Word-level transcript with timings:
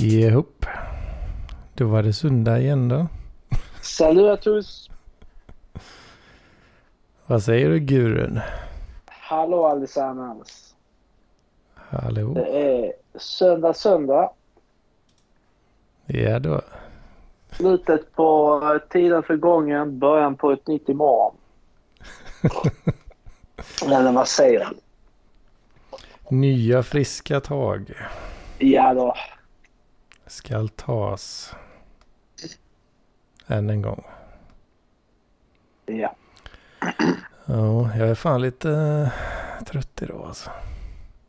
Ihop. 0.00 0.66
Då 1.74 1.86
var 1.86 2.02
det 2.02 2.12
söndag 2.12 2.58
igen 2.58 2.88
då. 2.88 3.06
Salut 3.80 4.30
à 4.30 4.36
tous! 4.36 4.90
Vad 7.26 7.42
säger 7.42 7.68
du 7.68 7.78
gurun? 7.78 8.40
Hallå 9.06 9.66
allesammans! 9.66 10.74
Hallå? 11.74 12.34
Det 12.34 12.46
är 12.46 12.92
söndag 13.18 13.74
söndag. 13.74 14.30
Ja 16.06 16.38
då. 16.38 16.60
Slutet 17.52 18.12
på 18.14 18.80
tiden 18.90 19.22
för 19.22 19.36
gången, 19.36 19.98
början 19.98 20.36
på 20.36 20.52
ett 20.52 20.66
nytt 20.66 20.88
imorgon. 20.88 21.34
Eller 23.84 24.12
vad 24.12 24.28
säger 24.28 24.68
du? 24.70 24.76
Nya 26.36 26.82
friska 26.82 27.40
tag 27.40 27.94
Ja 28.58 28.94
då. 28.94 29.14
Skall 30.26 30.68
tas. 30.68 31.54
Än 33.46 33.70
en 33.70 33.82
gång. 33.82 34.04
Ja. 35.86 36.14
Ja, 37.44 37.90
jag 37.98 38.08
är 38.08 38.14
fan 38.14 38.42
lite 38.42 38.70
eh, 38.70 39.64
trött 39.64 40.02
idag 40.02 40.24
alltså. 40.26 40.50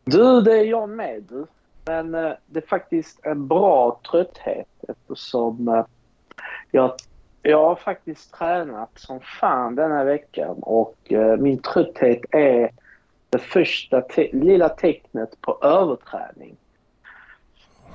Du, 0.03 0.41
det 0.41 0.59
är 0.59 0.63
jag 0.63 0.89
med 0.89 1.23
du. 1.29 1.45
Men 1.85 2.15
eh, 2.15 2.31
det 2.45 2.63
är 2.63 2.67
faktiskt 2.67 3.25
en 3.25 3.47
bra 3.47 3.99
trötthet 4.11 4.67
eftersom 4.87 5.67
eh, 5.67 5.85
jag, 6.71 6.93
jag 7.41 7.63
har 7.63 7.75
faktiskt 7.75 8.33
tränat 8.33 8.89
som 8.95 9.19
fan 9.19 9.75
denna 9.75 10.03
veckan 10.03 10.55
och 10.61 10.95
min 11.39 11.61
trötthet 11.61 12.21
är 12.31 12.71
det 13.29 13.39
första 13.39 14.01
te- 14.01 14.31
lilla 14.33 14.69
tecknet 14.69 15.41
på 15.41 15.57
överträning. 15.61 16.55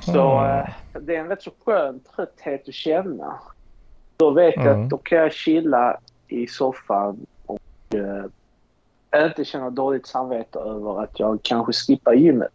Så 0.05 0.39
Mm. 0.39 0.67
det 1.00 1.17
är 1.17 1.20
en 1.20 1.28
rätt 1.28 1.42
så 1.42 1.50
skön 1.64 2.00
trötthet 2.17 2.69
att 2.69 2.75
känna. 2.75 3.39
Då 4.17 4.31
vet 4.31 4.55
jag 4.56 4.67
Mm. 4.67 4.83
att 4.84 4.91
då 4.91 4.98
kan 4.98 5.19
jag 5.19 5.33
chilla 5.33 5.98
i 6.28 6.47
soffan 6.47 7.27
och 7.47 7.61
eh, 7.95 8.25
inte 9.28 9.45
känna 9.45 9.70
dåligt 9.70 10.06
samvete 10.06 10.58
över 10.58 11.03
att 11.03 11.20
jag 11.20 11.39
kanske 11.42 11.73
skippar 11.73 12.12
gymmet. 12.12 12.53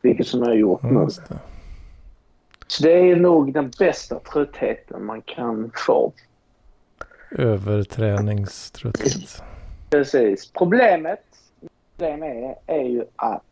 Vilket 0.00 0.26
som 0.26 0.40
jag 0.40 0.46
har 0.48 0.54
gjort 0.54 0.82
Mm, 0.82 0.94
nu. 0.94 1.00
det. 1.28 1.38
Så 2.66 2.82
det 2.82 2.92
är 3.10 3.16
nog 3.16 3.52
den 3.52 3.70
bästa 3.78 4.18
tröttheten 4.18 5.04
man 5.04 5.22
kan 5.22 5.70
få. 5.86 6.12
Överträningströtthet. 7.30 9.42
Precis. 9.90 10.52
Problemet 10.52 11.20
det 11.96 12.16
med 12.16 12.54
är 12.66 12.82
ju 12.82 13.04
att 13.16 13.42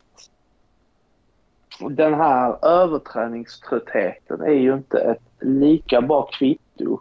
den 1.79 2.13
här 2.13 2.65
överträningströttheten 2.65 4.41
är 4.41 4.53
ju 4.53 4.73
inte 4.73 4.99
ett 4.99 5.21
lika 5.39 6.01
bra 6.01 6.21
kvitto 6.31 6.99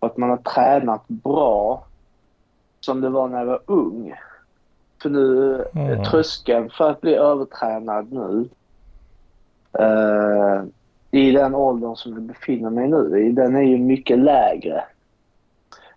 på 0.00 0.06
att 0.06 0.16
man 0.16 0.30
har 0.30 0.36
tränat 0.36 1.08
bra 1.08 1.84
som 2.80 3.00
det 3.00 3.08
var 3.08 3.28
när 3.28 3.38
jag 3.38 3.46
var 3.46 3.60
ung. 3.66 4.14
För 5.02 5.10
nu, 5.10 5.54
Mm. 5.74 5.86
mm. 5.92 6.04
tröskeln 6.04 6.70
för 6.70 6.90
att 6.90 7.00
bli 7.00 7.14
övertränad 7.14 8.12
nu 8.12 8.48
eh, 9.72 10.62
i 11.10 11.30
den 11.30 11.54
åldern 11.54 11.96
som 11.96 12.12
jag 12.12 12.22
befinner 12.22 12.70
mig 12.70 12.88
nu 12.88 13.26
i, 13.26 13.32
den 13.32 13.56
är 13.56 13.62
ju 13.62 13.78
mycket 13.78 14.18
lägre. 14.18 14.84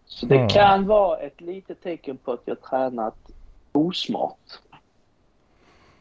Så 0.06 0.26
det 0.26 0.36
Mm. 0.36 0.50
kan 0.50 0.88
vara 0.88 1.18
ett 1.18 1.42
litet 1.42 1.82
tecken 1.84 2.18
på 2.18 2.32
att 2.32 2.42
jag 2.46 2.62
tränat 2.62 3.16
osmart. 3.72 4.60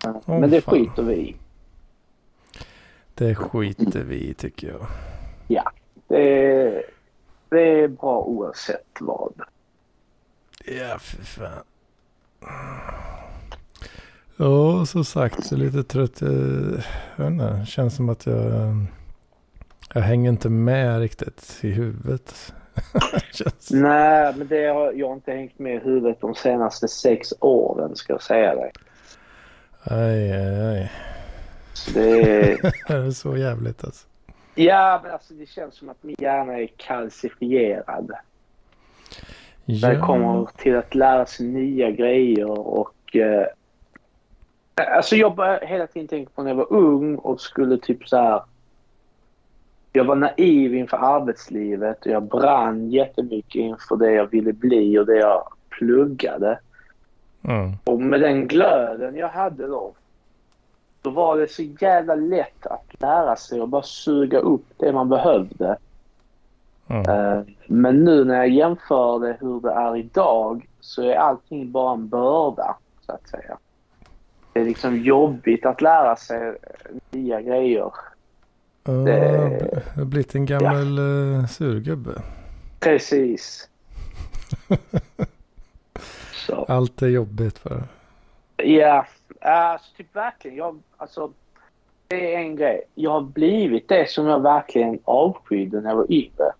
Eh, 0.06 0.16
Men 0.26 0.50
det 0.50 0.60
fan. 0.60 0.74
skiter 0.74 1.02
vi 1.02 1.14
i. 1.14 1.36
Det 3.20 3.34
skiter 3.34 4.02
vi 4.02 4.30
i 4.30 4.34
tycker 4.34 4.68
jag. 4.68 4.86
Det 6.08 6.44
är, 6.44 6.82
det 7.48 7.60
är 7.60 7.88
bra 7.88 8.22
oavsett 8.22 8.86
vad. 9.00 9.32
Ja, 10.64 10.98
för 10.98 11.22
fan. 11.22 11.64
Ja, 14.36 14.86
som 14.86 15.04
sagt, 15.04 15.52
är 15.52 15.56
lite 15.56 15.82
trött. 15.82 16.20
Jag, 17.16 17.26
inte, 17.26 17.66
känns 17.66 17.96
som 17.96 18.08
att 18.08 18.26
jag, 18.26 18.74
jag 19.94 20.02
hänger 20.02 20.30
inte 20.30 20.48
med 20.48 21.00
riktigt 21.00 21.58
i 21.60 21.70
huvudet. 21.70 22.54
känns. 23.32 23.70
Nej, 23.70 24.34
men 24.36 24.48
det 24.48 24.66
har 24.66 24.92
jag 24.92 25.08
har 25.08 25.14
inte 25.14 25.32
hängt 25.32 25.58
med 25.58 25.74
i 25.74 25.78
huvudet 25.78 26.20
de 26.20 26.34
senaste 26.34 26.88
sex 26.88 27.32
åren 27.40 27.96
ska 27.96 28.12
jag 28.12 28.22
säga 28.22 28.54
dig. 28.54 28.72
Aj, 29.82 30.32
aj, 30.32 30.60
aj. 30.60 30.90
Det 31.94 32.22
är, 32.86 33.10
så 33.10 33.36
jävligt 33.36 33.84
alltså. 33.84 34.06
ja, 34.54 35.00
men 35.02 35.12
alltså 35.12 35.34
det 35.34 35.46
känns 35.46 35.74
som 35.74 35.88
att 35.88 36.02
min 36.02 36.16
hjärna 36.18 36.58
är 36.58 36.66
kalcifierad. 36.66 38.12
När 39.64 39.94
det 39.94 40.00
kommer 40.00 40.48
till 40.56 40.76
att 40.76 40.94
lära 40.94 41.26
sig 41.26 41.46
nya 41.46 41.90
grejer 41.90 42.50
och... 42.50 43.16
Eh, 43.16 43.46
alltså 44.94 45.16
jag 45.16 45.34
började 45.34 45.66
hela 45.66 45.86
tiden 45.86 46.08
tänka 46.08 46.30
på 46.34 46.42
när 46.42 46.50
jag 46.50 46.56
var 46.56 46.72
ung 46.72 47.16
och 47.16 47.40
skulle 47.40 47.78
typ 47.78 48.08
så 48.08 48.16
här... 48.16 48.42
Jag 49.92 50.04
var 50.04 50.16
naiv 50.16 50.74
inför 50.74 50.96
arbetslivet 50.96 52.06
och 52.06 52.12
jag 52.12 52.22
brann 52.22 52.90
jättemycket 52.90 53.54
inför 53.54 53.96
det 53.96 54.12
jag 54.12 54.26
ville 54.26 54.52
bli 54.52 54.98
och 54.98 55.06
det 55.06 55.16
jag 55.16 55.52
pluggade. 55.68 56.58
Mm. 57.42 57.72
Och 57.84 58.00
med 58.00 58.20
den 58.20 58.48
glöden 58.48 59.16
jag 59.16 59.28
hade 59.28 59.66
då, 59.66 59.94
då 61.02 61.10
var 61.10 61.36
det 61.38 61.48
så 61.52 61.62
jävla 61.62 62.14
lätt 62.14 62.66
att 62.66 63.00
lära 63.00 63.36
sig 63.36 63.60
och 63.60 63.68
bara 63.68 63.82
suga 63.82 64.38
upp 64.38 64.64
det 64.76 64.92
man 64.92 65.08
behövde. 65.08 65.76
Mm. 66.88 67.08
Eh, 67.10 67.42
Men 67.66 68.04
nu 68.04 68.24
när 68.24 68.34
jag 68.36 68.48
jämför 68.48 69.18
det 69.18 69.36
hur 69.40 69.60
det 69.60 69.70
är 69.72 69.96
idag 69.96 70.68
så 70.80 71.02
är 71.02 71.14
allting 71.14 71.72
bara 71.72 71.92
en 71.94 72.08
börda, 72.08 72.76
så 73.06 73.12
att 73.12 73.28
säga. 73.28 73.58
Det 74.52 74.60
är 74.60 74.64
liksom 74.64 74.96
jobbigt 74.96 75.66
att 75.66 75.80
lära 75.80 76.16
sig 76.16 76.48
eh, 76.48 76.54
nya 77.10 77.40
grejer. 77.40 77.92
Ja, 78.84 78.92
Det- 78.92 79.82
har 79.96 80.04
blivit 80.04 80.34
en 80.34 80.46
gammal 80.46 80.98
ja. 81.40 81.46
surgubbe. 81.48 82.10
Precis. 82.80 83.68
Allt 86.68 87.02
är 87.02 87.08
jobbigt 87.08 87.62
bara. 87.64 87.82
Ja, 88.56 89.06
alltså 89.48 89.96
typ 89.96 90.16
verkligen. 90.16 90.56
Jag, 90.56 90.80
alltså, 90.96 91.32
det 92.08 92.34
är 92.34 92.38
en 92.38 92.56
grej. 92.56 92.82
Jag 92.94 93.10
har 93.10 93.20
blivit 93.20 93.88
det 93.88 94.10
som 94.10 94.26
jag 94.26 94.40
verkligen 94.42 94.98
avskydde 95.04 95.80
när 95.80 95.90
jag 95.90 95.96
var 95.96 96.12
yngre. 96.12 96.52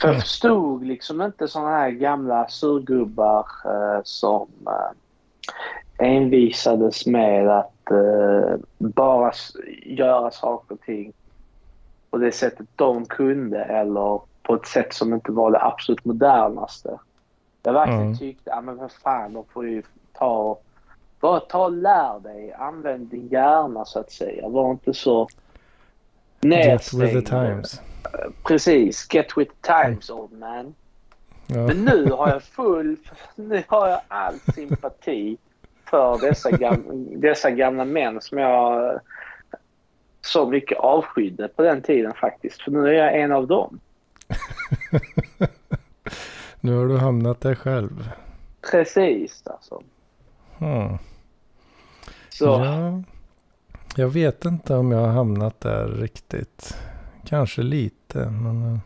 För 0.00 0.08
jag 0.08 0.10
Mm. 0.10 0.20
förstod 0.20 0.84
liksom 0.86 1.22
inte 1.22 1.48
såna 1.48 1.68
här 1.70 1.90
gamla 1.90 2.48
surgubbar 2.48 3.46
eh, 3.64 4.00
som 4.04 4.48
eh, 4.66 6.06
envisades 6.06 7.06
med 7.06 7.48
att 7.48 7.90
eh, 7.90 8.56
bara 8.78 9.32
göra 9.82 10.30
saker 10.30 10.74
och 10.74 10.80
ting 10.80 11.12
på 12.10 12.18
det 12.18 12.32
sättet 12.32 12.66
de 12.76 13.06
kunde 13.06 13.64
eller 13.64 14.20
på 14.42 14.54
ett 14.54 14.66
sätt 14.66 14.94
som 14.94 15.14
inte 15.14 15.32
var 15.32 15.50
det 15.50 15.62
absolut 15.62 16.04
modernaste. 16.04 16.98
Jag 17.62 17.72
verkligen 17.72 18.02
Mm. 18.02 18.16
tyckte, 18.18 18.50
ja 18.50 18.60
men 18.60 18.76
vad 18.76 18.92
fan, 18.92 19.32
de 19.32 19.44
får 19.44 19.68
ju 19.68 19.82
ta 20.12 20.36
och 20.36 20.63
bara 21.24 21.40
ta 21.40 21.64
och 21.64 21.72
lär 21.72 22.20
dig. 22.20 22.52
Använd 22.52 23.06
din 23.06 23.28
hjärna 23.28 23.84
så 23.84 23.98
att 23.98 24.12
säga. 24.12 24.48
Var 24.48 24.70
inte 24.70 24.94
så 24.94 25.28
Get 26.40 26.52
with 26.52 26.96
nedstängd. 26.96 27.12
the 27.12 27.30
times. 27.30 27.80
Precis. 28.42 29.14
Get 29.14 29.26
with 29.36 29.52
the 29.52 29.72
times 29.72 30.10
old 30.10 30.32
man. 30.32 30.74
Ja. 31.46 31.66
Men 31.66 31.84
nu 31.84 32.10
har 32.10 32.28
jag 32.28 32.42
full, 32.42 32.96
nu 33.34 33.62
har 33.68 33.88
jag 33.88 34.00
all 34.08 34.34
sympati 34.54 35.36
för 35.84 36.18
dessa, 36.20 36.50
gam, 36.50 37.06
dessa 37.20 37.50
gamla 37.50 37.84
män 37.84 38.20
som 38.20 38.38
jag 38.38 39.00
så 40.20 40.46
mycket 40.46 40.78
avskydde 40.78 41.48
på 41.48 41.62
den 41.62 41.82
tiden 41.82 42.12
faktiskt. 42.14 42.62
För 42.62 42.70
nu 42.70 42.88
är 42.88 42.92
jag 42.92 43.20
en 43.20 43.32
av 43.32 43.46
dem. 43.46 43.80
Nu 46.60 46.76
har 46.76 46.86
du 46.86 46.98
hamnat 46.98 47.40
där 47.40 47.54
själv. 47.54 48.10
Precis 48.70 49.42
alltså. 49.46 49.82
Hmm. 50.58 50.98
Så 52.38 52.44
Ja, 52.44 53.02
jag 53.96 54.08
vet 54.08 54.44
inte 54.44 54.74
om 54.74 54.92
jag 54.92 55.00
har 55.00 55.12
hamnat 55.12 55.60
där 55.60 55.88
riktigt. 55.88 56.76
Kanske 57.26 57.62
lite, 57.62 58.30
men... 58.30 58.72
eh, 58.74 58.78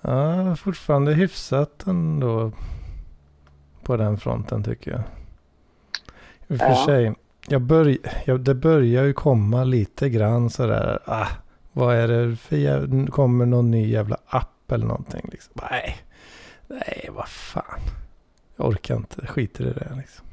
Ja, 0.00 0.56
fortfarande 0.56 1.14
hyfsat 1.14 1.86
ändå 1.86 2.52
på 3.82 3.96
den 3.96 4.18
fronten 4.18 4.64
tycker 4.64 4.90
jag. 4.90 5.00
I 6.48 6.54
och 6.54 6.58
för 6.58 6.66
Ja. 6.68 6.84
sig, 6.86 7.14
jag 7.48 7.62
börj, 7.62 7.98
jag, 8.24 8.40
det 8.40 8.54
börjar 8.54 9.04
ju 9.04 9.12
komma 9.12 9.64
lite 9.64 10.08
grann 10.10 10.50
sådär, 10.50 10.98
ah, 11.06 11.26
vad 11.72 11.94
är 11.96 12.08
det 12.08 12.36
för 12.36 12.56
jävla, 12.56 13.06
kommer 13.06 13.46
någon 13.46 13.70
ny 13.70 13.88
jävla 13.90 14.16
app 14.26 14.72
eller 14.72 14.86
någonting 14.86 15.28
liksom. 15.32 15.52
Nej, 15.70 15.96
nej 16.68 17.08
vad 17.12 17.28
fan. 17.28 17.80
Jag 18.56 18.68
orkar 18.68 18.96
inte, 18.96 19.26
skiter 19.26 19.64
i 19.66 19.72
det 19.72 19.92
liksom. 19.96 20.26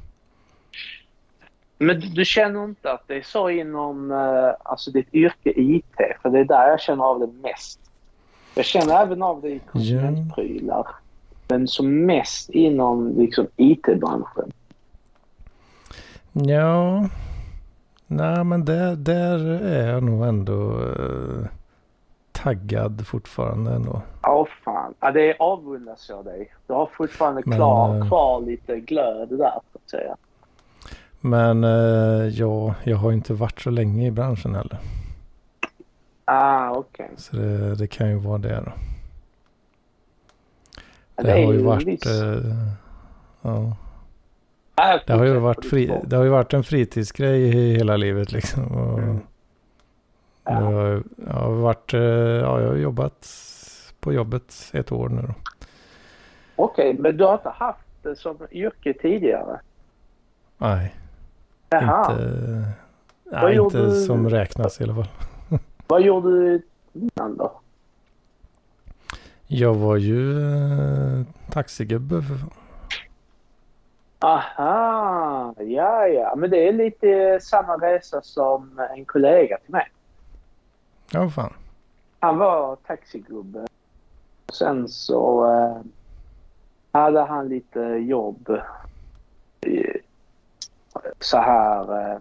Men 1.82 2.00
du, 2.00 2.08
du, 2.08 2.24
känner 2.24 2.64
inte 2.64 2.92
att 2.92 3.02
det 3.06 3.14
är 3.14 3.22
så 3.22 3.50
inom 3.50 4.10
uh, 4.10 4.54
alltså 4.62 4.90
ditt 4.90 5.14
yrke 5.14 5.52
IT? 5.56 5.96
För 6.22 6.30
det 6.30 6.38
är 6.38 6.44
där 6.44 6.68
jag 6.68 6.80
känner 6.80 7.04
av 7.04 7.20
det 7.20 7.48
mest. 7.48 7.80
Jag 8.54 8.64
känner 8.64 9.02
även 9.02 9.22
av 9.22 9.42
det 9.42 9.48
i 9.48 9.60
konsumentprylar. 9.72 10.86
Ja. 10.88 10.94
Men 11.48 11.68
som 11.68 12.06
mest 12.06 12.50
inom 12.50 13.18
liksom, 13.18 13.46
IT-branschen. 13.56 14.52
Ja, 16.32 17.08
nej 18.06 18.44
men 18.44 18.64
där, 18.64 18.96
där 18.96 19.38
är 19.62 19.92
jag 19.92 20.02
nog 20.02 20.26
ändå 20.26 20.78
uh, 20.80 21.46
taggad 22.32 23.06
fortfarande 23.06 23.70
ändå. 23.72 24.02
Ja, 24.22 24.46
fan. 24.64 24.94
Ja, 25.00 25.10
det 25.10 25.36
avundas 25.38 26.08
jag 26.08 26.24
dig. 26.24 26.54
Du 26.66 26.72
har 26.72 26.86
fortfarande 26.86 27.42
men, 27.46 27.58
klar, 27.58 27.96
uh, 27.96 28.08
kvar 28.08 28.40
lite 28.40 28.80
glöd 28.80 29.28
där, 29.28 29.60
så 29.72 29.78
att 29.84 29.90
säga. 29.90 30.16
Men 31.24 31.64
uh, 31.64 32.28
ja, 32.28 32.74
jag 32.84 32.96
har 32.96 33.12
inte 33.12 33.34
varit 33.34 33.60
så 33.60 33.70
länge 33.70 34.06
i 34.06 34.10
branschen 34.10 34.54
heller. 34.54 34.78
Ah, 36.24 36.70
okej. 36.70 37.04
Okay. 37.04 37.16
Så 37.16 37.36
det, 37.36 37.74
det, 37.74 37.86
kan 37.86 38.08
ju 38.08 38.16
vara 38.16 38.38
det 38.38 38.62
då. 38.64 38.72
Det, 41.16 41.22
det 41.22 41.30
har 41.30 41.52
ju 41.52 41.62
varit... 41.62 42.06
Uh, 42.06 42.72
ja. 43.42 43.76
Det 45.06 45.12
har, 45.12 45.24
ju 45.24 45.38
varit 45.38 45.64
fri, 45.64 46.00
det 46.04 46.16
har 46.16 46.24
ju 46.24 46.30
varit 46.30 46.54
en 46.54 46.64
fritidsgrej 46.64 47.50
hela 47.50 47.96
livet 47.96 48.32
liksom. 48.32 48.66
Och 48.66 48.98
mm. 48.98 49.20
ja. 50.44 50.72
jag, 50.72 51.02
jag, 51.26 51.34
har 51.34 51.50
varit, 51.50 51.94
eh, 51.94 52.00
ja, 52.00 52.60
jag 52.60 52.68
har 52.68 52.76
jobbat 52.76 53.28
på 54.00 54.12
jobbet 54.12 54.70
ett 54.72 54.92
år 54.92 55.08
nu 55.08 55.22
då. 55.22 55.34
Okej, 56.56 56.90
okay, 56.90 57.02
men 57.02 57.16
du 57.16 57.24
har 57.24 57.34
inte 57.34 57.48
haft 57.48 57.86
det 58.02 58.16
som 58.16 58.36
yrke 58.50 58.92
tidigare? 58.92 59.60
Nej. 60.58 60.94
Jaha. 61.72 62.12
Inte, 62.12 62.72
nej, 63.24 63.56
inte 63.56 63.78
du... 63.78 64.00
som 64.00 64.30
räknas 64.30 64.80
i 64.80 64.84
alla 64.84 64.94
fall. 64.94 65.08
Vad 65.86 66.02
gjorde 66.02 66.30
du 66.30 66.62
innan 66.92 67.36
då? 67.36 67.52
Jag 69.46 69.74
var 69.74 69.96
ju 69.96 70.40
eh, 70.40 71.26
taxigubbe 71.50 72.22
för 72.22 72.34
fan. 72.34 72.50
Aha, 74.18 75.54
ja 75.58 76.06
ja. 76.06 76.34
Men 76.36 76.50
det 76.50 76.68
är 76.68 76.72
lite 76.72 77.40
samma 77.42 77.76
resa 77.76 78.22
som 78.22 78.80
en 78.96 79.04
kollega 79.04 79.58
till 79.58 79.72
mig. 79.72 79.88
Ja, 81.12 81.30
fan. 81.30 81.52
Han 82.20 82.38
var 82.38 82.76
taxigubbe. 82.76 83.66
Sen 84.52 84.88
så 84.88 85.46
eh, 85.52 85.82
hade 86.92 87.20
han 87.20 87.48
lite 87.48 87.80
jobb. 87.80 88.58
Så 91.20 91.38
här. 91.38 92.00
Eh, 92.00 92.18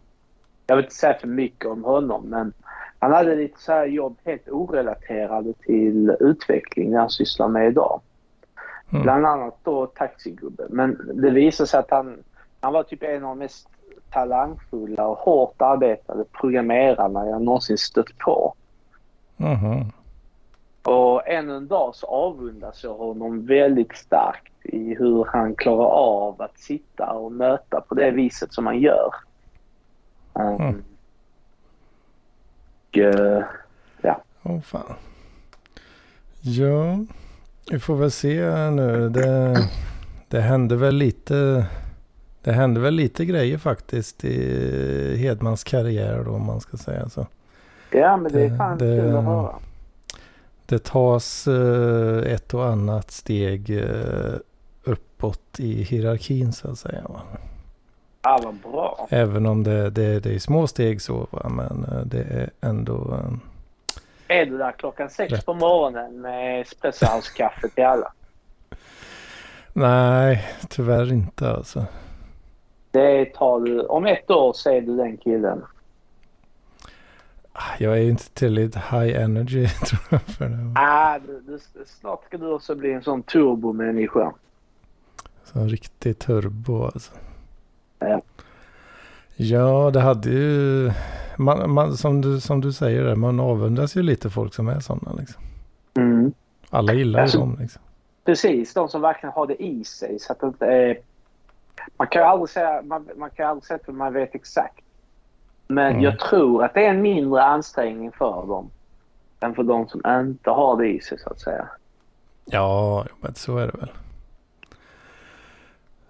jag 0.68 0.76
vill 0.76 0.86
inte 0.86 0.96
säga 0.96 1.20
för 1.20 1.28
mycket 1.28 1.66
om 1.66 1.84
honom 1.84 2.30
men 2.30 2.54
han 3.00 3.12
hade 3.12 3.36
lite 3.36 3.62
så 3.62 3.72
här 3.72 3.86
jobb 3.86 4.18
helt 4.24 4.50
orelaterade 4.50 5.54
till 5.54 6.16
utveckling 6.20 6.96
han 6.96 7.10
sysslar 7.10 7.48
med 7.48 7.68
idag. 7.68 8.02
Mm. 8.92 9.04
Bland 9.04 9.26
annat 9.26 9.58
då 9.64 9.86
taxigubbe. 9.86 10.64
Men 10.70 11.12
det 11.14 11.30
visade 11.30 11.68
sig 11.68 11.80
att 11.80 11.92
han, 11.92 12.18
han 12.60 12.74
var 12.74 12.84
typ 12.84 13.04
en 13.04 13.24
av 13.24 13.30
de 13.30 13.40
mest 13.40 13.68
talangfulla 14.12 15.08
och 15.08 15.18
hårt 15.18 15.62
arbetande 15.62 16.24
programmerarna 16.32 17.28
jag 17.28 17.42
någonsin 17.42 17.78
stött 17.78 18.18
på. 18.18 18.54
Mm. 19.38 19.86
Och 20.84 21.28
ännu 21.28 21.58
en 21.58 21.68
dag 21.68 21.96
så 21.96 22.08
avundas 22.08 22.84
jag 22.84 22.94
honom 22.94 23.46
väldigt 23.46 23.96
starkt 23.96 24.54
i 24.64 24.96
hur 24.96 25.26
han 25.26 25.56
klarar 25.56 25.90
av 25.90 26.42
att 26.42 26.60
sitta 26.60 27.12
och 27.12 27.32
möta 27.32 27.82
på 27.82 27.96
det 27.96 28.12
viset 28.12 28.54
som 28.54 28.66
han 28.66 28.80
gör. 28.80 29.14
Um, 30.34 30.56
mm. 30.56 30.84
Och, 32.90 32.98
uh, 32.98 33.44
ja. 34.02 34.22
Åh 34.44 34.52
oh, 34.52 34.62
fan. 34.62 34.96
Ja. 36.42 37.00
Vi 37.72 37.80
får 37.80 37.96
väl 37.96 38.12
se 38.12 38.70
nu. 38.70 39.10
Det, 39.10 39.56
det 40.28 40.42
hände 40.42 40.76
väl 40.76 40.96
lite. 40.96 41.66
Det 42.44 42.52
hände 42.52 42.80
väl 42.80 42.94
lite 42.94 43.26
grejer 43.26 43.58
faktiskt 43.58 44.26
i 44.26 45.18
Hedmans 45.18 45.64
karriär 45.64 46.24
då 46.26 46.32
om 46.32 46.46
man 46.46 46.62
ska 46.62 46.78
säga 46.78 47.10
så. 47.10 47.28
Ja 47.92 48.18
men 48.18 48.32
det 48.32 48.42
är 48.42 48.58
fan 48.58 48.78
det, 48.78 49.02
kul 49.02 49.16
att 49.16 49.24
höra. 49.24 49.56
Det 50.72 50.84
tas 50.84 51.48
uh, 51.48 52.34
ett 52.34 52.54
och 52.54 52.66
annat 52.66 53.12
steg 53.12 53.70
uh, 53.70 54.36
uppåt 54.84 55.60
i 55.60 55.84
hierarkin 55.84 56.54
så 56.54 56.72
att 56.72 56.80
säga. 56.80 57.02
Va? 57.10 57.22
Ja 58.22 58.40
vad 58.44 58.56
bra. 58.56 59.08
Även 59.10 59.46
om 59.46 59.64
det, 59.64 59.90
det, 59.90 60.20
det 60.20 60.36
är 60.36 60.40
små 60.40 60.68
steg 60.68 61.02
så 61.02 61.28
va? 61.32 61.50
men 61.50 61.86
uh, 61.92 62.06
det 62.06 62.20
är 62.20 62.50
ändå 62.62 63.20
är 64.28 64.46
du 64.46 64.58
där 64.58 64.72
klockan 64.72 65.10
sex 65.10 65.34
Rätt. 65.34 65.46
på 65.46 65.54
morgonen 65.54 66.22
med 66.22 66.62
espressohousekaffe 66.62 67.70
till 67.70 67.86
alla? 67.86 68.14
Nej, 69.74 70.44
tyvärr 70.70 71.14
inte 71.14 71.50
alltså. 71.50 71.86
Det 72.92 73.26
tar 73.26 73.60
du. 73.60 73.82
Om 73.82 74.06
ett 74.06 74.32
år 74.32 74.54
så 74.54 74.70
är 74.70 74.82
du 74.82 74.98
den 74.98 75.18
killen. 75.18 75.64
Jag 77.80 77.94
är 77.94 78.02
ju 78.02 78.10
inte 78.10 78.30
tillräckligt 78.30 78.76
high 78.76 79.22
energy 79.22 79.68
tror 79.86 80.02
jag 80.10 80.22
för 80.22 80.46
det. 80.46 80.74
Ah, 80.76 81.20
du, 81.20 81.42
du, 81.48 81.60
snart 81.86 82.26
ska 82.26 82.38
du 82.38 82.52
också 82.52 82.76
bli 82.76 82.94
en 82.94 83.04
sån 83.04 83.24
turbomänniska. 83.24 84.34
Så 85.44 85.60
en 85.60 85.70
riktig 85.70 86.20
turbo 86.20 86.84
alltså. 86.84 87.12
Ja. 88.00 88.22
Ja, 89.36 89.92
det 89.94 90.00
hade 90.00 90.30
ju 90.30 90.92
man, 91.38 91.72
man, 91.72 91.98
som, 91.98 92.22
du, 92.22 92.40
som 92.40 92.62
du 92.62 92.74
säger, 92.74 93.04
där, 93.04 93.16
man 93.16 93.40
avundas 93.40 93.96
ju 93.96 94.02
lite 94.02 94.30
folk 94.30 94.54
som 94.54 94.68
är 94.68 94.80
sådana. 94.80 95.14
Liksom. 95.14 95.44
Mm. 95.94 96.34
Alla 96.70 96.94
gillar 96.94 97.22
alltså, 97.22 97.40
dem. 97.40 97.58
Liksom. 97.60 97.82
Precis, 98.26 98.74
de 98.74 98.90
som 98.90 99.02
verkligen 99.02 99.34
har 99.34 99.48
det 99.48 99.64
i 99.64 99.84
sig. 99.84 100.20
Så 100.20 100.34
att 100.34 100.62
är, 100.62 101.00
man 101.98 102.08
kan 102.08 102.22
ju 102.22 102.26
aldrig 102.28 102.50
säga, 102.50 102.82
man, 102.82 103.10
man 103.16 103.30
kan 103.30 103.48
aldrig 103.48 103.66
säga 103.66 103.80
att 103.88 103.96
man 103.96 104.14
vet 104.14 104.36
exakt. 104.36 104.84
Men 105.74 105.92
mm. 105.92 106.02
jag 106.02 106.20
tror 106.20 106.64
att 106.64 106.74
det 106.74 106.86
är 106.86 106.90
en 106.90 107.02
mindre 107.02 107.44
ansträngning 107.44 108.12
för 108.12 108.48
dem 108.48 108.70
än 109.40 109.56
för 109.56 109.64
de 109.64 109.88
som 109.88 110.02
inte 110.06 110.50
har 110.50 110.78
det 110.78 110.88
i 110.88 111.00
sig 111.00 111.20
så 111.20 111.30
att 111.30 111.40
säga. 111.40 111.68
Ja, 112.46 113.06
men 113.22 113.36
så 113.36 113.58
är 113.58 113.68
det 113.68 113.78
väl. 113.78 113.92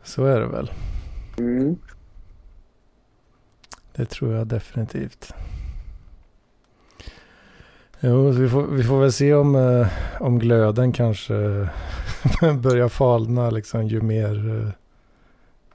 Så 0.04 0.26
är 0.26 0.40
det 0.40 0.48
väl. 0.48 0.72
Mm. 1.38 1.78
Det 3.96 4.06
tror 4.06 4.34
jag 4.34 4.48
definitivt. 4.48 5.34
Jo, 8.00 8.30
vi 8.30 8.50
får, 8.50 8.64
vi 8.64 8.84
får 8.84 9.00
väl 9.00 9.12
se 9.12 9.34
om, 9.34 9.56
eh, 9.56 9.88
om 10.20 10.40
glöden 10.40 10.92
kanske 10.92 11.34
börjar 12.64 12.90
falna 12.90 13.50
liksom 13.50 13.88
ju 13.88 14.02
mer, 14.02 14.50
eh, 14.50 14.74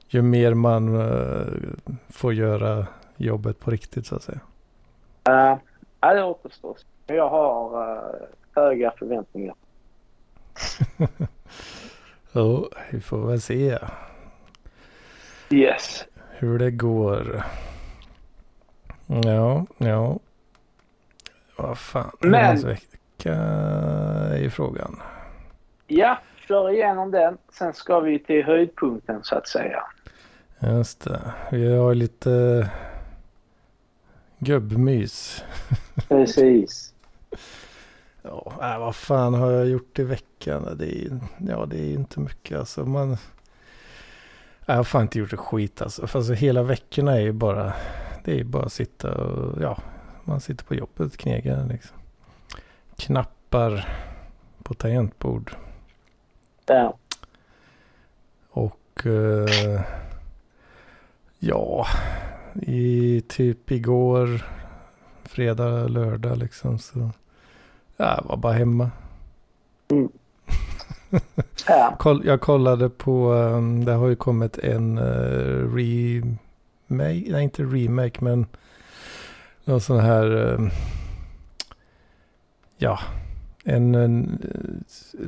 ju 0.07 0.21
mer 0.21 0.53
man 0.53 0.95
eh, 1.01 1.47
får 2.09 2.33
göra 2.33 2.87
jobbet 3.17 3.59
på 3.59 3.71
riktigt 3.71 4.05
så 4.05 4.15
att 4.15 4.23
säga. 4.23 4.39
Uh, 5.29 5.57
ja, 6.01 6.13
det 6.13 6.23
återstår. 6.23 6.77
Jag 7.05 7.29
har 7.29 7.81
uh, 7.81 8.27
höga 8.55 8.91
förväntningar. 8.99 9.55
jo, 12.31 12.69
vi 12.91 13.01
får 13.01 13.27
väl 13.27 13.41
se. 13.41 13.79
Yes. 15.49 16.05
Hur 16.29 16.59
det 16.59 16.71
går. 16.71 17.43
Ja, 19.07 19.65
ja. 19.77 20.19
Vad 21.57 21.77
fan. 21.77 22.11
Men. 22.19 22.61
vecka 22.61 23.33
är 23.33 24.37
ju 24.37 24.49
frågan. 24.49 25.01
Ja, 25.87 26.17
kör 26.47 26.69
igenom 26.69 27.11
den. 27.11 27.37
Sen 27.51 27.73
ska 27.73 27.99
vi 27.99 28.19
till 28.19 28.45
höjdpunkten 28.45 29.19
så 29.23 29.35
att 29.35 29.47
säga. 29.47 29.83
Just 30.59 31.03
det. 31.03 31.33
Vi 31.51 31.75
har 31.75 31.93
lite 31.93 32.69
gubbmys. 34.39 35.43
Precis. 36.07 36.93
ja, 38.21 38.53
äh, 38.61 38.79
vad 38.79 38.95
fan 38.95 39.33
har 39.33 39.51
jag 39.51 39.67
gjort 39.67 39.99
i 39.99 40.03
veckan? 40.03 40.75
Det 40.77 41.05
är, 41.05 41.19
ja, 41.37 41.65
det 41.65 41.79
är 41.79 41.93
inte 41.93 42.19
mycket 42.19 42.59
alltså. 42.59 42.85
Man, 42.85 43.17
jag 44.65 44.75
har 44.75 44.83
fan 44.83 45.01
inte 45.01 45.19
gjort 45.19 45.33
ett 45.33 45.39
skit 45.39 45.81
alltså. 45.81 46.07
För 46.07 46.19
alltså 46.19 46.33
hela 46.33 46.63
veckorna 46.63 47.15
är 47.15 47.21
ju 47.21 47.31
bara 47.31 47.73
det 48.27 48.39
är 48.39 48.43
bara 48.43 48.65
att 48.65 48.73
sitta 48.73 49.15
och 49.15 49.61
ja, 49.61 49.77
man 50.23 50.41
sitter 50.41 50.65
på 50.65 50.75
jobbet, 50.75 51.17
knegar 51.17 51.67
liksom. 51.67 51.97
Knappar 52.95 53.87
på 54.63 54.73
tangentbord. 54.73 55.55
Ja. 56.65 56.97
Och 58.49 59.05
eh, 59.05 59.81
ja, 61.39 61.87
i 62.61 63.23
typ 63.27 63.71
igår, 63.71 64.45
fredag, 65.23 65.87
lördag 65.87 66.37
liksom 66.37 66.79
så. 66.79 67.09
Ja, 67.97 68.15
jag 68.17 68.23
var 68.29 68.37
bara 68.37 68.53
hemma. 68.53 68.91
Mm. 69.91 70.09
Ja. 71.67 71.97
jag 72.23 72.41
kollade 72.41 72.89
på, 72.89 73.31
um, 73.31 73.85
det 73.85 73.93
har 73.93 74.07
ju 74.07 74.15
kommit 74.15 74.57
en 74.57 74.97
uh, 74.97 75.75
re 75.75 76.21
nej 76.87 77.43
inte 77.43 77.63
remake 77.63 78.23
men 78.23 78.45
någon 79.67 79.81
sån 79.81 79.99
här, 79.99 80.53
eh, 80.53 80.71
ja, 82.77 82.99
en, 83.63 83.95
en 83.95 84.43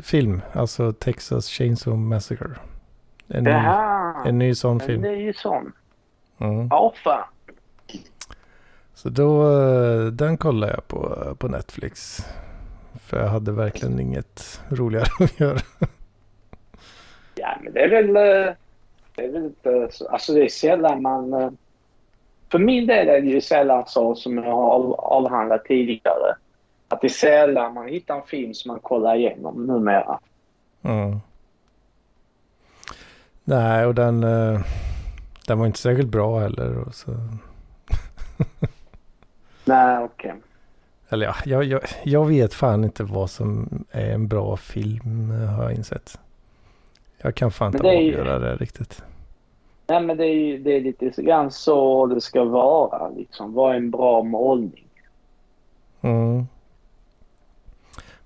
film, 0.02 0.42
alltså 0.54 0.94
Texas 0.94 1.48
Chainsaw 1.48 1.98
Massacre. 1.98 2.56
En, 3.28 3.44
ny, 3.44 3.52
en 4.26 4.40
ny 4.40 4.56
sån 4.56 4.80
film. 4.80 5.04
En 5.04 5.12
ny 5.12 5.34
sån. 5.34 5.72
Mm. 6.40 6.68
Ja, 6.72 6.94
fan. 7.04 7.24
Så 8.94 9.10
då, 9.10 9.60
eh, 9.62 10.06
den 10.06 10.38
kollade 10.38 10.74
jag 10.74 10.88
på, 10.88 11.36
på 11.40 11.48
Netflix. 11.48 12.26
För 13.06 13.20
jag 13.20 13.28
hade 13.28 13.52
verkligen 13.52 14.00
inget 14.00 14.62
roligare 14.70 15.08
att 15.20 15.40
göra. 15.40 15.60
Ja, 17.36 17.58
men 17.64 17.74
det 17.74 17.80
är 17.80 17.90
väl, 17.90 18.16
eh, 18.16 18.54
det 19.16 19.24
är 19.24 19.32
väl 19.32 19.44
inte, 19.44 19.90
alltså 20.10 20.34
det 20.34 20.44
är 20.44 20.50
sällan 20.50 21.02
man, 21.02 21.34
eh, 21.34 21.50
för 22.52 22.60
min 22.60 22.88
del 22.88 23.10
är 23.10 23.22
det 23.22 23.28
ju 23.28 23.42
sällan 23.42 23.84
så 23.88 24.16
som 24.16 24.38
jag 24.38 24.44
har 24.44 24.96
avhandlat 25.00 25.66
tidigare. 25.66 26.36
Att 26.88 27.02
det 27.02 27.08
är 27.08 27.10
sällan 27.10 27.74
man 27.74 27.88
hittar 27.88 28.16
en 28.16 28.28
film 28.28 28.54
som 28.54 28.72
man 28.72 28.80
kollar 28.80 29.16
igenom 29.16 29.66
numera. 29.66 30.20
Mm. 30.82 31.20
Nej, 33.44 33.86
och 33.86 33.96
den, 33.96 34.26
den 35.50 35.60
var 35.60 35.66
inte 35.66 35.80
särskilt 35.80 36.10
bra 36.10 36.40
heller. 36.40 36.86
Så. 36.92 37.12
Nej, 39.66 39.98
okej. 39.98 40.32
Okay. 40.32 40.42
Eller 41.10 41.26
ja, 41.26 41.36
jag, 41.46 41.64
jag, 41.64 41.82
jag 42.04 42.26
vet 42.26 42.54
fan 42.54 42.84
inte 42.84 43.04
vad 43.04 43.30
som 43.30 43.70
är 43.92 44.12
en 44.12 44.28
bra 44.28 44.58
film 44.58 45.32
har 45.32 45.64
jag 45.64 45.74
insett. 45.74 46.20
Jag 47.18 47.36
kan 47.36 47.52
fan 47.52 47.74
inte 47.74 47.88
avgöra 47.88 48.34
ju... 48.34 48.40
det 48.40 48.56
riktigt. 48.56 49.04
Nej 49.88 50.02
men 50.02 50.18
det 50.18 50.26
är 50.26 50.34
ju 50.34 50.58
det 50.58 50.72
är 50.72 50.82
lite 50.82 51.22
grann 51.24 51.52
så 51.52 52.06
det 52.06 52.22
ska 52.22 52.44
vara 52.44 53.10
liksom. 53.10 53.54
Vad 53.54 53.72
är 53.72 53.78
en 53.78 53.92
bra 53.92 54.24
målning? 54.24 54.88
Mm. 56.02 56.48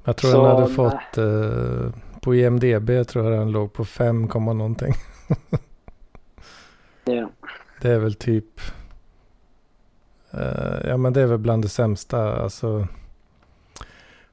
Jag 0.04 0.18
tror 0.18 0.32
så, 0.32 0.42
den 0.42 0.56
hade 0.56 0.74
fått 0.74 1.18
eh, 1.18 2.02
på 2.22 2.36
IMDB 2.36 3.08
tror 3.08 3.26
jag 3.26 3.40
den 3.40 3.52
låg 3.52 3.74
på 3.74 3.86
5, 3.86 4.30
någonting. 4.34 4.94
ja. 7.04 7.30
Det 7.82 7.90
är 7.90 8.00
väl 8.00 8.14
typ 8.14 8.62
Uh, 10.38 10.90
ja 10.90 10.98
men 10.98 11.14
det 11.14 11.22
är 11.22 11.26
väl 11.26 11.38
bland 11.38 11.64
det 11.64 11.70
sämsta. 11.70 12.42
Alltså, 12.42 12.88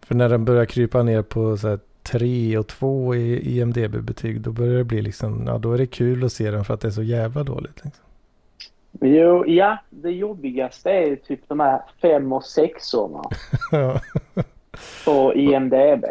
för 0.00 0.14
när 0.14 0.28
den 0.28 0.44
börjar 0.44 0.64
krypa 0.64 1.02
ner 1.02 1.22
på 1.22 1.56
så 1.56 1.68
här 1.68 1.78
3 2.02 2.58
och 2.58 2.66
2 2.66 3.14
i 3.14 3.58
IMDB-betyg 3.58 4.40
då 4.40 4.52
börjar 4.52 4.78
det 4.78 4.84
bli 4.84 5.02
liksom, 5.02 5.46
ja 5.46 5.58
då 5.58 5.72
är 5.72 5.78
det 5.78 5.86
kul 5.86 6.24
att 6.24 6.32
se 6.32 6.50
den 6.50 6.64
för 6.64 6.74
att 6.74 6.80
det 6.80 6.88
är 6.88 6.92
så 6.92 7.02
jävla 7.02 7.42
dåligt. 7.42 7.84
Liksom. 7.84 8.04
Jo, 9.00 9.46
ja, 9.46 9.78
det 9.90 10.10
jobbigaste 10.10 10.90
är 10.90 11.16
typ 11.16 11.40
de 11.48 11.60
här 11.60 11.82
5 12.02 12.32
och 12.32 12.42
6orna. 12.42 13.30
på 15.04 15.34
IMDB. 15.34 16.04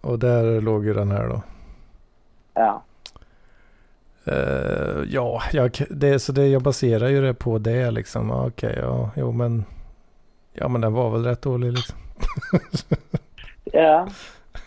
Och 0.00 0.18
där 0.18 0.60
låg 0.60 0.86
ju 0.86 0.94
den 0.94 1.10
här 1.10 1.28
då. 1.28 1.42
Ja. 2.54 2.82
Uh, 4.32 5.04
ja, 5.08 5.42
jag, 5.52 5.78
det, 5.90 6.18
så 6.18 6.32
det, 6.32 6.46
jag 6.46 6.62
baserar 6.62 7.08
ju 7.08 7.22
det 7.22 7.34
på 7.34 7.58
det 7.58 7.90
liksom. 7.90 8.30
Okej, 8.30 8.70
okay, 8.70 8.82
ja, 8.82 9.10
jo 9.16 9.32
men. 9.32 9.64
Ja 10.52 10.68
men 10.68 10.80
den 10.80 10.92
var 10.92 11.10
väl 11.10 11.24
rätt 11.24 11.42
dålig 11.42 11.72
liksom. 11.72 11.98
ja. 13.64 14.08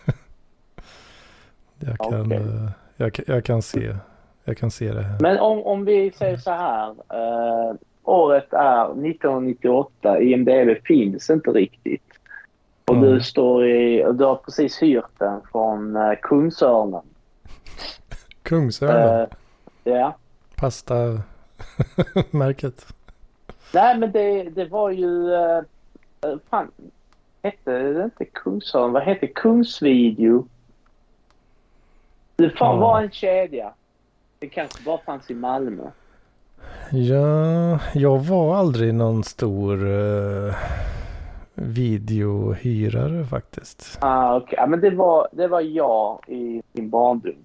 jag, 1.78 1.98
kan, 1.98 2.26
okay. 2.26 2.38
uh, 2.38 2.64
eh, 2.64 2.70
jag, 2.96 3.20
jag, 3.26 3.44
kan 3.44 3.62
se, 3.62 3.96
jag 4.44 4.56
kan 4.56 4.70
se 4.70 4.92
det 4.92 5.02
här. 5.02 5.18
Men 5.20 5.38
om, 5.38 5.62
om 5.62 5.84
vi 5.84 6.12
säger 6.12 6.36
så 6.36 6.50
här. 6.50 6.90
Uh, 6.90 7.76
året 8.04 8.52
är 8.52 8.84
1998. 8.84 10.20
IMDB 10.20 10.86
finns 10.86 11.30
inte 11.30 11.50
riktigt. 11.50 12.02
Och 12.84 12.96
mm. 12.96 13.10
du 13.10 13.20
står 13.20 13.66
i, 13.66 14.06
du 14.12 14.24
har 14.24 14.36
precis 14.36 14.82
hyrt 14.82 15.18
den 15.18 15.40
från 15.52 15.98
Kungsörnen. 16.22 17.02
Kungsörnen? 18.42 19.28
Ja. 19.84 20.16
Pasta-märket. 20.56 22.86
Nej, 23.74 23.98
men 23.98 24.12
det, 24.12 24.42
det 24.42 24.64
var 24.64 24.90
ju... 24.90 25.06
Uh, 25.06 25.62
fan, 26.50 26.70
hette 27.42 27.78
det 27.78 28.04
inte 28.04 28.24
Kungsholm? 28.24 28.92
Vad 28.92 29.02
hette 29.02 29.26
Kungsvideo? 29.26 30.46
Det 32.36 32.50
fan 32.50 32.74
ja. 32.74 32.80
var 32.80 33.02
en 33.02 33.10
kedja. 33.10 33.72
Det 34.38 34.48
kanske 34.48 34.84
bara 34.84 34.98
fanns 34.98 35.30
i 35.30 35.34
Malmö. 35.34 35.90
Ja, 36.90 37.78
jag 37.94 38.18
var 38.18 38.56
aldrig 38.56 38.94
någon 38.94 39.24
stor 39.24 39.86
uh, 39.86 40.54
videohyrare 41.54 43.24
faktiskt. 43.24 43.98
Ah. 44.00 44.36
Okay. 44.36 44.54
Ja, 44.56 44.66
men 44.66 44.80
det 44.80 44.90
var, 44.90 45.28
det 45.32 45.48
var 45.48 45.60
jag 45.60 46.24
i 46.28 46.62
min 46.72 46.90
barndom. 46.90 47.44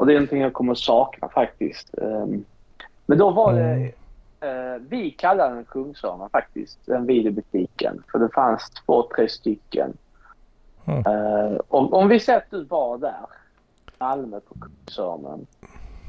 Och 0.00 0.06
det 0.06 0.12
är 0.12 0.14
någonting 0.14 0.40
jag 0.40 0.52
kommer 0.52 0.74
sakna 0.74 1.28
faktiskt. 1.28 1.88
Um, 1.92 2.44
men 3.06 3.18
då 3.18 3.30
var 3.30 3.52
det... 3.52 3.92
Uh, 4.44 4.82
vi 4.88 5.10
kallade 5.10 5.54
den 5.54 5.64
Kungsörnen 5.64 6.28
faktiskt, 6.30 6.78
den 6.86 7.06
videobutiken. 7.06 8.02
För 8.12 8.18
det 8.18 8.28
fanns 8.28 8.70
två, 8.70 9.08
tre 9.16 9.28
stycken. 9.28 9.92
Mm. 10.84 10.98
Uh, 11.06 11.60
om, 11.68 11.92
om 11.92 12.08
vi 12.08 12.20
säger 12.20 12.38
att 12.38 12.50
du 12.50 12.64
var 12.64 12.98
där, 12.98 13.26
Malmö 13.98 14.40
på 14.40 14.54
Kungsörnen, 14.58 15.46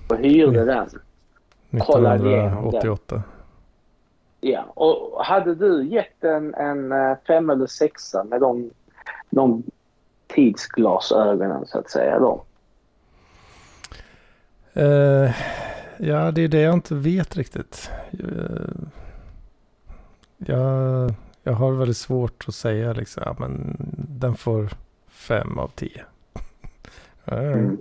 och 0.10 0.18
hyrde 0.18 0.62
mm. 0.62 0.68
den. 0.68 0.88
1988. 1.82 3.24
Ja, 4.42 4.64
och 4.74 5.26
hade 5.26 5.56
du 5.56 5.86
gett 5.86 6.24
en, 6.24 6.54
en 6.54 6.92
eh, 6.92 7.18
fem 7.28 7.50
eller 7.50 7.68
sexa 7.68 8.24
med 8.24 8.42
de, 8.42 8.70
de 9.30 9.64
tidsglasögonen 10.28 11.66
så 11.66 11.78
att 11.78 11.90
säga 11.90 12.20
då? 12.20 12.44
Uh, 14.78 15.32
ja, 15.98 16.32
det 16.32 16.42
är 16.42 16.48
det 16.48 16.62
jag 16.62 16.74
inte 16.74 16.96
vet 16.96 17.38
riktigt. 17.38 17.92
Uh, 18.24 18.88
jag, 20.38 21.14
jag 21.44 21.54
har 21.54 21.72
väldigt 21.72 21.98
svårt 21.98 22.46
att 22.48 22.56
säga 22.56 22.94
liksom, 22.94 23.24
ja, 23.26 23.36
men 23.40 23.78
den 24.10 24.36
får 24.36 24.70
fem 25.08 25.60
av 25.60 25.68
tio. 25.68 26.02
mm. 27.26 27.78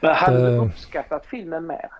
Men 0.00 0.14
hade 0.14 0.50
du 0.50 0.56
uppskattat 0.56 1.26
filmen 1.26 1.66
mer? 1.66 1.90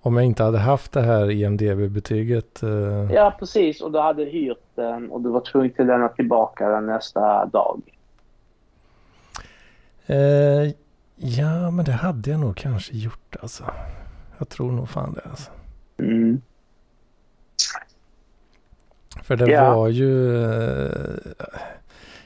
Om 0.00 0.16
jag 0.16 0.24
inte 0.24 0.42
hade 0.42 0.58
haft 0.58 0.92
det 0.92 1.02
här 1.02 1.30
IMDB-betyget. 1.30 2.62
Uh... 2.62 3.12
Ja, 3.12 3.36
precis. 3.38 3.80
Och 3.80 3.92
du 3.92 3.98
hade 3.98 4.24
hyrt 4.24 4.62
den 4.74 5.10
och 5.10 5.20
du 5.20 5.30
var 5.30 5.40
tvungen 5.40 5.72
att 5.78 5.86
lämna 5.86 6.08
tillbaka 6.08 6.68
den 6.68 6.86
nästa 6.86 7.46
dag. 7.46 7.82
Ja, 11.20 11.70
men 11.70 11.84
det 11.84 11.92
hade 11.92 12.30
jag 12.30 12.40
nog 12.40 12.56
kanske 12.56 12.96
gjort 12.96 13.36
alltså. 13.40 13.64
Jag 14.38 14.48
tror 14.48 14.72
nog 14.72 14.88
fan 14.88 15.12
det 15.12 15.30
alltså. 15.30 15.50
Mm. 15.98 16.40
För 19.22 19.36
det 19.36 19.50
ja. 19.50 19.74
var 19.74 19.88
ju... 19.88 20.42
Eh, 20.44 21.16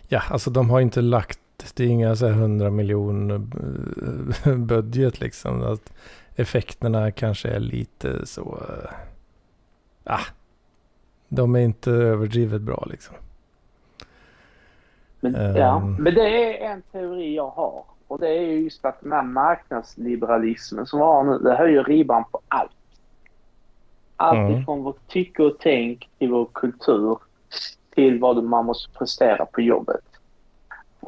ja, 0.08 0.22
alltså 0.30 0.50
de 0.50 0.70
har 0.70 0.80
inte 0.80 1.00
lagt... 1.00 1.38
Det 1.75 1.84
är 1.84 1.88
inga 1.88 2.16
så 2.16 2.26
här 2.26 2.32
100 2.32 2.70
miljoner 2.70 3.34
eh, 4.44 4.56
budget 4.56 5.20
liksom. 5.20 5.62
Att 5.62 5.92
effekterna 6.37 7.11
kanske 7.11 7.49
är 7.49 7.61
lite 7.61 8.26
så... 8.26 8.62
Eh, 8.68 8.90
ah, 10.04 10.26
de 11.28 11.54
är 11.56 11.61
inte 11.61 11.90
överdrivet 11.90 12.61
bra 12.61 12.87
liksom. 12.90 13.14
Men, 15.20 15.37
um, 15.37 15.56
ja, 15.56 15.80
men 15.80 16.14
det 16.14 16.64
är 16.64 16.70
en 16.70 16.82
teori 16.82 17.37
jag 17.37 17.50
har. 17.50 17.84
Och 18.12 18.19
det 18.19 18.28
är 18.28 18.40
ju 18.40 18.61
just 18.61 18.85
att 18.85 19.00
den 19.00 19.12
här 19.12 19.23
marknadsliberalismen 19.23 20.87
som 20.87 20.99
vi 20.99 21.04
har 21.04 21.25
nu, 21.25 21.38
det 21.38 21.57
höjer 21.57 21.85
ribban 21.85 22.25
på 22.33 22.40
allt. 22.49 22.73
Allt 24.16 24.38
mm. 24.38 24.61
ifrån 24.61 24.83
vårt 24.83 25.09
tycke 25.09 25.42
och 25.42 25.57
tänk 25.61 26.11
till 26.19 26.31
vår 26.31 26.49
kultur 26.52 27.19
till 27.95 28.21
vad 28.21 28.45
man 28.45 28.64
måste 28.64 28.99
prestera 28.99 29.47
på 29.47 29.61
jobbet. 29.61 30.04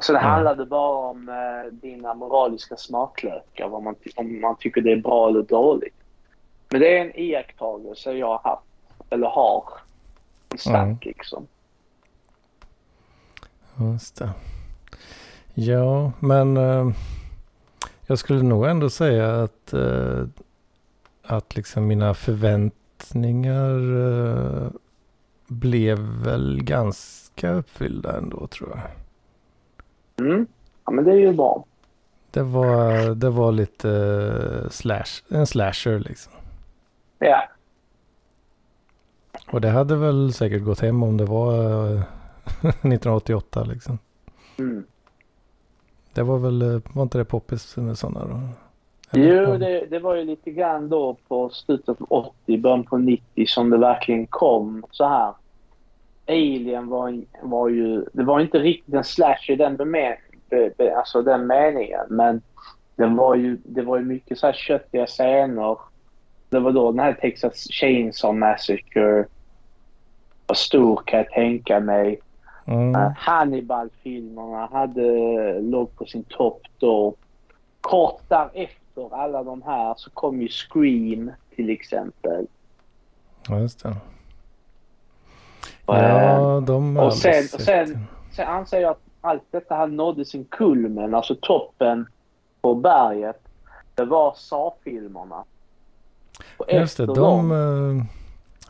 Så 0.00 0.12
det 0.12 0.18
mm. 0.18 0.30
handlade 0.30 0.66
bara 0.66 1.10
om 1.10 1.28
eh, 1.28 1.72
dina 1.72 2.14
moraliska 2.14 2.76
smaklökar, 2.76 3.68
vad 3.68 3.82
man 3.82 3.94
om 4.16 4.40
man 4.40 4.56
tycker 4.56 4.80
det 4.80 4.92
är 4.92 4.96
bra 4.96 5.28
eller 5.28 5.42
dåligt. 5.42 5.96
Men 6.70 6.80
det 6.80 6.98
är 6.98 7.04
en 7.04 7.16
iakttagelse 7.16 8.12
jag 8.12 8.26
har 8.26 8.50
haft, 8.50 8.66
eller 9.10 9.26
har, 9.26 9.64
en 10.48 10.58
stark 10.58 10.84
mm. 10.84 10.98
liksom. 11.00 11.46
Just 13.78 14.16
det. 14.16 14.30
Ja, 15.54 16.12
men 16.20 16.56
eh, 16.56 16.90
jag 18.06 18.18
skulle 18.18 18.42
nog 18.42 18.66
ändå 18.66 18.90
säga 18.90 19.42
att, 19.42 19.72
eh, 19.72 20.24
att 21.22 21.56
liksom 21.56 21.86
mina 21.86 22.14
förväntningar 22.14 23.78
eh, 24.06 24.70
blev 25.46 25.98
väl 25.98 26.62
ganska 26.62 27.52
uppfyllda 27.52 28.16
ändå 28.16 28.46
tror 28.46 28.70
jag. 28.70 30.26
Mm. 30.26 30.46
Ja, 30.84 30.92
men 30.92 31.04
det 31.04 31.10
är 31.10 31.16
ju 31.16 31.32
bra. 31.32 31.64
Det 32.30 32.42
var, 32.42 33.14
det 33.14 33.30
var 33.30 33.52
lite 33.52 34.68
slash, 34.70 35.22
en 35.28 35.46
slasher 35.46 35.98
liksom. 35.98 36.32
Ja. 37.18 37.48
Och 39.52 39.60
det 39.60 39.68
hade 39.70 39.96
väl 39.96 40.32
säkert 40.32 40.64
gått 40.64 40.80
hem 40.80 41.02
om 41.02 41.16
det 41.16 41.24
var 41.24 41.54
1988 42.60 43.64
liksom. 43.64 43.98
Mm. 44.58 44.84
Det 46.14 46.22
var 46.22 46.38
väl, 46.38 46.80
var 46.94 47.02
inte 47.02 47.18
det 47.18 47.24
poppis 47.24 47.76
med 47.76 47.98
sådana 47.98 48.24
då? 48.26 48.40
Jo, 49.12 49.56
det, 49.56 49.86
det 49.90 49.98
var 49.98 50.14
ju 50.14 50.24
lite 50.24 50.50
grann 50.50 50.88
då 50.88 51.16
på 51.28 51.50
slutet 51.50 51.88
av 51.88 52.06
80, 52.08 52.58
början 52.58 52.84
på 52.84 52.98
90 52.98 53.46
som 53.46 53.70
det 53.70 53.78
verkligen 53.78 54.26
kom 54.26 54.84
så 54.90 55.08
här. 55.08 55.32
Alien 56.26 56.88
var, 56.88 57.22
var 57.42 57.68
ju, 57.68 58.04
det 58.12 58.24
var 58.24 58.40
inte 58.40 58.58
riktigt 58.58 58.94
en 58.94 59.04
slash 59.04 59.44
i 59.48 59.56
den, 59.56 59.76
be, 59.76 60.96
alltså 60.96 61.22
den 61.22 61.46
meningen, 61.46 62.06
men 62.08 62.42
det 62.96 63.06
var 63.06 63.34
ju, 63.34 63.58
det 63.64 63.82
var 63.82 63.98
ju 63.98 64.04
mycket 64.04 64.38
så 64.38 64.46
här 64.46 64.52
köttiga 64.52 65.06
scener. 65.06 65.78
Det 66.48 66.60
var 66.60 66.72
då 66.72 66.90
den 66.90 67.00
här 67.00 67.12
Texas 67.12 67.66
Chainsaw 67.70 68.38
Massacre 68.38 69.24
var 70.46 70.54
stor 70.54 71.02
kan 71.04 71.18
jag 71.18 71.30
tänka 71.30 71.80
mig. 71.80 72.20
Mm. 72.64 72.94
Uh, 72.94 73.12
Hannibal-filmerna 73.16 74.66
hade, 74.72 75.60
låg 75.60 75.96
på 75.96 76.04
sin 76.04 76.24
topp 76.24 76.62
då. 76.78 77.14
Kort 77.80 78.22
därefter, 78.28 79.14
alla 79.14 79.42
de 79.42 79.62
här, 79.62 79.94
så 79.96 80.10
kom 80.10 80.40
ju 80.42 80.48
Scream 80.48 81.30
till 81.56 81.70
exempel. 81.70 82.46
Ja, 83.48 83.58
just 83.58 83.82
det. 83.82 83.96
Ja, 85.86 86.62
de 86.66 86.96
har 86.96 87.06
och 87.06 87.14
sen, 87.14 87.44
och 87.54 87.60
sen, 87.60 88.06
sen 88.32 88.48
anser 88.48 88.80
jag 88.80 88.90
att 88.90 89.00
allt 89.20 89.42
detta 89.50 89.74
här 89.74 89.86
nådde 89.86 90.24
sin 90.24 90.44
kulmen, 90.44 91.14
alltså 91.14 91.36
toppen 91.40 92.06
på 92.60 92.74
berget. 92.74 93.40
Det 93.94 94.04
var 94.04 94.34
Saw-filmerna. 94.36 95.44
Och 96.56 96.66
Just 96.72 96.96
det, 96.96 97.06
de, 97.06 97.14
dem, 97.14 97.50
eh, 97.52 98.04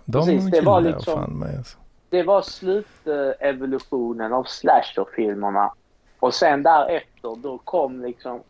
de 0.04 0.26
Precis, 0.26 0.50
det 0.50 0.60
var 0.60 0.80
jag 0.80 0.94
liksom- 0.94 1.14
fan 1.14 1.38
med. 1.38 1.58
Alltså. 1.58 1.78
Det 2.14 2.22
var 2.22 2.42
slutevolutionen 2.42 4.32
av 4.32 4.44
slasher-filmerna. 4.44 5.72
Och 6.18 6.34
sen 6.34 6.62
därefter, 6.62 7.36
då 7.36 7.58
kom 7.58 8.02
liksom... 8.02 8.40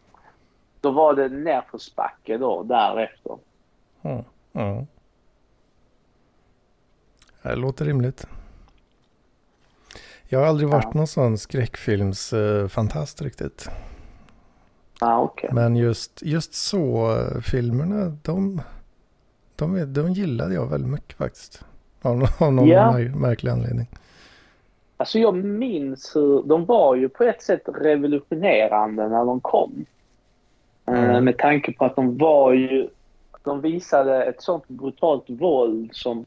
Då 0.80 0.90
var 0.90 1.14
det 1.14 1.28
nerförsbacke 1.28 2.38
då, 2.38 2.62
därefter. 2.62 3.38
Mm. 4.02 4.24
Mm. 4.52 4.86
Det 7.42 7.56
låter 7.56 7.84
rimligt. 7.84 8.26
Jag 10.28 10.38
har 10.40 10.46
aldrig 10.46 10.68
varit 10.68 10.84
Ja. 10.84 10.90
någon 10.94 11.06
sån 11.06 11.38
skräckfilmsfantast 11.38 13.22
riktigt. 13.22 13.68
Ja, 15.00 15.18
okej. 15.20 15.50
Men 15.52 15.76
just, 15.76 16.22
just 16.22 16.54
så 16.54 17.12
eh, 17.16 17.40
filmerna, 17.40 18.16
de, 18.22 18.62
de, 19.56 19.92
de 19.92 20.10
gillade 20.12 20.54
jag 20.54 20.66
väldigt 20.66 20.90
mycket 20.90 21.16
faktiskt. 21.16 21.64
Av, 22.04 22.16
någon- 22.18 22.28
av 22.38 22.52
någon 22.52 22.68
Ja. 22.68 22.92
mär- 22.92 23.14
märklig 23.14 23.50
anledning. 23.50 23.86
Alltså 24.96 25.18
jag 25.18 25.34
minns 25.44 26.16
hur... 26.16 26.42
De 26.42 26.64
var 26.64 26.94
ju 26.94 27.08
på 27.08 27.24
ett 27.24 27.42
sätt 27.42 27.62
revolutionerande 27.80 29.08
när 29.08 29.24
de 29.24 29.40
kom. 29.40 29.84
Eh, 30.86 31.04
Mm. 31.04 31.24
Med 31.24 31.38
tanke 31.38 31.72
på 31.72 31.84
att 31.84 31.96
de 31.96 32.18
var 32.18 32.52
ju... 32.52 32.88
De 33.44 33.60
visade 33.60 34.24
ett 34.24 34.42
sånt 34.42 34.68
brutalt 34.68 35.24
våld 35.30 35.90
som 35.92 36.24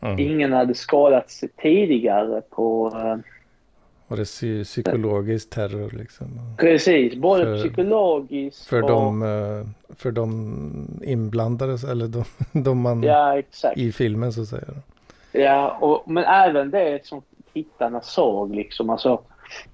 Mm. 0.00 0.18
ingen 0.18 0.52
hade 0.52 0.74
skådat 0.74 1.30
tidigare 1.62 2.40
på... 2.50 2.92
Och 4.14 4.18
det 4.18 4.22
är 4.22 4.24
psy- 4.24 4.64
psykologisk 4.64 5.50
terror 5.50 5.90
liksom. 5.90 6.26
Precis, 6.58 7.14
både 7.14 7.44
För- 7.44 7.58
psykologiskt 7.58 8.64
För 8.66 8.82
och... 8.82 8.88
de, 8.90 9.22
eh, 9.22 9.94
för 9.96 10.12
de 10.12 11.00
inblandade, 11.04 11.90
eller 11.90 12.06
de, 12.08 12.24
de 12.62 12.78
man 12.80 13.02
Ja, 13.02 13.38
exakt. 13.38 13.78
i 13.78 13.92
filmen 13.92 14.32
så 14.32 14.42
att 14.42 14.48
säga. 14.48 14.62
Ja, 15.32 15.78
och, 15.80 16.10
men 16.10 16.24
även 16.24 16.70
det 16.70 17.06
som 17.06 17.22
tittarna 17.52 18.00
såg 18.00 18.54
liksom. 18.54 18.90
Alltså, 18.90 19.20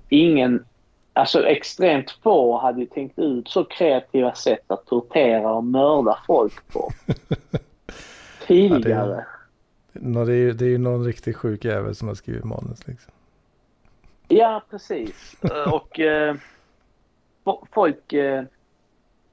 ingen... 0.09 0.65
Alltså 1.13 1.47
extremt 1.47 2.11
få 2.23 2.59
hade 2.59 2.81
ju 2.81 2.87
tänkt 2.87 3.19
ut 3.19 3.49
så 3.49 3.65
kreativa 3.65 4.35
sätt 4.35 4.65
att 4.67 4.87
tortera 4.87 5.53
och 5.53 5.65
mörda 5.65 6.19
folk 6.27 6.73
på. 6.73 6.91
Tidigare. 8.47 9.25
Nå, 9.93 10.25
det, 10.25 10.33
är, 10.33 10.37
ju- 10.37 10.53
det 10.53 10.65
är 10.65 10.69
ju 10.69 10.79
någon 10.79 11.05
riktigt 11.05 11.37
sjuk 11.37 11.65
jävel 11.65 11.95
som 11.95 12.09
har 12.09 12.15
skrivit 12.15 12.45
manus 12.45 12.87
liksom. 12.87 13.13
Ja, 14.33 14.63
precis. 14.71 15.37
Eh, 15.45 15.75
Och 15.75 16.01
eh, 16.01 16.35
fo- 17.45 17.67
folk... 17.73 18.13
Eh, 18.13 18.45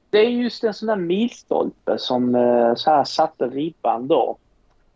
det 0.10 0.18
är 0.18 0.30
just 0.30 0.64
en 0.64 0.74
sån 0.74 0.88
där 0.88 0.96
milstolpe 0.96 1.98
som 1.98 2.36
eh, 2.36 2.76
så 2.76 2.90
här 2.92 3.04
satte 3.04 3.48
ribban 3.48 4.08
då. 4.08 4.38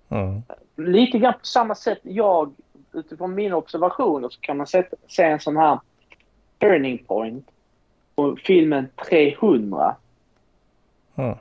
Mm. 0.10 0.42
lite 0.76 1.18
grann 1.20 1.34
på 1.34 1.46
samma 1.46 1.76
sätt. 1.76 2.00
Jag, 2.02 2.54
utifrån 2.94 3.36
mina 3.36 3.56
observationer, 3.56 4.30
så 4.30 4.40
kan 4.42 4.58
man 4.58 4.68
se, 4.68 4.84
se 5.08 5.24
en 5.24 5.40
sån 5.40 5.58
här 5.58 5.80
turning 6.60 6.98
point 7.08 7.48
på 8.16 8.38
filmen 8.44 8.88
300. 9.10 9.96
Mm. 11.16 11.36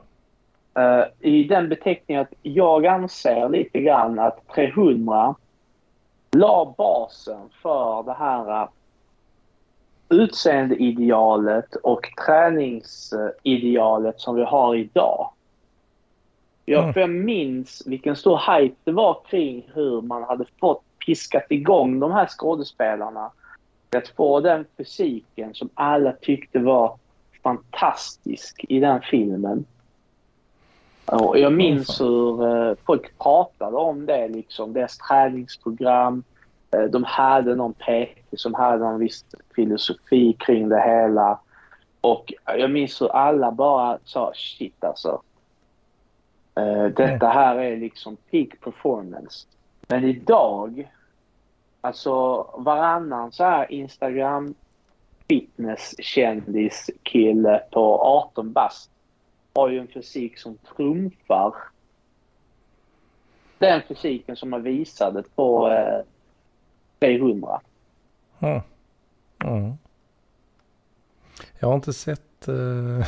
Eh, 0.73 1.05
I 1.19 1.43
den 1.43 1.69
beteckningen 1.69 2.21
att 2.21 2.33
jag 2.41 2.85
anser 2.85 3.49
lite 3.49 3.79
grann 3.81 4.19
att 4.19 4.47
300 4.55 5.35
la 6.37 6.73
basen 6.77 7.49
för 7.61 8.03
det 8.03 8.13
här 8.13 8.63
uh, 8.63 8.69
utseendeidealet 10.09 11.75
och 11.75 12.09
träningsidealet 12.25 14.19
som 14.19 14.35
vi 14.35 14.43
har 14.43 14.75
idag. 14.75 15.29
Jag, 16.65 16.83
Mm. 16.83 16.93
jag 16.95 17.09
minns 17.09 17.83
vilken 17.85 18.15
stor 18.15 18.41
hype 18.57 18.75
det 18.83 18.91
var 18.91 19.21
kring 19.29 19.71
hur 19.73 20.01
man 20.01 20.23
hade 20.23 20.45
fått 20.59 20.83
piskat 21.05 21.45
igång 21.49 21.99
de 21.99 22.11
här 22.11 22.27
skådespelarna. 22.27 23.31
Att 23.95 24.07
få 24.07 24.39
den 24.39 24.65
fysiken 24.77 25.53
som 25.53 25.69
alla 25.73 26.11
tyckte 26.11 26.59
var 26.59 26.97
fantastisk 27.43 28.65
i 28.69 28.79
den 28.79 29.01
filmen. 29.01 29.65
Och 31.05 31.39
jag 31.39 31.53
minns 31.53 32.01
hur 32.01 32.47
eh, 32.47 32.75
folk 32.85 33.17
pratade 33.17 33.77
om 33.77 34.05
det, 34.05 34.27
liksom, 34.27 34.73
deras 34.73 34.97
träningsprogram. 34.97 36.23
Eh, 36.71 36.83
de 36.83 37.03
hade 37.03 37.55
någon 37.55 37.73
PT 37.73 38.39
som 38.39 38.53
hade 38.53 38.77
någon 38.77 38.99
viss 38.99 39.25
filosofi 39.55 40.33
kring 40.33 40.69
det 40.69 40.81
hela. 40.81 41.39
Och 42.01 42.33
jag 42.45 42.71
minns 42.71 43.01
hur 43.01 43.15
alla 43.15 43.51
bara 43.51 43.97
sa 44.03 44.31
shit 44.35 44.83
alltså. 44.83 45.21
Eh, 46.55 46.85
detta 46.85 47.27
här 47.27 47.55
är 47.55 47.77
liksom 47.77 48.17
peak 48.31 48.49
performance. 48.63 49.47
Men 49.87 50.03
idag, 50.03 50.91
alltså 51.81 52.45
varannan 52.57 53.31
så 53.31 53.43
här 53.43 53.71
Instagram 53.71 54.53
fitness 55.27 55.95
kille 57.03 57.63
på 57.71 58.01
18 58.01 58.51
bast 58.51 58.91
har 59.53 59.69
ju 59.69 59.79
en 59.79 59.87
fysik 59.87 60.37
som 60.37 60.57
trumfar 60.57 61.53
den 63.57 63.81
fysiken 63.87 64.35
som 64.35 64.49
man 64.49 64.63
visade 64.63 65.23
på 65.35 65.69
eh, 65.69 66.05
300. 66.99 67.61
Mm. 68.39 68.61
Mm. 69.43 69.73
Jag 71.59 71.67
har 71.67 71.75
inte 71.75 71.93
sett 71.93 72.47
eh, 72.47 73.07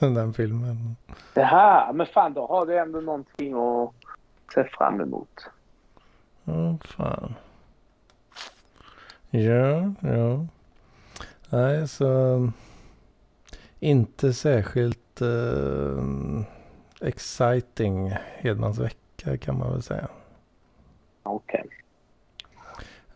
den 0.14 0.34
filmen. 0.34 0.96
Det 1.34 1.44
här, 1.44 1.92
men 1.92 2.06
fan 2.06 2.32
då 2.32 2.46
har 2.46 2.66
du 2.66 2.78
ändå 2.78 3.00
någonting 3.00 3.54
att 3.54 3.94
se 4.54 4.64
fram 4.64 5.00
emot. 5.00 5.46
Ja, 6.44 6.78
fan. 6.84 7.34
Ja, 9.30 9.92
ja. 10.00 10.46
Nej, 11.50 11.88
så 11.88 12.52
inte 13.80 14.32
särskilt 14.32 15.05
eh, 15.20 16.04
exciting 17.00 18.10
Hedmans 18.36 18.78
vecka 18.78 19.36
kan 19.38 19.58
man 19.58 19.72
väl 19.72 19.82
säga. 19.82 20.08
Okej. 21.22 21.64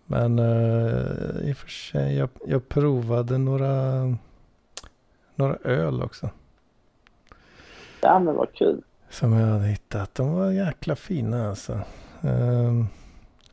Men 0.06 0.38
eh, 0.38 1.48
i 1.48 1.52
och 1.52 1.56
för 1.56 1.68
sig, 1.68 2.16
jag, 2.16 2.28
jag 2.46 2.68
provade 2.68 3.38
några, 3.38 4.02
några 5.34 5.56
öl 5.64 6.02
också. 6.02 6.30
Ja 8.00 8.18
men 8.18 8.34
vad 8.34 8.52
kul. 8.52 8.82
Som 9.10 9.32
jag 9.32 9.46
hade 9.46 9.66
hittat. 9.66 10.14
De 10.14 10.32
var 10.32 10.50
jäkla 10.50 10.96
fina 10.96 11.48
alltså. 11.48 11.80
Um, 12.20 12.86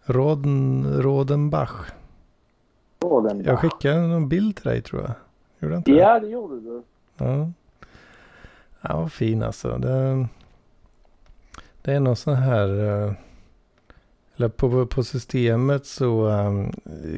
Roden, 0.03 0.93
Rodenbach. 1.01 1.91
Råden 2.99 3.43
Jag 3.43 3.59
skickade 3.59 4.07
någon 4.07 4.29
bild 4.29 4.55
till 4.55 4.69
dig 4.69 4.81
tror 4.81 5.01
jag. 5.01 5.11
Gjorde 5.59 5.77
inte 5.77 5.91
det? 5.91 5.97
Ja 5.97 6.19
det 6.19 6.27
gjorde 6.27 6.59
du. 6.61 6.83
Ja. 7.17 7.51
Ja, 8.81 8.99
vad 8.99 9.11
fin 9.11 9.43
alltså. 9.43 9.77
Det, 9.77 10.27
det 11.81 11.93
är 11.93 11.99
någon 11.99 12.15
sån 12.15 12.35
här... 12.35 12.67
eh, 13.05 13.11
Eller 14.37 14.49
på, 14.49 14.85
på 14.85 15.03
systemet 15.03 15.85
så 15.85 16.27
um, 16.27 16.71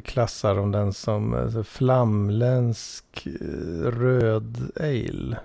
klassar 0.03 0.55
de 0.55 0.71
den 0.71 0.93
som 0.93 1.33
uh, 1.33 1.63
flamländsk 1.63 3.27
eh, 3.41 3.91
röd 3.91 4.57
ale. 4.79 5.37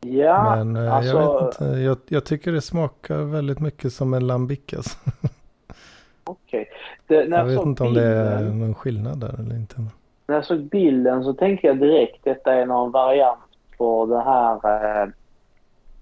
Ja, 0.00 0.56
Men 0.56 0.76
eh, 0.76 0.94
alltså, 0.94 1.12
jag 1.16 1.44
vet 1.44 1.60
inte. 1.60 1.78
Jag, 1.80 1.98
jag 2.08 2.24
tycker 2.24 2.52
det 2.52 2.60
smakar 2.60 3.18
väldigt 3.18 3.60
mycket 3.60 3.92
som 3.92 4.14
en 4.14 4.26
lambic 4.26 4.60
alltså. 4.76 4.98
okej. 6.24 6.68
När 7.08 7.38
Jag 7.38 7.44
vet 7.44 7.60
inte 7.62 7.82
om 7.82 7.94
det 7.94 8.04
är 8.04 8.38
bilden- 8.38 8.58
någon 8.58 8.74
skillnad 8.74 9.20
där 9.20 9.34
eller 9.40 9.54
inte. 9.56 9.84
När 10.26 10.34
jag 10.34 10.44
såg 10.44 10.60
bilden 10.60 11.24
så 11.24 11.32
tänkte 11.34 11.66
jag 11.66 11.78
direkt 11.78 12.24
detta 12.24 12.54
är 12.54 12.66
någon 12.66 12.92
variant 12.92 13.40
på 13.78 14.06
den 14.06 14.20
här 14.22 15.02
eh, 15.02 15.08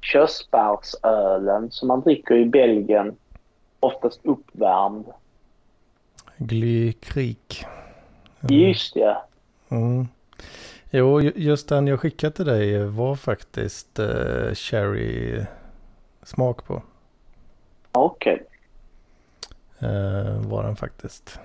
körsbärsölen 0.00 1.70
som 1.70 1.88
man 1.88 2.00
dricker 2.00 2.34
i 2.34 2.46
Belgien. 2.46 3.16
Oftast 3.80 4.20
uppvärmd. 4.24 5.04
Glykrik. 6.36 7.64
Just 8.48 8.94
det. 8.94 9.16
Mm. 9.68 10.08
Jo, 10.90 11.20
ju- 11.20 11.32
just 11.36 11.68
den 11.68 11.86
jag 11.86 12.00
skickade 12.00 12.32
till 12.36 12.44
dig 12.46 12.86
var 12.86 13.16
faktiskt 13.16 13.98
eh, 13.98 14.52
cherry 14.54 15.44
smak 16.22 16.64
på. 16.66 16.82
Okej. 17.92 18.42
Eh, 19.78 20.40
var 20.40 20.62
den 20.62 20.76
faktiskt. 20.76 21.40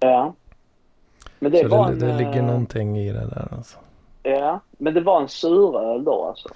Ja. 0.00 0.34
Men 1.38 1.52
det 1.52 1.58
Så 1.58 1.68
var 1.68 1.86
det, 1.86 1.92
en, 1.92 1.98
det 1.98 2.18
ligger 2.18 2.38
eh, 2.38 2.46
någonting 2.46 2.98
i 2.98 3.12
det 3.12 3.26
där 3.26 3.48
alltså. 3.56 3.78
Ja, 4.22 4.60
men 4.78 4.94
det 4.94 5.00
var 5.00 5.20
en 5.22 5.28
suröl 5.28 6.04
då 6.04 6.24
alltså? 6.24 6.48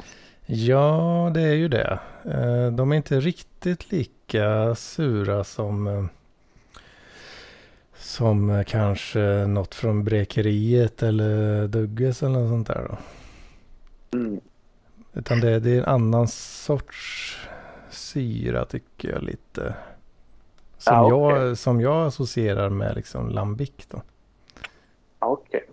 Ja, 0.47 1.31
det 1.35 1.41
är 1.41 1.55
ju 1.55 1.69
det. 1.69 1.99
Eh, 2.25 2.67
de 2.73 2.93
är 2.93 2.97
inte 2.97 3.21
riktigt 3.21 3.93
lika 3.93 4.75
sura 4.75 5.45
som 5.45 5.87
eh, 5.87 6.05
som 7.95 8.51
eh, 8.51 8.65
kanske 8.65 9.21
något 9.47 9.75
från 9.75 10.05
Brekeriet 10.05 11.03
eller 11.03 11.67
Dugges 11.69 12.23
eller 12.23 12.39
något 12.39 12.51
sånt 12.51 12.67
där 12.67 12.89
då. 12.91 12.97
Mm. 14.19 14.41
Utan 15.13 15.41
det, 15.41 15.61
det 15.61 15.71
är 15.71 15.79
en 15.79 15.85
annan 15.85 16.29
sorts 16.29 17.39
syra 17.91 18.65
tycker 18.65 19.09
jag 19.09 19.23
lite. 19.23 19.75
Som, 20.79 20.95
Ja, 20.95 21.09
jag, 21.09 21.59
som 21.59 21.81
jag 21.81 22.07
associerar 22.07 22.71
med 22.71 22.97
liksom 22.97 23.29
lambic 23.29 23.73
då. 23.91 24.03
Okej. 25.19 25.65
Ja, 25.67 25.72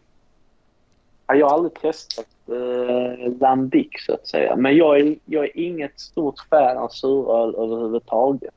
jag 1.38 1.48
har 1.48 1.54
aldrig 1.54 1.74
testat 1.74 2.26
eh, 2.48 3.32
lambic 3.40 3.88
så 4.06 4.14
att 4.14 4.28
säga. 4.28 4.56
Men 4.56 4.78
jag 4.78 5.00
är, 5.00 5.16
jag 5.26 5.44
är 5.46 5.58
inget 5.58 6.00
stort 6.00 6.40
fan 6.50 6.78
av 6.78 6.90
suröl 6.90 7.56
överhuvudtaget. 7.56 8.54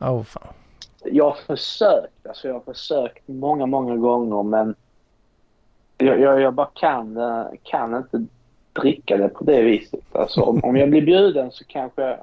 Åh 0.00 0.12
oh, 0.12 0.22
fan. 0.22 0.52
Jag 1.04 1.24
har 1.24 1.36
försökt. 1.46 2.26
Alltså 2.26 2.48
jag 2.48 2.54
har 2.54 2.60
försökt 2.60 3.28
många, 3.28 3.66
många 3.66 3.96
gånger 3.96 4.42
men 4.42 4.74
jag, 5.98 6.20
jag, 6.20 6.40
jag 6.40 6.54
bara 6.54 6.70
kan, 6.74 7.16
eh, 7.16 7.44
kan 7.62 7.96
inte 7.96 8.26
dricka 8.72 9.16
det 9.16 9.28
på 9.28 9.44
det 9.44 9.62
viset. 9.62 10.16
Alltså 10.16 10.40
om, 10.40 10.60
om 10.64 10.76
jag 10.76 10.90
blir 10.90 11.02
bjuden 11.02 11.50
så 11.50 11.64
kanske 11.64 12.02
jag... 12.02 12.18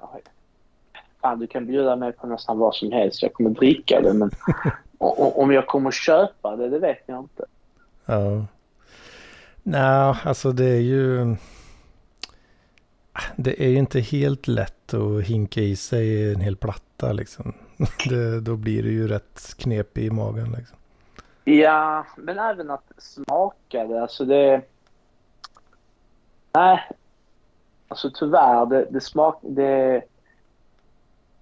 Fan, 1.22 1.40
du 1.40 1.48
kan 1.48 1.66
bjuda 1.66 1.96
mig 1.96 2.12
på 2.12 2.28
nästan 2.28 2.58
vad 2.58 2.76
som 2.76 2.92
helst. 2.92 3.22
Jag 3.22 3.34
kommer 3.34 3.50
dricka 3.50 4.02
det 4.02 4.14
men 4.14 4.32
o- 4.98 5.16
o- 5.18 5.34
om 5.44 5.52
jag 5.52 5.68
kommer 5.68 5.92
köpa 5.92 6.56
det, 6.56 6.70
det 6.70 6.80
vet 6.80 7.04
jag 7.06 7.20
inte. 7.20 7.46
Ja. 8.06 8.46
Nej, 9.64 10.16
alltså 10.24 10.52
det 10.52 10.66
är 10.66 10.82
ju... 10.82 11.36
Det 13.36 13.64
är 13.66 13.70
ju 13.70 13.78
inte 13.78 14.00
helt 14.00 14.48
lätt 14.48 14.94
att 14.94 15.24
hinka 15.24 15.62
i 15.62 15.76
sig 15.76 16.34
en 16.34 16.42
hel 16.42 16.56
platta 16.56 17.14
liksom. 17.14 17.54
Det, 18.10 18.42
då 18.42 18.56
blir 18.56 18.84
det 18.84 18.90
ju 18.90 19.08
rätt 19.08 19.56
knepig 19.58 20.06
i 20.06 20.10
magen 20.10 20.56
liksom. 20.58 20.78
Ja, 21.44 22.06
men 22.18 22.40
även 22.40 22.72
att 22.72 22.92
smaka 22.98 23.86
det. 23.86 24.02
Alltså 24.02 24.26
det... 24.26 24.62
Nej. 26.54 26.80
Alltså 27.88 28.12
tyvärr, 28.14 28.66
det, 28.66 28.88
det, 28.90 29.02
smak, 29.02 29.40
det 29.42 30.04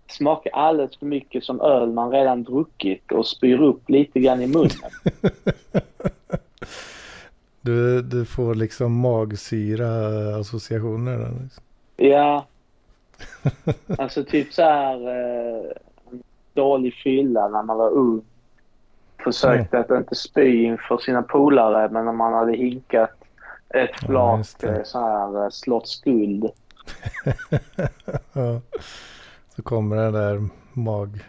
smakar 0.07 0.51
alldeles 0.51 0.97
för 0.97 1.05
mycket 1.05 1.43
som 1.43 1.61
öl 1.61 1.91
man 1.91 2.11
redan 2.11 2.43
druckit 2.43 3.11
och 3.11 3.27
spyr 3.27 3.61
upp 3.61 3.89
lite 3.89 4.19
grann 4.19 4.41
i 4.41 4.47
munnen. 4.47 4.91
Du, 7.67 8.01
du 8.01 8.25
får 8.25 8.55
liksom 8.55 8.99
magsyra 8.99 9.89
associationer. 10.39 11.17
där, 11.17 11.31
Liksom. 11.43 11.63
Ja. 11.95 12.45
Alltså 13.97 14.23
typ 14.23 14.53
så 14.53 14.61
här 14.61 15.07
eh, 15.07 15.71
dålig 16.53 16.93
fylla 16.93 17.47
när 17.47 17.63
man 17.63 17.77
var 17.77 17.89
ung. 17.89 18.21
Försökte 19.23 19.79
att 19.79 19.91
inte 19.91 20.15
spy 20.15 20.63
inför 20.63 20.97
sina 20.97 21.21
polare 21.21 21.89
men 21.91 22.05
när 22.05 22.11
man 22.11 22.33
hade 22.33 22.57
hinkat 22.57 23.09
ett 23.69 23.89
Ja, 24.01 24.07
flak 24.07 24.47
det. 24.59 24.67
eh, 24.67 24.83
så 24.83 24.99
här 24.99 25.43
eh, 25.43 25.49
slottsguld. 25.49 26.43
ja. 28.33 28.61
Så 29.55 29.61
kommer 29.63 29.95
den 29.95 30.13
där 30.13 30.47
mag, 30.73 31.25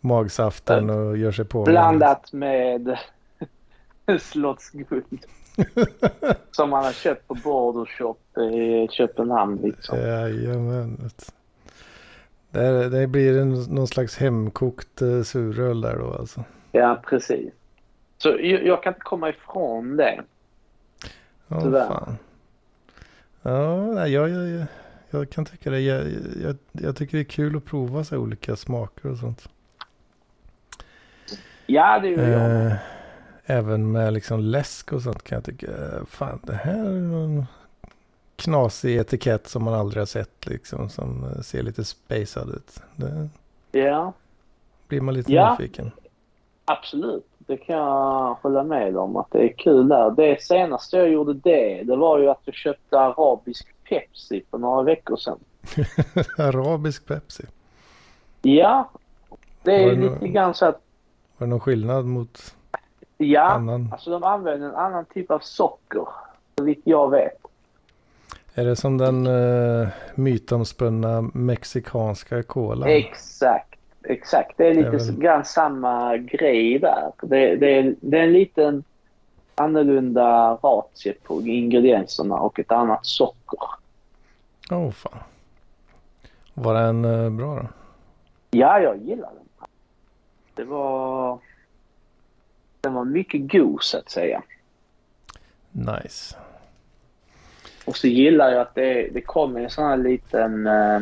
magsaften 0.00 0.90
och 0.90 1.16
gör 1.16 1.32
sig 1.32 1.44
på. 1.44 1.62
Blandat 1.64 2.32
med 2.32 2.98
slottsguld. 4.20 5.26
Som 6.50 6.70
man 6.70 6.84
har 6.84 6.92
köpt 6.92 7.28
på 7.28 7.34
Border 7.34 7.84
Shop 7.84 8.40
i 8.40 8.88
Köpenhamn. 8.90 9.56
Liksom. 9.62 9.98
Jajamän. 9.98 11.10
Det, 12.50 12.88
det 12.88 13.06
blir 13.06 13.38
en, 13.38 13.62
någon 13.62 13.86
slags 13.86 14.18
hemkokt 14.18 15.02
eh, 15.02 15.22
suröl 15.22 15.80
där 15.80 15.98
då 15.98 16.14
alltså. 16.14 16.44
Ja, 16.72 17.02
precis. 17.06 17.52
Så 18.18 18.28
jag, 18.28 18.66
jag 18.66 18.82
kan 18.82 18.90
inte 18.90 19.04
komma 19.04 19.28
ifrån 19.28 19.96
det. 19.96 20.22
Ja, 21.48 21.60
Tyvärr. 21.60 21.88
fan. 21.88 22.16
Ja, 23.42 24.08
jag, 24.08 24.30
jag, 24.30 24.66
jag, 25.10 25.30
kan 25.30 25.44
tycka 25.44 25.70
det. 25.70 25.80
Jag, 25.80 26.06
jag, 26.42 26.56
jag 26.72 26.96
tycker 26.96 27.16
det 27.16 27.22
är 27.22 27.24
kul 27.24 27.56
att 27.56 27.64
prova 27.64 28.04
så 28.04 28.18
olika 28.18 28.56
smaker 28.56 29.10
och 29.10 29.18
sånt. 29.18 29.48
Ja, 31.66 31.98
det 31.98 32.08
gör 32.08 32.28
jag. 32.28 32.66
Eh, 32.66 32.72
även 33.46 33.92
med 33.92 34.12
liksom 34.12 34.40
läsk 34.40 34.92
och 34.92 35.02
sånt 35.02 35.22
kan 35.24 35.36
jag 35.36 35.44
tycka. 35.44 35.66
Fan, 36.08 36.40
det 36.42 36.54
här 36.54 36.84
är 36.84 37.00
någon 37.00 37.46
knasig 38.36 38.96
etikett 38.96 39.48
som 39.48 39.64
man 39.64 39.74
aldrig 39.74 40.00
har 40.00 40.06
sett 40.06 40.46
liksom. 40.46 40.88
Som 40.88 41.24
eh, 41.24 41.40
ser 41.40 41.62
lite 41.62 41.84
spacad 41.84 42.48
ut. 42.50 42.80
Det 42.96 43.28
Ja, 43.80 44.12
blir 44.88 45.00
man 45.00 45.14
lite 45.14 45.32
Ja. 45.32 45.50
nyfiken. 45.60 45.90
absolut. 46.64 47.26
Det 47.38 47.56
kan 47.56 47.76
jag 47.76 48.34
hålla 48.42 48.64
med 48.64 48.96
om 48.96 49.16
att 49.16 49.30
det 49.30 49.38
är 49.38 49.52
kul 49.58 49.88
där. 49.88 50.10
Det 50.10 50.42
senaste 50.42 50.96
jag 50.96 51.08
gjorde 51.08 51.34
det, 51.34 51.82
det 51.82 51.96
var 51.96 52.18
ju 52.18 52.28
att 52.30 52.40
jag 52.44 52.54
köpte 52.54 52.98
arabisk 53.00 53.66
Pepsi 53.88 54.44
för 54.50 54.58
några 54.58 54.82
veckor 54.82 55.16
sedan. 55.16 55.38
Arabisk 56.38 57.06
Pepsi. 57.06 57.44
Ja, 58.42 58.90
det 59.62 59.72
är 59.84 59.96
lite 59.96 60.18
nå- 60.26 60.32
grann 60.32 60.54
så 60.54 60.66
att, 60.66 60.80
Var 61.38 61.46
det 61.46 61.50
någon 61.50 61.60
skillnad 61.60 62.04
mot 62.04 62.54
ja, 63.16 63.42
annan? 63.42 63.88
alltså 63.92 64.10
de 64.10 64.24
använder 64.24 64.68
en 64.68 64.74
annan 64.74 65.04
typ 65.04 65.30
av 65.30 65.38
socker. 65.38 66.06
Så 66.58 66.64
vitt 66.64 66.80
jag 66.84 67.10
vet. 67.10 67.38
Är 68.54 68.64
det 68.64 68.76
som 68.76 68.98
den 68.98 69.26
uh, 69.26 69.88
mytomspunna 70.14 71.30
mexikanska 71.34 72.42
kolan? 72.42 72.88
Exakt, 72.88 73.78
exakt. 74.02 74.56
Det 74.56 74.66
är 74.66 74.74
lite 74.74 74.90
Det 74.90 74.96
är 74.96 75.06
väl- 75.06 75.20
grann 75.20 75.44
samma 75.44 76.16
grej 76.16 76.78
där. 76.78 77.12
Det, 77.22 77.56
det, 77.56 77.78
är, 77.78 77.94
det 78.00 78.18
är 78.18 78.22
en 78.22 78.32
liten 78.32 78.84
annorlunda 79.54 80.58
ratio 80.62 81.12
på 81.22 81.42
ingredienserna 81.42 82.36
och 82.36 82.58
ett 82.58 82.72
annat 82.72 83.06
socker. 83.06 83.68
Åh 84.70 84.78
oh, 84.78 84.90
fan. 84.90 85.18
Var 86.54 86.74
den 86.74 87.04
eh, 87.04 87.30
bra 87.30 87.54
då? 87.54 87.66
Ja, 88.50 88.80
jag 88.80 88.96
gillar 88.98 89.30
den. 89.34 89.68
Det 90.54 90.64
var... 90.64 91.38
Den 92.84 92.94
var 92.94 93.04
mycket 93.04 93.52
god 93.52 93.82
så 93.82 93.98
att 93.98 94.10
säga. 94.10 94.42
Nice. 95.72 96.36
Och 97.84 97.96
så 97.96 98.06
gillar 98.06 98.50
jag 98.50 98.60
att 98.60 98.74
det, 98.74 99.08
det 99.12 99.20
kommer 99.20 99.60
en 99.60 99.70
sån 99.70 99.84
här 99.84 99.96
liten 99.96 100.66
eh, 100.66 101.00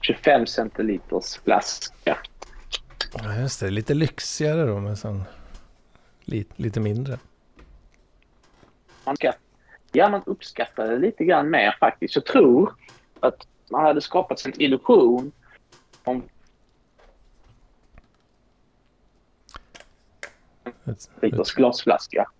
25 0.00 0.46
centiliters 0.46 1.36
flaska. 1.44 2.18
Ja 3.12 3.34
just 3.40 3.60
det, 3.60 3.70
lite 3.70 3.94
lyxigare 3.94 4.66
då 4.66 4.78
med 4.78 4.98
sån 4.98 5.24
lite, 6.24 6.54
lite 6.56 6.80
mindre. 6.80 7.18
Man 9.04 9.16
ska, 9.16 9.32
ja, 9.92 10.08
man 10.08 10.22
uppskattar 10.26 10.90
det 10.90 10.98
lite 10.98 11.24
grann 11.24 11.50
mer 11.50 11.76
faktiskt. 11.80 12.14
Jag 12.14 12.24
tror 12.24 12.74
att 13.20 13.46
man 13.70 13.84
hade 13.84 14.00
skapat 14.00 14.46
en 14.46 14.62
illusion 14.62 15.32
om 16.04 16.22
Ett, 20.86 21.10
liters 21.22 21.54
glasflaska. 21.54 22.30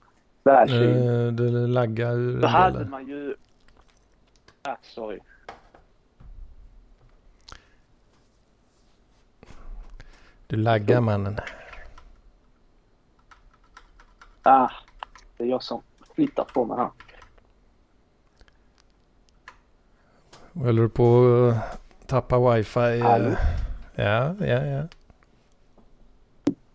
Världskyld. 0.45 1.09
Eh, 1.09 1.33
det 1.33 1.51
laggar 1.67 2.13
ur 2.13 2.41
Då 2.41 2.47
hade 2.47 2.79
del. 2.79 2.89
man 2.89 3.07
ju... 3.09 3.35
Ah, 4.63 4.77
sorry. 4.83 5.19
Du 10.47 10.57
laggar 10.57 11.01
mannen. 11.01 11.37
Ah, 14.43 14.71
det 15.37 15.45
är 15.45 15.49
jag 15.49 15.63
som 15.63 15.83
flyttar 16.15 16.45
på 16.45 16.65
mig 16.65 16.77
här. 16.77 16.91
Håller 20.55 20.83
du 20.83 20.89
på 20.89 21.25
att 21.51 22.09
tappa 22.09 22.39
wifi? 22.55 23.01
Hallå? 23.01 23.35
Ja, 23.95 24.35
ja, 24.41 24.65
ja. 24.67 24.83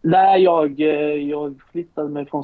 Nej, 0.01 0.43
jag, 0.43 0.79
eh, 0.81 1.29
jag 1.29 1.61
flyttade 1.71 2.09
mig 2.09 2.25
från... 2.25 2.43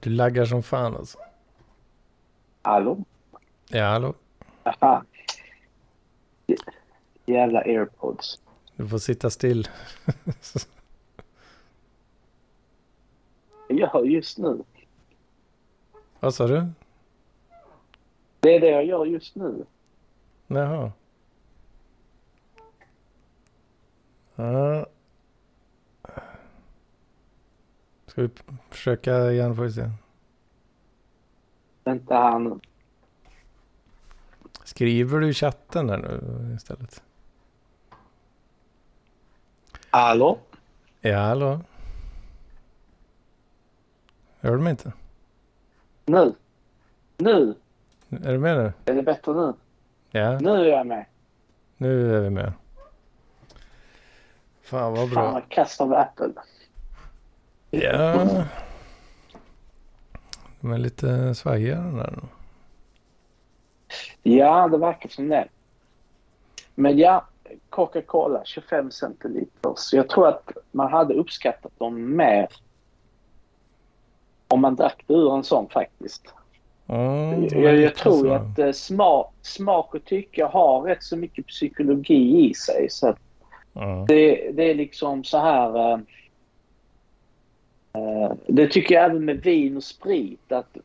Du 0.00 0.10
laggar 0.10 0.44
som 0.44 0.62
fan 0.62 0.96
alltså. 0.96 1.18
Hallå? 2.62 3.04
Ja, 3.68 3.84
hallå. 3.84 4.14
Aha. 4.62 5.04
Jävla 7.26 7.60
airpods. 7.60 8.40
Du 8.76 8.88
får 8.88 8.98
sitta 8.98 9.30
still. 9.30 9.68
Jag 13.68 13.88
hör 13.88 14.04
just 14.04 14.38
nu. 14.38 14.62
Vad 16.20 16.34
sa 16.34 16.46
du? 16.46 16.66
Det 18.40 18.54
är 18.54 18.60
det 18.60 18.70
jag 18.70 18.84
gör 18.84 19.06
just 19.06 19.34
nu. 19.34 19.64
Jaha. 20.46 20.92
Ja. 24.36 24.86
Ska 28.06 28.22
vi 28.22 28.28
försöka 28.70 29.30
igen 29.32 29.56
får 29.56 29.62
vi 29.62 29.72
se. 29.72 29.90
Vänta 31.84 32.14
här 32.14 32.38
nu. 32.38 32.58
Skriver 34.64 35.18
du 35.20 35.28
i 35.28 35.32
chatten 35.34 35.86
där 35.86 35.98
nu 35.98 36.54
istället? 36.56 37.02
Hallå? 39.90 40.38
Ja, 41.00 41.18
hallå. 41.18 41.60
Hör 44.40 44.56
du 44.56 44.62
mig 44.62 44.70
inte? 44.70 44.92
Nu? 46.06 46.34
Nu? 47.16 47.54
Är 48.10 48.32
du 48.32 48.38
med 48.38 48.56
nu? 48.56 48.72
Är 48.92 48.94
det 48.96 49.02
bättre 49.02 49.34
nu? 49.34 49.52
Ja, 50.10 50.38
Nu 50.38 50.50
är 50.50 50.64
jag 50.64 50.86
med. 50.86 51.04
nu 51.76 52.16
är 52.16 52.20
vi 52.20 52.30
med. 52.30 52.52
Fan 54.64 54.92
vad 54.92 54.98
Fan 54.98 55.10
bra. 55.10 55.32
vad 55.32 55.48
kast 55.48 55.80
av 55.80 55.92
Apple. 55.92 56.32
Ja. 57.70 58.26
De 60.60 60.72
är 60.72 60.78
lite 60.78 61.34
svajiga 61.34 61.76
den 61.76 61.96
där. 61.96 62.18
Ja, 64.22 64.68
det 64.68 64.78
verkar 64.78 65.08
som 65.08 65.28
det. 65.28 65.48
Men 66.74 66.98
ja, 66.98 67.26
Coca-Cola 67.70 68.42
25 68.44 68.90
centiliter. 68.90 69.72
Så 69.76 69.96
jag 69.96 70.08
tror 70.08 70.28
att 70.28 70.50
man 70.72 70.92
hade 70.92 71.14
uppskattat 71.14 71.78
dem 71.78 72.16
mer 72.16 72.48
om 74.48 74.60
man 74.60 74.76
drack 74.76 75.04
det 75.06 75.14
ur 75.14 75.36
en 75.36 75.44
sån 75.44 75.68
faktiskt. 75.68 76.34
Mm, 76.86 77.44
jag, 77.44 77.76
jag 77.76 77.94
tror 77.94 78.22
så. 78.22 78.32
att 78.32 78.58
eh, 78.58 78.72
smak, 78.72 79.34
smak 79.42 79.94
och 79.94 80.04
tycke 80.04 80.44
har 80.44 80.82
rätt 80.82 81.02
så 81.02 81.16
mycket 81.16 81.46
psykologi 81.46 82.50
i 82.50 82.54
sig. 82.54 82.90
Så 82.90 83.08
att 83.08 83.18
Ja. 83.74 84.04
det, 84.08 84.50
det 84.52 84.70
är 84.70 84.74
liksom 84.74 85.24
så 85.24 85.38
här... 85.38 85.92
eh, 85.92 85.98
det 88.46 88.68
tycker 88.68 88.94
jag 88.94 89.04
även 89.04 89.24
med 89.24 89.36
vin 89.42 89.76
och 89.76 89.84
sprit. 89.84 90.52
Att 90.52 90.76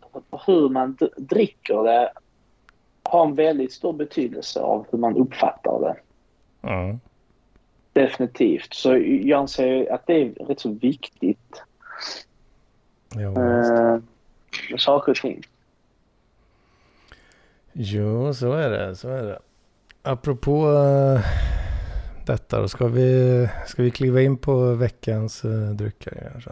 hur 0.47 0.69
man 0.69 0.97
dricker 1.17 1.83
det 1.83 2.11
har 3.03 3.25
en 3.25 3.35
väldigt 3.35 3.73
stor 3.73 3.93
betydelse 3.93 4.59
av 4.59 4.85
hur 4.91 4.99
man 4.99 5.17
uppfattar 5.17 5.79
det. 5.81 5.95
Ja. 6.61 6.97
Definitivt. 7.93 8.73
Så 8.73 8.97
jag 8.97 9.39
anser 9.39 9.91
att 9.93 10.07
det 10.07 10.13
är 10.13 10.29
rätt 10.45 10.59
så 10.59 10.69
viktigt 10.69 11.61
Jo, 13.15 13.29
visst. 13.29 13.71
eh, 13.71 14.77
saker 14.77 15.11
och 15.11 15.17
ting. 15.17 15.41
jo, 17.73 18.33
så 18.33 18.53
är 18.53 18.69
det. 18.69 18.95
Så 18.95 19.09
är 19.09 19.23
det. 19.23 19.39
Apropå 20.01 20.67
uh, 20.67 21.19
detta 22.29 22.61
då. 22.61 22.67
Ska 22.67 22.87
vi, 22.87 23.47
ska 23.67 23.83
vi 23.83 23.91
kliva 23.91 24.21
in 24.21 24.37
på 24.37 24.73
veckans 24.73 25.45
uh, 25.45 25.69
drycker 25.69 26.29
kanske? 26.31 26.51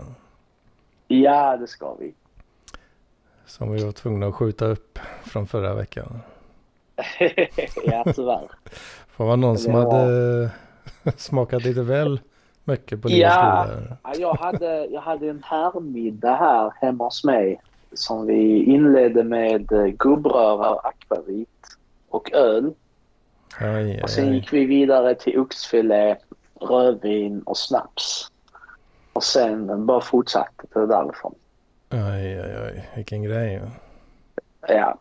Ja, 1.08 1.58
det 1.58 1.68
ska 1.68 1.94
vi. 2.00 2.14
Som 3.46 3.72
vi 3.72 3.84
var 3.86 3.92
tvungna 3.92 4.28
att 4.28 4.36
skjuta 4.36 4.66
upp 4.66 5.00
från 5.24 5.48
förra 5.48 5.74
veckan. 5.74 6.20
ja, 7.86 8.06
tyvärr. 8.16 8.50
Det 9.18 9.24
var 9.24 9.38
någon 9.38 9.58
som 9.58 9.74
var- 9.74 10.00
hade 10.02 10.50
smakat 11.18 11.64
lite 11.64 11.82
väl 11.82 12.20
mycket 12.64 13.02
på 13.02 13.08
Livets 13.08 13.22
Ja. 13.36 13.66
goda. 13.68 13.98
Ja, 14.04 14.14
jag, 14.18 14.34
hade, 14.34 14.86
jag 14.86 15.02
hade 15.02 15.30
en 15.30 15.44
härmiddag 15.44 16.36
här 16.36 16.74
hemma 16.82 17.04
hos 17.04 17.24
mig 17.24 17.62
som 17.94 18.26
vi 18.26 18.64
inledde 18.64 19.24
med 19.24 19.72
eh, 19.72 19.86
gubbröra, 19.86 20.80
akvavit 20.84 21.50
och 22.10 22.34
öl. 22.34 22.74
Aj, 23.60 24.02
Och 24.04 24.10
sen 24.10 24.34
gick 24.34 24.54
vi 24.54 24.66
vidare 24.66 25.16
till 25.16 25.40
oxfilé, 25.40 26.16
rödvin 26.62 27.42
och 27.42 27.58
snaps. 27.58 28.32
Och 29.14 29.24
sen 29.24 29.86
bara 29.86 30.02
fortsatte 30.02 30.64
det 30.74 30.86
därifrån. 30.86 31.36
Aj, 31.90 32.40
aj, 32.40 32.56
aj. 32.56 32.90
Vilken 32.96 33.24
grej. 33.24 33.62
Ja. 34.68 35.00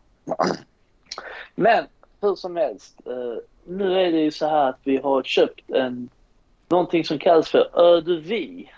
Men 1.55 1.85
hur 2.21 2.35
som 2.35 2.55
helst. 2.55 2.95
eh, 3.05 3.43
Nu 3.65 3.99
är 3.99 4.11
det 4.11 4.19
ju 4.19 4.31
så 4.31 4.47
här 4.47 4.69
att 4.69 4.79
vi 4.83 4.97
har 4.97 5.23
köpt 5.23 5.69
en 5.71 6.09
någonting 6.69 7.05
som 7.05 7.19
kallas 7.19 7.49
för 7.49 7.69
Eau 7.75 8.01
de 8.01 8.15
Vie 8.19 8.69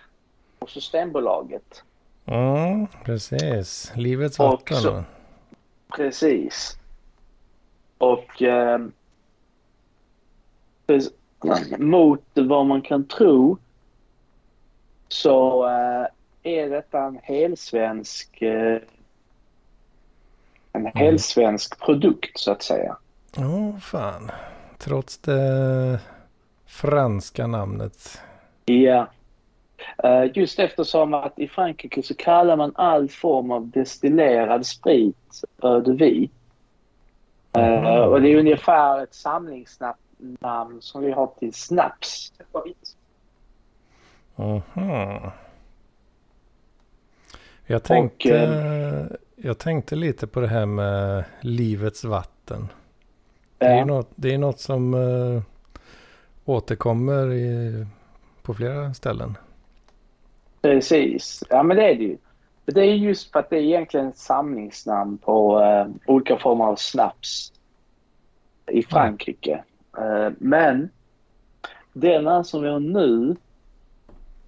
på 0.59 0.67
Systembolaget. 0.67 1.83
Mm, 2.25 2.87
precis. 3.05 3.91
Livets 3.95 4.39
vatten. 4.39 5.03
Precis. 5.95 6.77
Och 7.97 8.41
eh, 8.41 8.79
mot 11.77 12.23
vad 12.33 12.65
man 12.65 12.81
kan 12.81 13.07
tro 13.07 13.57
så 15.07 15.65
eh, 15.67 16.05
är 16.43 16.69
detta 16.69 16.99
en 16.99 17.19
helsvensk 17.23 18.41
eh, 18.41 18.77
en 20.73 20.85
helsvensk 20.85 21.79
produkt 21.79 22.39
så 22.39 22.51
att 22.51 22.63
säga. 22.63 22.97
Ja, 23.35 23.79
fan. 23.81 24.31
Trots 24.77 25.17
det 25.17 25.99
franska 26.65 27.47
namnet. 27.47 28.21
Ja. 28.65 29.07
Eh, 30.03 30.23
Just 30.33 30.59
eftersom 30.59 31.13
att 31.13 31.39
i 31.39 31.47
Frankrike 31.47 32.03
så 32.03 32.13
kallar 32.15 32.55
man 32.55 32.71
all 32.75 33.09
form 33.09 33.51
av 33.51 33.67
destillerad 33.69 34.65
sprit 34.65 35.41
eau 35.63 35.81
de 35.81 35.97
vie. 35.97 36.29
Eh, 37.57 37.81
Mhm. 37.81 37.85
Och 38.13 38.21
det 38.21 38.29
är 38.29 38.37
ungefär 38.39 39.03
ett 39.03 39.13
samlingsnamn 39.13 39.97
som 40.79 41.01
vi 41.03 41.11
har 41.11 41.27
till 41.39 41.53
snaps. 41.53 42.33
Mhm. 44.35 45.31
Jag 47.65 47.83
tänkte, 47.83 49.17
jag 49.35 49.57
tänkte 49.57 49.95
lite 49.95 50.27
på 50.27 50.39
det 50.39 50.47
här 50.47 50.65
med 50.65 51.23
livets 51.41 52.03
vatten. 52.03 52.67
Det 53.57 53.65
är, 53.65 53.75
Ja, 53.77 53.85
något, 53.85 54.09
det 54.15 54.33
är 54.33 54.37
något 54.37 54.59
som 54.59 54.93
eh, 54.93 55.41
återkommer 56.45 57.33
i, 57.33 57.85
på 58.41 58.53
flera 58.53 58.93
ställen. 58.93 59.37
precis. 60.61 61.43
Ja, 61.49 61.63
men 61.63 61.77
det 61.77 61.83
är 61.83 61.95
det 61.95 62.03
ju. 62.03 62.17
Det 62.65 62.81
är 62.81 62.93
just 62.95 63.31
för 63.31 63.39
att 63.39 63.49
det 63.49 63.55
är 63.57 63.61
egentligen 63.61 64.07
ett 64.07 64.17
samlingsnamn 64.17 65.17
på 65.17 65.61
eh, 65.61 65.87
olika 66.05 66.37
former 66.37 66.65
av 66.65 66.75
snaps 66.75 67.53
i 68.71 68.83
Frankrike. 68.83 69.63
Eh, 69.99 70.31
men 70.37 70.89
den 71.93 72.43
som 72.43 72.61
vi 72.61 72.69
har 72.69 72.79
nu 72.79 73.35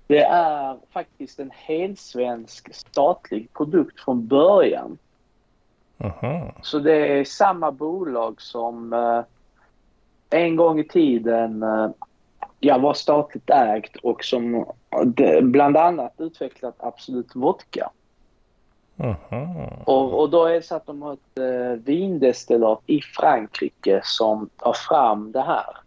det 0.07 0.23
är 0.23 0.77
faktiskt 0.89 1.39
en 1.39 1.51
helsvensk 1.53 2.73
statlig 2.73 3.53
produkt 3.53 3.99
från 3.99 4.27
början. 4.27 4.97
Mhm. 5.97 6.51
Så 6.61 6.79
det 6.79 7.19
är 7.19 7.23
samma 7.23 7.71
bolag 7.71 8.41
som 8.41 8.93
eh, 8.93 9.23
en 10.29 10.55
gång 10.55 10.79
i 10.79 10.87
tiden 10.87 11.63
eh, 11.63 11.89
ja, 12.59 12.77
var 12.77 12.93
statligt 12.93 13.49
ägt 13.49 13.95
och 13.95 14.23
som 14.23 14.65
bland 15.41 15.77
annat 15.77 16.13
utvecklat 16.17 16.75
Absolut 16.77 17.35
Vodka. 17.35 17.91
Och, 19.85 20.19
och 20.19 20.29
då 20.29 20.45
är 20.45 20.53
det 20.53 20.61
så 20.61 20.75
att 20.75 20.85
de 20.85 21.01
har 21.01 21.13
ett 21.13 21.37
eh, 21.37 21.83
vindestillat 21.83 22.81
i 22.85 23.01
Frankrike 23.01 24.01
som 24.03 24.49
tar 24.57 24.73
fram 24.73 25.31
det 25.31 25.41
här. 25.41 25.77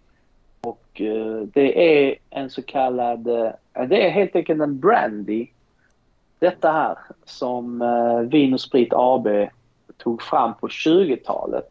Och 0.60 1.00
eh, 1.00 1.40
det 1.40 2.06
är 2.06 2.16
en 2.30 2.50
så 2.50 2.62
kallad, 2.62 3.28
eh, 3.28 3.50
det 3.88 4.06
är 4.06 4.10
helt 4.10 4.36
enkelt 4.36 4.62
en 4.62 4.80
brandy. 4.80 5.46
Detta 6.38 6.72
här 6.72 6.98
som 7.24 7.82
eh, 7.82 8.18
Vin 8.18 8.54
och 8.54 8.60
Sprit 8.60 8.92
AB 8.92 9.28
tog 9.96 10.22
fram 10.22 10.54
på 10.54 10.68
20-talet. 10.68 11.70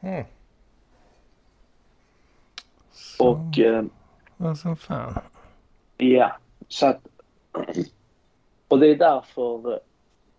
Mm. 0.00 0.24
Och 3.18 3.58
eh, 3.58 3.84
vad 4.36 4.58
som 4.58 4.76
fan. 4.76 5.18
ja, 5.96 6.36
så 6.68 6.86
att... 6.86 7.00
Och 8.68 8.78
det 8.78 8.86
är 8.86 8.96
därför 8.96 9.80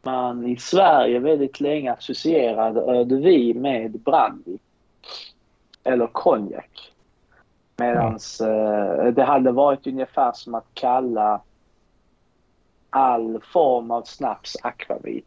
man 0.07 0.47
i 0.47 0.57
Sverige 0.57 1.19
väldigt 1.19 1.59
länge 1.59 1.93
associerade 1.93 3.15
vin 3.15 3.61
med 3.61 3.91
brandy. 3.99 4.57
Eller 5.83 6.07
konjak. 6.07 6.93
Medan 7.77 8.17
mm. 8.39 9.13
det 9.13 9.23
hade 9.23 9.51
varit 9.51 9.87
ungefär 9.87 10.31
som 10.31 10.55
att 10.55 10.65
kalla 10.73 11.41
all 12.89 13.39
form 13.53 13.91
av 13.91 14.03
snaps 14.03 14.57
akvavit. 14.63 15.25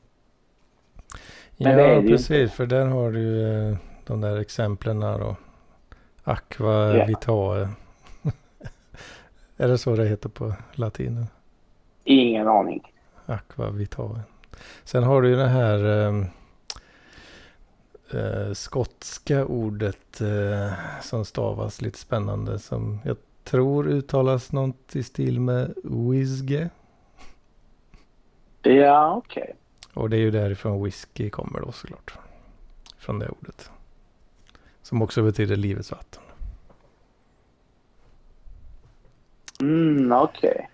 Ja, 1.56 2.02
precis. 2.08 2.30
Inte. 2.30 2.54
För 2.54 2.66
där 2.66 2.86
har 2.86 3.10
du 3.10 3.20
ju 3.20 3.70
eh, 3.70 3.76
de 4.06 4.20
där 4.20 4.40
exemplen 4.40 5.00
då. 5.00 5.36
Aqua 6.24 6.94
yeah. 6.94 7.08
vitae. 7.08 7.68
är 9.56 9.68
det 9.68 9.78
så 9.78 9.96
det 9.96 10.08
heter 10.08 10.28
på 10.28 10.52
latin? 10.72 11.26
Ingen 12.04 12.48
aning. 12.48 12.92
Aqua 13.26 13.70
vitae. 13.70 14.20
Sen 14.84 15.02
har 15.02 15.22
du 15.22 15.28
ju 15.28 15.36
det 15.36 15.48
här 15.48 15.84
eh, 15.84 16.24
eh, 18.10 18.52
skotska 18.52 19.44
ordet 19.44 20.20
eh, 20.20 20.72
som 21.02 21.24
stavas 21.24 21.82
lite 21.82 21.98
spännande. 21.98 22.58
Som 22.58 23.00
jag 23.04 23.16
tror 23.44 23.88
uttalas 23.88 24.52
något 24.52 24.96
i 24.96 25.02
stil 25.02 25.40
med 25.40 25.74
whisky. 25.84 26.66
Ja, 28.62 29.14
okej. 29.16 29.42
Okay. 29.42 29.54
Och 30.02 30.10
det 30.10 30.16
är 30.16 30.20
ju 30.20 30.30
därifrån 30.30 30.84
whisky 30.84 31.30
kommer 31.30 31.60
då 31.60 31.72
såklart. 31.72 32.18
Från 32.98 33.18
det 33.18 33.28
ordet. 33.28 33.70
Som 34.82 35.02
också 35.02 35.22
betyder 35.22 35.56
livets 35.56 35.90
vatten. 35.90 36.22
Mm, 39.60 40.12
okej. 40.12 40.50
Okay. 40.50 40.66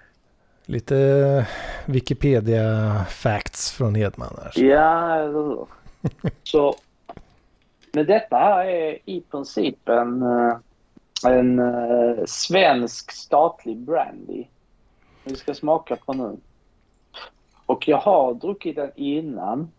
Lite 0.69 1.47
Wikipedia 1.85 3.05
facts 3.09 3.73
från 3.73 3.95
Hedman 3.95 4.37
här. 4.43 4.65
Ja, 4.65 5.67
så. 6.43 6.75
Men 7.93 8.07
detta 8.07 8.37
här 8.37 8.65
är 8.65 8.99
i 9.05 9.21
princip 9.21 9.89
en, 9.89 10.23
eh, 10.23 10.57
en 11.27 11.59
uh, 11.59 12.25
svensk 12.27 13.13
statlig 13.13 13.77
brandy. 13.77 14.45
Vi 15.25 15.37
ska 15.37 15.55
smaka 15.55 15.97
på 15.97 16.13
nu. 16.13 16.37
Och 17.67 17.89
jag 17.89 17.99
har 17.99 18.35
druckit 18.35 18.77
den 18.77 18.91
innan. 18.95 19.71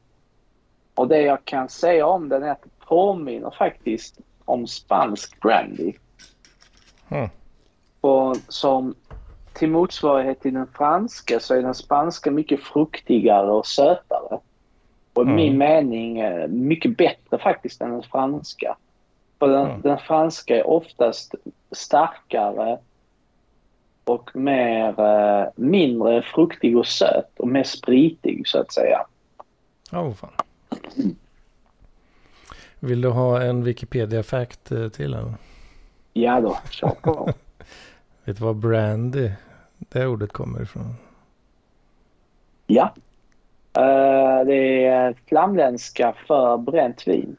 Och 0.95 1.07
det 1.07 1.21
jag 1.21 1.45
kan 1.45 1.69
säga 1.69 2.05
om 2.05 2.29
den 2.29 2.43
är 2.43 2.49
att 2.51 2.63
det 2.63 2.85
påminner 2.85 3.51
faktiskt 3.57 4.19
om 4.45 4.67
spansk 4.67 5.41
brandy. 5.41 5.93
Mm. 7.09 7.29
Och 8.01 8.37
som 8.47 8.95
till 9.57 9.69
motsvarighet 9.69 10.41
till 10.41 10.53
den 10.53 10.67
franska 10.67 11.39
så 11.39 11.53
är 11.53 11.61
den 11.61 11.75
spanska 11.75 12.31
mycket 12.31 12.63
fruktigare 12.63 13.51
och 13.51 13.65
sötare. 13.65 14.39
Och 15.13 15.23
mm. 15.23 15.35
min 15.35 15.57
mening 15.57 16.19
eh, 16.19 16.47
mycket 16.47 16.97
bättre 16.97 17.37
faktiskt 17.37 17.81
än 17.81 17.91
den 17.91 18.03
franska. 18.03 18.77
För 19.39 19.47
den, 19.47 19.65
mm. 19.65 19.81
den 19.81 19.97
franska 19.97 20.57
är 20.57 20.67
oftast 20.67 21.35
starkare 21.71 22.77
och 24.03 24.35
mer, 24.35 24.99
eh, 24.99 25.47
mindre 25.55 26.21
fruktig 26.21 26.77
och 26.77 26.87
söt 26.87 27.39
och 27.39 27.47
mer 27.47 27.63
spritig 27.63 28.47
så 28.47 28.59
att 28.59 28.73
säga. 28.73 29.05
Ja, 29.91 30.01
oh, 30.01 30.13
fan. 30.13 30.31
Vill 32.79 33.01
du 33.01 33.09
ha 33.09 33.41
en 33.41 33.63
Wikipedia-fact 33.63 34.71
eh, 34.71 34.89
till? 34.89 35.13
Eller? 35.13 35.33
Ja 36.13 36.41
då, 36.41 36.57
kör 36.69 36.89
på. 37.01 37.33
Vet 38.23 38.37
du 38.37 38.43
vad 38.43 38.55
brandy, 38.55 39.31
det 39.79 40.07
ordet 40.07 40.33
kommer 40.33 40.61
ifrån? 40.61 40.95
Ja. 42.67 42.93
Uh, 43.77 44.45
det 44.45 44.85
är 44.85 45.15
flamländska 45.27 46.13
för 46.27 46.57
bränt 46.57 47.07
vin. 47.07 47.37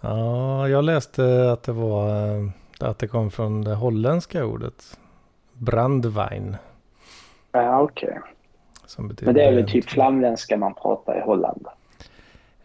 Ja, 0.00 0.68
jag 0.68 0.84
läste 0.84 1.52
att 1.52 1.62
det 1.62 1.72
var 1.72 2.10
att 2.80 2.98
det 2.98 3.08
kom 3.08 3.30
från 3.30 3.64
det 3.64 3.74
holländska 3.74 4.44
ordet. 4.44 4.98
Brandwein. 5.52 6.56
Ja, 7.52 7.80
okej. 7.80 8.08
Okay. 8.08 9.16
Men 9.20 9.34
det 9.34 9.42
är 9.42 9.54
väl 9.54 9.70
typ 9.70 9.84
flamländska 9.84 10.56
man 10.56 10.74
pratar 10.74 11.18
i 11.18 11.20
Holland? 11.20 11.66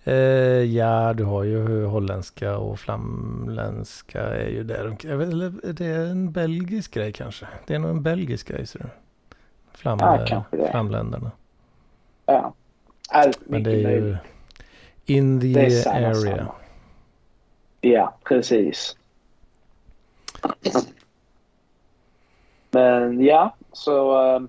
Eh, 0.07 0.15
ja, 0.63 1.13
du 1.13 1.23
har 1.23 1.43
ju 1.43 1.85
holländska 1.85 2.57
och 2.57 2.79
flamländska 2.79 4.21
är 4.21 4.49
ju 4.49 4.63
där. 4.63 5.05
Eller 5.05 5.65
är 5.65 5.73
det 5.73 5.85
en 5.85 6.31
belgisk 6.31 6.93
grej 6.93 7.13
kanske? 7.13 7.47
Det 7.65 7.75
är 7.75 7.79
nog 7.79 7.89
en 7.91 8.03
belgisk 8.03 8.47
grej 8.47 8.65
ser 8.65 8.79
du. 8.79 8.85
Flam, 9.71 9.97
ja, 10.01 10.43
det. 10.51 10.69
Flamländerna. 10.71 11.31
Ja. 12.25 12.53
Allt 13.09 13.39
Men 13.45 13.63
det 13.63 13.71
är 13.71 13.89
ju 13.89 14.17
in 15.05 15.41
the 15.41 15.71
samma, 15.71 15.97
area. 15.97 16.13
Samma. 16.13 16.51
Ja, 17.81 18.17
precis. 18.23 18.97
Men 22.71 23.21
ja, 23.21 23.55
så... 23.71 24.47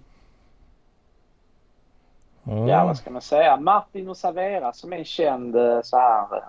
Mm. 2.46 2.68
Ja, 2.68 2.84
vad 2.84 2.96
ska 2.96 3.10
man 3.10 3.22
säga? 3.22 3.56
Martin 3.56 4.08
och 4.08 4.16
Savera 4.16 4.72
som 4.72 4.92
är 4.92 4.96
en 4.96 5.04
känd 5.04 5.56
eh, 5.56 5.80
så 5.82 5.96
här 5.96 6.36
eh, 6.36 6.42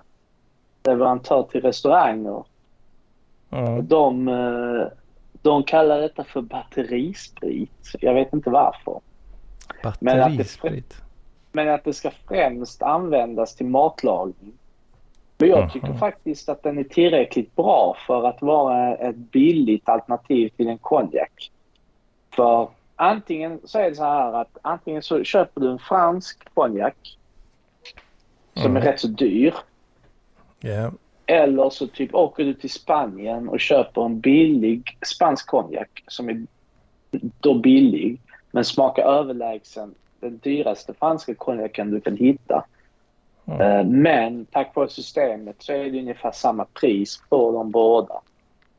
leverantör 0.84 1.42
till 1.42 1.60
restauranger. 1.60 2.44
Mm. 3.50 3.86
De, 3.86 4.30
de 5.42 5.62
kallar 5.62 6.00
detta 6.00 6.24
för 6.24 6.40
batterisprit. 6.40 7.94
Jag 8.00 8.14
vet 8.14 8.32
inte 8.32 8.50
varför. 8.50 9.00
Batterisprit? 9.82 10.02
Men 10.02 10.24
att 10.24 10.62
det, 10.62 11.02
men 11.52 11.68
att 11.74 11.84
det 11.84 11.92
ska 11.92 12.10
främst 12.28 12.82
användas 12.82 13.54
till 13.54 13.66
matlagning. 13.66 14.52
Men 15.38 15.48
jag 15.48 15.72
tycker 15.72 15.86
mm. 15.86 15.98
faktiskt 15.98 16.48
att 16.48 16.62
den 16.62 16.78
är 16.78 16.84
tillräckligt 16.84 17.56
bra 17.56 17.96
för 18.06 18.26
att 18.26 18.42
vara 18.42 18.96
ett 18.96 19.16
billigt 19.16 19.88
alternativ 19.88 20.48
till 20.48 20.68
en 20.68 20.78
konjak. 20.78 21.50
För 22.36 22.68
antingen 22.98 23.60
så 23.64 23.78
är 23.78 23.90
det 23.90 23.96
så 23.96 24.04
här 24.04 24.32
att 24.32 24.58
antingen 24.62 25.02
så 25.02 25.24
köper 25.24 25.60
du 25.60 25.70
en 25.70 25.78
fransk 25.78 26.54
konjak 26.54 27.18
som 28.54 28.70
mm. 28.70 28.76
är 28.76 28.80
rätt 28.80 29.00
så 29.00 29.06
dyr. 29.06 29.54
Yeah. 30.60 30.92
Eller 31.26 31.70
så 31.70 31.86
typ 31.86 32.14
åker 32.14 32.44
du 32.44 32.54
till 32.54 32.70
Spanien 32.70 33.48
och 33.48 33.60
köper 33.60 34.04
en 34.04 34.20
billig 34.20 34.98
spansk 35.06 35.46
konjak 35.46 36.04
som 36.06 36.28
är 36.28 36.46
då 37.40 37.54
billig 37.54 38.20
men 38.50 38.64
smakar 38.64 39.02
överlägsen 39.02 39.94
den 40.20 40.38
dyraste 40.38 40.94
franska 40.94 41.34
konjaken 41.34 41.90
du 41.90 42.00
kan 42.00 42.16
hitta. 42.16 42.64
Mm. 43.46 44.02
Men 44.02 44.44
tack 44.44 44.76
vare 44.76 44.88
systemet 44.88 45.56
så 45.58 45.72
är 45.72 45.78
det 45.78 45.98
ungefär 45.98 46.32
samma 46.32 46.64
pris 46.64 47.22
på 47.28 47.52
de 47.52 47.70
båda. 47.70 48.20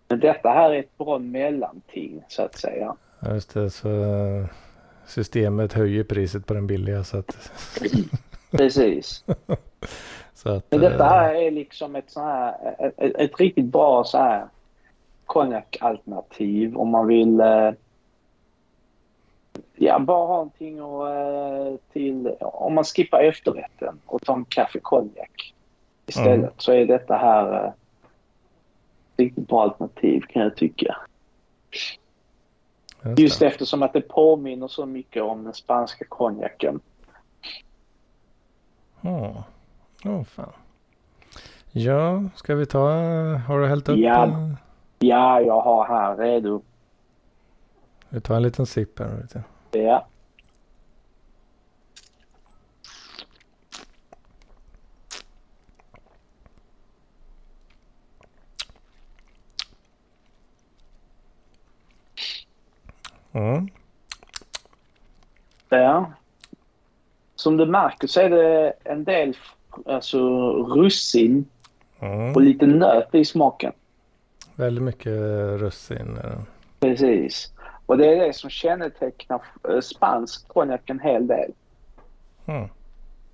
Men 0.07 0.19
detta 0.19 0.49
här 0.49 0.69
är 0.69 0.79
ett 0.79 0.97
bra 0.97 1.19
mellanting 1.19 2.23
så 2.27 2.41
att 2.41 2.55
säga. 2.55 2.95
Ja, 3.19 3.33
just 3.33 3.53
det. 3.53 3.69
Så 3.69 3.89
eh, 3.89 4.45
systemet 5.05 5.73
höjer 5.73 6.03
priset 6.03 6.45
på 6.45 6.53
den 6.53 6.67
billiga 6.67 7.03
så 7.03 7.17
att... 7.17 7.51
Precis. 8.51 9.23
så 10.33 10.49
att, 10.49 10.65
Men 10.71 10.79
detta 10.79 11.05
eh, 11.05 11.11
här 11.11 11.35
är 11.35 11.51
liksom 11.51 11.95
ett 11.95 12.11
så 12.11 12.21
här, 12.21 12.75
ett, 12.79 13.15
ett 13.15 13.39
riktigt 13.39 13.65
bra 13.65 14.03
så 14.03 14.17
här 14.17 14.47
konjakalternativ 15.25 16.77
om 16.77 16.89
man 16.89 17.07
vill 17.07 17.41
ja, 19.75 19.99
bara 19.99 20.27
ha 20.27 20.35
någonting 20.35 20.81
och, 20.81 21.07
till, 21.93 22.35
om 22.39 22.75
man 22.75 22.83
skippar 22.83 23.23
efterrätten 23.23 23.99
och 24.05 24.21
tar 24.21 24.35
en 24.35 24.45
kaffe 24.45 24.79
konjak 24.79 25.53
istället 26.05 26.37
mm. 26.37 26.51
så 26.57 26.71
är 26.71 26.85
detta 26.85 27.15
här 27.15 27.73
riktigt 29.17 29.47
bra 29.47 29.63
alternativ 29.63 30.21
kan 30.21 30.41
jag 30.41 30.55
tycka. 30.55 30.97
Just, 33.17 33.41
eftersom 33.41 33.83
att 33.83 33.93
det 33.93 34.01
påminner 34.01 34.67
så 34.67 34.85
mycket 34.85 35.23
om 35.23 35.43
den 35.43 35.53
spanska 35.53 36.05
konjaken. 36.09 36.79
Åh, 39.01 39.11
oh. 39.11 39.41
oh, 40.05 40.23
fan. 40.23 40.53
Ja, 41.71 42.23
ska 42.35 42.55
vi 42.55 42.65
ta, 42.65 42.89
har 43.47 43.59
du 43.59 43.67
hällt 43.67 43.89
upp? 43.89 43.97
Ja, 43.97 44.49
ja 44.99 45.41
jag 45.41 45.61
har 45.61 45.87
här 45.87 46.17
redo. 46.17 46.61
Vi 48.09 48.21
tar 48.21 48.35
en 48.35 48.43
liten 48.43 48.65
sipp 48.65 48.99
här. 48.99 49.27
Ja. 49.71 50.05
Mm. 63.31 63.69
Ja. 65.69 66.11
Som 67.35 67.57
du 67.57 67.65
märker 67.65 68.07
så 68.07 68.21
är 68.21 68.29
det 68.29 68.73
en 68.83 69.03
del 69.03 69.37
alltså, 69.85 70.19
russin 70.63 71.45
mm. 71.99 72.35
och 72.35 72.41
lite 72.41 72.65
nöt 72.67 73.15
i 73.15 73.25
smaken. 73.25 73.71
Väldigt 74.55 74.83
mycket 74.83 75.13
russin. 75.59 76.19
Precis. 76.79 77.53
Och 77.85 77.97
det 77.97 78.13
är 78.13 78.27
det 78.27 78.33
som 78.33 78.49
kännetecknar 78.49 79.41
eh, 79.69 79.79
spansk 79.79 80.47
konjak 80.47 80.89
en 80.89 80.99
hel 80.99 81.27
del. 81.27 81.51
Mm. 82.45 82.69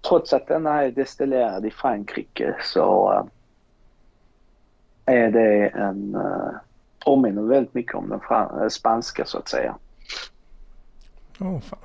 trots 0.09 0.33
att 0.33 0.47
den 0.47 0.65
är 0.65 0.91
destillerad 0.91 1.65
i 1.65 1.71
Frankrike 1.71 2.55
så 2.61 3.29
är 5.05 5.31
det 5.31 5.67
en... 5.67 6.17
påminner 7.05 7.41
väldigt 7.41 7.73
mycket 7.73 7.95
om 7.95 8.09
den 8.09 8.69
spanska 8.69 9.25
så 9.25 9.37
att 9.37 9.47
säga. 9.47 9.75
Oh, 11.39 11.59
fan. 11.59 11.79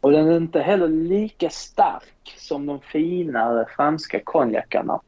Och 0.00 0.12
den 0.12 0.28
är 0.28 0.36
inte 0.36 0.60
heller 0.60 0.88
lika 0.88 1.50
stark 1.50 2.34
som 2.36 2.66
de 2.66 2.80
finare 2.80 3.66
franska 3.76 4.20
konjakarna. 4.24 5.00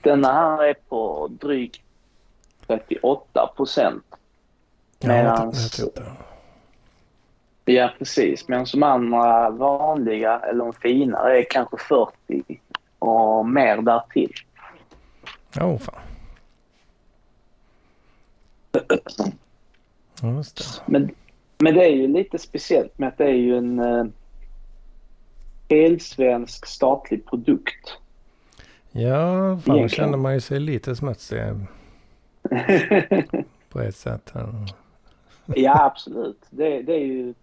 Denna 0.00 0.32
här 0.32 0.64
är 0.64 0.74
på 0.74 1.28
drygt 1.40 1.82
38 2.66 3.52
procent. 3.56 4.04
Medans... 5.00 5.80
Ja, 7.64 7.94
precis. 7.98 8.48
Medan 8.48 8.66
de 8.72 8.82
andra 8.82 9.50
vanliga, 9.50 10.40
eller 10.40 10.64
de 10.64 10.72
finare, 10.72 11.38
är 11.38 11.46
kanske 11.50 11.76
40 11.76 12.60
och 12.98 13.46
mer 13.46 13.76
därtill. 13.76 14.32
Åh, 15.60 15.66
oh, 15.66 15.78
fan. 15.78 15.94
Men 20.86 21.14
men 21.62 21.74
det 21.74 21.84
är 21.84 21.90
ju 21.90 22.08
lite 22.08 22.38
speciellt 22.38 22.98
med 22.98 23.08
att 23.08 23.18
det 23.18 23.24
är 23.24 23.34
ju 23.34 23.56
en 23.56 23.78
eh, 23.78 24.04
helsvensk 25.68 26.66
statlig 26.66 27.26
produkt. 27.26 27.98
Ja, 28.90 29.58
fan 29.64 29.82
då 29.82 29.88
känner 29.88 30.18
man 30.18 30.34
ju 30.34 30.40
sig 30.40 30.60
lite 30.60 30.96
smutsig. 30.96 31.38
på 33.68 33.80
ett 33.80 33.96
sätt. 33.96 34.32
ja, 35.46 35.84
absolut. 35.84 36.46
Det, 36.50 36.82
det 36.82 36.94
är 36.94 37.04
ju 37.04 37.34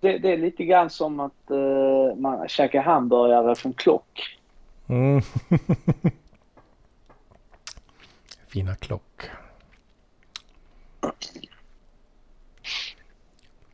det, 0.00 0.18
det, 0.18 0.32
är 0.32 0.38
lite 0.38 0.64
grann 0.64 0.90
som 0.90 1.20
att 1.20 1.50
uh, 1.50 2.14
man 2.16 2.48
käkar 2.48 2.82
hamburgare 2.82 3.54
från 3.54 3.72
Klock. 3.72 4.38
Mm. 4.88 5.22
Fina 8.48 8.74
Klock. 8.74 9.30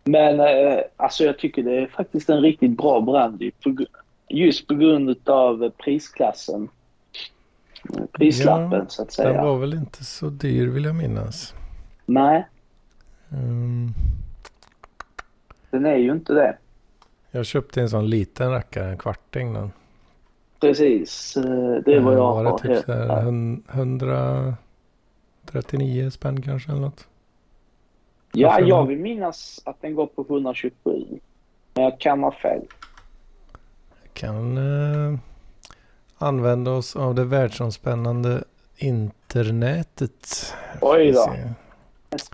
Men 0.09 0.41
eh, 0.41 0.79
alltså 0.97 1.25
jag 1.25 1.39
tycker 1.39 1.63
det 1.63 1.81
är 1.81 1.87
faktiskt 1.87 2.31
en 2.31 2.41
riktigt 2.41 2.77
bra 2.77 3.01
brandy. 3.01 3.51
just 4.29 4.67
på 4.67 4.75
grund 4.75 5.29
av 5.29 5.71
prisklassen. 5.71 6.69
Prislappen 8.13 8.73
ja, 8.73 8.87
så 8.89 9.03
att 9.03 9.13
säga. 9.13 9.33
Den 9.33 9.45
var 9.45 9.59
väl 9.59 9.75
inte 9.75 10.05
så 10.05 10.31
dyr 10.31 10.67
vill 10.67 10.85
jag 10.85 10.95
minnas. 10.95 11.55
Nej. 12.07 12.47
Um, 13.29 13.95
den 15.71 15.87
är 15.87 15.97
ju 15.97 16.13
inte 16.13 16.33
det. 16.33 16.57
Jag 17.31 17.47
köpte 17.47 17.81
en 17.81 17.91
sån 17.91 18.11
liten 18.11 18.51
rackare, 18.51 18.91
en 18.91 18.99
kvarting. 18.99 19.55
Då. 19.55 19.71
Precis, 20.61 21.37
eh, 21.37 21.43
det 21.85 21.95
är 21.95 22.01
vad 22.01 22.15
jag 22.15 22.33
har. 22.33 22.45
Var 22.45 22.61
det 22.63 22.77
typ 22.77 22.89
139 23.75 26.11
spänn 26.11 26.43
kanske 26.43 26.71
eller 26.71 26.81
något? 26.81 27.08
Ja, 28.33 28.61
jag 28.61 28.87
vill 28.87 28.99
minnas 28.99 29.61
att 29.65 29.81
den 29.81 29.95
går 29.95 30.07
på 30.07 30.23
127. 30.23 31.21
Men 31.75 31.85
jag 31.85 32.01
kan 32.01 32.23
ha 32.23 32.33
fel. 32.33 32.63
Jag 34.03 34.15
kan 34.15 34.57
eh, 34.57 35.19
använda 36.19 36.71
oss 36.71 36.97
av 36.97 37.15
det 37.15 37.25
världsomspännande 37.25 38.45
internetet. 38.77 40.55
Oj 40.81 41.13
då. 41.13 41.35
Se, 42.19 42.29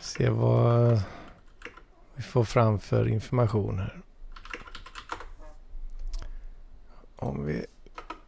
se 0.00 0.30
vad 0.30 1.00
vi 2.14 2.22
får 2.22 2.44
fram 2.44 2.78
för 2.78 3.08
information 3.08 3.78
här. 3.78 4.00
Om 7.16 7.44
vi 7.46 7.66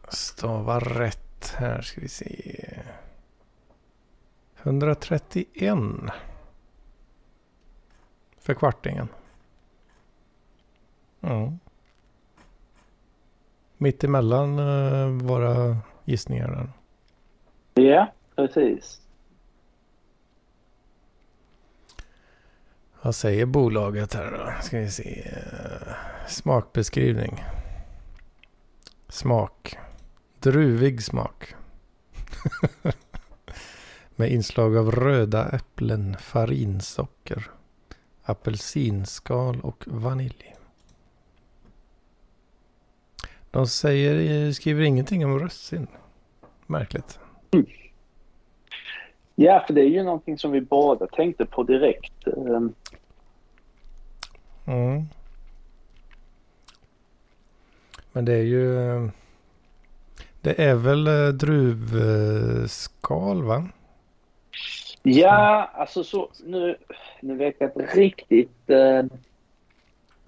stavar 0.09 0.79
rätt 0.79 1.53
här 1.57 1.81
ska 1.81 2.01
vi 2.01 2.07
se. 2.07 2.65
131 4.63 5.77
för 8.51 8.59
kvartingen. 8.59 9.07
Ja. 11.19 11.53
Mitt 13.77 14.03
emellan 14.03 14.59
uh, 14.59 15.07
våra 15.07 15.77
gissningar 16.05 16.47
där. 16.47 16.69
Ja, 17.83 18.13
precis. 18.35 19.01
Vad 23.01 23.15
säger 23.15 23.45
bolaget 23.45 24.13
här 24.13 24.31
då? 24.31 24.63
Ska 24.63 24.77
vi 24.79 24.89
se. 24.89 25.37
Smakbeskrivning. 26.27 27.43
Smak. 29.07 29.77
Druvig 30.39 31.03
smak. 31.03 31.55
Med 34.15 34.31
inslag 34.31 34.77
av 34.77 34.91
röda 34.91 35.49
äpplen, 35.49 36.17
farinsocker 36.19 37.51
apelsinskal 38.23 39.61
och 39.61 39.83
vanilj. 39.87 40.55
De 43.51 43.67
säger, 43.67 44.51
skriver 44.51 44.83
ingenting 44.83 45.25
om 45.25 45.39
russin. 45.39 45.87
Märkligt. 46.67 47.19
Mm. 47.51 47.65
Ja, 49.35 49.63
för 49.67 49.73
det 49.73 49.81
är 49.81 49.89
ju 49.89 50.03
någonting 50.03 50.37
som 50.37 50.51
vi 50.51 50.61
båda 50.61 51.07
tänkte 51.07 51.45
på 51.45 51.63
direkt. 51.63 52.27
Ehm. 52.27 52.73
Mm. 54.65 55.05
Men 58.11 58.25
det 58.25 58.33
är 58.33 58.43
ju... 58.43 58.75
Det 60.41 60.63
är 60.63 60.75
väl 60.75 61.07
eh, 61.07 61.27
druvskal 61.27 62.63
va? 63.43 63.69
Ja, 65.03 65.69
alltså 65.73 66.03
så 66.03 66.29
nu, 66.43 66.75
nu 67.21 67.35
vet 67.35 67.55
jag 67.59 67.69
inte 67.69 67.95
riktigt 67.95 68.69
eh, 68.69 69.03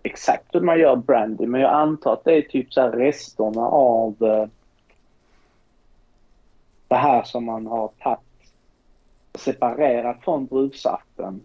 exakt 0.04 0.56
hur 0.56 0.62
man 0.62 0.80
gör 0.80 0.96
brandy 0.96 1.48
men 1.48 1.62
jag 1.62 1.74
antar 1.74 2.14
att 2.14 2.24
det 2.24 2.34
är 2.34 2.42
typ 2.42 2.74
så 2.74 2.82
här 2.82 2.92
resterna 2.92 3.62
av 3.68 4.16
eh, 4.22 4.48
det 6.88 6.96
här 6.96 7.24
som 7.24 7.46
man 7.46 7.68
har 7.68 7.88
tagit 8.00 8.20
separerat 9.36 10.24
från 10.24 10.46
druvsaften. 10.46 11.42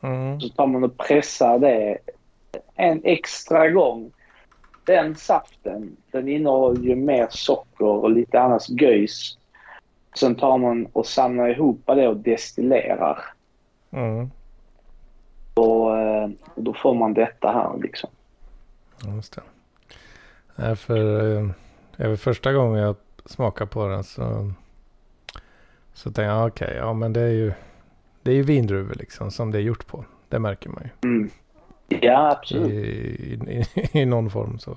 Mm. 0.00 0.40
Så 0.40 0.48
tar 0.48 0.66
man 0.66 0.84
och 0.84 0.98
pressar 0.98 1.58
det 1.58 1.98
en 2.74 3.00
extra 3.04 3.70
gång. 3.70 4.10
Den 4.84 5.16
saften 5.16 5.96
den 6.10 6.28
innehåller 6.28 6.82
ju 6.82 6.96
mer 6.96 7.26
socker 7.30 7.86
och 7.86 8.10
lite 8.10 8.40
annat 8.40 8.70
göjs 8.70 9.38
Sen 10.14 10.34
tar 10.34 10.58
man 10.58 10.86
och 10.86 11.06
samlar 11.06 11.48
ihop 11.48 11.82
det 11.86 12.08
och 12.08 12.16
destillerar. 12.16 13.18
Mm. 13.90 14.30
Och, 15.54 15.98
eh, 15.98 16.30
och 16.54 16.62
då 16.62 16.74
får 16.74 16.94
man 16.94 17.14
detta 17.14 17.52
här 17.52 17.82
liksom. 17.82 18.10
Just 19.16 19.34
det. 19.34 19.42
Nej, 20.56 20.76
för 20.76 21.36
eh, 21.36 21.50
även 21.96 22.16
första 22.16 22.52
gången 22.52 22.82
jag 22.82 22.96
smakade 23.24 23.70
på 23.70 23.88
den 23.88 24.04
så, 24.04 24.52
så 25.92 26.04
tänkte 26.04 26.22
jag 26.22 26.46
okej, 26.46 26.66
okay, 26.66 26.78
ja 26.78 26.92
men 26.92 27.12
det 27.12 27.20
är 27.20 27.30
ju 27.30 27.52
det 28.22 28.30
är 28.30 28.34
ju 28.34 28.42
vindruvor 28.42 28.94
liksom 28.94 29.30
som 29.30 29.50
det 29.50 29.58
är 29.58 29.62
gjort 29.62 29.86
på. 29.86 30.04
Det 30.28 30.38
märker 30.38 30.68
man 30.68 30.82
ju. 30.82 31.10
Mm. 31.10 31.30
Ja, 31.88 32.30
absolut. 32.30 32.70
I, 32.70 33.64
i, 33.74 34.00
i, 34.00 34.04
någon 34.04 34.30
form 34.30 34.58
så. 34.58 34.76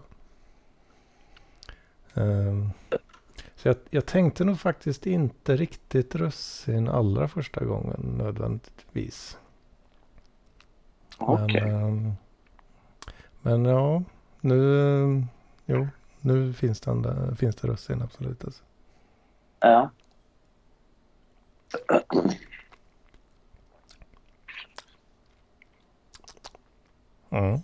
Um, 2.14 2.72
så 3.66 3.70
jag, 3.70 3.78
jag, 3.89 4.05
tänkte 4.05 4.43
nog 4.43 4.59
faktiskt 4.59 5.05
inte 5.05 5.55
riktigt 5.55 6.16
russin 6.16 6.89
allra 6.89 7.28
första 7.28 7.66
gången 7.66 8.16
nödvändigtvis. 8.18 9.38
Okej. 11.18 11.45
Okay. 11.45 11.72
Men, 11.72 11.84
ähm, 11.84 12.13
men 13.41 13.66
ja, 13.66 14.03
nu, 14.41 15.26
jo, 15.66 15.88
nu 16.22 16.53
finns 16.53 16.82
det, 16.82 16.91
andra, 16.91 17.36
finns 17.36 17.55
det 17.55 17.68
russin 17.68 18.01
absolut. 18.01 18.43
Alltså. 18.43 18.63
Ja. 19.59 19.89
Mm. 27.30 27.59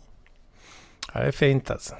Det 1.13 1.19
är 1.19 1.31
fint 1.31 1.71
alltså. 1.71 1.95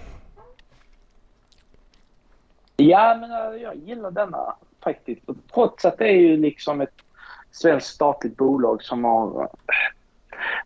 Ja, 2.82 3.17
men 3.21 3.32
äh, 3.32 3.61
jag 3.61 3.75
gillar 3.75 4.11
denna 4.11 4.55
faktiskt. 4.84 5.21
Trots 5.53 5.86
att 5.86 5.97
det 5.97 6.07
är 6.07 6.15
ju 6.15 6.38
liksom 6.38 6.82
ett 6.82 6.95
svenskt 7.51 7.88
statligt 7.88 8.38
bolag 8.38 8.84
som 8.84 9.03
har 9.03 9.41
äh, 9.41 9.47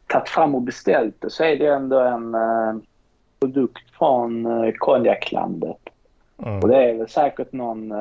tagit 0.08 0.30
fram 0.30 0.56
och 0.56 0.62
beställt 0.62 1.22
det 1.22 1.30
så 1.30 1.44
är 1.44 1.58
det 1.58 1.68
ändå 1.68 2.00
en 2.00 2.36
uh, 2.36 2.76
produkt 3.40 3.90
från 3.98 4.48
konjaklandet. 4.78 5.78
Mm. 6.38 6.60
Och 6.60 6.68
det 6.68 6.90
är 6.90 6.94
väl 6.94 7.10
säkert 7.10 7.52
någon 7.52 7.94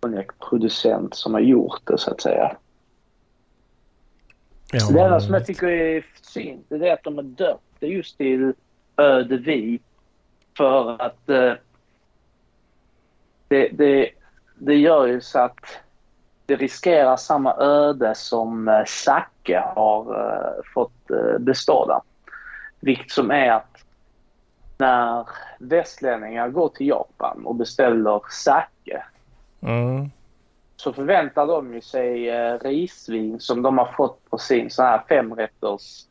konjakproducent 0.00 1.14
som 1.14 1.34
har 1.34 1.40
gjort 1.40 1.80
det 1.84 1.98
så 1.98 2.10
att 2.10 2.20
säga. 2.20 2.56
Ja, 4.72 4.88
det 4.92 5.00
enda 5.00 5.20
som 5.20 5.34
jag 5.34 5.46
tycker 5.46 5.66
är 5.66 6.06
synd 6.22 6.64
det 6.68 6.88
är 6.88 6.92
att 6.92 7.04
de 7.04 7.16
har 7.16 7.22
döpt 7.22 7.62
det 7.78 7.86
just 7.86 8.18
till 8.18 8.52
ödevi. 8.96 9.80
För 10.56 11.02
att 11.02 11.28
eh, 11.28 11.52
det, 13.48 13.68
det, 13.68 14.10
det 14.54 14.74
gör 14.74 15.06
ju 15.06 15.20
så 15.20 15.38
att 15.38 15.80
det 16.46 16.56
riskerar 16.56 17.16
samma 17.16 17.56
öde 17.56 18.14
som 18.14 18.68
eh, 18.68 18.84
Zacke 18.84 19.64
har 19.76 20.20
eh, 20.20 20.62
fått 20.74 21.10
eh, 21.10 21.38
beståda. 21.38 22.02
Vilket 22.80 23.10
som 23.10 23.30
är 23.30 23.50
att 23.50 23.84
när 24.78 25.28
västlänningar 25.58 26.48
går 26.48 26.68
till 26.68 26.86
Japan 26.88 27.46
och 27.46 27.54
beställer 27.54 28.20
sake 28.30 29.04
mm. 29.60 30.10
så 30.76 30.92
förväntar 30.92 31.46
de 31.46 31.74
ju 31.74 31.80
sig 31.80 32.30
eh, 32.30 32.58
risvin 32.58 33.40
som 33.40 33.62
de 33.62 33.78
har 33.78 33.92
fått 33.92 34.30
på 34.30 34.38
sin 34.38 34.70
sån 34.70 34.84
här 34.84 35.02
femrätters 35.08 36.04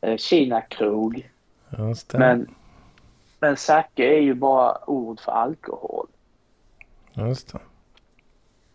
eh, 0.00 0.16
Kina-krog. 0.16 1.30
Men, 2.18 2.54
men 3.40 3.56
sake 3.56 4.04
är 4.04 4.20
ju 4.20 4.34
bara 4.34 4.90
ord 4.90 5.20
för 5.20 5.32
alkohol. 5.32 6.06
Just 7.18 7.52
det. 7.52 7.58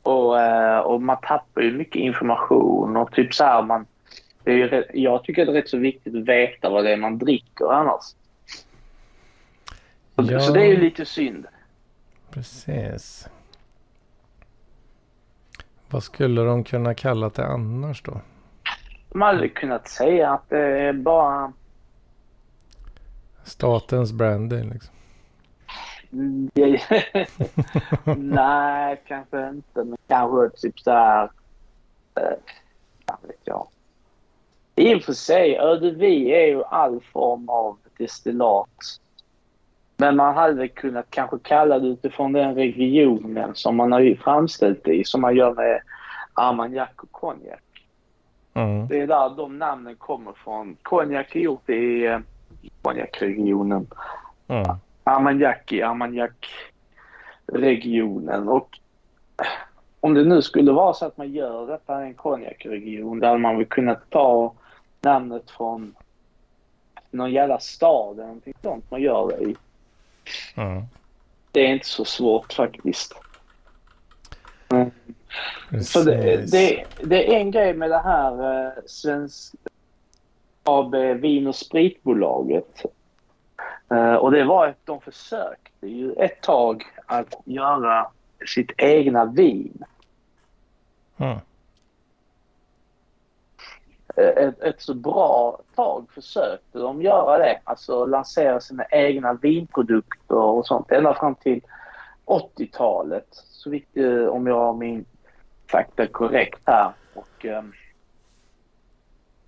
Och, 0.03 0.41
eh, 0.41 0.79
och 0.79 1.01
man 1.01 1.17
tappar 1.21 1.61
ju 1.61 1.77
mycket 1.77 1.95
information 1.95 2.97
och 2.97 3.11
typ 3.11 3.33
så 3.33 3.43
här 3.43 3.61
man... 3.63 3.85
Det 4.43 4.51
är 4.51 4.55
ju, 4.55 4.85
jag 4.93 5.23
tycker 5.23 5.45
det 5.45 5.51
är 5.51 5.53
rätt 5.53 5.69
så 5.69 5.77
viktigt 5.77 6.15
att 6.15 6.25
veta 6.25 6.69
vad 6.69 6.83
det 6.83 6.93
är 6.93 6.97
man 6.97 7.17
dricker 7.17 7.73
annars. 7.73 8.03
Ja. 10.15 10.39
Så 10.39 10.53
det 10.53 10.61
är 10.61 10.67
ju 10.67 10.77
lite 10.77 11.05
synd. 11.05 11.45
Precis. 12.31 13.29
Vad 15.89 16.03
skulle 16.03 16.41
de 16.41 16.63
kunna 16.63 16.93
kalla 16.93 17.29
det 17.29 17.45
annars 17.45 18.01
då? 18.01 18.21
De 19.09 19.21
hade 19.21 19.49
kunnat 19.49 19.87
säga 19.87 20.31
att 20.31 20.49
det 20.49 20.79
är 20.79 20.93
bara... 20.93 21.53
Statens 23.43 24.11
branding 24.11 24.69
liksom. 24.69 24.95
Nej, 28.17 29.01
kanske 29.07 29.49
inte. 29.49 29.83
Men 29.83 29.97
kanske 30.07 30.57
typ 30.57 30.79
så 30.79 30.91
här... 30.91 31.29
Äh, 32.15 32.37
vet 33.21 33.39
jag. 33.43 33.67
I 34.75 34.95
och 34.95 35.01
för 35.01 35.13
sig, 35.13 35.57
ödevi 35.57 36.31
är 36.31 36.45
ju 36.45 36.63
all 36.63 37.01
form 37.13 37.49
av 37.49 37.77
destillat. 37.97 38.99
Men 39.97 40.15
man 40.15 40.35
hade 40.35 40.67
kunnat 40.67 41.05
kanske 41.09 41.39
kalla 41.39 41.79
det 41.79 41.87
utifrån 41.87 42.33
den 42.33 42.55
regionen 42.55 43.55
som 43.55 43.75
man 43.75 43.91
har 43.91 44.15
framställt 44.15 44.83
det 44.83 44.93
i, 44.93 45.05
som 45.05 45.21
man 45.21 45.35
gör 45.35 45.53
med 45.53 45.81
armagnac 46.33 46.89
och 46.97 47.11
konjak. 47.11 47.59
Mm. 48.53 48.87
Det 48.87 49.01
är 49.01 49.07
där 49.07 49.37
de 49.37 49.57
namnen 49.57 49.95
kommer 49.95 50.33
från. 50.33 50.77
Konjak 50.81 51.35
är 51.35 51.39
gjort 51.39 51.69
i 51.69 52.05
eh, 52.05 52.19
konjakregionen. 52.81 53.87
Mm. 54.47 54.77
Armagnac 55.03 55.71
i 55.71 55.81
Armagnac-regionen. 55.81 58.47
Och 58.47 58.79
om 59.99 60.13
det 60.13 60.23
nu 60.23 60.41
skulle 60.41 60.71
vara 60.71 60.93
så 60.93 61.05
att 61.05 61.17
man 61.17 61.31
gör 61.31 61.67
detta 61.67 62.03
i 62.03 62.07
en 62.07 62.13
konjakregion 62.13 63.19
där 63.19 63.37
man 63.37 63.57
vill 63.57 63.67
kunna 63.67 63.95
ta 63.95 64.53
namnet 65.01 65.51
från 65.51 65.95
någon 67.11 67.31
jävla 67.31 67.59
stad 67.59 68.13
eller 68.13 68.27
någonting 68.27 68.53
sånt 68.61 68.91
man 68.91 69.01
gör 69.01 69.27
det 69.27 69.43
i. 69.43 69.55
Mm. 70.55 70.83
Det 71.51 71.59
är 71.59 71.73
inte 71.73 71.87
så 71.87 72.05
svårt 72.05 72.53
faktiskt. 72.53 73.13
Mm. 74.69 74.91
Så 75.83 76.03
det, 76.03 76.51
det, 76.51 76.85
det, 77.03 77.35
är 77.35 77.39
en 77.39 77.51
grej 77.51 77.73
med 77.73 77.89
det 77.89 77.99
här 77.99 78.65
eh, 78.65 78.71
svensk 78.85 79.55
AB 80.63 80.95
Vin 80.95 81.47
och 81.47 81.55
spritbolaget. 81.55 82.85
Eh, 83.93 84.15
och 84.15 84.31
det 84.31 84.43
var 84.43 84.67
att 84.67 84.85
de 84.85 85.01
försökte 85.01 85.87
ju 85.87 86.13
ett 86.13 86.41
tag 86.41 86.83
att 87.05 87.35
göra 87.45 88.07
sitt 88.45 88.71
egna 88.77 89.25
vin. 89.25 89.83
Mm. 91.17 91.37
Ett, 94.15 94.61
ett, 94.61 94.81
så 94.81 94.93
bra 94.93 95.59
tag 95.75 96.05
försökte 96.11 96.79
de 96.79 97.01
göra 97.01 97.37
det. 97.37 97.59
Alltså 97.63 98.05
lansera 98.05 98.59
sina 98.59 98.85
egna 98.91 99.33
vinprodukter 99.33 100.35
och 100.35 100.67
sånt 100.67 100.91
ända 100.91 101.13
fram 101.13 101.35
till 101.35 101.61
80-talet. 102.25 103.27
Så 103.31 103.69
vitt 103.69 103.97
eh, 103.97 104.25
om 104.25 104.47
jag 104.47 104.59
har 104.59 104.73
min 104.73 105.05
fakta 105.71 106.07
korrekt 106.07 106.61
här. 106.65 106.91
Och, 107.13 107.45
um, 107.45 107.73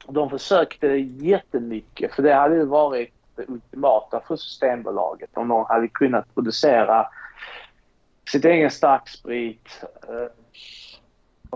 de 0.08 0.30
försökte 0.30 0.88
jättemycket 0.88 2.14
för 2.14 2.24
det 2.24 2.34
hade 2.34 2.56
ju 2.56 2.66
varit 2.66 3.14
det 3.36 3.46
ultimata 3.48 4.22
för 4.28 4.36
Systembolaget 4.36 5.30
om 5.34 5.48
de 5.48 5.66
hade 5.66 5.88
kunnat 5.88 6.34
producera 6.34 7.08
sitt 8.30 8.46
egen 8.46 8.72
starksprit. 8.72 9.84
Eh, 10.10 10.28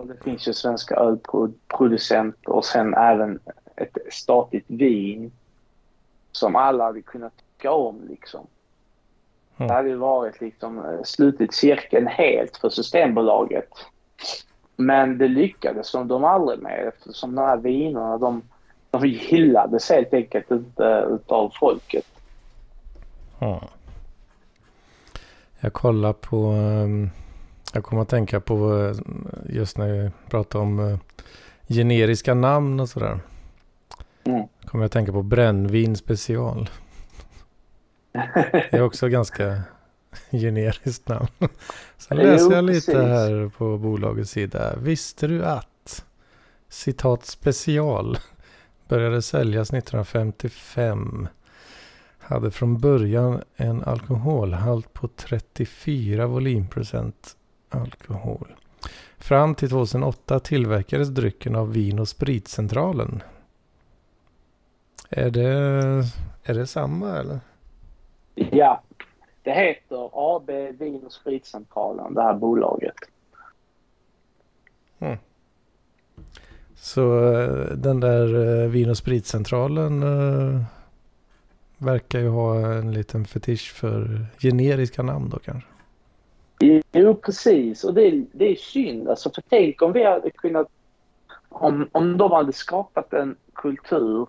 det 0.03 0.23
finns 0.23 0.47
ju 0.47 0.53
svenska 0.53 0.95
ölproducenter 0.95 2.49
och 2.49 2.65
sen 2.65 2.93
även 2.93 3.39
ett 3.75 3.97
statligt 4.09 4.65
vin 4.67 5.31
som 6.31 6.55
alla 6.55 6.83
hade 6.83 7.01
kunnat 7.01 7.33
tycka 7.37 7.71
om 7.71 8.07
liksom. 8.09 8.47
Mm. 9.57 9.67
Det 9.67 9.73
hade 9.73 9.95
varit 9.95 10.41
liksom 10.41 10.85
eh, 10.85 11.03
slutit 11.03 11.53
cirkeln 11.53 12.07
helt 12.07 12.57
för 12.57 12.69
Systembolaget. 12.69 13.69
Men 14.75 15.17
det 15.17 15.27
lyckades 15.27 15.91
de 15.91 16.23
aldrig 16.23 16.59
med 16.59 16.87
eftersom 16.87 17.35
de 17.35 17.41
här 17.41 17.57
vinerna 17.57 18.17
de 18.17 18.41
de 18.91 19.07
gillades 19.07 19.89
helt 19.89 20.13
enkelt 20.13 20.51
inte 20.51 21.07
utav 21.09 21.53
folket. 21.59 22.05
Ja. 23.39 23.63
Jag 25.59 25.73
kollar 25.73 26.13
på, 26.13 26.45
ehm, 26.45 27.09
jag 27.73 27.83
kommer 27.83 28.01
att 28.01 28.09
tänka 28.09 28.39
på 28.39 28.77
eh, 28.77 28.95
just 29.55 29.77
när 29.77 29.87
vi 29.87 30.11
pratar 30.29 30.59
om 30.59 30.79
eh, 30.79 30.97
generiska 31.67 32.33
namn 32.33 32.79
och 32.79 32.89
sådär. 32.89 33.19
Mm. 34.23 34.47
Kommer 34.65 34.83
jag 34.83 34.85
att 34.85 34.91
tänka 34.91 35.11
på 35.11 35.21
brännvin 35.21 35.95
special. 35.95 36.69
Det 38.51 38.73
är 38.73 38.81
också 38.81 39.07
ganska 39.07 39.61
generiskt 40.31 41.07
namn. 41.07 41.27
Sen 41.97 42.17
läser 42.17 42.51
jag 42.51 42.63
lite 42.63 43.01
här 43.01 43.51
på 43.57 43.77
bolagets 43.77 44.31
sida. 44.31 44.75
Visste 44.77 45.27
du 45.27 45.45
att 45.45 46.05
citat 46.69 47.25
special 47.25 48.17
började 48.89 49.21
säljas 49.21 49.69
1955 49.69 51.27
hade 52.19 52.51
från 52.51 52.79
början 52.79 53.41
en 53.55 53.83
alkoholhalt 53.83 54.93
på 54.93 55.07
34 55.07 56.27
volymprocent 56.27 57.37
alkohol. 57.69 58.55
Fram 59.17 59.55
till 59.55 59.69
2008 59.69 60.39
tillverkades 60.39 61.09
drycken 61.09 61.55
av 61.55 61.73
Vin 61.73 61.99
och 61.99 62.07
spritcentralen. 62.07 63.23
Är 65.09 65.29
det, 65.29 65.49
är 66.43 66.53
det 66.53 66.67
samma 66.67 67.17
eller? 67.17 67.39
Ja, 68.35 68.81
det 69.43 69.51
heter 69.51 70.09
AB 70.13 70.49
Vin 70.79 71.03
och 71.05 71.13
spritcentralen, 71.13 72.13
det 72.13 72.21
här 72.21 72.33
bolaget. 72.33 72.95
Mm. 74.99 75.17
Så 76.81 77.33
eh, 77.33 77.75
den 77.75 77.99
där 77.99 78.61
eh, 78.63 78.69
Vin 78.69 78.89
och 78.89 78.97
spritcentralen 78.97 80.03
uh, 80.03 80.61
verkar 81.77 82.19
ju 82.19 82.27
ha 82.27 82.55
en 82.55 82.91
liten 82.91 83.25
fetisch 83.25 83.73
för 83.73 84.25
generiska 84.37 85.03
namn 85.03 85.29
då 85.29 85.39
kanske. 85.39 85.69
Jo, 86.91 87.15
precis. 87.15 87.83
Och 87.83 87.93
det 87.93 88.07
är, 88.07 88.25
det 88.31 88.51
är 88.51 88.55
synd. 88.55 89.09
Alltså, 89.09 89.31
för 89.35 89.43
tänk 89.49 89.81
om 89.81 89.93
vi 89.93 90.03
hade 90.03 90.29
kunnat... 90.29 90.67
Om, 91.49 91.89
om 91.91 92.17
de 92.17 92.31
hade 92.31 92.53
skapat 92.53 93.13
en 93.13 93.35
kultur 93.53 94.27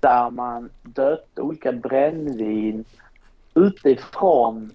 där 0.00 0.30
man 0.30 0.70
döpte 0.82 1.40
olika 1.40 1.72
brännvin 1.72 2.84
utifrån 3.54 4.70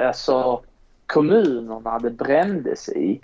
alltså, 0.00 0.62
kommunerna 1.06 1.98
det 1.98 2.10
brändes 2.10 2.88
i. 2.88 3.20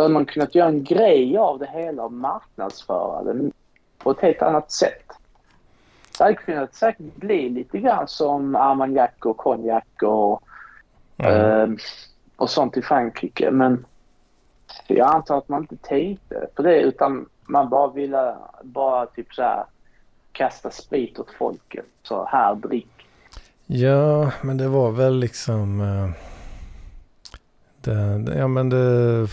Då 0.00 0.04
hade 0.04 0.14
man 0.14 0.26
kunnat 0.26 0.54
göra 0.54 0.68
en 0.68 0.84
grej 0.84 1.38
av 1.38 1.58
det 1.58 1.66
hela 1.72 2.04
och 2.04 2.12
marknadsföra 2.12 3.22
det 3.22 3.50
på 3.98 4.10
ett 4.10 4.20
helt 4.20 4.42
annat 4.42 4.70
sätt. 4.72 5.04
Det 6.18 6.24
hade 6.24 6.34
kunnat 6.34 6.74
säkert 6.74 7.16
bli 7.16 7.48
lite 7.48 7.78
grann 7.78 8.08
som 8.08 8.56
armagnac 8.56 9.10
och 9.20 9.36
konjak 9.36 10.02
och, 10.02 10.42
mm. 11.16 11.34
eh, 11.34 11.76
och 12.36 12.50
sånt 12.50 12.76
i 12.76 12.82
Frankrike. 12.82 13.50
Men 13.50 13.84
jag 14.86 15.14
antar 15.14 15.38
att 15.38 15.48
man 15.48 15.60
inte 15.60 15.76
tänkte 15.76 16.46
på 16.54 16.62
det 16.62 16.80
utan 16.80 17.28
man 17.42 17.68
bara 17.68 17.90
ville 17.90 18.34
bara 18.62 19.06
typ 19.06 19.34
så 19.34 19.42
här 19.42 19.64
kasta 20.32 20.70
sprit 20.70 21.18
åt 21.18 21.30
folket. 21.38 21.86
Så 22.02 22.24
här, 22.24 22.54
drick. 22.54 23.06
Ja, 23.66 24.32
men 24.42 24.56
det 24.56 24.68
var 24.68 24.90
väl 24.90 25.16
liksom... 25.16 25.80
Eh 25.80 26.29
det, 27.84 28.34
ja 28.38 28.48
men 28.48 28.68
det 28.68 29.26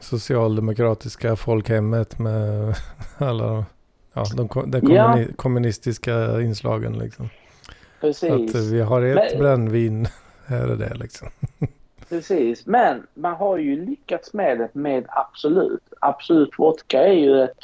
socialdemokratiska 0.00 1.36
folkhemmet 1.36 2.18
med 2.18 2.74
alla 3.18 3.64
ja, 4.12 4.24
de, 4.36 4.48
de 4.66 4.80
kommuni 4.80 5.26
ja. 5.28 5.34
kommunistiska 5.36 6.40
inslagen 6.40 6.98
liksom. 6.98 7.28
Precis. 8.00 8.54
Att 8.54 8.72
vi 8.72 8.80
har 8.80 9.02
ett 9.02 9.32
Men... 9.32 9.42
brännvin 9.42 10.06
här 10.46 10.70
och 10.70 10.78
där 10.78 10.94
liksom. 10.94 11.28
Precis, 12.08 12.66
men 12.66 13.06
man 13.14 13.34
har 13.34 13.58
ju 13.58 13.84
lyckats 13.84 14.32
med 14.32 14.58
det 14.58 14.74
med 14.74 15.04
Absolut. 15.08 15.82
Absolut 16.00 16.50
Vodka 16.58 17.02
är 17.02 17.12
ju 17.12 17.42
ett 17.42 17.58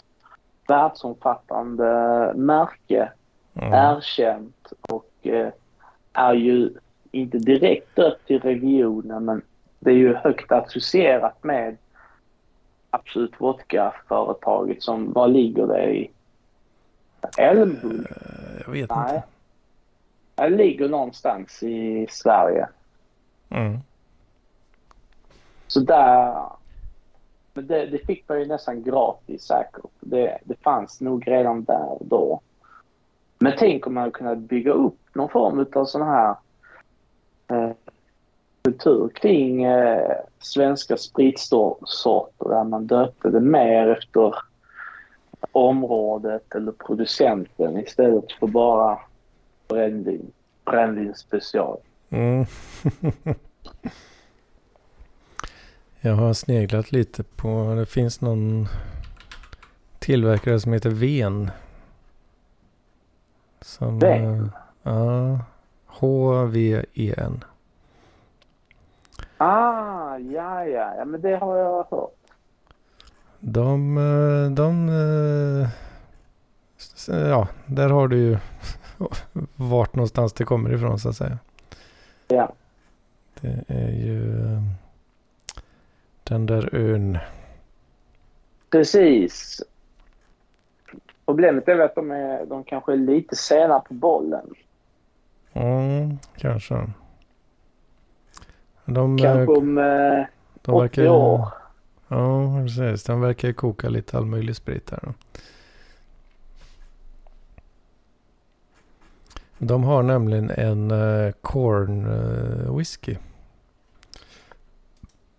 världsomfattande 0.68 2.32
märke. 2.36 3.12
Mm. 3.54 3.72
Erkänt 3.72 4.72
och 4.80 5.10
eh, 5.22 5.48
är 6.12 6.34
ju 6.34 6.70
inte 7.10 7.38
direkt 7.38 7.96
dött 7.96 8.20
i 8.26 8.38
regionen 8.38 9.24
men 9.24 9.42
det 9.84 9.90
är 9.90 9.94
ju 9.94 10.14
högt 10.14 10.52
associerat 10.52 11.44
med 11.44 11.76
Absolut 12.90 13.40
Vodka-företaget 13.40 14.82
som, 14.82 15.12
var 15.12 15.28
ligger 15.28 15.66
det 15.66 15.94
i? 15.94 16.10
Älmhult? 17.38 18.10
Eh, 18.10 18.62
jag 18.64 18.72
vet 18.72 18.90
Nej. 18.90 19.16
inte. 19.16 19.28
Det 20.34 20.48
ligger 20.48 20.88
någonstans 20.88 21.62
i 21.62 22.06
Sverige. 22.10 22.68
Mm. 23.50 23.78
Så 25.66 25.80
där... 25.80 26.42
Men 27.52 27.66
det, 27.66 27.86
det, 27.86 27.98
fick 27.98 28.28
man 28.28 28.40
ju 28.40 28.46
nästan 28.46 28.82
gratis 28.82 29.42
säkert. 29.42 29.90
Det, 30.00 30.38
det 30.44 30.62
fanns 30.62 31.00
nog 31.00 31.28
redan 31.28 31.64
där 31.64 31.98
då. 32.00 32.40
Men 33.38 33.52
tänk 33.58 33.86
om 33.86 33.94
man 33.94 34.00
hade 34.00 34.12
kunnat 34.12 34.38
bygga 34.38 34.72
upp 34.72 34.98
någon 35.12 35.28
form 35.28 35.66
av 35.74 35.84
sån 35.84 36.02
här 36.02 36.34
kultur 38.74 39.08
kring 39.08 39.64
eh, 39.64 40.12
svenska 40.38 40.96
spritsorter 40.96 42.48
där 42.48 42.64
man 42.64 42.86
döpte 42.86 43.30
det 43.30 43.40
mer 43.40 43.88
efter 43.88 44.34
området 45.52 46.54
eller 46.54 46.72
producenten 46.72 47.78
istället 47.78 48.32
för 48.32 48.46
bara 48.46 48.98
brännvin. 49.68 50.32
Brännvin 50.64 51.14
special. 51.14 51.78
Mm. 52.10 52.46
Jag 56.00 56.14
har 56.14 56.32
sneglat 56.32 56.92
lite 56.92 57.22
på, 57.22 57.74
det 57.76 57.86
finns 57.86 58.20
någon 58.20 58.68
tillverkare 59.98 60.60
som 60.60 60.72
heter 60.72 60.90
Ven. 60.90 61.50
Som, 63.60 63.98
Ven? 63.98 64.40
Eh, 64.44 64.48
ja, 64.82 65.38
H-V-E-N. 65.86 67.44
Ah, 69.46 70.18
ja, 70.18 70.66
ja, 70.66 70.94
ja, 70.96 71.04
men 71.04 71.20
det 71.20 71.36
har 71.36 71.56
jag 71.56 71.86
hört. 71.90 72.10
De, 73.40 73.98
eh, 73.98 74.50
de, 74.50 74.88
eh, 74.88 75.68
ja, 77.28 77.48
där 77.66 77.88
har 77.88 78.08
du 78.08 78.16
ju 78.16 78.38
vart 79.56 79.94
någonstans 79.94 80.32
det 80.32 80.44
kommer 80.44 80.74
ifrån 80.74 80.98
så 80.98 81.08
att 81.08 81.16
säga. 81.16 81.38
Ja. 82.28 82.52
Det 83.40 83.64
är 83.68 83.90
ju 83.90 84.20
den 86.24 86.46
där 86.46 86.74
ön. 86.74 87.18
Precis. 88.70 89.62
Problemet 91.26 91.68
är 91.68 91.74
väl 91.74 91.86
att 91.86 91.94
de, 91.94 92.10
är, 92.10 92.46
de 92.46 92.64
kanske 92.64 92.92
är 92.92 92.96
lite 92.96 93.36
sena 93.36 93.80
på 93.80 93.94
bollen. 93.94 94.54
Mm, 95.52 96.18
kanske. 96.36 96.86
De, 98.84 99.18
kanske 99.18 99.52
om 99.52 99.78
eh, 99.78 100.26
de 100.62 100.74
80 100.74 100.80
verkar, 100.80 101.08
år. 101.08 101.48
Ja, 102.08 102.62
precis. 102.62 103.04
De 103.04 103.20
verkar 103.20 103.52
koka 103.52 103.88
lite 103.88 104.16
all 104.16 104.26
möjlig 104.26 104.56
sprit 104.56 104.90
här. 104.90 105.14
De 109.58 109.84
har 109.84 110.02
nämligen 110.02 110.50
en 110.50 110.90
uh, 110.90 111.32
corn 111.40 112.06
uh, 112.06 112.76
whisky. 112.76 113.16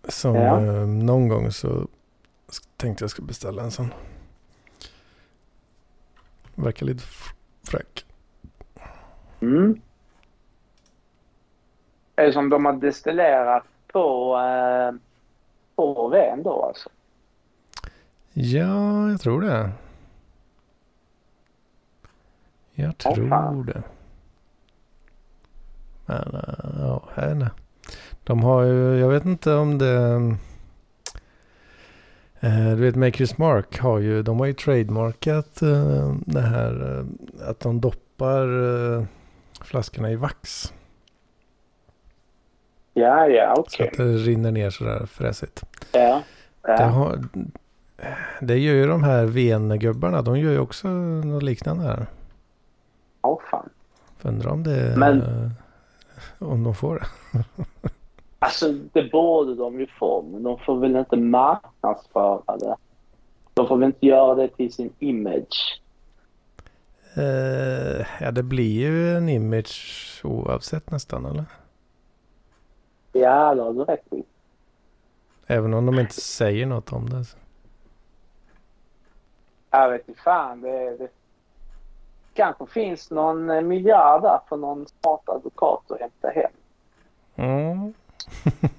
Som 0.08 0.34
ja. 0.34 0.60
uh, 0.60 0.86
någon 0.86 1.28
gång 1.28 1.52
så 1.52 1.88
tänkte 2.76 3.04
jag 3.04 3.10
skulle 3.10 3.26
beställa 3.26 3.62
en 3.62 3.70
sån. 3.70 3.88
Verkar 6.54 6.86
lite 6.86 7.02
fräck. 7.62 8.06
Mm. 9.40 9.80
Är 12.16 12.26
det 12.26 12.32
som 12.32 12.48
de 12.48 12.64
har 12.64 12.72
destillerat 12.72 13.64
på, 13.92 14.36
eh, 14.36 14.94
på 15.76 16.08
ven 16.08 16.42
då 16.42 16.62
alltså? 16.62 16.88
Ja, 18.32 19.10
jag 19.10 19.20
tror 19.20 19.40
det. 19.40 19.70
Jag 22.74 22.98
tror 22.98 23.32
oh, 23.32 23.64
det. 23.64 23.82
Men 26.06 26.34
uh, 26.34 26.80
ja, 26.80 27.02
henne. 27.14 27.50
De 28.24 28.42
har 28.42 28.62
ju, 28.62 28.98
jag 28.98 29.08
vet 29.08 29.24
inte 29.24 29.54
om 29.54 29.78
det... 29.78 29.96
Uh, 32.44 32.76
du 32.76 32.82
vet 32.82 32.96
Makers 32.96 33.38
Mark 33.38 33.78
har 33.78 33.98
ju, 33.98 34.22
de 34.22 34.38
har 34.38 34.46
ju 34.46 34.52
trademarkat 34.52 35.62
uh, 35.62 36.14
det 36.26 36.40
här 36.40 37.04
att 37.40 37.60
de 37.60 37.80
doppar 37.80 38.46
flaskorna 39.64 40.10
i 40.10 40.16
vax. 40.16 40.72
Ja, 42.98 43.26
ja, 43.26 43.54
okej. 43.58 43.62
Okay. 43.62 43.96
Så 43.96 44.02
att 44.02 44.08
det 44.08 44.30
rinner 44.30 44.52
ner 44.52 44.70
sådär 44.70 45.06
fräsigt. 45.06 45.64
Ja. 45.92 46.22
ja. 46.62 46.76
Det, 46.76 46.84
har, 46.84 47.18
det 48.40 48.58
gör 48.58 48.74
ju 48.74 48.86
de 48.86 49.04
här 49.04 49.24
vengubbarna, 49.24 50.22
de 50.22 50.38
gör 50.38 50.52
ju 50.52 50.58
också 50.58 50.88
något 50.88 51.42
liknande 51.42 51.82
här. 51.82 52.06
Oh, 53.22 53.40
fan. 53.50 53.68
Undrar 54.22 54.50
om 54.50 54.62
det... 54.62 54.94
Men 54.96 55.22
om 56.38 56.64
de 56.64 56.74
får 56.74 56.94
det. 56.94 57.06
alltså 58.38 58.72
det 58.92 59.02
borde 59.12 59.54
de 59.54 59.80
ju 59.80 59.86
få, 59.98 60.22
men 60.22 60.42
de 60.42 60.58
får 60.58 60.80
väl 60.80 60.96
inte 60.96 61.16
marknadsföra 61.16 62.56
det. 62.56 62.76
De 63.54 63.68
får 63.68 63.76
väl 63.76 63.86
inte 63.86 64.06
göra 64.06 64.34
det 64.34 64.48
till 64.48 64.72
sin 64.72 64.92
image. 64.98 65.80
Uh, 67.18 68.06
ja, 68.20 68.30
det 68.30 68.42
blir 68.42 68.80
ju 68.80 69.16
en 69.16 69.28
image 69.28 70.20
oavsett 70.24 70.90
nästan, 70.90 71.26
eller? 71.26 71.44
Ja, 73.18 73.54
det 73.54 73.62
har 73.62 73.72
du 73.72 73.84
rätt 73.84 74.12
i. 74.12 74.24
Även 75.46 75.74
om 75.74 75.86
de 75.86 75.98
inte 75.98 76.20
säger 76.20 76.66
något 76.66 76.92
om 76.92 77.10
det. 77.10 77.24
Så. 77.24 77.38
Jag 79.70 79.90
vet 79.90 80.08
inte 80.08 80.20
fan. 80.20 80.60
Det, 80.60 80.96
det 80.96 81.08
kanske 82.34 82.66
finns 82.66 83.10
någon 83.10 83.50
eh, 83.50 83.62
miljard 83.62 84.22
där 84.22 84.40
för 84.48 84.56
någon 84.56 84.86
smart 84.86 85.28
advokat 85.28 85.90
att 85.90 86.00
hämta 86.00 86.28
hem. 86.28 86.50
Mm. 87.36 87.94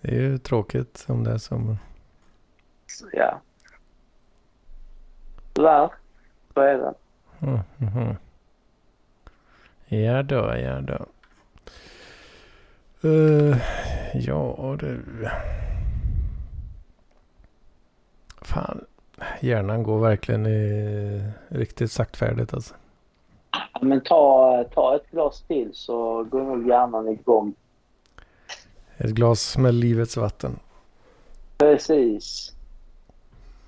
det 0.00 0.08
är 0.08 0.20
ju 0.20 0.38
tråkigt 0.38 1.06
om 1.08 1.24
det 1.24 1.30
är 1.30 1.38
så. 1.38 1.76
Ja. 3.12 3.40
Tyvärr, 5.52 5.92
så 6.54 6.60
är 6.60 6.78
det. 6.78 6.94
Mm, 7.40 7.60
mm, 7.80 8.16
ja 9.88 10.22
då, 10.22 10.56
ja 10.56 10.80
då. 10.80 11.06
Uh, 13.04 13.56
ja 14.14 14.76
du. 14.78 15.02
Fan, 18.42 18.84
hjärnan 19.40 19.82
går 19.82 19.98
verkligen 19.98 20.46
i 20.46 21.22
riktigt 21.48 21.92
saktfärdigt 21.92 22.54
alltså. 22.54 22.74
Men 23.80 24.00
ta, 24.00 24.64
ta 24.74 24.96
ett 24.96 25.10
glas 25.10 25.42
till 25.42 25.70
så 25.74 26.24
går 26.24 26.42
nog 26.42 26.68
hjärnan 26.68 27.08
igång. 27.08 27.54
Ett 28.96 29.10
glas 29.10 29.58
med 29.58 29.74
livets 29.74 30.16
vatten. 30.16 30.58
Precis. 31.58 32.52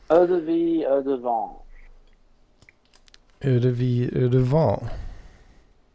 Eau 0.09 0.27
de 0.27 0.41
vie, 0.41 0.89
eau 0.89 1.03
de 1.03 1.17
vin. 1.17 1.51
Eau 3.41 3.59
de 3.61 3.71
vie, 3.71 4.11
eau 4.15 4.29
de 4.29 4.39
vin. 4.39 4.89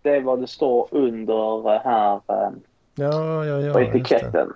Det 0.02 0.10
är 0.10 0.22
vad 0.22 0.42
det 0.42 0.48
står 0.48 0.88
under 0.92 1.62
här 1.80 2.22
eh, 2.28 2.52
ja, 2.96 3.46
ja, 3.46 3.60
ja, 3.62 3.74
på 3.74 3.82
etiketten. 3.82 4.54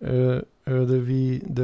Eau, 0.00 0.42
eau 0.64 0.84
de 0.84 0.98
vin 0.98 1.56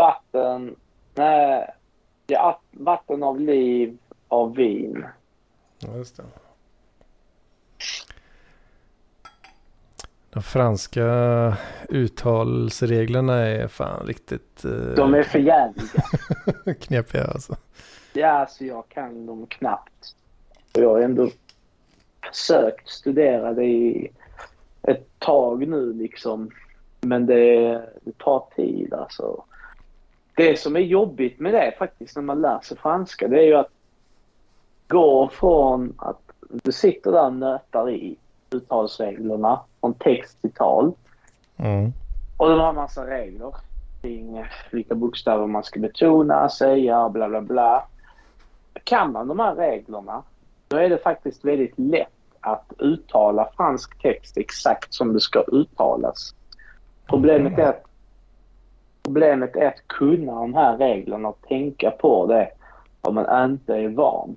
vatten, 0.00 0.76
nej, 1.14 1.70
ja, 2.26 2.60
vatten 2.70 3.22
av 3.22 3.40
liv 3.40 3.98
av 4.28 4.54
vin. 4.54 5.04
Ja, 5.78 5.96
just 5.96 6.16
det. 6.16 6.22
De 10.30 10.42
franska 10.42 11.06
uttalsreglerna 11.88 13.34
är 13.34 13.68
fan 13.68 14.06
riktigt... 14.06 14.64
Uh, 14.64 14.94
De 14.94 15.14
är 15.14 15.22
för 15.22 15.38
jävliga. 15.38 16.02
knepiga 16.80 17.24
alltså. 17.24 17.56
Ja, 18.12 18.28
alltså 18.28 18.64
jag 18.64 18.88
kan 18.88 19.26
dem 19.26 19.46
knappt. 19.46 20.16
Och 20.74 20.82
jag 20.82 20.88
har 20.88 21.00
ändå 21.00 21.30
försökt 22.30 22.88
studera 22.88 23.52
det 23.52 23.64
i 23.64 24.10
ett 24.82 25.18
tag 25.18 25.68
nu 25.68 25.92
liksom. 25.92 26.50
Men 27.00 27.26
det, 27.26 27.72
det 28.02 28.18
tar 28.18 28.44
tid 28.56 28.94
alltså 28.94 29.44
det 30.36 30.60
som 30.60 30.76
är 30.76 30.80
jobbigt 30.80 31.40
med 31.40 31.54
det 31.54 31.74
faktiskt 31.78 32.16
när 32.16 32.22
man 32.22 32.40
lär 32.40 32.60
sig 32.60 32.76
franska 32.76 33.28
det 33.28 33.38
är 33.38 33.46
ju 33.46 33.54
att 33.54 33.70
gå 34.88 35.28
från 35.28 35.94
att 35.98 36.20
du 36.40 36.72
sitter 36.72 37.12
där 37.12 37.26
och 37.26 37.32
nötar 37.32 37.90
i 37.90 38.16
uttalsreglerna 38.50 39.60
från 39.80 39.94
text 39.94 40.40
till 40.40 40.52
tal. 40.52 40.92
Mm. 41.56 41.92
Och 42.36 42.48
de 42.48 42.60
har 42.60 42.68
en 42.68 42.74
massa 42.74 43.06
regler 43.06 43.54
kring 44.02 44.44
vilka 44.70 44.94
bokstäver 44.94 45.46
man 45.46 45.64
ska 45.64 45.80
betona, 45.80 46.48
säga 46.48 47.04
och 47.04 47.12
bla 47.12 47.28
bla 47.28 47.40
bla. 47.40 47.86
Kan 48.84 49.12
man 49.12 49.28
de 49.28 49.38
här 49.38 49.54
reglerna 49.54 50.22
då 50.68 50.76
är 50.76 50.90
det 50.90 50.98
faktiskt 50.98 51.44
väldigt 51.44 51.78
lätt 51.78 52.19
att 52.40 52.72
uttala 52.78 53.48
fransk 53.56 54.02
text 54.02 54.36
exakt 54.36 54.94
som 54.94 55.12
det 55.12 55.20
ska 55.20 55.40
uttalas. 55.42 56.34
Problemet 57.06 57.58
är 57.58 57.68
att, 57.68 57.84
problemet 59.02 59.56
är 59.56 59.66
att 59.66 59.88
kunna 59.88 60.32
de 60.32 60.54
här 60.54 60.76
reglerna 60.76 61.28
och 61.28 61.40
tänka 61.48 61.90
på 61.90 62.26
det 62.26 62.48
om 63.00 63.14
man 63.14 63.50
inte 63.50 63.74
är 63.74 63.88
van. 63.88 64.36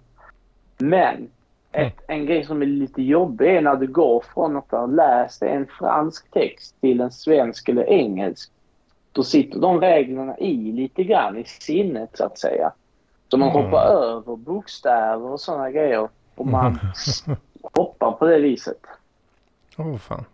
Men 0.78 1.30
ett, 1.72 1.96
en 2.08 2.26
grej 2.26 2.46
som 2.46 2.62
är 2.62 2.66
lite 2.66 3.02
jobbig 3.02 3.56
är 3.56 3.62
när 3.62 3.76
du 3.76 3.88
går 3.88 4.24
från 4.34 4.58
att 4.58 4.72
ha 4.72 4.86
läst 4.86 5.42
en 5.42 5.68
fransk 5.80 6.32
text 6.32 6.76
till 6.82 7.02
en 7.02 7.12
svensk 7.12 7.70
eller 7.70 7.90
engelsk. 7.90 8.52
Då 9.12 9.24
sitter 9.24 9.60
de 9.60 9.82
reglerna 9.82 10.38
i 10.38 10.72
lite 10.72 11.04
grann 11.04 11.38
i 11.38 11.44
sinnet 11.44 12.10
så 12.14 12.26
att 12.26 12.40
säga. 12.40 12.72
Så 13.32 13.38
man 13.38 13.50
Mm. 13.50 13.64
hoppar 13.64 13.86
över 13.86 14.36
bokstäver 14.36 15.32
och 15.32 15.40
sådana 15.40 15.72
grejer. 15.72 16.10
Och 16.36 16.48
man 16.48 16.80
hoppar 17.64 18.12
på 18.12 18.26
det 18.26 18.40
viset. 18.40 18.78
Åh 19.78 19.88
oh, 19.88 19.98
fan. 19.98 20.26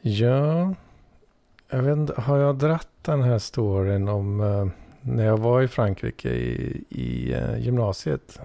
Ja, 0.00 0.74
jag 1.70 1.82
vet 1.82 1.96
inte, 1.96 2.20
har 2.20 2.38
jag 2.38 2.56
dratt 2.56 2.88
den 3.02 3.22
här 3.22 3.38
storyn 3.38 4.08
om 4.08 4.40
eh, 4.40 4.66
när 5.00 5.24
jag 5.24 5.38
var 5.38 5.62
i 5.62 5.68
Frankrike 5.68 6.28
i, 6.28 6.84
i 6.88 7.32
eh, 7.32 7.58
gymnasiet? 7.58 8.40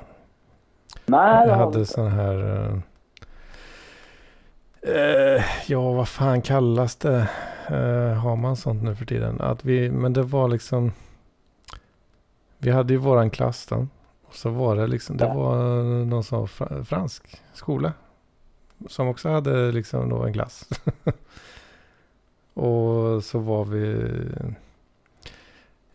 Nej, 1.05 1.47
Jag 1.47 1.55
hade 1.55 1.86
sån 1.86 2.11
här... 2.11 2.65
eh, 4.81 5.43
ja, 5.67 5.91
vad 5.91 6.07
fan 6.07 6.41
kallas 6.41 6.95
det? 6.95 7.27
Har 8.23 8.36
man 8.36 8.55
sånt 8.55 8.84
nu 8.84 8.95
för 8.95 9.05
tiden? 9.05 9.41
Att 9.41 9.65
vi, 9.65 9.91
men 9.91 10.13
det 10.13 10.23
var 10.23 10.47
liksom... 10.47 10.91
Vi 12.57 12.71
hade 12.71 12.93
ju 12.93 12.99
våran 12.99 13.29
klass 13.29 13.65
då. 13.65 13.88
Så 14.34 14.49
var 14.49 14.75
det 14.75 14.88
liksom, 14.88 15.17
det 15.17 15.25
var 15.25 15.55
någon 16.05 16.23
sån 16.23 16.47
fra, 16.47 16.84
fransk 16.84 17.41
skola. 17.53 17.93
Som 18.88 19.07
också 19.07 19.29
hade 19.29 19.71
liksom 19.71 20.09
då 20.09 20.23
en 20.23 20.34
klass. 20.34 20.69
och 22.53 23.23
så 23.23 23.39
var 23.39 23.65
vi... 23.65 24.09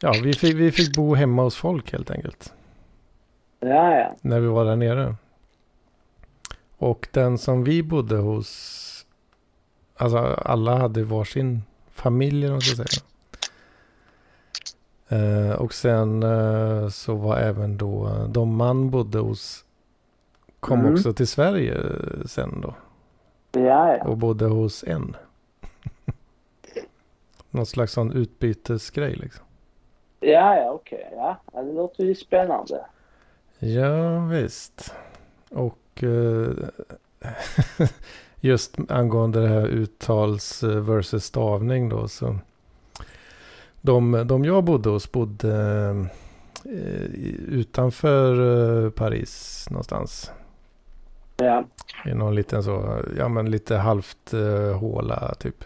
Ja, 0.01 0.15
vi 0.23 0.33
fick, 0.33 0.55
vi 0.55 0.73
fick 0.73 0.97
bo 0.97 1.15
hemma 1.15 1.43
hos 1.43 1.57
folk 1.57 1.93
helt 1.93 2.11
enkelt 2.11 2.53
Ja, 3.61 3.95
ja. 3.95 4.17
när 4.21 4.41
vi 4.41 4.47
var 4.47 4.65
där 4.65 4.77
nere. 4.77 5.17
Och 6.77 7.09
den 7.13 7.39
som 7.39 7.65
vi 7.65 7.83
bodde 7.83 8.17
hos, 8.17 9.07
alltså 9.97 10.19
alla 10.19 10.79
hade 10.79 11.05
varsin 11.05 11.63
familj 11.91 12.43
vad 12.43 12.53
man 12.53 12.61
ska 12.61 12.77
säga. 12.77 13.03
Eh, 15.09 15.53
och 15.53 15.75
sen 15.75 16.23
eh, 16.23 16.89
så 16.89 17.15
var 17.15 17.37
även 17.37 17.77
då 17.77 18.11
de 18.31 18.57
man 18.57 18.91
bodde 18.91 19.19
hos 19.19 19.65
kom 20.61 20.81
Mm. 20.81 20.93
också 20.95 21.13
till 21.13 21.27
Sverige 21.29 21.75
eh, 21.75 22.25
sen 22.27 22.61
då 22.61 22.75
Ja, 23.61 23.97
ja. 23.97 24.05
och 24.05 24.17
bodde 24.17 24.45
hos 24.45 24.85
en. 24.85 25.17
Någon 27.51 27.67
slags 27.67 27.93
sån 27.93 28.13
utbytesgrej 28.13 29.17
liksom. 29.17 29.45
Ja, 30.21 30.57
ja, 30.57 30.71
okej. 30.71 31.09
Ja. 31.17 31.37
ja, 31.53 31.63
det 31.63 31.73
låter 31.73 32.05
ju 32.05 32.15
spännande. 32.15 32.81
Ja, 33.59 34.19
visst. 34.21 34.95
Och 35.51 36.03
eh, 36.03 36.51
just 38.41 38.77
angående 38.89 39.41
det 39.43 39.49
här 39.49 39.67
uttals 39.67 40.63
eh, 40.63 40.71
versus 40.81 41.25
stavning 41.25 41.89
då 41.89 42.09
så. 42.09 42.37
De, 43.81 44.25
de 44.27 44.45
jag 44.45 44.65
bodde 44.65 44.89
hos 44.89 45.13
bodde 45.13 45.51
eh, 46.65 47.05
utanför 47.49 48.35
eh, 48.85 48.91
Paris 48.91 49.67
någonstans. 49.71 50.31
Ja. 51.37 51.65
I 52.07 52.15
någon 52.15 52.35
liten 52.35 52.63
så, 52.63 53.03
ja 53.17 53.29
men 53.29 53.51
lite 53.51 53.77
halvt 53.77 54.33
eh, 54.33 54.79
håla 54.79 55.35
typ. 55.35 55.65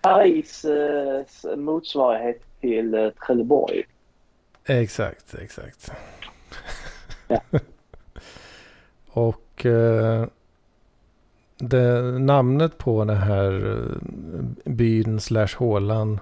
Paris 0.00 0.64
s- 0.64 1.46
motsvarighet 1.56 2.42
till 2.60 2.94
eh, 2.94 3.08
Trelleborg. 3.26 3.82
Exakt, 4.64 5.34
exakt. 5.34 5.92
Ja. 7.28 7.40
Och 9.14 9.66
eh, 9.66 10.26
det, 11.58 12.02
namnet 12.18 12.78
på 12.78 13.04
den 13.04 13.16
här 13.16 13.84
byn 14.64 15.20
slash 15.20 15.56
hålan 15.56 16.20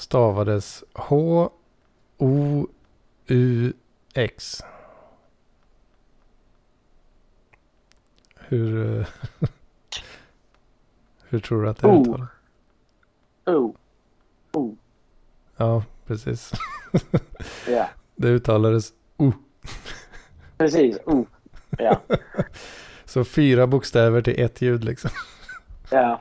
stavades 0.00 0.84
H-O-U-X. 0.94 1.50
Hur, 8.36 9.06
hur 11.28 11.38
tror 11.40 11.62
du 11.62 11.68
att 11.68 11.78
det 11.78 11.86
O. 11.86 12.00
uttalas? 12.02 12.28
Oh. 13.46 13.74
Oh. 14.52 14.74
Ja, 15.56 15.84
precis. 16.06 16.52
Ja. 17.68 17.88
Det 18.16 18.28
uttalades 18.28 18.92
O. 19.16 19.32
Precis. 20.58 20.98
Oh. 21.06 21.24
Ja. 21.78 22.00
Så 23.04 23.24
fyra 23.24 23.66
bokstäver 23.66 24.22
till 24.22 24.40
ett 24.40 24.60
ljud 24.62 24.84
liksom. 24.84 25.10
Ja. 25.90 26.20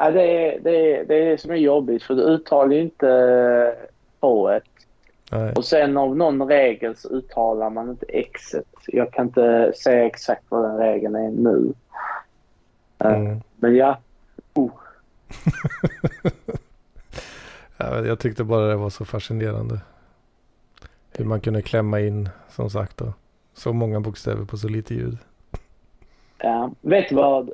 Ja 0.00 0.10
det, 0.10 0.22
är, 0.22 0.60
det, 0.60 0.96
är, 0.96 1.04
det 1.04 1.14
är 1.14 1.30
det 1.30 1.38
som 1.38 1.50
är 1.50 1.54
jobbigt 1.56 2.02
för 2.02 2.14
du 2.14 2.22
uttalar 2.22 2.72
ju 2.72 2.80
inte 2.80 3.08
eh, 3.08 3.88
H-et. 4.20 4.62
Nej. 5.32 5.52
Och 5.52 5.64
sen 5.64 5.96
av 5.96 6.16
någon 6.16 6.48
regel 6.48 6.96
så 6.96 7.08
uttalar 7.08 7.70
man 7.70 7.90
inte 7.90 8.06
X-et. 8.08 8.64
Jag 8.86 9.12
kan 9.12 9.26
inte 9.26 9.72
säga 9.82 10.06
exakt 10.06 10.44
vad 10.48 10.64
den 10.64 10.76
regeln 10.78 11.14
är 11.14 11.30
nu. 11.30 11.72
Eh, 12.98 13.16
Mm. 13.16 13.40
Men 13.56 13.76
ja. 13.76 13.98
Oh. 14.54 14.70
Ja, 17.76 18.04
jag 18.06 18.18
tyckte 18.18 18.44
bara 18.44 18.66
det 18.66 18.76
var 18.76 18.90
så 18.90 19.04
fascinerande. 19.04 19.80
Hur 21.12 21.24
man 21.24 21.40
kunde 21.40 21.62
klämma 21.62 22.00
in, 22.00 22.28
som 22.48 22.70
sagt 22.70 22.96
då, 22.96 23.12
så 23.54 23.72
många 23.72 24.00
bokstäver 24.00 24.44
på 24.44 24.56
så 24.56 24.68
lite 24.68 24.94
ljud. 24.94 25.18
Ja. 26.38 26.70
Vet 26.80 27.08
du 27.08 27.14
vad 27.14 27.50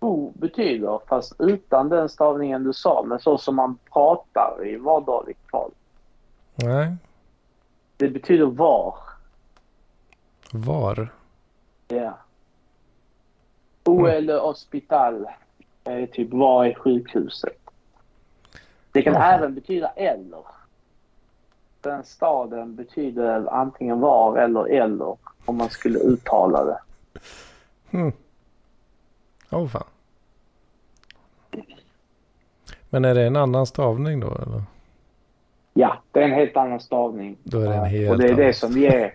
O 0.00 0.32
betyder? 0.34 1.00
Fast 1.08 1.32
utan 1.38 1.88
den 1.88 2.08
stavningen 2.08 2.64
du 2.64 2.72
sa, 2.72 3.02
men 3.02 3.18
så 3.20 3.38
som 3.38 3.56
man 3.56 3.78
pratar 3.92 4.66
i 4.66 4.76
vardagligt 4.76 5.50
tal. 5.50 5.70
Nej, 6.54 6.96
Det 7.96 8.08
betyder 8.08 8.46
var. 8.46 8.94
var. 10.52 11.08
Ja. 11.88 12.18
O 13.84 13.92
Mm. 13.98 14.06
eller 14.10 14.38
hospital 14.40 15.26
är 15.84 16.06
typ 16.06 16.32
var 16.32 16.64
i 16.66 16.74
sjukhuset. 16.74 17.56
Det 18.92 19.02
kan 19.02 19.12
Ja. 19.14 19.22
även 19.22 19.54
betyda 19.54 19.88
eller. 19.88 20.42
Den 21.80 22.04
staden 22.04 22.74
betyder 22.76 23.46
antingen 23.54 24.00
var 24.00 24.36
eller 24.38 24.66
eller 24.68 25.16
om 25.44 25.56
man 25.56 25.70
skulle 25.70 25.98
uttala 25.98 26.64
det. 26.64 26.78
Hmm. 27.90 28.12
Åh 29.50 29.66
fan. 29.68 29.84
Men 32.90 33.04
är 33.04 33.14
det 33.14 33.26
en 33.26 33.36
annan 33.36 33.66
stavning 33.66 34.20
då 34.20 34.26
eller? 34.26 34.62
Ja, 35.74 36.02
det 36.12 36.20
är 36.20 36.24
en 36.24 36.32
helt 36.32 36.56
annan 36.56 36.80
stavning. 36.80 37.36
Då 37.42 37.60
är 37.60 37.68
det 37.68 37.74
en 37.74 37.76
Ja, 37.76 37.84
helt 37.84 38.10
Och 38.10 38.18
det 38.18 38.28
är 38.28 38.34
det 38.34 38.52
som 38.52 38.72
ger, 38.72 39.14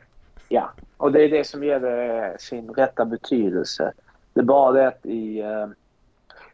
ja, 0.49 0.71
och 0.97 1.11
det 1.11 1.23
är 1.23 1.29
det 1.29 1.47
som 1.47 1.63
ger 1.63 1.79
det 1.79 2.35
sin 2.39 2.69
rätta 2.69 3.05
betydelse. 3.05 3.93
Det 4.33 4.39
är 4.39 4.43
bara 4.43 4.71
det 4.71 4.87
att 4.87 5.05
i, 5.05 5.39
eh, 5.39 5.67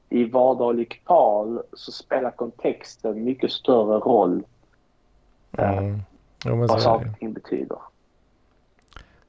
i 0.10 0.24
vardagligt 0.30 1.06
tal 1.06 1.62
så 1.74 1.92
spelar 1.92 2.32
kontexten 2.32 3.24
mycket 3.24 3.52
större 3.52 4.00
roll 4.00 4.44
Mm. 5.58 6.02
Men 6.46 6.60
vad 6.60 6.82
saker 6.82 7.10
och 7.10 7.20
ting 7.20 7.34
betyder. 7.34 7.78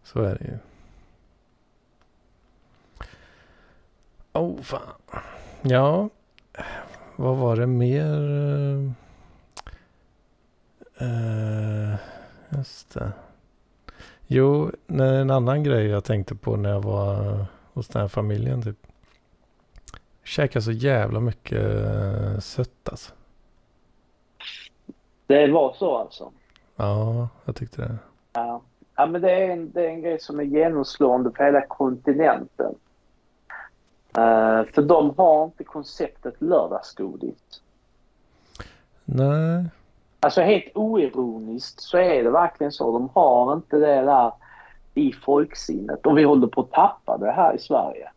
Så 0.02 0.22
är 0.22 0.34
det 0.34 0.44
ju. 0.44 0.58
Oh, 4.32 4.60
fan. 4.60 4.80
Ja. 5.62 6.08
Vad 7.16 7.36
var 7.36 7.56
det 7.56 7.66
mer? 7.66 8.14
Uh, 11.02 11.94
just 12.48 12.94
det. 12.94 13.12
Jo, 14.26 14.70
en 14.86 15.30
annan 15.30 15.64
grej 15.64 15.86
jag 15.86 16.04
tänkte 16.04 16.34
på 16.34 16.56
när 16.56 16.70
jag 16.70 16.82
var 16.82 17.44
hos 17.72 17.88
den 17.88 18.00
här 18.00 18.08
familjen 18.08 18.62
typ. 18.62 18.86
Käkade 20.24 20.62
så 20.62 20.72
jävla 20.72 21.20
mycket 21.20 21.62
eh, 21.62 22.38
sött 22.38 22.88
alltså. 22.88 23.14
Det 25.26 25.46
var 25.46 25.72
så 25.72 25.96
alltså? 25.96 26.32
Ja, 26.76 27.28
jag 27.44 27.56
tyckte 27.56 27.82
det. 27.82 27.98
Ja, 28.32 28.62
ja 28.96 29.06
men 29.06 29.20
det 29.20 29.30
är, 29.30 29.50
en, 29.50 29.70
det 29.70 29.86
är 29.86 29.88
en 29.88 30.02
grej 30.02 30.20
som 30.20 30.40
är 30.40 30.44
genomslående 30.44 31.30
på 31.30 31.44
hela 31.44 31.66
kontinenten. 31.66 32.74
Uh, 34.18 34.64
för 34.74 34.82
de 34.82 35.14
har 35.16 35.44
inte 35.44 35.64
konceptet 35.64 36.34
lördagsgodis. 36.42 37.62
Nej. 39.04 39.64
Alltså 40.20 40.40
helt 40.40 40.76
oironiskt 40.76 41.80
så 41.80 41.98
är 41.98 42.24
det 42.24 42.30
verkligen 42.30 42.72
så. 42.72 42.92
De 42.92 43.08
har 43.14 43.52
inte 43.52 43.76
det 43.76 44.02
där 44.02 44.32
i 44.94 45.12
folksinnet 45.12 46.06
och 46.06 46.18
vi 46.18 46.22
håller 46.22 46.46
på 46.46 46.60
att 46.60 46.72
tappa 46.72 47.18
det 47.18 47.30
här 47.30 47.54
i 47.54 47.58
Sverige. 47.58 48.10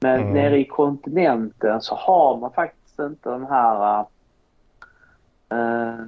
Men 0.00 0.20
mm. 0.20 0.32
nere 0.32 0.58
i 0.58 0.64
kontinenten 0.64 1.80
så 1.80 1.94
har 1.94 2.36
man 2.36 2.52
faktiskt 2.52 2.98
inte 2.98 3.30
den 3.30 3.46
här, 3.46 4.00
uh, 5.54 6.06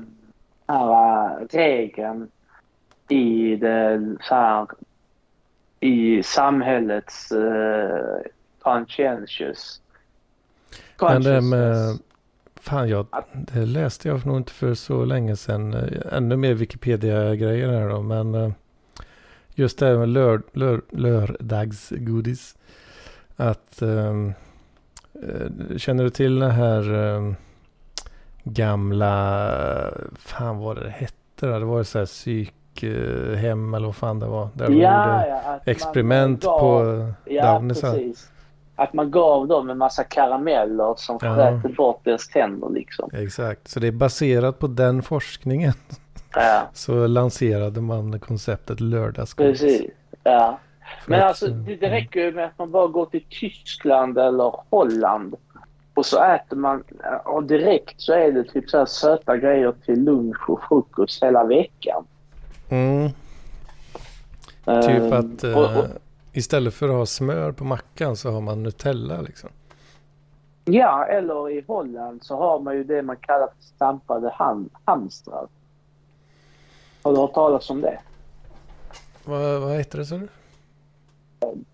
här 0.68 1.40
uh, 1.40 1.46
regeln 1.50 2.30
i 3.08 3.56
det 3.56 4.16
så 4.20 4.34
här, 4.34 4.66
i 5.80 6.22
samhällets 6.22 7.32
uh, 7.32 8.18
conscientious. 8.64 9.80
Men 11.00 11.22
det 11.22 11.40
med, 11.40 11.98
fan 12.54 12.88
jag, 12.88 13.06
det 13.32 13.66
läste 13.66 14.08
jag 14.08 14.26
nog 14.26 14.36
inte 14.36 14.52
för 14.52 14.74
så 14.74 15.04
länge 15.04 15.36
sedan. 15.36 15.74
Ännu 16.12 16.36
mer 16.36 16.54
Wikipedia-grejer 16.54 17.68
här 17.68 17.88
då, 17.88 18.02
men 18.02 18.54
just 19.54 19.78
det 19.78 19.86
här 19.86 19.96
med 19.96 20.08
lör, 20.08 20.42
lör, 20.52 20.82
lördagsgodis. 20.90 22.56
Att, 23.36 23.82
um, 23.82 24.34
känner 25.76 26.04
du 26.04 26.10
till 26.10 26.38
den 26.38 26.50
här 26.50 26.92
um, 26.92 27.36
gamla, 28.44 29.92
fan 30.16 30.58
vad 30.58 30.76
det 30.76 30.90
hette 30.90 31.46
då? 31.46 31.58
Det 31.58 31.64
var 31.64 31.78
ju 31.78 31.84
så 31.84 31.98
här 31.98 32.06
psykhem 32.06 33.74
eller 33.74 33.86
vad 33.86 33.96
fan 33.96 34.18
det 34.18 34.26
var. 34.26 34.48
Där 34.54 34.70
ja, 34.70 35.26
ja, 35.26 35.60
experiment 35.64 36.44
gav, 36.44 36.60
på 36.60 37.12
ja, 37.24 37.62
precis. 37.68 38.30
Att 38.76 38.92
man 38.92 39.10
gav 39.10 39.48
dem 39.48 39.70
en 39.70 39.78
massa 39.78 40.04
karameller 40.04 40.94
som 40.96 41.18
ja. 41.22 41.34
frätte 41.34 41.68
bort 41.68 42.00
deras 42.04 42.28
tänder 42.28 42.70
liksom. 42.70 43.10
Exakt, 43.12 43.68
så 43.68 43.80
det 43.80 43.86
är 43.86 43.92
baserat 43.92 44.58
på 44.58 44.66
den 44.66 45.02
forskningen. 45.02 45.74
Ja. 46.34 46.62
Så 46.72 47.06
lanserade 47.06 47.80
man 47.80 48.20
konceptet 48.20 48.80
lördagsgodis. 48.80 49.60
Precis, 49.60 49.90
ja. 50.22 50.58
Men 51.06 51.20
att, 51.20 51.28
alltså 51.28 51.46
det, 51.46 51.76
det 51.76 51.90
räcker 51.90 52.20
ju 52.20 52.32
med 52.32 52.44
att 52.44 52.58
man 52.58 52.70
bara 52.70 52.86
går 52.86 53.06
till 53.06 53.24
Tyskland 53.30 54.18
eller 54.18 54.54
Holland 54.70 55.34
och 55.94 56.06
så 56.06 56.24
äter 56.24 56.56
man 56.56 56.84
och 57.24 57.44
direkt 57.44 58.00
så 58.00 58.12
är 58.12 58.32
det 58.32 58.44
typ 58.44 58.70
så 58.70 58.78
här 58.78 58.86
söta 58.86 59.36
grejer 59.36 59.74
till 59.84 60.04
lunch 60.04 60.50
och 60.50 60.60
frukost 60.68 61.22
hela 61.22 61.44
veckan. 61.44 62.04
Mm. 62.68 63.10
Typ 64.64 65.02
uh, 65.02 65.12
att 65.12 65.44
och, 65.44 65.78
och, 65.78 65.86
istället 66.34 66.74
för 66.74 66.88
att 66.88 66.94
ha 66.94 67.06
smör 67.06 67.52
på 67.52 67.64
mackan 67.64 68.16
så 68.16 68.30
har 68.30 68.40
man 68.40 68.62
Nutella 68.62 69.20
liksom. 69.20 69.50
Ja, 70.64 71.04
eller 71.04 71.50
i 71.50 71.64
Holland 71.66 72.24
så 72.24 72.36
har 72.36 72.60
man 72.60 72.74
ju 72.74 72.84
det 72.84 73.02
man 73.02 73.16
kallar 73.16 73.46
för 73.46 73.64
stampade 73.74 74.30
ham 74.30 74.70
hamstrar. 74.84 75.48
Har 77.02 77.12
du 77.12 77.18
hört 77.18 77.34
talas 77.34 77.70
om 77.70 77.80
det? 77.80 77.98
Vad, 79.24 79.60
vad 79.60 79.76
heter 79.76 79.98
det 79.98 80.04
sa 80.04 80.16
du? 80.16 80.28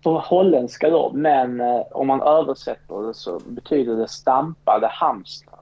På 0.03 0.19
holländska 0.19 0.89
då, 0.89 1.11
men 1.13 1.61
eh, 1.61 1.81
om 1.91 2.07
man 2.07 2.21
översätter 2.21 3.07
det 3.07 3.13
så 3.13 3.39
betyder 3.45 3.95
det 3.95 4.07
stampade 4.07 4.87
hamstrar. 4.87 5.59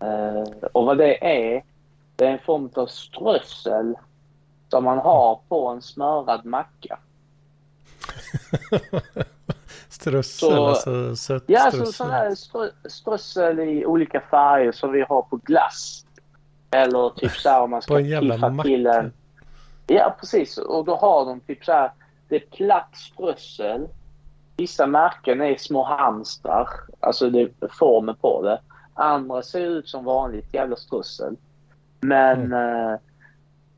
Eh, 0.00 0.52
och 0.72 0.86
vad 0.86 0.98
det 0.98 1.24
är, 1.24 1.64
det 2.16 2.26
är 2.26 2.30
en 2.30 2.38
form 2.38 2.70
av 2.74 2.86
strössel 2.86 3.96
som 4.68 4.84
man 4.84 4.98
har 4.98 5.40
på 5.48 5.68
en 5.68 5.82
smörad 5.82 6.44
macka. 6.44 6.98
strössel, 9.88 10.50
så, 10.50 10.66
alltså 10.66 11.16
sött 11.16 11.44
Ja, 11.46 11.60
strössel. 11.60 11.86
så, 11.86 11.92
sån 11.92 12.10
här 12.10 12.34
strö, 12.34 12.68
strössel 12.88 13.60
i 13.60 13.86
olika 13.86 14.20
färger 14.20 14.72
som 14.72 14.92
vi 14.92 15.00
har 15.08 15.22
på 15.22 15.36
glass. 15.36 16.06
Eller 16.70 17.10
typ 17.10 17.32
så 17.32 17.48
här 17.48 17.62
om 17.62 17.70
man 17.70 17.82
ska 17.82 17.96
piffa 17.96 18.62
till 18.62 18.86
en... 18.86 19.12
Ja, 19.86 20.16
precis. 20.20 20.58
Och 20.58 20.84
då 20.84 20.96
har 20.96 21.24
de 21.24 21.40
typ 21.40 21.64
så 21.64 21.72
här, 21.72 21.90
det 22.28 22.36
är 22.36 22.46
platt 22.56 22.96
strössel. 22.96 23.88
Vissa 24.56 24.86
märken 24.86 25.40
är 25.40 25.56
små 25.56 25.84
hamstrar, 25.84 26.68
alltså 27.00 27.30
det 27.30 27.40
är 27.40 27.50
formen 27.78 28.16
på 28.16 28.42
det. 28.42 28.60
Andra 28.94 29.42
ser 29.42 29.60
ut 29.60 29.88
som 29.88 30.04
vanligt 30.04 30.54
jävla 30.54 30.76
strössel. 30.76 31.36
Men 32.00 32.52
mm. 32.52 32.98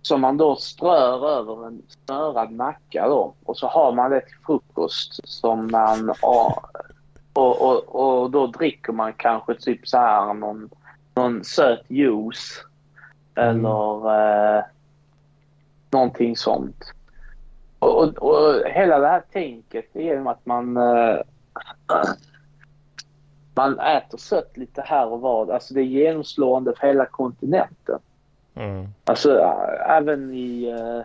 Som 0.02 0.20
man 0.20 0.36
då 0.36 0.56
strör 0.56 1.28
över 1.28 1.66
en 1.66 1.82
smörad 1.88 2.52
macka 2.52 3.08
då. 3.08 3.34
Och 3.44 3.56
så 3.56 3.66
har 3.66 3.92
man 3.92 4.10
det 4.10 4.20
till 4.20 4.36
frukost 4.46 5.28
som 5.28 5.68
man... 5.72 6.10
Och, 6.22 6.62
och, 7.32 7.62
och, 7.62 7.94
och 7.94 8.30
då 8.30 8.46
dricker 8.46 8.92
man 8.92 9.12
kanske 9.12 9.54
typ 9.54 9.88
så 9.88 9.98
här 9.98 10.34
någon, 10.34 10.70
någon 11.14 11.44
söt 11.44 11.84
juice. 11.88 12.64
Mm. 13.34 13.48
Eller 13.48 14.58
eh, 14.58 14.64
någonting 15.90 16.36
sånt. 16.36 16.84
Och, 17.78 18.02
och, 18.02 18.18
och, 18.18 18.62
hela 18.66 18.98
det 18.98 19.08
här 19.08 19.22
tänket 19.32 19.96
är 19.96 20.00
genom 20.00 20.26
att 20.26 20.46
man 20.46 20.76
eh, 20.76 21.20
man 23.54 23.78
äter 23.78 24.18
sött 24.18 24.56
lite 24.56 24.82
här 24.82 25.06
och 25.06 25.20
var. 25.20 25.52
Alltså 25.52 25.74
det 25.74 25.80
är 25.80 25.84
genomslående 25.84 26.74
för 26.74 26.86
hela 26.86 27.06
kontinenten. 27.06 27.98
Mm. 28.54 28.88
Alltså 29.04 29.38
även 29.86 30.34
i, 30.34 30.74
uh, 30.74 31.02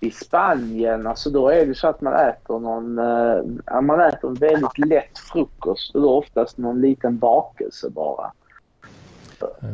i 0.00 0.10
Spanien, 0.10 1.06
alltså 1.06 1.30
då 1.30 1.48
är 1.48 1.66
det 1.66 1.74
så 1.74 1.88
att 1.88 2.00
man 2.00 2.14
äter 2.14 2.58
någon, 2.58 2.98
uh, 2.98 3.80
man 3.80 4.00
äter 4.00 4.28
en 4.28 4.34
väldigt 4.34 4.78
lätt 4.78 5.18
frukost 5.18 5.94
och 5.94 6.02
då 6.02 6.18
oftast 6.18 6.58
någon 6.58 6.80
liten 6.80 7.18
bakelse 7.18 7.90
bara. 7.90 8.32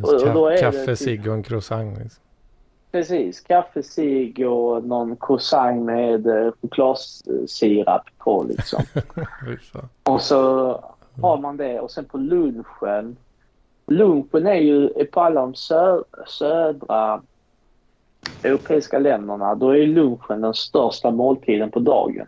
Och, 0.01 0.13
och 0.13 0.59
kaffe, 0.59 0.85
typ, 0.85 0.97
cigg 0.97 1.27
och 1.27 1.33
en 1.33 1.43
croissant. 1.43 1.97
Liksom. 1.99 2.23
Precis, 2.91 3.41
kaffe, 3.41 3.83
cigg 3.83 4.47
och 4.47 4.83
någon 4.83 5.15
croissant 5.15 5.85
med 5.85 6.27
uh, 6.27 6.51
chokladsirap 6.61 8.03
på 8.17 8.43
liksom. 8.43 8.83
och 10.03 10.21
så 10.21 10.73
har 11.21 11.37
man 11.37 11.57
det 11.57 11.79
och 11.79 11.91
sen 11.91 12.05
på 12.05 12.17
lunchen 12.17 13.17
lunchen 13.87 14.47
är 14.47 14.59
ju 14.59 15.05
på 15.05 15.21
alla 15.21 15.41
de 15.41 15.55
sö 15.55 16.01
södra 16.27 17.21
europeiska 18.43 18.99
länderna, 18.99 19.55
då 19.55 19.69
är 19.69 19.87
lunchen 19.87 20.41
den 20.41 20.53
största 20.53 21.11
måltiden 21.11 21.71
på 21.71 21.79
dagen. 21.79 22.27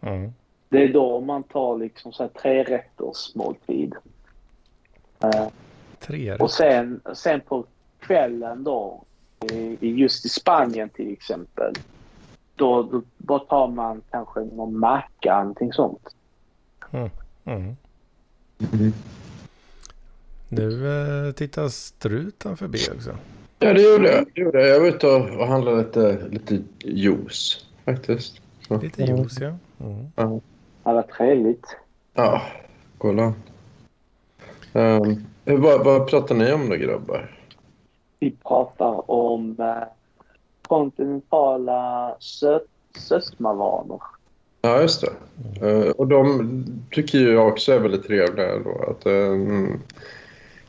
Mm. 0.00 0.32
Det 0.68 0.84
är 0.84 0.92
då 0.92 1.20
man 1.20 1.42
tar 1.42 1.78
liksom 1.78 2.12
så 2.12 2.22
här 2.22 2.30
tre 2.30 2.62
rätters 2.62 3.34
måltid. 3.34 3.94
Uh, 5.24 5.48
tre 5.98 6.36
Och 6.36 6.50
sen, 6.50 7.00
sen 7.14 7.40
på 7.40 7.64
kvällen 8.00 8.64
då, 8.64 9.02
i, 9.52 9.76
just 9.80 10.26
i 10.26 10.28
Spanien 10.28 10.88
till 10.88 11.12
exempel, 11.12 11.72
då, 12.54 12.82
då, 12.82 13.02
då 13.18 13.38
tar 13.38 13.68
man 13.68 14.02
kanske 14.10 14.40
någon 14.40 14.78
macka, 14.78 15.38
någonting 15.38 15.72
sånt. 15.72 16.14
Mm. 16.90 17.10
Mm. 17.44 17.76
Nu 20.48 20.88
eh, 21.26 21.32
tittar 21.32 21.68
struten 21.68 22.56
förbi 22.56 22.78
också. 22.96 23.16
Ja, 23.58 23.72
det 23.72 23.82
gjorde 23.82 24.12
jag. 24.12 24.24
Det 24.34 24.40
gjorde 24.40 24.60
jag. 24.60 24.68
jag 24.68 24.80
var 24.80 24.88
ute 24.88 25.06
och, 25.06 25.46
handlade 25.46 25.78
lite, 25.78 26.28
lite 26.30 26.62
juice 26.78 27.66
faktiskt. 27.84 28.40
Så. 28.68 28.80
Lite 28.80 29.02
juice, 29.02 29.38
ja. 29.40 29.56
Mm. 29.80 30.06
Ja, 30.16 30.40
vad 30.82 31.08
trevligt. 31.08 31.76
Ja, 32.14 32.42
kolla. 32.98 33.34
Um, 34.72 35.24
vad, 35.44 35.84
vad 35.84 36.08
pratar 36.08 36.34
ni 36.34 36.52
om 36.52 36.68
då, 36.68 36.76
grabbar? 36.76 37.36
Vi 38.20 38.30
pratar 38.30 39.10
om 39.10 39.56
eh, 39.58 39.88
kontinentala 40.62 42.16
söt, 42.20 42.66
sötmavanor. 42.98 44.02
Ja, 44.62 44.80
just 44.80 45.04
det. 45.04 45.12
Uh, 45.66 45.90
och 45.90 46.06
de 46.06 46.64
tycker 46.90 47.18
jag 47.18 47.48
också 47.48 47.72
är 47.72 47.78
väldigt 47.78 48.06
trevliga. 48.06 48.58
Då, 48.58 48.84
att, 48.90 49.06
um, 49.06 49.80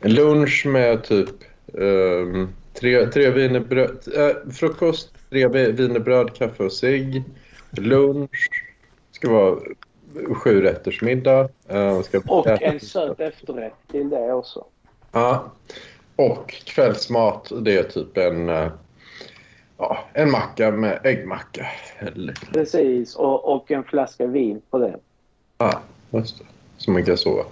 lunch 0.02 0.66
med 0.66 1.04
typ 1.04 1.34
um, 1.72 2.48
tre, 2.74 3.06
tre 3.06 3.30
wienerbröd, 3.30 4.08
äh, 4.16 4.52
frukost, 4.52 5.12
tre 5.30 5.48
wienerbröd, 5.48 6.34
kaffe 6.34 6.64
och 6.64 6.72
cigg. 6.72 7.24
Lunch 7.70 8.64
ska 9.12 9.30
vara 9.30 9.60
sju 10.34 10.62
rätters 10.62 11.02
middag. 11.02 11.48
Uh, 11.72 12.02
ska 12.02 12.20
och 12.26 12.46
en 12.46 12.80
söt 12.80 13.20
efterrätt 13.20 13.74
till 13.90 14.10
det 14.10 14.32
också. 14.32 14.64
Ja. 15.12 15.52
Och 16.16 16.50
kvällsmat, 16.50 17.52
det 17.60 17.78
är 17.78 17.82
typ 17.82 18.16
en, 18.16 18.48
uh, 18.48 18.68
ja, 19.78 19.98
en 20.12 20.30
macka 20.30 20.70
med 20.70 21.00
äggmacka. 21.04 21.66
Eller... 21.98 22.34
Precis, 22.52 23.16
och, 23.16 23.54
och 23.54 23.70
en 23.70 23.84
flaska 23.84 24.26
vin 24.26 24.62
på 24.70 24.78
det. 24.78 24.96
Ja, 25.58 25.80
just 26.10 26.38
det. 26.38 26.44
Så 26.76 26.90
man 26.90 27.04
kan 27.04 27.16
sova. 27.16 27.44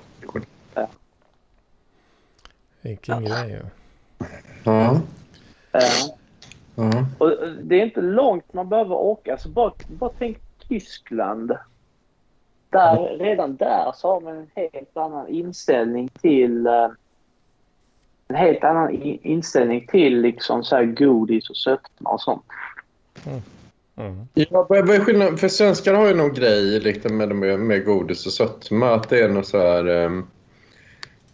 Vilken 2.89 3.24
ja. 3.24 3.30
grej 3.30 3.51
ju. 3.51 3.62
Ja. 4.64 5.01
Ja. 5.72 7.05
Och 7.18 7.30
det 7.62 7.80
är 7.80 7.84
inte 7.84 8.01
långt 8.01 8.53
man 8.53 8.68
behöver 8.68 8.95
åka. 8.95 9.32
Alltså 9.32 9.49
bara, 9.49 9.72
bara 9.89 10.11
tänk 10.18 10.39
Tyskland. 10.68 11.53
Där, 12.70 13.18
redan 13.18 13.57
där 13.57 13.93
så 13.95 14.09
har 14.09 14.20
man 14.20 14.36
en 14.36 14.51
helt 14.55 14.97
annan 14.97 15.28
inställning 15.28 16.09
till 16.09 16.66
uh, 16.66 16.91
en 18.28 18.36
helt 18.36 18.64
annan 18.64 19.03
inställning 19.22 19.86
till 19.86 20.20
liksom 20.20 20.64
så 20.64 20.76
här 20.76 20.84
godis 20.84 21.51
och 21.51 21.57
sötma 21.57 22.11
och 22.11 22.20
sånt. 22.20 22.45
Mm. 23.26 23.43
Mm. 23.97 24.26
Ja, 24.34 24.66
vad 24.68 24.91
är 24.91 25.01
skillnaden? 25.01 25.39
För 25.39 25.49
svenskar 25.49 25.95
har 25.95 26.07
ju 26.07 26.14
någon 26.14 26.34
grej 26.34 26.80
liksom 26.80 27.16
med, 27.16 27.36
med, 27.36 27.61
med 27.61 27.84
godis 27.84 28.26
och 28.26 28.32
sötma. 28.32 28.95
Att 28.95 29.09
det 29.09 29.20
är 29.20 29.28
något 29.28 29.47
så 29.47 29.59
här... 29.59 29.89
Um, 29.89 30.26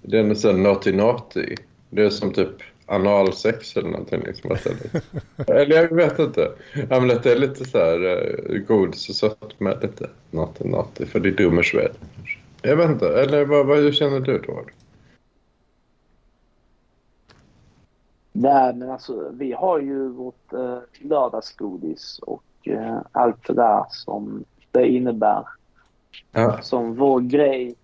det 0.06 0.18
är 0.18 0.22
något 0.22 0.38
så 0.38 0.52
här 0.52 0.58
naughty-naughty. 0.58 1.56
Det 1.90 2.04
är 2.04 2.10
som 2.10 2.32
typ 2.32 2.62
analsex 2.86 3.76
eller 3.76 3.88
någonting. 3.88 4.22
Liksom, 4.26 4.50
eller 5.46 5.76
jag 5.76 5.94
vet 5.94 6.18
inte. 6.18 6.52
Ja, 6.90 7.00
men 7.00 7.08
det 7.08 7.26
är 7.26 7.38
lite 7.38 7.64
så 7.64 7.78
här 7.78 8.04
uh, 8.04 8.58
godis 8.58 9.08
och 9.08 9.14
sötma. 9.14 9.70
Lite 9.82 10.10
naughty-naughty. 10.30 11.06
För 11.06 11.20
det 11.20 11.28
är 11.28 11.32
dummer 11.32 11.62
Sverige. 11.62 11.92
Jag 12.62 12.76
vet 12.76 12.90
inte. 12.90 13.08
Eller 13.08 13.44
vad, 13.44 13.66
vad, 13.66 13.78
hur 13.78 13.92
känner 13.92 14.20
du 14.20 14.38
då? 14.38 14.64
Nej, 18.32 18.74
men 18.74 18.90
alltså 18.90 19.30
vi 19.32 19.52
har 19.52 19.80
ju 19.80 20.08
vårt 20.08 20.52
eh, 20.52 20.78
lördagsgodis 21.00 22.18
och 22.22 22.44
eh, 22.68 22.98
allt 23.12 23.46
det 23.46 23.54
där 23.54 23.84
som 23.90 24.44
det 24.70 24.88
innebär. 24.88 25.44
Ja. 26.32 26.62
Som 26.62 26.94
vår 26.94 27.20
grej. 27.20 27.74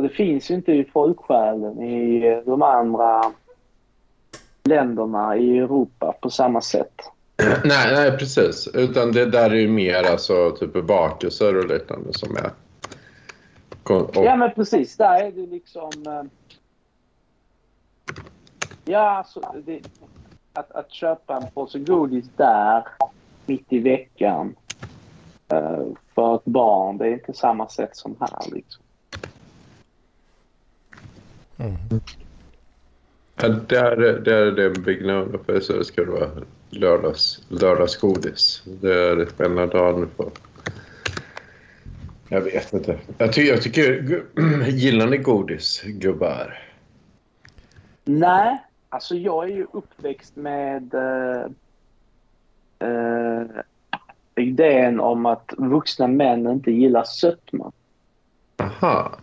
Och 0.00 0.08
det 0.08 0.14
finns 0.14 0.50
ju 0.50 0.54
inte 0.54 0.72
i 0.72 0.84
folksjälen 0.84 1.82
i 1.82 2.42
de 2.46 2.62
andra 2.62 3.32
länderna 4.64 5.36
i 5.36 5.58
Europa 5.58 6.14
på 6.20 6.30
samma 6.30 6.60
sätt. 6.60 6.94
Nej, 7.64 7.94
nej 7.94 8.18
precis. 8.18 8.68
Utan 8.74 9.12
det 9.12 9.26
där 9.26 9.50
är 9.50 9.54
ju 9.54 9.68
mer 9.68 10.10
alltså 10.10 10.50
typ 10.50 10.84
bakelser 10.86 11.56
och 11.56 11.68
liknande 11.68 12.12
som 12.12 12.36
är... 12.36 12.50
Och... 13.82 14.10
Ja, 14.14 14.36
men 14.36 14.54
precis. 14.54 14.96
Där 14.96 15.24
är 15.24 15.30
det 15.32 15.46
liksom... 15.46 15.90
Eh, 16.06 16.22
Ja, 18.84 19.10
alltså, 19.10 19.40
det, 19.64 19.80
att, 20.52 20.72
att 20.72 20.92
köpa 20.92 21.36
en 21.36 21.50
påse 21.50 21.78
godis 21.78 22.26
där 22.36 22.84
mitt 23.46 23.72
i 23.72 23.78
veckan 23.78 24.56
uh, 25.52 25.86
för 26.14 26.34
ett 26.34 26.44
barn, 26.44 26.98
det 26.98 27.06
är 27.06 27.12
inte 27.12 27.32
samma 27.32 27.68
sätt 27.68 27.96
som 27.96 28.16
här. 28.20 28.54
Liksom. 28.54 28.82
Mm. 31.60 32.00
Ja, 33.36 33.48
där, 33.48 33.96
där 33.96 34.46
är 34.46 34.52
det 34.52 34.70
big 34.70 35.06
no 35.06 35.38
för 35.46 35.60
så 35.60 35.84
ska 35.84 36.04
det 36.04 36.10
vara 36.10 36.30
lördags, 36.70 37.42
lördagsgodis. 37.48 38.62
Det 38.64 38.94
är 38.94 39.44
ena 39.44 39.66
dagen 39.66 40.08
för. 40.16 40.30
Jag 42.28 42.40
vet 42.40 42.72
inte. 42.72 42.98
Jag, 43.18 43.32
ty 43.32 43.42
jag 43.42 43.62
tycker... 43.62 44.22
Gillar 44.68 45.06
ni 45.06 45.16
godis, 45.16 45.82
gubbar? 45.84 46.58
Nej, 48.04 48.58
Alltså 48.92 49.14
jag 49.14 49.44
är 49.44 49.54
ju 49.54 49.66
uppväxt 49.72 50.36
med 50.36 50.94
eh, 50.94 51.44
eh, 52.88 53.46
idén 54.34 55.00
om 55.00 55.26
att 55.26 55.54
vuxna 55.58 56.06
män 56.06 56.46
inte 56.46 56.70
gillar 56.70 57.04
sötma. 57.04 57.72
Aha. 58.56 59.18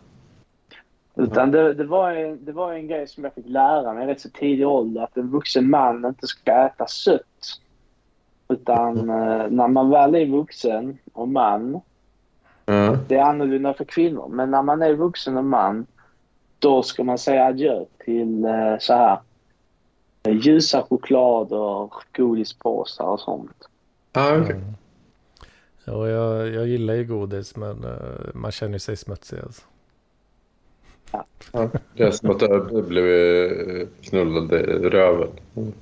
Utan 1.18 1.52
det, 1.52 1.74
det, 1.74 1.84
var 1.84 2.12
en, 2.12 2.46
det 2.46 2.52
var 2.52 2.74
en 2.74 2.88
grej 2.88 3.08
som 3.08 3.24
jag 3.24 3.34
fick 3.34 3.48
lära 3.48 3.94
mig 3.94 4.08
rätt 4.08 4.22
så 4.22 4.30
tidig 4.30 4.68
ålder. 4.68 5.02
Att 5.02 5.18
en 5.18 5.32
vuxen 5.32 5.70
man 5.70 6.06
inte 6.06 6.28
ska 6.28 6.66
äta 6.66 6.88
sött. 6.88 7.60
Utan 8.48 9.00
mm. 9.00 9.56
när 9.56 9.68
man 9.68 9.90
väl 9.90 10.16
är 10.16 10.26
vuxen 10.26 10.98
och 11.14 11.28
man. 11.28 11.82
Mm. 12.66 12.98
Det 13.08 13.16
är 13.16 13.24
annorlunda 13.24 13.74
för 13.74 13.86
kvinnor. 13.86 14.28
Men 14.30 14.52
när 14.52 14.62
man 14.62 14.82
är 14.82 14.94
vuxen 14.94 15.38
och 15.38 15.44
man. 15.44 15.86
Då 16.60 16.84
ska 16.84 17.04
man 17.04 17.18
säga 17.18 17.46
adjö 17.46 17.86
till 18.06 18.46
eh, 18.46 18.78
så 18.80 18.94
här 18.94 19.20
ljusa 20.28 20.84
choklader, 20.90 21.90
godispåsar 22.18 23.06
och 23.06 23.20
sånt. 23.20 23.68
Ah, 24.12 24.38
okay. 24.38 24.56
Mm. 24.56 24.74
Ja, 25.86 26.08
jag, 26.08 26.48
jag 26.50 26.68
gillar 26.68 26.94
ju 26.94 27.06
godis 27.06 27.56
men 27.56 27.86
man 28.34 28.52
känner 28.52 28.78
sig 28.78 28.98
smutsig 28.98 29.40
alltså. 29.40 29.64
Ja. 31.12 31.26
ja. 31.52 31.70
Det 31.94 32.04
är 32.04 32.12
som 32.12 32.30
att 32.30 32.40
du 32.40 32.82
blev 32.82 33.88
knullad 34.02 34.54
i 34.54 34.90
röven. 34.90 35.30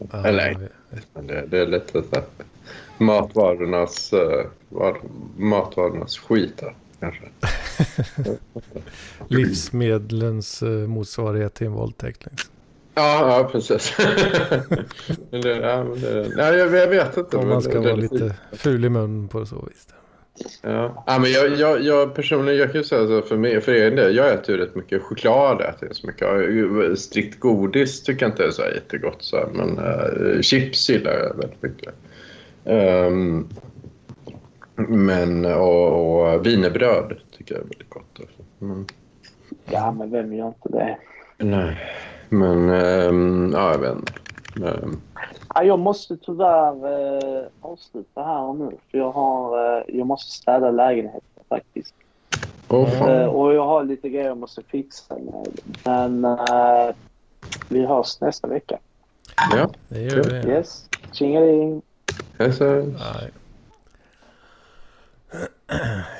Ah, 0.09 0.23
Eller 0.23 0.57
nej, 0.57 1.28
det, 1.28 1.45
det 1.47 1.59
är 1.59 1.67
lite 1.67 1.91
så 1.91 2.15
här 2.15 2.23
matvarornas, 2.97 4.13
uh, 4.13 4.95
matvarornas 5.38 6.17
skit 6.17 6.61
här, 6.61 6.76
kanske. 6.99 7.26
Livsmedlens 9.28 10.63
uh, 10.63 10.88
motsvarighet 10.88 11.53
till 11.53 11.67
en 11.67 11.73
våldtäkt 11.73 12.26
liksom. 12.26 12.51
Ja, 12.93 13.38
ja 13.38 13.49
precis. 13.51 13.97
det, 15.30 15.49
ja, 15.49 15.84
det, 15.84 16.32
nej, 16.36 16.57
jag, 16.57 16.76
jag, 16.76 16.88
vet 16.88 17.17
inte. 17.17 17.38
Om 17.38 17.49
man 17.49 17.61
ska 17.61 17.82
vara 17.82 17.95
lite 17.95 18.36
ful 18.51 18.86
i 18.86 18.89
mun 18.89 19.28
på 19.28 19.45
så 19.45 19.55
vis. 19.55 19.88
Ja. 20.61 21.03
ja, 21.07 21.19
men 21.19 21.31
jag, 21.31 21.55
jag, 21.55 21.81
jag 21.81 22.15
personligen, 22.15 22.59
jag 22.59 22.71
kan 22.71 22.81
ju 22.81 22.88
säga 22.88 23.07
så 23.07 23.21
för, 23.21 23.38
mig, 23.38 23.61
för 23.61 23.71
egen 23.71 23.95
del, 23.95 24.15
jag 24.15 24.33
äter 24.33 24.55
ju 24.55 24.61
rätt 24.61 24.75
mycket 24.75 25.01
choklad. 25.01 25.61
Äter 25.61 25.89
så 25.91 26.07
mycket. 26.07 26.99
Strikt 26.99 27.39
godis 27.39 28.03
tycker 28.03 28.25
jag 28.25 28.31
inte 28.31 28.45
är 28.45 28.51
så 28.51 28.61
jättegott. 28.61 29.17
Så 29.19 29.38
här, 29.38 29.47
men 29.53 29.79
uh, 29.79 30.41
chips 30.41 30.89
gillar 30.89 31.11
jag 31.11 31.38
väldigt 31.38 31.61
mycket. 31.61 31.93
Um, 32.63 33.47
men, 34.75 35.45
och, 35.45 36.33
och 36.33 36.45
wienerbröd 36.45 37.19
tycker 37.38 37.55
jag 37.55 37.63
är 37.63 37.67
väldigt 37.67 37.89
gott. 37.89 38.19
Mm. 38.61 38.86
Ja, 39.65 39.91
men 39.91 40.11
vem 40.11 40.33
gör 40.33 40.47
inte 40.47 40.69
det? 40.69 40.97
Nej. 41.38 41.77
Men 42.29 42.69
ähm, 42.69 43.51
ja, 43.53 43.71
jag 43.71 43.79
vet 43.79 43.95
inte. 43.95 44.13
Ähm. 44.57 45.01
Ja, 45.55 45.63
jag 45.63 45.79
måste 45.79 46.17
tyvärr 46.17 46.85
äh, 47.41 47.47
avsluta 47.61 48.23
här 48.23 48.41
och 48.41 48.55
nu. 48.55 48.71
För 48.91 48.97
jag, 48.97 49.11
har, 49.11 49.77
äh, 49.77 49.83
jag 49.87 50.07
måste 50.07 50.31
städa 50.31 50.71
lägenheten 50.71 51.43
faktiskt. 51.49 51.93
Oh, 52.69 53.09
äh, 53.09 53.25
och 53.25 53.53
jag 53.53 53.65
har 53.65 53.83
lite 53.83 54.09
grejer 54.09 54.27
jag 54.27 54.37
måste 54.37 54.61
fixa 54.63 55.15
med. 55.15 55.59
Men 55.83 56.25
äh, 56.25 56.95
vi 57.69 57.85
hörs 57.85 58.21
nästa 58.21 58.47
vecka. 58.47 58.79
Ja, 59.51 59.69
det 59.89 60.01
gör 60.01 60.23
vi. 60.23 60.49
Yes. 60.49 60.89
Tjingeling. 61.11 61.81
Hej 62.37 62.53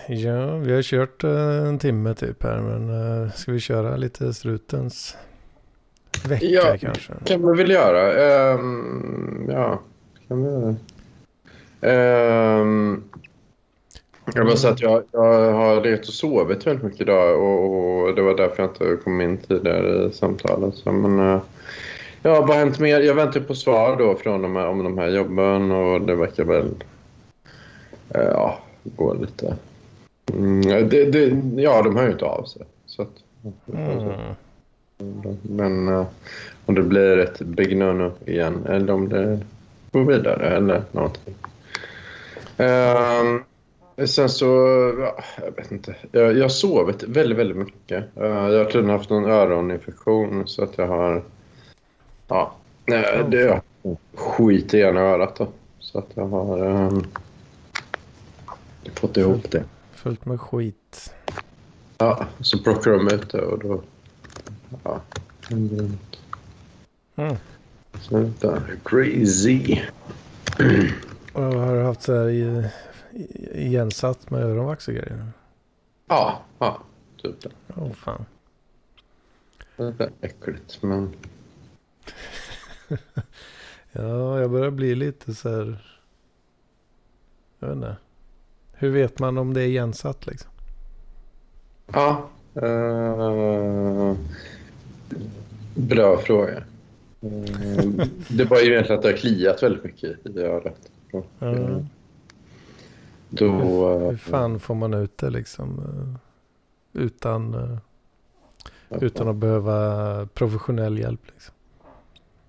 Ja, 0.07 0.55
vi 0.55 0.75
har 0.75 0.81
kört 0.81 1.23
en 1.23 1.79
timme 1.79 2.13
typ 2.13 2.43
här. 2.43 2.59
Men 2.59 3.31
ska 3.31 3.51
vi 3.51 3.59
köra 3.59 3.97
lite 3.97 4.33
strutens 4.33 5.17
vecka 6.28 6.45
ja, 6.45 6.78
kanske? 6.82 7.13
kan 7.26 7.51
vi 7.51 7.57
väl 7.57 7.71
göra. 7.71 8.53
Um, 8.53 9.49
ja, 9.49 9.80
kan 10.28 10.43
vi. 10.43 10.76
Um, 11.88 13.03
jag 14.34 14.45
bara 14.45 14.55
säga 14.55 14.73
att 14.73 14.82
jag, 14.82 15.03
jag 15.11 15.53
har 15.53 15.82
legat 15.82 16.07
och 16.07 16.13
sovit 16.13 16.67
väldigt 16.67 16.84
mycket 16.84 17.01
idag 17.01 17.41
och, 17.41 18.03
och, 18.03 18.15
det 18.15 18.21
var 18.21 18.38
därför 18.38 18.63
jag 18.63 18.69
inte 18.69 19.03
kom 19.03 19.21
in 19.21 19.38
tidigare 19.38 20.05
i 20.05 20.11
samtalet. 20.11 20.76
Så, 20.76 20.91
men, 20.91 21.19
uh, 21.19 21.41
ja, 22.21 22.41
vad 22.41 22.49
har 22.49 22.55
hänt 22.55 22.80
mer? 22.80 22.99
Jag 22.99 23.15
väntar 23.15 23.39
på 23.39 23.55
svar 23.55 23.95
då 23.97 24.15
från 24.15 24.41
de 24.41 24.55
här, 24.55 24.67
om 24.67 24.84
de 24.84 24.97
här 24.97 25.09
jobben 25.09 25.71
och 25.71 26.01
det 26.01 26.15
verkar 26.15 26.43
väl 26.43 26.65
uh, 28.15 28.21
ja, 28.21 28.59
gå 28.84 29.13
lite... 29.13 29.55
Mm, 30.34 30.61
det, 30.89 31.05
det, 31.05 31.61
ja, 31.61 31.82
de 31.82 31.95
hör 31.95 32.05
ju 32.05 32.11
inte 32.11 32.26
av 32.26 32.43
sig. 32.43 32.61
Så 32.86 33.01
att, 33.01 33.13
mm. 33.73 34.36
Men 35.41 35.89
uh, 35.89 36.06
om 36.66 36.76
det 36.76 36.84
blir 36.84 37.18
ett 37.18 37.39
big 37.39 37.78
no-no 37.78 38.12
igen 38.26 38.66
eller 38.66 38.93
om 38.93 39.10
det 39.10 39.39
går 39.91 40.04
vidare 40.06 40.56
eller 40.56 40.84
någonting. 40.91 41.36
Uh, 42.60 44.06
sen 44.06 44.30
så, 44.30 44.46
ja, 45.00 45.24
jag 45.46 45.52
vet 45.56 45.72
inte. 45.72 45.96
Jag, 46.12 46.38
jag 46.38 46.43
har 46.43 46.50
sovit 46.50 47.04
väldigt, 47.04 47.38
väldigt 47.38 47.58
mycket. 47.58 48.04
Uh, 48.18 48.26
jag 48.26 48.58
har 48.58 48.66
tydligen 48.66 48.89
haft 48.89 49.10
någon 49.10 49.26
öroninfektion 49.26 50.48
så 50.48 50.64
att 50.64 50.78
jag 50.78 50.88
har... 50.88 51.24
Ja, 52.28 52.56
uh, 52.91 53.30
det 53.30 53.41
är 53.41 53.62
skit 54.16 54.74
i 54.74 54.80
ena 54.80 55.00
örat 55.02 55.36
då. 55.36 55.48
Så 55.80 56.00
att 56.00 56.10
jag 56.14 56.28
har 56.28 56.66
um, 56.66 57.08
fått 58.93 59.18
ihop 59.18 59.52
det. 59.52 59.64
Fullt 59.93 60.26
med 60.26 60.41
skit. 60.41 61.14
Ja, 61.98 62.26
så 62.39 62.60
plockar 62.60 62.91
de 62.91 63.08
ut 63.08 63.32
det 63.32 63.41
och 63.41 63.60
då 63.60 63.82
Ja. 64.84 65.01
Mm. 65.51 65.97
Så 68.01 68.17
vänta. 68.17 68.61
Crazy. 68.84 69.82
Och 71.34 71.43
har 71.43 71.76
du 71.76 71.84
haft 71.84 72.01
så 72.01 72.13
här 72.13 72.30
i, 72.30 72.69
igensatt 73.53 74.30
med 74.30 74.43
öronvax 74.43 74.88
och 74.88 74.93
grejer? 74.93 75.32
Ja, 76.07 76.41
ja. 76.59 76.80
Typ 77.21 77.41
det. 77.41 77.49
Åh 77.76 77.84
oh, 77.84 77.91
fan. 77.91 78.26
Det 79.78 79.84
är 79.84 80.11
äckligt 80.21 80.84
men... 80.84 81.15
Ja, 83.97 84.39
jag 84.39 84.51
börjar 84.51 84.71
bli 84.71 84.95
lite 84.95 85.34
så 85.34 85.49
här... 85.49 85.97
Jag 87.59 87.67
vet 87.67 87.76
inte. 87.76 87.95
Hur 88.73 88.89
vet 88.89 89.19
man 89.19 89.38
om 89.38 89.53
det 89.53 89.61
är 89.61 89.67
igensatt 89.67 90.28
liksom? 90.28 90.51
Ja. 91.93 92.30
Uh, 92.63 94.15
bra 95.76 96.18
fråga. 96.18 96.64
Uh, 97.24 98.06
det 98.28 98.45
var 98.45 98.60
ju 98.60 98.72
egentligen 98.72 98.97
att 98.99 99.03
det 99.03 99.12
har 99.12 99.18
kliat 99.18 99.64
väldigt 99.64 99.84
mycket 99.84 100.26
i 100.26 100.39
örat. 100.39 100.91
Mm. 101.39 101.86
Då, 103.30 103.51
hur, 103.51 104.10
hur 104.10 104.18
fan 104.18 104.60
får 104.60 104.76
man 104.76 104.93
ut 104.93 105.18
det 105.18 105.30
liksom? 105.30 105.82
Utan, 106.93 107.78
utan 108.89 109.28
att 109.28 109.36
behöva 109.36 110.28
professionell 110.34 110.99
hjälp 110.99 111.22
liksom? 111.34 111.53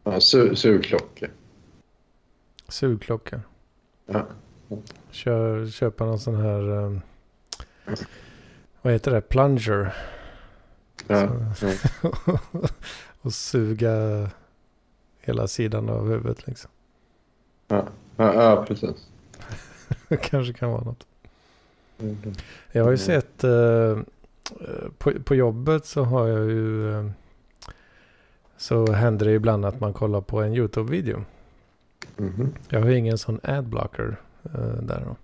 Ja, 0.04 0.20
su 0.20 0.56
sugklocka. 0.56 1.26
Sugklocka? 2.68 3.40
Ja. 4.06 4.26
Kör, 5.10 5.66
köpa 5.66 6.04
någon 6.04 6.18
sån 6.18 6.36
här... 6.36 7.00
Vad 8.82 8.92
heter 8.92 9.10
det? 9.10 9.20
Plunger. 9.20 9.94
Ja. 11.06 11.54
Så, 11.54 11.66
ja. 12.02 12.38
och 13.22 13.32
suga 13.32 14.28
hela 15.20 15.48
sidan 15.48 15.88
av 15.88 16.08
huvudet 16.08 16.46
liksom. 16.46 16.70
Ja, 17.68 17.84
ja, 18.16 18.34
ja 18.34 18.64
precis. 18.68 19.08
kanske 20.22 20.52
kan 20.52 20.70
vara 20.70 20.84
något. 20.84 21.06
Jag 22.72 22.84
har 22.84 22.90
ju 22.90 22.96
sett 22.96 23.44
uh, 23.44 23.98
på, 24.98 25.12
på 25.24 25.34
jobbet 25.34 25.86
så 25.86 26.02
har 26.02 26.26
jag 26.26 26.50
ju 26.50 26.90
uh, 26.90 27.10
så 28.56 28.92
händer 28.92 29.26
det 29.26 29.32
ibland 29.32 29.64
att 29.64 29.80
man 29.80 29.92
kollar 29.92 30.20
på 30.20 30.42
en 30.42 30.54
YouTube-video. 30.54 31.24
Mm 32.18 32.32
-hmm. 32.32 32.48
Jag 32.68 32.80
har 32.80 32.90
ingen 32.90 33.18
sån 33.18 33.40
adblocker 33.42 34.16
uh, 34.54 34.82
där 34.82 35.02
då. 35.06 35.16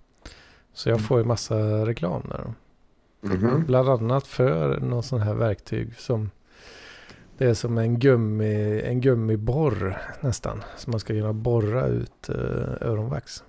Så 0.73 0.89
jag 0.89 1.01
får 1.01 1.19
ju 1.19 1.25
massa 1.25 1.85
reklam 1.85 2.21
där 2.29 2.41
då. 2.43 2.53
Mm 3.23 3.37
-hmm. 3.37 3.65
Bland 3.65 3.89
annat 3.89 4.27
för 4.27 4.79
någon 4.79 5.03
sån 5.03 5.21
här 5.21 5.33
verktyg 5.33 5.95
som 5.97 6.29
det 7.37 7.45
är 7.45 7.53
som 7.53 7.77
en, 7.77 7.99
gummi, 7.99 8.81
en 8.85 9.01
gummiborr 9.01 10.01
nästan. 10.21 10.63
Som 10.77 10.91
man 10.91 10.99
ska 10.99 11.13
kunna 11.13 11.33
borra 11.33 11.87
ut 11.87 12.29
uh, 12.29 12.35
öronvax. 12.81 13.43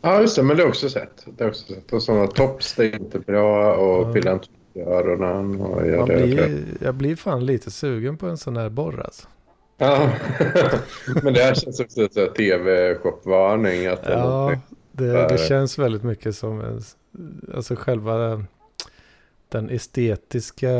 Ja, 0.00 0.20
just 0.20 0.36
det. 0.36 0.42
Men 0.42 0.56
det 0.56 0.62
har 0.62 0.68
också 0.68 0.88
sett. 0.88 1.26
Det 1.36 1.44
har 1.44 1.50
också 1.50 1.74
sett. 1.74 1.92
Och 1.92 2.02
sådana 2.02 2.26
tops, 2.26 2.74
det 2.74 2.84
är 2.84 2.96
inte 2.96 3.18
bra. 3.18 3.74
Och 3.74 4.08
ja. 4.08 4.12
pilla 4.12 4.32
inte 4.32 4.48
öronen. 4.90 5.60
Och 5.60 5.86
jag, 5.86 6.06
blir, 6.06 6.64
jag 6.80 6.94
blir 6.94 7.16
fan 7.16 7.46
lite 7.46 7.70
sugen 7.70 8.16
på 8.16 8.26
en 8.26 8.36
sån 8.36 8.56
här 8.56 8.68
borr 8.68 9.00
alltså. 9.04 9.28
Ja, 9.78 10.10
men 11.22 11.34
det 11.34 11.42
här 11.42 11.54
känns 11.54 11.80
också 11.80 12.08
som 12.08 12.28
tv-shopvarning. 12.36 13.82
Ja, 13.82 14.52
det, 14.92 15.28
det 15.28 15.38
känns 15.38 15.78
väldigt 15.78 16.02
mycket 16.02 16.36
som 16.36 16.60
en, 16.60 16.82
alltså 17.54 17.76
själva 17.76 18.44
den 19.48 19.70
estetiska 19.70 20.72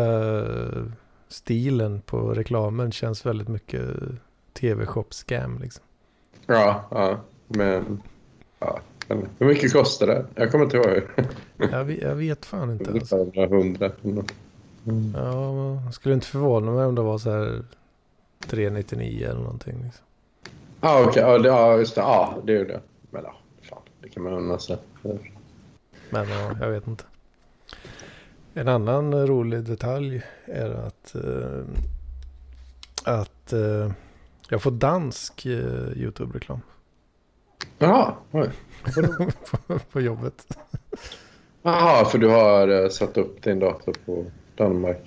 stilen 1.29 2.01
på 2.01 2.35
reklamen 2.35 2.93
känns 2.93 3.27
väldigt 3.27 3.49
mycket 3.49 3.87
tv-shop-scam 4.53 5.59
liksom. 5.59 5.85
Ja, 6.47 6.85
ja, 6.91 7.21
men 7.47 8.03
ja, 8.59 8.81
hur 9.39 9.47
mycket 9.47 9.73
kostar 9.73 10.07
det? 10.07 10.25
Jag 10.35 10.53
kommer 10.53 10.65
inte 10.65 10.77
ihåg. 10.77 11.03
jag, 11.73 11.85
vet, 11.85 12.03
jag 12.03 12.15
vet 12.15 12.47
fan 12.47 12.71
inte. 12.71 12.91
Alltså. 12.91 13.33
100. 13.35 13.91
Mm. 14.87 15.15
Ja, 15.17 15.83
jag 15.85 15.95
skulle 15.95 16.15
inte 16.15 16.27
förvåna 16.27 16.73
mig 16.73 16.85
om 16.85 16.95
det 16.95 17.03
var 17.03 17.19
så 17.19 17.31
här 17.31 17.65
399 18.47 19.27
eller 19.31 19.41
någonting. 19.41 19.83
Liksom. 19.85 20.05
Ah, 20.81 21.05
okay. 21.05 21.23
Ja, 21.23 21.37
okej. 21.37 21.47
Ja, 21.47 21.79
just 21.79 21.95
det. 21.95 22.01
Ja, 22.01 22.39
det 22.45 22.53
är 22.53 22.65
det. 22.65 22.81
Men 23.11 23.23
ja, 23.25 23.35
fan, 23.63 23.83
det 24.01 24.09
kan 24.09 24.23
man 24.23 24.33
unna 24.33 24.59
sig. 24.59 24.77
Men 26.11 26.29
ja, 26.29 26.57
jag 26.61 26.71
vet 26.71 26.87
inte. 26.87 27.05
En 28.59 28.69
annan 28.69 29.27
rolig 29.27 29.65
detalj 29.65 30.23
är 30.45 30.71
att, 30.71 31.15
uh, 31.15 31.65
att 33.05 33.53
uh, 33.53 33.93
jag 34.49 34.63
får 34.63 34.71
dansk 34.71 35.47
YouTube-reklam. 35.47 36.61
Jaha, 37.79 38.15
oj. 38.31 38.51
på, 39.51 39.79
på 39.93 40.01
jobbet. 40.01 40.59
Jaha, 41.63 42.05
för 42.05 42.19
du 42.19 42.29
har 42.29 42.89
satt 42.89 43.17
upp 43.17 43.43
din 43.43 43.59
dator 43.59 43.95
på 44.07 44.25
Danmark? 44.55 44.99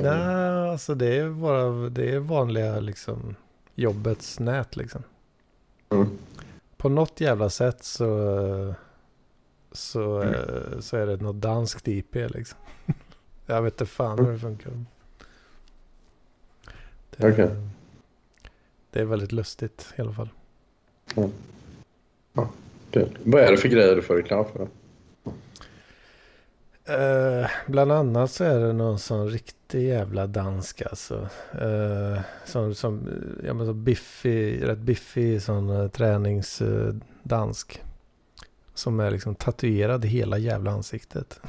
Nej, 0.00 0.70
alltså 0.70 0.94
det 0.94 1.16
är 1.16 1.30
bara 1.30 1.88
det 1.88 2.10
är 2.10 2.18
vanliga 2.18 2.80
liksom 2.80 3.34
jobbets 3.74 4.40
nät 4.40 4.76
liksom. 4.76 5.02
Mm. 5.90 6.08
På 6.76 6.88
något 6.88 7.20
jävla 7.20 7.50
sätt 7.50 7.84
så 7.84 8.74
så, 9.72 10.22
mm. 10.22 10.82
så 10.82 10.96
är 10.96 11.06
det 11.06 11.16
något 11.16 11.36
danskt 11.36 11.88
IP 11.88 12.14
liksom. 12.14 12.58
Jag 13.46 13.62
vet 13.62 13.72
inte 13.72 13.86
fan 13.86 14.18
hur 14.18 14.32
det 14.32 14.38
funkar. 14.38 14.72
Det, 17.16 17.32
okay. 17.32 17.48
det 18.90 19.00
är 19.00 19.04
väldigt 19.04 19.32
lustigt 19.32 19.94
i 19.96 20.00
alla 20.00 20.12
fall. 20.12 20.28
Mm. 21.16 21.30
Ja, 22.32 22.50
Vad 23.24 23.42
är 23.42 23.50
det 23.50 23.56
för 23.56 23.68
grejer 23.68 23.96
du 23.96 24.02
får 24.02 24.14
reklam 24.14 24.44
för? 24.44 24.68
Uh, 26.90 27.46
bland 27.66 27.92
annat 27.92 28.30
så 28.30 28.44
är 28.44 28.60
det 28.60 28.72
någon 28.72 28.98
sån 28.98 29.28
riktig 29.28 29.88
jävla 29.88 30.26
dansk 30.26 30.82
alltså. 30.82 31.28
Uh, 31.62 32.20
som, 32.44 32.74
som, 32.74 33.08
ja 33.44 33.54
men 33.54 33.66
så 33.66 33.72
biffig, 33.72 34.68
rätt 34.68 34.78
biffig 34.78 35.42
sån 35.42 35.70
uh, 35.70 35.88
träningsdansk. 35.88 37.82
Som 38.78 39.00
är 39.00 39.10
liksom 39.10 39.34
tatuerad 39.34 40.04
i 40.04 40.08
hela 40.08 40.38
jävla 40.38 40.70
ansiktet. 40.70 41.40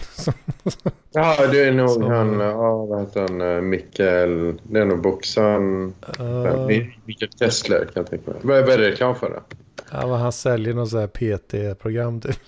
ja, 1.11 1.47
det 1.47 1.65
är 1.65 1.71
nog 1.71 1.89
så... 1.89 2.09
han, 2.09 2.39
ja, 2.39 2.85
vad 2.85 2.99
heter 2.99 3.21
han, 3.21 3.41
uh, 3.41 3.61
Mikael, 3.61 4.59
det 4.63 4.79
är 4.79 4.85
nog 4.85 5.01
boxaren, 5.01 5.93
uh... 6.19 6.67
Mikael 7.05 7.31
Kessler 7.39 7.79
kan 7.79 7.91
jag 7.93 8.07
tänka 8.07 8.31
mig. 8.31 8.39
Vad, 8.43 8.57
är 8.57 8.77
det 8.77 8.91
reklam 8.91 9.15
för 9.15 9.29
då? 9.29 9.43
Ja, 9.91 10.07
men 10.07 10.19
han 10.19 10.31
säljer 10.31 10.73
något 10.73 10.89
sånt 10.89 11.01
här 11.01 11.37
PT-program 11.37 12.21
typ. 12.21 12.39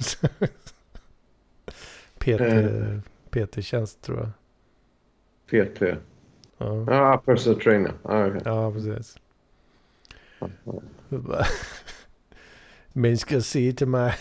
PT, 2.18 2.42
mm. 2.42 3.02
PT-tjänst 3.30 4.02
tror 4.02 4.20
jag. 4.20 4.30
PT? 5.48 5.82
Ja, 6.58 6.86
ah, 6.88 7.18
personal 7.18 7.60
trainer. 7.62 7.94
Ah, 8.04 8.26
okay. 8.26 8.42
Ja, 8.46 8.72
precis. 8.72 9.18
Men 12.94 13.18
ska 13.18 13.42
se 13.42 13.74
till 13.74 13.88
mig 13.88 14.14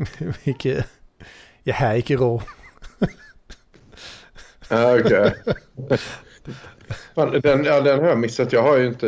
mycket 0.44 0.86
jag 1.62 1.74
här 1.74 1.96
inte 1.96 2.16
rå. 2.16 2.42
ah, 4.68 4.98
okej. 4.98 5.34
Den, 7.42 7.64
ja, 7.64 7.80
den 7.80 8.00
har 8.00 8.08
jag 8.08 8.18
missat. 8.18 8.52
Jag 8.52 8.62
har 8.62 8.78
ju 8.78 8.86
inte, 8.86 9.06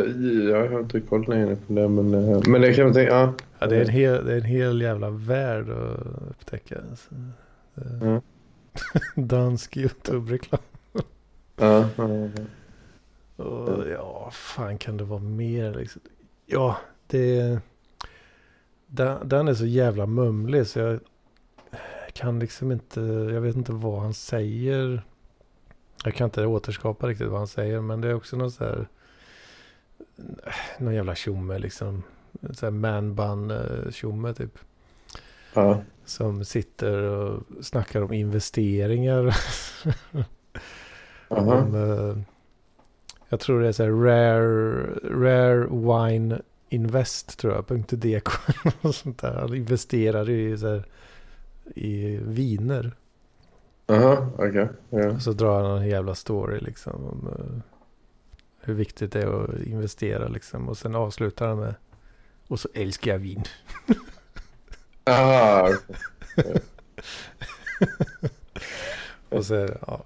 jag 0.49 0.69
har 0.69 0.79
inte 0.79 0.99
koll 0.99 1.29
längre 1.29 1.55
på 1.55 1.73
det. 1.73 1.87
Men, 1.87 2.13
eh, 2.13 2.41
men 2.47 2.61
det 2.61 2.73
kan 2.73 2.83
man 2.83 2.93
tänka, 2.93 3.13
ja. 3.13 3.33
ja 3.59 3.67
det, 3.67 3.77
är 3.77 3.81
en 3.81 3.89
hel, 3.89 4.25
det 4.25 4.33
är 4.33 4.37
en 4.37 4.43
hel 4.43 4.81
jävla 4.81 5.09
värld 5.09 5.69
att 5.69 6.29
upptäcka. 6.29 6.75
Alltså. 6.89 7.09
Mm. 8.01 8.21
Dansk 9.27 9.77
YouTube-reklam. 9.77 10.61
ja, 11.55 11.89
ja, 11.95 12.07
ja. 12.07 13.43
Och, 13.43 13.89
ja, 13.89 14.29
fan 14.31 14.77
kan 14.77 14.97
det 14.97 15.03
vara 15.03 15.19
mer 15.19 15.73
liksom? 15.73 16.01
Ja, 16.45 16.77
det... 17.07 17.59
Den, 18.95 19.29
den 19.29 19.47
är 19.47 19.53
så 19.53 19.65
jävla 19.65 20.05
mumlig 20.05 20.67
så 20.67 20.79
jag 20.79 20.99
kan 22.13 22.39
liksom 22.39 22.71
inte... 22.71 23.01
Jag 23.01 23.41
vet 23.41 23.55
inte 23.55 23.71
vad 23.71 24.01
han 24.01 24.13
säger. 24.13 25.03
Jag 26.03 26.15
kan 26.15 26.25
inte 26.25 26.45
återskapa 26.45 27.07
riktigt 27.07 27.27
vad 27.27 27.39
han 27.39 27.47
säger. 27.47 27.81
Men 27.81 28.01
det 28.01 28.07
är 28.07 28.13
också 28.13 28.37
något 28.37 28.53
så 28.53 28.63
här... 28.63 28.87
Någon 30.77 30.95
jävla 30.95 31.15
tjomme 31.15 31.59
liksom. 31.59 32.03
Så 32.51 32.65
här 32.65 32.71
man 32.71 33.53
tjomme 33.91 34.33
typ. 34.33 34.59
Ja. 35.53 35.81
Som 36.05 36.45
sitter 36.45 37.03
och 37.03 37.43
snackar 37.61 38.01
om 38.01 38.13
investeringar. 38.13 39.35
om, 41.27 41.75
uh, 41.75 42.17
jag 43.29 43.39
tror 43.39 43.61
det 43.61 43.67
är 43.67 43.71
så 43.71 43.83
här 43.83 43.91
rare, 43.91 44.85
rare 45.03 45.67
wine 45.67 46.41
invest 46.73 47.39
tror 47.39 47.53
jag. 47.53 47.85
.dk 47.87 48.27
och 48.81 48.95
sånt 48.95 49.21
där. 49.21 49.33
Han 49.33 49.55
investerar 49.55 50.29
i, 50.29 50.57
så 50.57 50.67
här, 50.67 50.83
i 51.75 52.17
viner. 52.17 52.91
Aha, 53.87 54.29
okej. 54.33 54.49
Okay. 54.49 54.67
Yeah. 54.91 55.17
Så 55.17 55.31
drar 55.31 55.63
han 55.63 55.81
en 55.81 55.89
jävla 55.89 56.15
story 56.15 56.59
liksom. 56.59 56.93
Om, 56.93 57.27
uh, 57.27 57.59
hur 58.59 58.73
viktigt 58.73 59.11
det 59.11 59.21
är 59.21 59.43
att 59.43 59.61
investera 59.61 60.27
liksom. 60.27 60.69
Och 60.69 60.77
sen 60.77 60.95
avslutar 60.95 61.47
han 61.47 61.59
med. 61.59 61.75
Och 62.47 62.59
så 62.59 62.69
älskar 62.73 63.11
jag 63.11 63.19
vin. 63.19 63.43
Ah, 65.05 65.69
och 69.29 69.45
så 69.45 69.69
ja, 69.87 70.05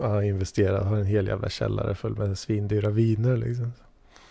han 0.00 0.24
investerar, 0.24 0.84
har 0.84 0.96
en 0.96 1.06
hel 1.06 1.26
jävla 1.26 1.48
källare 1.48 1.94
full 1.94 2.16
med 2.16 2.38
svindyra 2.38 2.90
viner 2.90 3.36
liksom. 3.36 3.72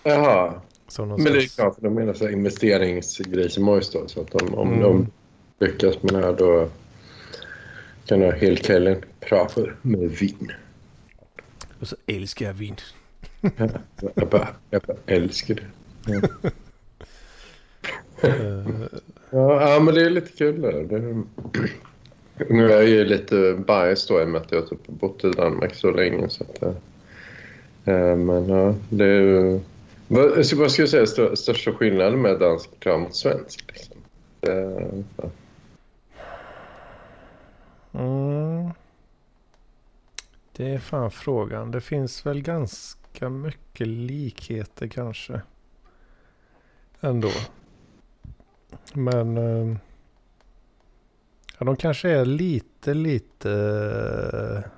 Jaha. 0.04 0.62
Som 0.92 1.10
Men 1.10 1.24
det 1.24 1.30
är 1.30 1.56
klart, 1.56 1.76
för 1.76 1.82
de 1.82 1.94
menar 1.94 2.14
så 2.14 2.30
investeringsgrej 2.30 3.50
som 3.50 3.64
Moist 3.64 3.94
då. 3.94 4.08
Så 4.08 4.22
att 4.22 4.32
de, 4.32 4.54
om 4.54 4.68
mm. 4.68 4.82
de 4.82 5.08
lyckas 5.60 6.04
med 6.04 6.14
det 6.14 6.22
här 6.22 6.34
då 6.34 6.70
kan 8.06 8.22
jag 8.22 8.34
hela 8.34 8.56
kvällen 8.56 9.02
prata 9.20 9.62
med 9.82 10.10
vin. 10.10 10.52
Och 11.80 11.88
så 11.88 11.96
älskar 12.08 12.46
jag 12.46 12.54
vin. 12.54 12.76
ja, 13.42 13.50
jag, 14.16 14.28
bara, 14.30 14.48
jag 14.70 14.82
bara 14.82 14.98
älskar 15.06 15.56
det. 15.56 15.64
Ja. 16.06 16.22
ja, 19.30 19.80
men 19.80 19.96
det 19.96 20.02
är 20.02 20.10
lite 20.10 20.32
kul. 20.38 20.62
Det. 20.62 20.84
det 20.84 21.24
nu 22.50 22.66
är 22.66 22.76
jag 22.76 22.88
ju 22.88 23.06
lite 23.06 23.64
biased 23.68 24.16
då 24.16 24.22
i 24.22 24.26
och 24.26 24.30
med 24.30 24.42
att 24.42 24.52
jag 24.52 24.70
typ 24.70 24.88
bott 24.88 25.24
i 25.24 25.32
Danmark 25.32 25.76
så 25.76 25.92
länge. 25.92 26.30
Så 26.30 26.44
att, 26.44 26.64
äh, 27.86 28.16
men 28.16 28.50
ja, 28.50 28.76
det 28.90 29.06
är 29.06 29.60
Vad, 30.12 30.56
vad 30.56 30.72
ska 30.72 30.82
jag 30.82 30.90
säga 30.90 31.06
stör, 31.06 31.36
största 31.36 31.74
skillnaden 31.74 32.22
med 32.22 32.40
dansk 32.40 32.70
reklam 32.74 33.02
mot 33.02 33.16
svensk? 33.16 33.66
Liksom? 33.68 33.98
Det, 34.40 34.54
mm. 37.92 38.72
det 40.52 40.70
är 40.74 40.80
fan 40.80 41.12
frågan. 41.12 41.72
Det 41.72 41.82
finns 41.82 42.26
väl 42.26 42.42
ganska 42.42 43.30
mycket 43.30 43.88
likheter 43.88 44.88
kanske. 44.88 45.42
Ändå. 47.02 47.32
Men... 48.94 49.38
Äh, 49.38 49.78
Ja, 51.62 51.66
de 51.66 51.76
kanske 51.76 52.10
är 52.10 52.26
lite, 52.26 52.94
lite 52.94 54.70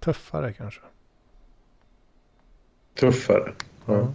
tuffare 0.00 0.52
kanske. 0.52 0.80
Tuffare? 2.94 3.54
Ja. 3.86 3.94
ja. 3.94 4.12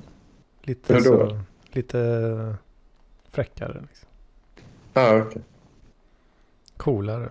Lite 0.70 1.02
så, 1.02 1.40
lite 1.72 2.56
fräckare 3.32 3.82
liksom. 3.88 4.10
Ja, 4.94 5.18
okej. 5.18 5.28
Okay. 5.28 5.42
Coolare. 6.78 7.30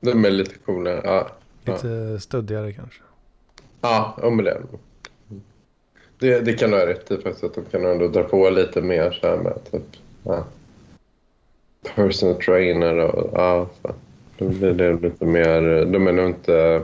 De 0.00 0.24
är 0.24 0.30
lite 0.30 0.54
coolare, 0.58 1.00
ja. 1.04 1.30
Lite 1.64 1.88
ja. 1.88 2.18
stöddigare 2.18 2.72
kanske. 2.72 3.02
Ja, 3.80 4.16
om 4.22 4.36
det. 4.36 4.62
Det, 6.18 6.40
det 6.40 6.52
kan 6.52 6.70
du 6.70 6.76
ha 6.76 6.86
rätt 6.86 7.10
i 7.10 7.16
faktiskt. 7.16 7.44
Att 7.44 7.54
de 7.54 7.64
kan 7.64 7.86
ändå 7.86 8.08
dra 8.08 8.22
på 8.22 8.50
lite 8.50 8.82
mer 8.82 9.18
så 9.20 9.26
här 9.26 9.36
med 9.36 9.70
typ. 9.70 9.96
Ja 10.22 10.44
personal 11.82 12.34
trainer 12.34 12.98
och 12.98 13.30
ja, 13.32 13.68
då 14.38 14.48
blir 14.48 14.72
det 14.72 14.92
lite 14.92 15.24
mer, 15.24 15.84
de 15.84 16.06
är 16.06 16.12
nog 16.12 16.26
inte... 16.26 16.82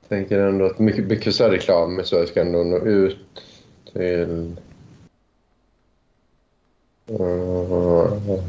Jag 0.00 0.08
tänker 0.08 0.38
ändå 0.38 0.64
att 0.64 0.78
mycket, 0.78 1.06
mycket 1.06 1.34
så 1.34 1.48
reklam 1.48 2.00
så 2.04 2.26
ska 2.26 2.40
ändå 2.40 2.62
nå 2.62 2.78
ut 2.78 3.42
till... 3.96 4.56
Uh, 7.10 8.42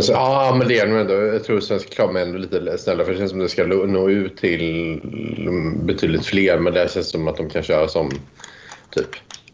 så, 0.00 0.12
ja, 0.12 0.56
men 0.58 0.68
det 0.68 0.78
är 0.78 0.86
nog 0.86 1.00
ändå. 1.00 1.14
Jag 1.14 1.44
tror 1.44 1.60
svensk 1.60 1.90
reklam 1.90 2.16
är 2.16 2.20
ändå 2.20 2.38
lite 2.38 2.78
snällare 2.78 3.04
för 3.04 3.12
det 3.12 3.18
känns 3.18 3.30
som 3.30 3.40
det 3.40 3.48
ska 3.48 3.66
nå 3.66 4.10
ut 4.10 4.36
till 4.36 5.00
betydligt 5.82 6.26
fler. 6.26 6.58
Men 6.58 6.72
det 6.72 6.92
känns 6.92 7.10
som 7.10 7.28
att 7.28 7.36
de 7.36 7.50
kan 7.50 7.62
köra 7.62 7.88
som 7.88 8.10
typ 8.90 9.08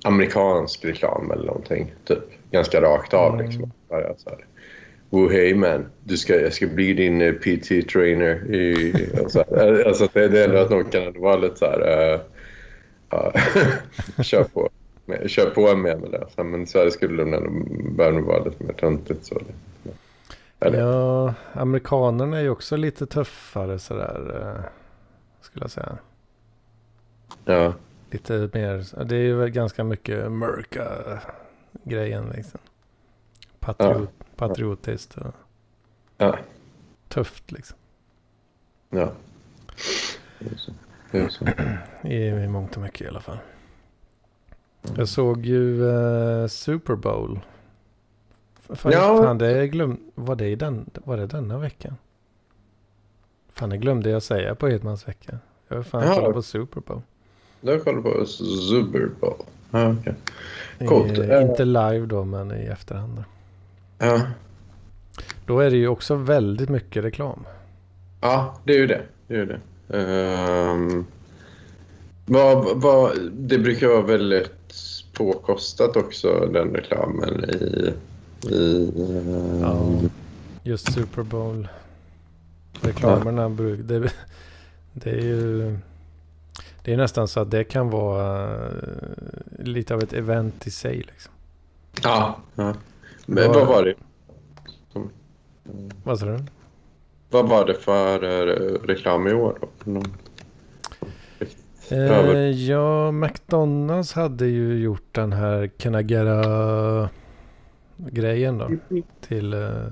amerikansk 0.05 0.85
reklam 0.85 1.31
eller 1.31 1.45
någonting. 1.45 1.95
Typ 2.05 2.19
ganska 2.51 2.81
rakt 2.81 3.15
av. 3.15 3.35
Mm. 3.35 3.47
Liksom. 3.47 3.73
Bara 3.89 4.16
så 4.16 4.31
här. 4.31 4.47
Oh, 5.11 5.31
hej 5.31 5.55
man, 5.55 5.87
du 6.05 6.16
ska, 6.16 6.41
jag 6.41 6.53
ska 6.53 6.66
bli 6.66 6.93
din 6.93 7.23
uh, 7.23 7.28
eh, 7.28 7.35
PT-trainer. 7.35 8.55
I, 8.55 8.95
alltså, 9.19 9.45
alltså, 9.87 10.09
det, 10.12 10.28
det 10.28 10.41
är 10.41 10.49
ändå 10.49 10.59
att 10.59 10.70
någon 10.70 10.85
kan 10.85 11.20
vara 11.20 11.37
lite 11.37 11.57
så 11.57 11.65
här... 11.65 12.15
Uh, 12.15 12.20
kör 14.23 14.45
på. 14.45 14.70
Kör 15.27 15.51
på 15.51 15.77
med 15.77 16.01
med 16.01 16.11
det. 16.11 16.45
Men 16.45 16.66
Sverige 16.66 16.91
skulle 16.91 17.24
nog 17.24 17.95
börja 17.97 18.20
vara 18.20 18.45
lite 18.45 18.65
mer 18.65 18.73
töntigt. 18.73 19.27
Så. 19.27 19.43
Eller? 20.61 20.78
Ja, 20.78 21.35
amerikanerna 21.53 22.39
är 22.39 22.43
ju 22.43 22.51
också 22.51 22.77
lite 22.77 23.07
tuffare 23.07 23.78
sådär. 23.78 24.20
Uh, 24.37 24.65
skulle 25.41 25.65
jag 25.65 25.70
säga. 25.70 25.99
Ja. 27.45 27.74
Lite 28.11 28.51
mer, 28.53 29.05
det 29.05 29.16
är 29.16 29.20
ju 29.20 29.49
ganska 29.49 29.85
mycket 29.85 30.32
mörka 30.32 30.89
grejen 31.85 32.28
liksom. 32.37 32.61
Patriot, 33.61 34.11
ja. 34.19 34.24
Patriotiskt 34.37 35.16
och 35.16 35.35
ja. 36.16 36.39
tufft 37.09 37.53
liksom. 37.53 37.77
Ja. 38.91 39.12
Det 41.11 41.19
är 41.19 41.28
så. 41.28 41.47
I, 42.09 42.27
I 42.27 42.49
mångt 42.49 42.77
och 42.77 42.82
mycket 42.82 43.01
i 43.01 43.09
alla 43.09 43.20
fall. 43.20 43.39
Jag 44.97 45.09
såg 45.09 45.47
ju 45.47 45.82
uh, 45.82 46.47
Super 46.47 46.95
Bowl. 46.95 47.41
Fan, 48.69 48.93
ja. 48.93 49.23
fan 49.23 49.39
det 49.39 49.69
glöm, 49.69 50.01
var, 50.15 50.37
det 50.37 50.57
den, 50.57 50.91
var 51.05 51.16
det 51.16 51.27
denna 51.27 51.59
veckan? 51.59 51.97
Fan 53.53 53.70
det 53.70 53.77
glömde 53.77 54.11
jag 54.11 54.23
säga 54.23 54.55
på 54.55 54.69
Edmans 54.69 55.09
vecka. 55.09 55.39
Jag 55.69 55.77
har 55.77 55.82
fan 55.82 56.07
ja. 56.07 56.15
kollat 56.15 56.32
på 56.32 56.43
Super 56.43 56.81
Bowl. 56.81 57.03
Du 57.61 57.70
har 57.70 57.78
kollat 57.78 58.03
på 58.03 58.27
Super 58.27 59.09
Bowl? 59.20 59.45
Ja, 59.70 59.91
okay. 59.93 60.15
Coolt. 60.89 61.19
I, 61.19 61.41
inte 61.43 61.65
live 61.65 62.07
då, 62.07 62.24
men 62.24 62.53
i 62.53 62.65
efterhand. 62.65 63.24
Ja. 63.99 64.20
Då 65.47 65.61
är 65.61 65.70
det 65.70 65.77
ju 65.77 65.89
också 65.89 66.15
väldigt 66.15 66.69
mycket 66.69 67.05
reklam. 67.05 67.45
Ja, 68.20 68.59
det 68.65 68.73
är 68.73 68.78
ju 68.78 68.87
det. 68.87 69.03
Det, 69.27 69.35
är 69.35 69.39
ju 69.39 69.47
det. 69.47 69.61
Um, 69.93 71.07
vad, 72.27 72.81
vad, 72.81 73.19
det 73.33 73.59
brukar 73.59 73.89
vara 73.89 74.03
väldigt 74.03 74.53
påkostat 75.12 75.97
också, 75.97 76.49
den 76.53 76.75
reklamen 76.75 77.45
i... 77.45 77.93
i 78.49 78.93
um... 78.97 79.61
ja, 79.61 80.09
just 80.62 80.93
Super 80.93 81.23
Bowl. 81.23 81.69
Reklamerna, 82.81 83.43
ja. 83.43 83.49
det, 83.49 84.12
det 84.93 85.11
är 85.11 85.25
ju... 85.25 85.79
Det 86.83 86.93
är 86.93 86.97
nästan 86.97 87.29
så 87.29 87.41
att 87.41 87.51
det 87.51 87.65
kan 87.65 87.91
vara 87.91 88.57
uh, 88.57 88.73
lite 89.59 89.95
av 89.95 90.03
ett 90.03 90.12
event 90.12 90.67
i 90.67 90.71
sig. 90.71 90.97
Liksom. 90.97 91.33
Ja, 92.03 92.39
ja. 92.55 92.75
Men 93.27 93.53
vad, 93.53 93.67
var 93.67 93.85
det? 93.85 93.95
Som, 94.93 95.11
vad 96.05 96.19
sa 96.19 96.27
du? 96.27 96.39
Vad 97.31 97.48
var 97.48 97.66
det 97.66 97.74
för 97.74 98.24
uh, 98.24 98.78
reklam 98.82 99.28
i 99.28 99.32
år? 99.32 99.59
Då? 99.85 100.02
Uh, 101.93 102.51
ja, 102.51 103.12
McDonalds 103.12 104.12
hade 104.12 104.47
ju 104.47 104.78
gjort 104.78 105.09
den 105.12 105.32
här 105.32 105.66
Kanagera-grejen 105.66 108.59
då. 108.59 108.70
Till, 109.20 109.55
uh, 109.55 109.86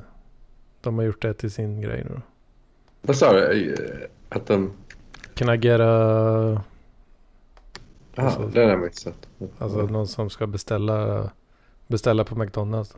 de 0.81 0.99
har 0.99 1.05
gjort 1.05 1.23
det 1.23 1.35
till 1.35 1.51
sin 1.51 1.81
grej 1.81 2.07
nu. 2.11 2.21
Vad 3.03 3.17
sa 3.17 3.33
du? 3.33 3.77
Att 4.29 4.47
de... 4.47 4.73
Kanagera 5.35 6.63
Ja, 8.19 8.25
alltså, 8.25 8.43
den 8.43 8.65
har 8.65 8.71
jag 8.71 8.81
missat. 8.81 9.29
Alltså 9.59 9.83
någon 9.83 10.07
som 10.07 10.31
ska 10.31 10.47
beställa, 10.47 11.31
beställa 11.87 12.25
på 12.25 12.37
McDonalds. 12.37 12.97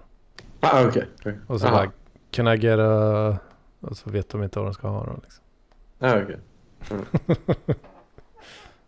Ah, 0.60 0.86
okej. 0.86 1.06
Okay. 1.20 1.34
Och 1.46 1.60
så 1.60 1.66
Aha. 1.66 1.76
bara, 1.76 1.90
can 2.30 2.48
I 2.48 2.56
get 2.56 2.78
a... 2.78 3.38
Och 3.80 3.96
så 3.96 4.10
vet 4.10 4.28
de 4.28 4.42
inte 4.42 4.58
vad 4.58 4.68
de 4.68 4.74
ska 4.74 4.88
ha 4.88 5.04
då 5.06 5.20
liksom. 5.22 5.44
Ah, 5.98 6.22
okej. 6.22 6.24
Okay. 6.24 6.36
Mm. 6.90 7.04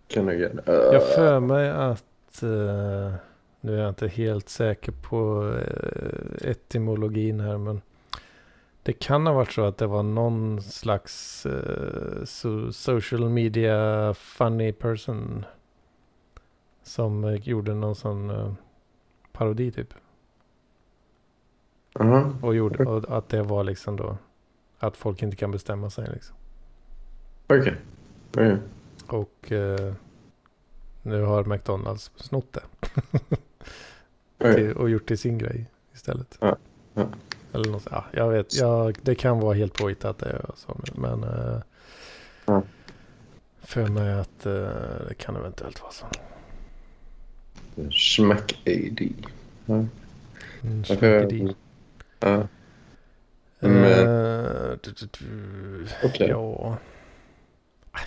Jag 0.92 1.14
för 1.14 1.40
mig 1.40 1.70
att... 1.70 2.40
Uh, 2.42 3.14
nu 3.60 3.76
är 3.76 3.80
jag 3.80 3.88
inte 3.88 4.08
helt 4.08 4.48
säker 4.48 4.92
på 4.92 5.42
uh, 5.42 6.50
etymologin 6.50 7.40
här 7.40 7.58
men. 7.58 7.82
Det 8.82 8.92
kan 8.92 9.26
ha 9.26 9.34
varit 9.34 9.52
så 9.52 9.64
att 9.64 9.78
det 9.78 9.86
var 9.86 10.02
någon 10.02 10.62
slags 10.62 11.46
uh, 11.46 12.24
so 12.24 12.72
social 12.72 13.28
media 13.28 14.14
funny 14.14 14.72
person 14.72 15.44
som 16.82 17.24
eh, 17.24 17.34
gjorde 17.34 17.74
någon 17.74 17.94
sån 17.94 18.56
parodi 19.32 19.70
typ. 19.70 19.94
-huh. 21.94 22.42
och, 22.42 22.54
gjorde, 22.54 22.84
och 22.84 23.18
att 23.18 23.28
det 23.28 23.42
var 23.42 23.64
liksom 23.64 23.96
då 23.96 24.16
att 24.82 24.96
folk 24.96 25.22
inte 25.22 25.36
kan 25.36 25.50
bestämma 25.50 25.90
sig 25.90 26.08
liksom. 26.12 26.36
Okej. 27.46 27.76
Okay. 28.30 28.46
Mm. 28.46 28.58
Och 29.06 29.52
uh, 29.52 29.94
nu 31.02 31.22
har 31.22 31.44
McDonalds 31.44 32.10
snott 32.16 32.52
det. 32.52 32.62
till, 34.54 34.72
och 34.72 34.90
gjort 34.90 35.06
till 35.06 35.18
sin 35.18 35.38
grej 35.38 35.70
istället. 35.94 36.38
Ja. 36.40 36.56
Ja. 36.94 37.06
Eller 37.52 37.70
något, 37.70 37.86
ja, 37.90 38.04
jag 38.12 38.28
vet, 38.28 38.54
ja, 38.56 38.92
det 39.02 39.14
kan 39.14 39.40
vara 39.40 39.54
helt 39.54 39.74
påhittat 39.74 40.18
det. 40.18 40.46
Så, 40.54 40.80
men 40.94 41.24
uh, 41.24 41.60
ja. 42.44 42.62
för 43.60 43.86
mig 43.86 44.12
att 44.12 44.46
uh, 44.46 44.52
det 45.08 45.14
kan 45.18 45.36
eventuellt 45.36 45.82
vara 45.82 45.92
så. 45.92 46.06
Smack-AD. 47.90 49.12
Ja. 49.66 49.84
Mm, 50.62 50.84
Smack-AD. 50.84 51.54
Ja. 52.20 52.48
Men, 53.68 54.08
uh, 54.08 54.76
okay. 56.04 56.28
Ja. 56.28 56.76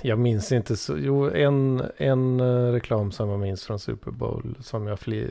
Jag 0.01 0.19
minns 0.19 0.51
inte 0.51 0.77
så. 0.77 0.97
Jo, 0.97 1.29
en, 1.29 1.83
en 1.97 2.39
eh, 2.39 2.71
reklam 2.71 3.11
som 3.11 3.29
jag 3.29 3.39
minns 3.39 3.65
från 3.65 3.79
Super 3.79 4.11
Bowl. 4.11 4.55
Som 4.59 4.87
jag, 4.87 4.99
fly, 4.99 5.27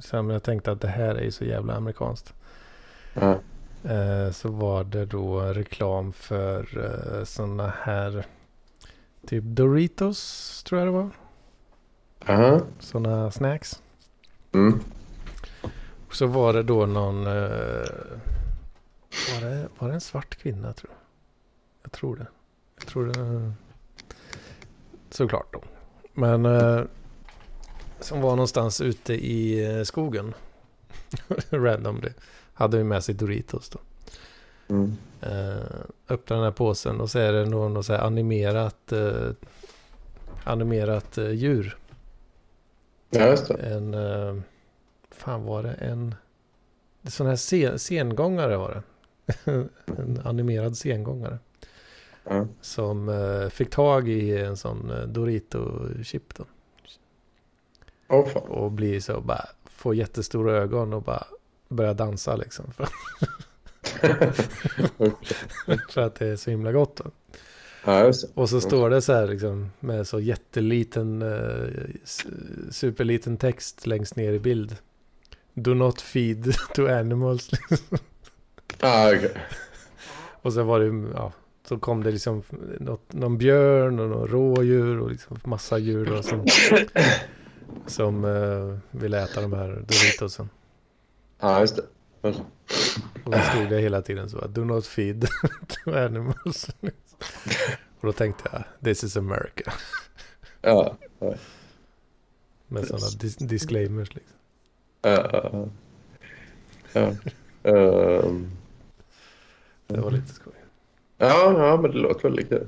som 0.00 0.30
jag 0.30 0.42
tänkte 0.42 0.72
att 0.72 0.80
det 0.80 0.88
här 0.88 1.14
är 1.14 1.22
ju 1.22 1.30
så 1.30 1.44
jävla 1.44 1.74
amerikanskt. 1.74 2.34
Ja. 3.14 3.38
Eh, 3.84 4.30
så 4.30 4.48
var 4.48 4.84
det 4.84 5.04
då 5.04 5.40
reklam 5.40 6.12
för 6.12 6.66
eh, 6.78 7.24
sådana 7.24 7.72
här. 7.82 8.26
Typ 9.26 9.44
Doritos 9.44 10.62
tror 10.64 10.80
jag 10.80 10.88
det 10.88 10.92
var. 10.92 11.10
Aha. 12.26 12.60
Sådana 12.78 13.30
snacks. 13.30 13.82
Mm. 14.52 14.80
Och 16.08 16.14
så 16.14 16.26
var 16.26 16.52
det 16.52 16.62
då 16.62 16.86
någon... 16.86 17.26
Eh, 17.26 17.82
var, 19.32 19.48
det, 19.48 19.68
var 19.78 19.88
det 19.88 19.94
en 19.94 20.00
svart 20.00 20.36
kvinna 20.36 20.72
tror 20.72 20.92
jag? 20.92 21.00
Jag 21.82 21.92
tror 21.92 22.16
det. 22.16 22.26
Jag 22.78 22.86
tror 22.86 23.06
det. 23.06 23.52
Såklart 25.10 25.52
då. 25.52 25.62
Men 26.14 26.46
eh, 26.46 26.82
som 28.00 28.20
var 28.20 28.30
någonstans 28.30 28.80
ute 28.80 29.14
i 29.14 29.64
eh, 29.64 29.82
skogen. 29.82 30.34
Randomly. 31.50 32.10
Hade 32.52 32.76
vi 32.76 32.84
med 32.84 33.04
sig 33.04 33.14
Doritos 33.14 33.68
då. 33.68 33.78
Mm. 34.68 34.96
Eh, 35.20 35.80
öppnar 36.08 36.36
den 36.36 36.44
här 36.44 36.50
påsen 36.50 37.00
och 37.00 37.10
så 37.10 37.18
är 37.18 37.32
det 37.32 37.44
någon, 37.44 37.74
någon 37.74 37.84
så 37.84 37.94
animerat, 37.94 38.92
eh, 38.92 39.30
animerat 40.44 41.18
eh, 41.18 41.30
djur. 41.30 41.76
Ja, 43.10 43.26
just 43.26 43.48
det. 43.48 43.54
En, 43.54 44.42
fan 45.10 45.44
var 45.44 45.62
det 45.62 45.72
en, 45.72 46.14
sån 47.08 47.26
här 47.26 47.36
sen, 47.36 47.78
sengångare 47.78 48.56
var 48.56 48.70
det. 48.70 48.82
en 49.86 50.20
animerad 50.24 50.76
sengångare. 50.76 51.38
Ja. 52.24 52.46
Som 52.60 53.08
eh, 53.08 53.48
fick 53.48 53.70
tag 53.70 54.08
i 54.08 54.36
en 54.36 54.56
sån 54.56 54.90
eh, 54.90 55.02
Dorito-chip 55.02 56.34
då. 56.36 56.44
Fan. 58.08 58.42
Och 58.42 58.72
blir 58.72 59.00
så 59.00 59.20
bara, 59.20 59.48
får 59.64 59.94
jättestora 59.94 60.52
ögon 60.52 60.92
och 60.92 61.02
bara 61.02 61.24
börjar 61.68 61.94
dansa 61.94 62.36
liksom. 62.36 62.64
För, 65.90 66.00
att 66.00 66.14
det 66.14 66.26
är 66.26 66.36
så 66.36 66.50
himla 66.50 66.72
gott 66.72 66.96
då. 66.96 67.10
Ja. 67.84 68.12
Och 68.34 68.50
så 68.50 68.60
står 68.60 68.90
det 68.90 69.02
så 69.02 69.12
här 69.12 69.28
liksom 69.28 69.70
med 69.80 70.06
så 70.06 70.20
jätteliten, 70.20 71.22
eh, 71.22 71.68
superliten 72.70 73.36
text 73.36 73.86
längst 73.86 74.16
ner 74.16 74.32
i 74.32 74.38
bild. 74.38 74.76
Do 75.54 75.74
not 75.74 76.00
feed 76.00 76.54
to 76.74 76.86
animals. 76.86 77.50
Ah, 78.82 79.08
okej. 79.08 79.34
och 80.42 80.52
så 80.52 80.62
var 80.62 80.80
det, 80.80 81.10
ja, 81.14 81.32
så 81.68 81.78
kom 81.78 82.02
det 82.02 82.10
liksom 82.10 82.42
något, 82.80 83.12
någon 83.12 83.38
björn 83.38 84.00
och 84.00 84.08
någon 84.08 84.28
rådjur 84.28 85.00
och 85.00 85.10
liksom 85.10 85.36
massa 85.44 85.78
djur 85.78 86.06
då 86.06 86.22
som, 86.22 86.46
som 87.86 88.24
eh, 88.24 88.78
ville 89.00 89.22
äta 89.22 89.40
de 89.40 89.52
här 89.52 89.68
Doritosen. 89.68 90.48
Ja, 91.40 91.60
just 91.60 91.76
det. 91.76 91.82
Just 92.22 92.38
det. 92.38 92.44
Och 93.24 93.30
då 93.30 93.38
stod 93.38 93.68
det 93.68 93.78
hela 93.80 94.02
tiden 94.02 94.30
så, 94.30 94.46
do 94.46 94.64
not 94.64 94.86
feed 94.86 95.26
to 95.68 95.90
animals. 95.94 96.68
och 98.00 98.06
då 98.06 98.12
tänkte 98.12 98.48
jag, 98.52 98.62
this 98.84 99.04
is 99.04 99.16
America. 99.16 99.72
Ja. 100.62 100.96
ja. 101.18 101.34
Med 102.68 102.86
sådana 102.86 103.06
dis- 103.06 103.46
disclaimers 103.46 104.14
liksom. 104.14 104.36
Ja, 105.02 105.30
ja, 105.32 105.68
ja. 106.92 107.12
Ehm, 107.70 108.50
Det 109.88 110.00
var 110.00 110.10
lite 110.10 110.32
skoj. 110.32 110.52
ja, 111.18 111.52
ja, 111.68 111.76
men 111.82 111.90
det 111.90 111.98
låter 111.98 112.22
väldigt 112.22 112.48
kul. 112.48 112.66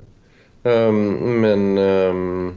Ehm, 0.63 1.41
men... 1.41 1.79
ehm, 1.79 2.55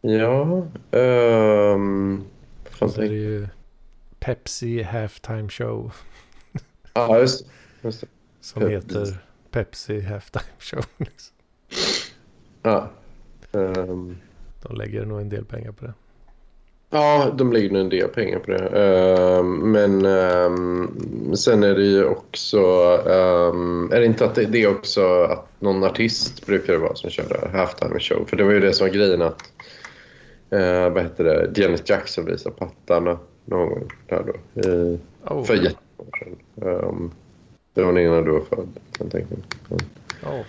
ja... 0.00 0.66
Um, 0.90 2.24
så 2.72 3.02
är 3.02 3.08
det 3.08 3.14
ju 3.14 3.48
Pepsi 4.18 4.82
Halftime 4.82 5.48
Show 5.48 5.92
ja, 6.94 7.18
just. 7.18 7.46
Just 7.82 8.00
det. 8.00 8.06
som 8.40 8.60
Pepsi. 8.62 8.74
heter 8.74 9.18
Pepsi 9.50 10.00
Halftime 10.00 10.44
Show. 10.58 10.84
Liksom. 10.96 11.34
Ja. 12.62 12.90
Ehm, 13.52 14.16
De 14.62 14.76
lägger 14.76 15.06
nog 15.06 15.20
en 15.20 15.28
del 15.28 15.44
pengar 15.44 15.72
på 15.72 15.84
det. 15.84 15.94
Ja, 16.96 17.30
de 17.34 17.52
lägger 17.52 17.70
nog 17.70 17.80
en 17.80 17.88
del 17.88 18.08
pengar 18.08 18.38
på 18.38 18.50
det. 18.50 18.68
Ehm, 18.68 19.72
men 19.72 20.06
ehm, 20.06 21.36
sen 21.36 21.62
är 21.62 21.74
det 21.74 21.84
ju 21.84 22.04
också... 22.04 22.58
ehm, 23.08 23.90
är 23.92 24.00
det 24.00 24.06
inte 24.06 24.24
att 24.24 24.34
det, 24.34 24.44
det 24.44 24.62
är 24.62 24.70
också 24.70 25.22
att 25.22 25.46
någon 25.58 25.84
artist 25.84 26.46
brukar 26.46 26.72
det 26.72 26.78
vara 26.78 26.94
som 26.94 27.10
kör 27.10 27.50
halftime 27.54 28.00
show? 28.00 28.24
För 28.26 28.36
det 28.36 28.44
var 28.44 28.52
ju 28.52 28.60
det 28.60 28.72
som 28.72 28.86
var 28.86 28.94
grejen 28.94 29.22
att... 29.22 29.42
Uh, 30.52 30.88
vad 30.88 31.02
heter 31.02 31.24
det? 31.24 31.60
Janet 31.60 31.88
Jackson 31.88 32.24
visade 32.24 32.54
pattarna 32.56 33.18
någon 33.44 33.68
gång 33.68 33.90
där 34.08 34.24
då. 34.26 34.60
i- 34.70 34.98
Oh, 35.24 35.44
för 35.44 35.54
jättemånga 35.54 35.74
år 35.98 36.18
sedan. 36.18 36.68
Ehm, 36.70 37.10
det 37.74 37.82
var 37.82 37.98
innan 37.98 38.24
du 38.24 38.30
var 38.30 38.40
född, 38.40 38.68
kan 38.92 39.06
jag 39.06 39.10
tänka 39.10 39.28
mig. 39.34 39.78
Oh, 40.22 40.42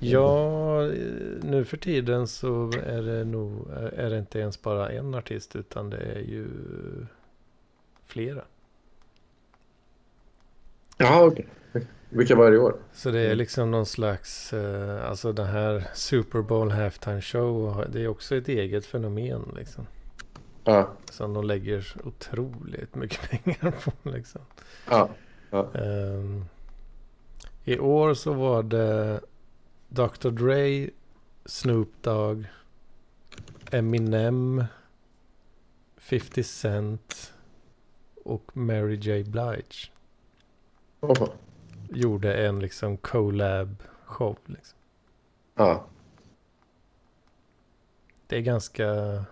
Ja, 0.00 0.80
nu 1.42 1.64
för 1.64 1.76
tiden 1.76 2.26
så 2.28 2.70
är 2.86 3.02
det 3.02 3.24
nog 3.24 3.70
är 3.96 4.10
det 4.10 4.18
inte 4.18 4.38
ens 4.38 4.62
bara 4.62 4.90
en 4.90 5.14
artist 5.14 5.56
utan 5.56 5.90
det 5.90 5.96
är 5.96 6.18
ju 6.20 6.46
flera. 8.04 8.42
Ja, 10.98 11.24
okej. 11.24 11.46
Vilka 12.10 12.36
var 12.36 12.50
det 12.50 12.56
i 12.56 12.58
år? 12.58 12.76
Så 12.92 13.10
det 13.10 13.20
är 13.20 13.34
liksom 13.34 13.70
någon 13.70 13.86
slags, 13.86 14.52
eh, 14.52 15.08
alltså 15.10 15.32
den 15.32 15.46
här 15.46 15.84
Super 15.94 16.42
Bowl 16.42 16.70
Halftime 16.70 17.20
Show, 17.20 17.84
det 17.92 18.00
är 18.02 18.08
också 18.08 18.36
ett 18.36 18.48
eget 18.48 18.86
fenomen 18.86 19.52
liksom. 19.56 19.86
Ja, 20.64 20.88
Som 21.10 21.34
de 21.34 21.44
lägger 21.44 21.86
otroligt 22.04 22.94
mycket 22.94 23.30
pengar 23.44 23.70
på 23.84 24.10
liksom. 24.10 24.40
ja, 24.90 25.08
Ehm, 25.74 26.44
I 27.64 27.78
år 27.78 28.14
så 28.14 28.32
var 28.32 28.62
det 28.62 29.20
Dr. 29.94 30.30
Dre, 30.30 30.90
Snoop 31.44 31.88
Dogg, 32.02 32.46
Eminem, 33.70 34.64
50 35.96 36.42
Cent 36.42 37.34
och 38.24 38.56
Mary 38.56 38.96
J. 38.96 39.24
Blige. 39.24 39.90
Fan. 41.00 41.28
Gjorde 41.90 42.46
en 42.46 42.60
liksom 42.60 42.96
collab 42.96 43.82
show. 44.04 44.38
Liksom. 44.46 44.78
ja. 45.54 45.86
Det 48.26 48.36
är 48.36 48.40
ganska 48.40 49.24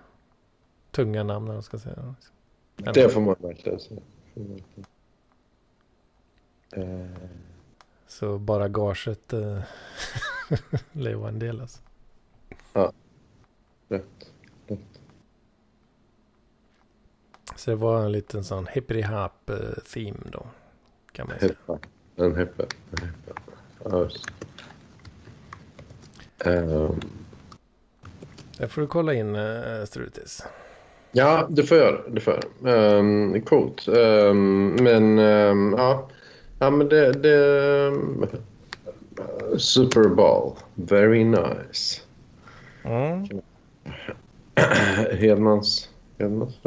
tunga 0.91 1.23
namn 1.23 1.47
när 1.47 1.53
man 1.53 1.63
ska 1.63 1.79
säga. 1.79 2.15
Liksom. 2.17 2.93
Det 2.95 3.09
får 3.09 3.21
man 3.21 3.37
verkligen 3.39 3.81
säga. 3.81 4.01
Eh, 6.73 7.07
Så 8.11 8.39
bara 8.39 8.69
gaget 8.69 9.33
uh, 9.33 9.63
lär 10.93 11.15
vara 11.15 11.29
en 11.29 11.39
del 11.39 11.61
alltså. 11.61 11.81
rätt. 13.89 14.05
rätt. 14.69 14.79
Så 17.57 17.71
det 17.71 17.77
var 17.77 18.05
en 18.05 18.13
liten 18.13 18.45
sån 18.45 18.67
hippity 18.67 19.03
hop 19.03 19.51
uh, 19.51 19.57
theme 19.95 20.19
då. 20.33 20.47
Kan 21.13 21.29
man 21.29 21.39
säga. 21.39 21.53
Heppa. 21.67 21.79
En 22.17 22.37
heppa. 22.37 22.63
En 22.91 23.07
heppa. 23.07 23.41
Ja, 23.85 23.99
just. 24.03 24.27
Ehm, 26.45 27.01
Det 28.59 28.69
får 28.69 28.81
du 28.81 28.87
kolla 28.87 29.15
in 29.15 29.37
uh, 29.37 29.85
Strutis. 29.85 30.45
ja, 31.13 31.47
det 31.51 31.63
får 31.63 31.77
jag 31.77 31.87
göra. 31.87 32.09
Det 32.09 32.21
får 32.21 32.41
jag. 32.63 32.99
Um, 32.99 33.43
coolt. 33.43 33.89
Ehm, 33.89 34.77
men 34.81 35.19
ehm, 35.19 35.75
ja. 35.79 36.09
Ja, 36.61 36.71
men 36.71 36.89
det... 36.89 37.13
det 37.13 37.93
Super 39.59 40.09
Bowl. 40.09 40.57
Very 40.75 41.25
nice. 41.25 42.03
Mm. 42.85 43.41
Hedmans... 45.11 45.89
Hedmans. 46.19 46.61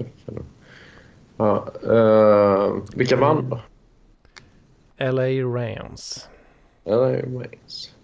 Ja, 1.37 1.67
ehm, 1.83 2.85
vilka 2.95 3.17
vann 3.17 3.49
då? 3.49 3.61
LA 4.97 5.27
Rams. 5.57 6.29
LA 6.83 7.11
Wings. 7.11 7.95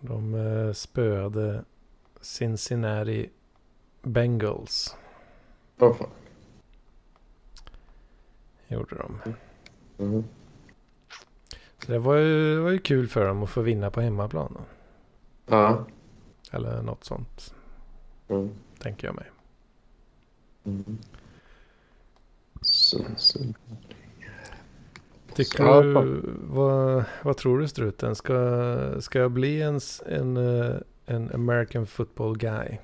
De 0.00 0.34
uh, 0.34 0.72
spöade 0.72 1.64
Cincinnati 2.20 3.30
Bengals. 4.02 4.96
Åh 5.78 5.94
fan. 5.94 6.10
Gjorde 8.68 8.96
de. 8.96 9.34
Mhm. 10.04 10.24
Så 11.78 11.92
det 11.92 11.98
var 11.98 12.16
ju, 12.16 12.54
det 12.54 12.60
var 12.60 12.70
ju 12.70 12.78
kul 12.78 13.08
för 13.08 13.26
dem 13.26 13.42
att 13.42 13.50
få 13.50 13.60
vinna 13.60 13.90
på 13.90 14.00
hemmaplan. 14.00 14.52
Då. 14.54 14.64
Ja. 15.54 15.86
Eller 16.52 16.82
något 16.82 17.04
sånt. 17.04 17.54
Mm. 18.28 18.50
Tänker 18.78 19.06
jag 19.06 19.14
mig. 19.14 19.30
Mm. 20.64 20.98
Så, 22.60 22.98
så. 23.16 23.38
Tycker 25.34 25.82
du, 25.82 26.22
vad, 26.42 27.04
vad 27.22 27.36
tror 27.36 27.58
du 27.58 27.68
Struten? 27.68 28.14
Ska, 28.14 29.00
ska 29.00 29.18
jag 29.18 29.30
bli 29.30 29.62
en, 29.62 29.80
en, 30.06 30.36
eh, 30.36 30.76
en 31.06 31.34
American 31.34 31.86
football 31.86 32.38
guy? 32.38 32.78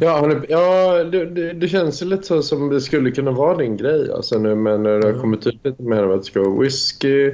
Ja, 0.00 0.40
ja 0.48 1.04
det, 1.04 1.26
det, 1.26 1.52
det, 1.52 1.68
känns 1.68 2.02
ju 2.02 2.06
lite 2.06 2.22
så 2.22 2.42
som 2.42 2.68
det 2.68 2.80
skulle 2.80 3.10
kunna 3.10 3.30
vara 3.30 3.56
din 3.56 3.76
grej. 3.76 4.12
Alltså 4.12 4.38
nu, 4.38 4.54
men 4.54 4.82
när 4.82 4.98
det 4.98 5.06
har 5.12 5.20
kommit 5.20 5.46
ut 5.46 5.64
lite 5.64 5.82
mer 5.82 6.06
om 6.06 6.10
att 6.12 6.20
det 6.20 6.24
ska 6.24 6.40
vara 6.40 6.60
whisky 6.60 7.30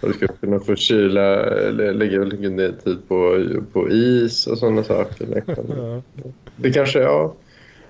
och 0.00 0.08
du 0.08 0.12
ska 0.12 0.26
kunna 0.26 0.60
få 0.60 0.76
kyla, 0.76 1.44
lägga 1.70 2.24
lite 2.24 2.72
tid 2.84 2.98
på, 3.08 3.46
på 3.72 3.90
is 3.90 4.46
och 4.46 4.58
sådana 4.58 4.82
saker. 4.82 5.26
Liksom. 5.26 6.02
Det 6.56 6.70
kanske, 6.70 6.98
ja, 6.98 7.34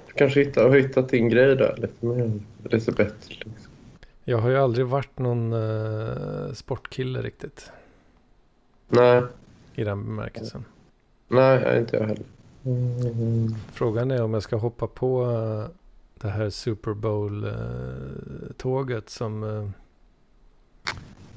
du 0.07 0.13
kanske 0.13 0.41
hittar, 0.41 0.69
har 0.69 0.77
hittat 0.77 1.09
din 1.09 1.29
grej 1.29 1.57
där 1.57 1.75
lite, 1.77 2.07
mer, 2.07 2.31
lite 2.71 2.93
bättre. 2.93 3.29
Liksom. 3.29 3.73
Jag 4.25 4.39
har 4.39 4.51
ju 4.51 4.57
aldrig 4.57 4.87
varit 4.87 5.19
någon 5.19 5.53
uh, 5.53 6.53
sportkille 6.53 7.23
riktigt. 7.23 7.73
Nej. 8.89 9.23
I 9.75 9.85
den 9.85 10.05
bemärkelsen. 10.05 10.65
Nej, 11.29 11.79
inte 11.79 11.97
jag 11.97 12.07
heller. 12.07 12.25
Mm. 12.65 13.55
Frågan 13.73 14.11
är 14.11 14.23
om 14.23 14.35
jag 14.35 14.43
ska 14.43 14.57
hoppa 14.57 14.87
på 14.87 15.27
uh, 15.27 15.67
det 16.15 16.29
här 16.29 16.51
Super 16.51 16.95
Bowl-tåget 16.95 19.05
uh, 19.05 19.09
som, 19.09 19.43
uh, 19.43 19.71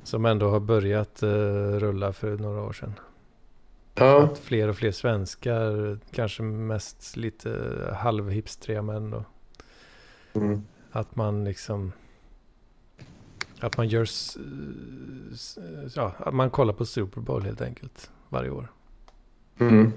som 0.03 0.25
ändå 0.25 0.49
har 0.49 0.59
börjat 0.59 1.23
rulla 1.79 2.13
för 2.13 2.37
några 2.37 2.61
år 2.61 2.73
sedan. 2.73 2.93
Ja. 3.95 4.23
Att 4.23 4.37
fler 4.37 4.67
och 4.67 4.75
fler 4.75 4.91
svenskar, 4.91 5.97
kanske 6.11 6.43
mest 6.43 7.17
lite 7.17 7.71
halvhipstriga 7.97 8.81
män 8.81 9.09
då. 9.09 9.23
Mm. 10.33 10.63
Att 10.91 11.15
man 11.15 11.43
liksom 11.43 11.91
att 13.59 13.77
man 13.77 13.87
gör... 13.87 14.07
Ja, 15.95 16.13
att 16.17 16.33
man 16.33 16.49
kollar 16.49 16.73
på 16.73 16.85
Super 16.85 17.21
Bowl 17.21 17.43
helt 17.43 17.61
enkelt 17.61 18.11
varje 18.29 18.49
år. 18.49 18.71
Mm. 19.57 19.91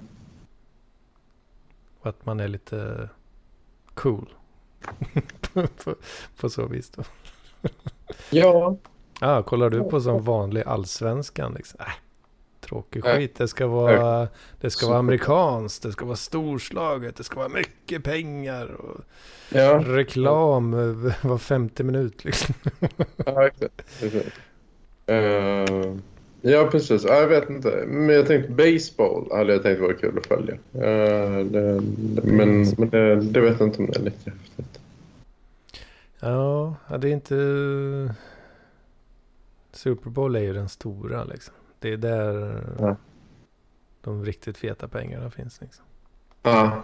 Att 2.08 2.26
man 2.26 2.40
är 2.40 2.48
lite 2.48 3.08
cool. 3.94 4.28
på, 5.52 5.94
på, 6.40 6.50
så 6.50 6.66
vis 6.66 6.90
då. 6.90 7.02
ja. 8.30 8.76
Ja, 9.20 9.42
kollar 9.42 9.70
du 9.70 9.84
på 9.84 10.00
som 10.00 10.22
vanlig 10.22 10.62
allsvenskan 10.66 11.54
liksom? 11.54 11.80
Äh, 11.80 11.92
tråkig 12.60 13.04
skit. 13.04 13.34
Det 13.36 13.48
ska 13.48 13.66
vara, 13.66 14.28
det 14.60 14.70
ska 14.70 14.86
vara 14.86 14.98
amerikanskt, 14.98 15.82
det 15.82 15.92
ska 15.92 16.04
vara 16.04 16.16
storslaget, 16.16 17.16
det 17.16 17.24
ska 17.24 17.36
vara 17.36 17.48
mycket 17.48 18.04
pengar. 18.04 18.66
Och 18.66 19.00
ja. 19.48 19.82
Reklam 19.86 20.72
var 21.22 21.38
50 21.38 21.82
minut 21.82 22.24
liksom. 22.24 22.54
ja, 23.26 23.46
exakt. 23.46 23.82
Uh, 25.10 25.96
ja, 26.42 26.68
precis. 26.72 27.04
jag 27.04 27.28
vet 27.28 27.50
inte. 27.50 27.84
Men 27.86 28.08
jag 28.08 28.26
tänkte 28.26 28.52
baseball 28.52 29.28
hade 29.30 29.52
jag 29.52 29.62
tänkt 29.62 29.80
vara 29.80 29.94
kul 29.94 30.18
att 30.18 30.26
följa. 30.26 30.54
Uh, 30.54 31.46
det, 31.46 31.82
men 32.24 32.66
men 32.78 32.88
det, 32.90 33.20
det, 33.20 33.40
vet 33.40 33.60
jag 33.60 33.68
inte 33.68 33.78
om 33.78 33.86
det 33.86 33.96
är 33.96 34.02
lite 34.02 34.30
häftigt. 34.30 34.80
Ja, 36.20 36.74
det 37.00 37.08
är 37.08 37.12
inte... 37.12 38.14
Super 39.72 40.10
Bowl 40.10 40.36
är 40.36 40.40
ju 40.40 40.52
den 40.52 40.68
stora 40.68 41.24
liksom. 41.24 41.54
Det 41.78 41.92
är 41.92 41.96
där 41.96 42.62
ja. 42.78 42.96
de 44.00 44.24
riktigt 44.24 44.58
feta 44.58 44.88
pengarna 44.88 45.30
finns. 45.30 45.60
Liksom. 45.60 45.84
Ja. 46.42 46.82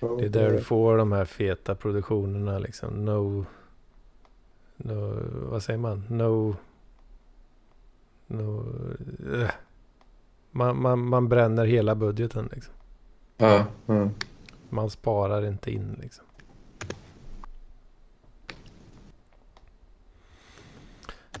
Det 0.00 0.24
är 0.24 0.28
där 0.28 0.50
du 0.50 0.60
får 0.60 0.96
de 0.96 1.12
här 1.12 1.24
feta 1.24 1.74
produktionerna. 1.74 2.58
Liksom. 2.58 3.04
No, 3.04 3.44
no 4.76 5.20
vad 5.50 5.62
säger 5.62 5.78
man? 5.78 6.04
No... 6.08 6.56
uh. 8.30 9.50
man, 10.50 10.82
man, 10.82 11.08
man 11.08 11.28
bränner 11.28 11.64
hela 11.64 11.94
budgeten. 11.94 12.48
Liksom. 12.52 12.74
Ja, 13.36 13.66
ja. 13.86 14.10
Man 14.68 14.90
sparar 14.90 15.46
inte 15.46 15.70
in 15.70 15.98
liksom. 16.02 16.24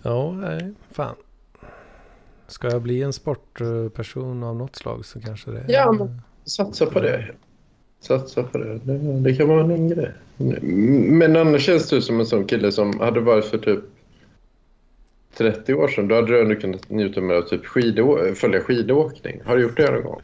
Ja, 0.02 0.32
nej, 0.32 0.72
fan. 0.90 1.14
Ska 2.46 2.70
jag 2.70 2.82
bli 2.82 3.02
en 3.02 3.12
sportperson 3.12 4.42
av 4.42 4.56
något 4.56 4.76
slag 4.76 5.04
så 5.04 5.20
kanske 5.20 5.50
det 5.50 5.58
är... 5.58 5.64
Ja, 5.68 5.92
men 5.92 6.20
satsa 6.44 6.86
på 6.86 7.00
det. 7.00 7.34
Satsa 8.00 8.42
på 8.42 8.58
det. 8.58 8.78
Det, 8.78 8.98
det 9.20 9.34
kan 9.34 9.48
vara 9.48 9.60
en 9.60 9.88
grej. 9.88 10.12
Men 11.08 11.36
annars 11.36 11.62
känns 11.62 11.88
du 11.88 12.02
som 12.02 12.20
en 12.20 12.26
sån 12.26 12.44
kille 12.44 12.72
som 12.72 13.00
hade 13.00 13.20
varit 13.20 13.44
för 13.44 13.58
typ 13.58 13.84
30 15.36 15.74
år 15.74 15.88
sedan. 15.88 16.08
Då 16.08 16.14
hade 16.14 16.26
du 16.26 16.40
ändå 16.40 16.54
kunnat 16.54 16.90
njuta 16.90 17.20
med 17.20 17.36
att 17.36 17.48
typ 17.48 17.66
skidå 17.66 18.34
följa 18.34 18.60
skidåkning. 18.60 19.40
Har 19.44 19.56
du 19.56 19.62
gjort 19.62 19.76
det 19.76 19.90
någon 19.90 20.02
gång? 20.02 20.20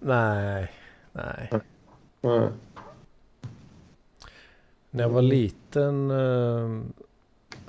Nej, 0.00 0.72
nej. 1.12 1.50
nej. 2.20 2.50
När 4.90 5.04
jag 5.04 5.08
var 5.10 5.22
liten 5.22 6.10
eh, 6.10 6.82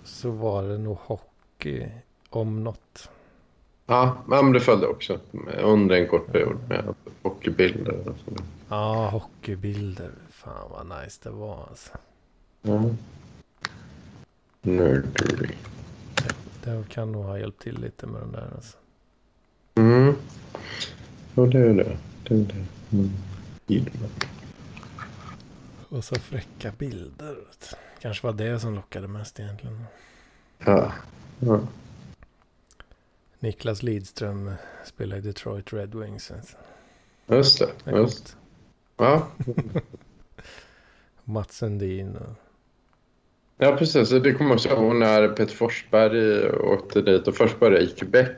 så 0.03 0.31
var 0.31 0.63
det 0.63 0.77
nog 0.77 0.97
hockey 0.97 1.87
om 2.29 2.63
något. 2.63 3.09
Ja, 3.85 4.17
men 4.27 4.51
det 4.51 4.59
följde 4.59 4.87
också 4.87 5.19
under 5.63 5.95
en 5.95 6.07
kort 6.07 6.31
period 6.31 6.57
med 6.69 6.95
hockeybilder. 7.21 8.07
Och. 8.07 8.17
Ja, 8.69 9.09
hockeybilder. 9.09 10.11
Fan 10.29 10.71
vad 10.71 11.01
nice 11.01 11.19
det 11.23 11.29
var 11.29 11.67
alltså. 11.69 11.91
Mm. 12.63 12.97
Nerdery. 14.61 15.55
Det, 16.67 16.83
kan 16.89 17.11
nog 17.11 17.23
ha 17.23 17.39
hjälpt 17.39 17.61
till 17.61 17.79
lite 17.81 18.07
med 18.07 18.21
den 18.21 18.31
där 18.31 18.51
alltså. 18.55 18.77
Mm. 19.75 20.15
Ja, 21.35 21.45
det 21.45 21.59
är 21.59 21.73
det. 21.73 21.97
Det 22.23 22.33
är 22.33 22.37
det. 22.37 22.65
Mm. 22.91 23.11
Och 25.89 26.03
så 26.03 26.15
fräcka 26.15 26.71
bilder. 26.77 27.37
Kanske 27.99 28.27
var 28.27 28.33
det 28.33 28.59
som 28.59 28.75
lockade 28.75 29.07
mest 29.07 29.39
egentligen. 29.39 29.83
Ja. 30.57 30.93
ja. 31.39 31.59
Niklas 33.39 33.83
Lidström 33.83 34.51
spelar 34.85 35.17
i 35.17 35.21
Detroit 35.21 35.73
Red 35.73 35.95
Wings. 35.95 36.31
Just 37.27 37.59
det. 37.59 37.69
det 37.83 37.91
just. 37.91 38.37
Ja. 38.97 39.27
Mats 41.23 41.57
Sundin. 41.57 42.15
Och... 42.15 42.46
Ja, 43.57 43.75
precis. 43.75 44.09
Det 44.09 44.33
kommer 44.33 44.59
jag 44.65 44.77
ihåg 44.77 44.95
när 44.95 45.27
Peter 45.27 45.55
Forsberg 45.55 46.49
åkte 46.51 47.01
dit. 47.01 47.27
Och 47.27 47.35
Forsberg 47.35 47.83
i 47.83 47.87
Quebec. 47.87 48.29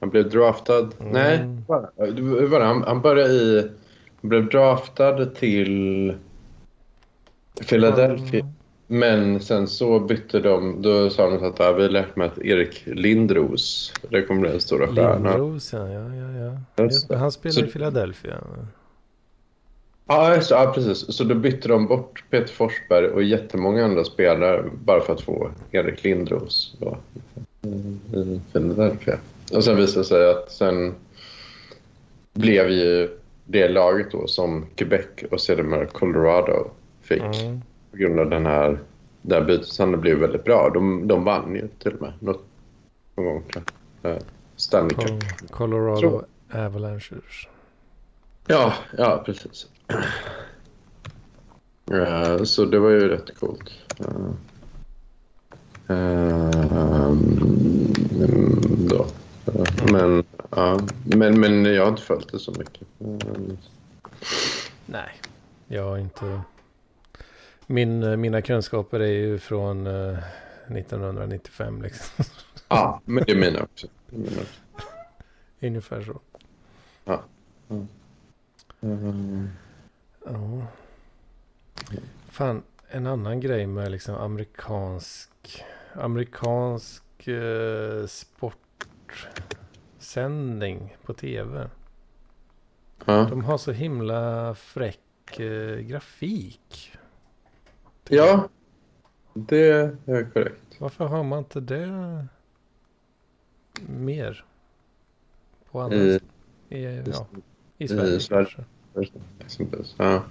Han 0.00 0.10
blev 0.10 0.30
draftad. 0.30 0.88
Mm. 1.00 1.12
Nej, 1.12 1.38
hur 1.96 2.46
var 2.46 2.60
det? 2.60 2.66
Han, 2.66 2.82
han 2.82 3.00
började 3.00 3.32
i... 3.32 3.70
Han 4.20 4.28
blev 4.28 4.48
draftad 4.48 5.26
till 5.26 6.14
Philadelphia. 7.68 8.40
Mm. 8.40 8.52
Men 8.86 9.40
sen 9.40 9.68
så 9.68 10.00
bytte 10.00 10.40
de, 10.40 10.82
då 10.82 11.10
sa 11.10 11.30
de 11.30 11.44
att 11.44 11.60
ah, 11.60 11.72
vi 11.72 11.88
mig 11.88 12.26
att 12.26 12.38
Erik 12.38 12.82
Lindros, 12.86 13.92
det 14.10 14.22
kommer 14.22 14.40
bli 14.40 14.50
en 14.50 14.60
stora 14.60 14.86
stjärna. 14.86 15.36
Lindros, 15.36 15.72
ja, 15.72 15.88
ja, 15.88 16.00
ja. 16.76 17.16
han 17.16 17.32
spelar 17.32 17.52
så, 17.52 17.64
i 17.64 17.66
Philadelphia. 17.66 18.38
Ja, 20.10 20.34
just, 20.34 20.50
ja, 20.50 20.72
precis. 20.74 21.16
Så 21.16 21.24
då 21.24 21.34
bytte 21.34 21.68
de 21.68 21.86
bort 21.86 22.24
Peter 22.30 22.54
Forsberg 22.54 23.06
och 23.06 23.22
jättemånga 23.22 23.84
andra 23.84 24.04
spelare 24.04 24.64
bara 24.84 25.00
för 25.00 25.12
att 25.12 25.20
få 25.20 25.50
Erik 25.70 26.04
Lindros 26.04 26.76
då, 26.78 26.98
i 28.18 28.40
Philadelphia. 28.52 29.18
Och 29.52 29.64
sen 29.64 29.76
visade 29.76 30.00
det 30.00 30.04
sig 30.04 30.30
att 30.30 30.50
sen 30.50 30.94
blev 32.32 32.70
ju 32.70 33.08
det 33.44 33.68
laget 33.68 34.10
då 34.12 34.26
som 34.26 34.66
Quebec 34.74 35.06
och 35.30 35.40
sedermera 35.40 35.86
Colorado 35.86 36.70
fick. 37.02 37.42
Mm 37.42 37.60
på 37.90 37.96
grund 37.96 38.20
av 38.20 38.30
den 38.30 38.46
här, 38.46 38.78
det 39.22 39.34
här 39.34 39.44
byteshandeln 39.44 40.00
blev 40.00 40.18
väldigt 40.18 40.44
bra. 40.44 40.70
De, 40.74 41.08
de 41.08 41.24
vann 41.24 41.54
ju 41.54 41.68
till 41.68 41.94
och 41.94 42.02
med 42.02 42.12
något, 42.18 42.44
någon 43.16 43.26
gång. 43.26 43.44
Uh, 44.04 44.18
Stanley 44.56 44.96
Cup. 44.96 45.50
Colorado 45.50 46.00
Tror. 46.00 46.24
Avalanches. 46.52 47.48
Ja, 48.46 48.74
ja 48.98 49.22
precis. 49.26 49.68
Uh, 51.92 52.44
så 52.44 52.64
det 52.64 52.78
var 52.78 52.90
ju 52.90 53.08
rätt 53.08 53.38
coolt. 53.38 53.70
Uh, 54.00 54.32
uh, 55.90 57.12
då. 58.88 59.06
Men, 59.92 60.24
ja, 60.50 60.80
men, 61.04 61.40
men 61.40 61.64
jag 61.64 61.82
har 61.82 61.88
inte 61.88 62.02
följt 62.02 62.32
det 62.32 62.38
så 62.38 62.52
mycket. 62.52 62.88
Nej, 64.86 65.20
jag 65.68 65.84
har 65.84 65.98
inte 65.98 66.40
min, 67.70 68.20
mina 68.20 68.42
kunskaper 68.42 69.00
är 69.00 69.12
ju 69.12 69.38
från 69.38 69.86
uh, 69.86 70.18
eh, 70.68 70.76
1995 70.76 71.82
liksom. 71.82 72.24
Ja, 72.68 73.00
men 73.04 73.24
det 73.24 73.32
är 73.32 73.36
mina 73.36 73.62
också. 73.62 73.86
Ungefär 75.60 76.02
så. 76.02 76.20
Ja. 77.04 77.22
Mm. 77.70 77.88
Mm. 78.80 79.48
Ja. 80.24 80.66
Fan, 82.28 82.62
en 82.88 83.06
annan 83.06 83.40
grej 83.40 83.66
med 83.66 83.90
liksom 83.90 84.14
amerikansk 84.14 85.64
amerikansk 85.94 87.28
eh, 87.28 88.06
sportsändning 89.98 90.96
på 91.04 91.14
tv. 91.14 91.70
Ja. 93.04 93.30
De 93.30 93.44
har 93.44 93.58
så 93.58 93.72
himla 93.72 94.54
fräck 94.54 95.40
eh, 95.40 95.78
grafik. 95.78 96.92
ja, 98.08 98.48
det 99.34 99.68
är 100.06 100.30
korrekt. 100.32 100.76
Varför 100.78 101.06
har 101.06 101.24
man 101.24 101.38
inte 101.38 101.60
det 101.60 102.26
mer? 103.88 104.44
På 105.70 105.80
andra 105.80 106.04
I, 106.04 106.20
i, 106.68 107.02
ja, 107.04 107.26
i 107.78 107.84
i 107.84 107.88
Sverige 107.88 108.20
Sverige. 108.20 108.20
kanske. 108.20 108.64
Exempelvis. 109.44 109.94
Ja. 109.98 110.22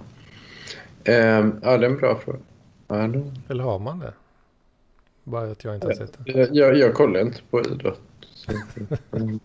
Ehm, 1.04 1.60
ja, 1.62 1.78
det 1.78 1.86
är 1.86 1.90
en 1.90 1.96
bra 1.96 2.18
fråga. 2.18 2.38
Ja, 2.88 3.06
då. 3.06 3.32
Eller 3.48 3.64
har 3.64 3.78
man 3.78 3.98
det? 3.98 4.12
Bara 5.24 5.50
att 5.50 5.64
jag 5.64 5.74
inte 5.74 5.86
har 5.86 5.94
sett 5.94 6.18
det. 6.24 6.48
Jag, 6.52 6.76
jag, 6.76 6.94
kollar 6.94 7.20
inte 7.20 7.40
på 7.50 7.60
idrott. 7.60 8.00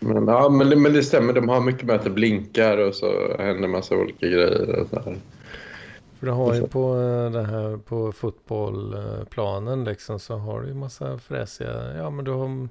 Men, 0.00 0.26
ja, 0.26 0.48
men, 0.48 0.70
det, 0.70 0.76
men 0.76 0.92
det 0.92 1.02
stämmer, 1.02 1.32
de 1.32 1.48
har 1.48 1.60
mycket 1.60 1.82
med 1.84 1.96
att 1.96 2.04
det 2.04 2.10
blinkar 2.10 2.78
och 2.78 2.94
så 2.94 3.36
händer 3.38 3.68
massa 3.68 3.96
olika 3.96 4.26
grejer. 4.26 4.80
Och 4.80 4.88
så 4.88 5.00
här. 5.00 5.16
För 6.18 6.26
du 6.26 6.32
har 6.32 6.54
ju 6.54 6.66
på 6.66 6.96
eh, 6.96 7.30
det 7.30 7.44
här 7.44 7.76
på 7.76 8.12
fotbollsplanen 8.12 9.84
liksom 9.84 10.18
så 10.18 10.36
har 10.36 10.60
du 10.60 10.68
ju 10.68 10.74
massa 10.74 11.18
fräsiga, 11.18 11.96
ja 11.96 12.10
men 12.10 12.24
du 12.24 12.30
har 12.30 12.68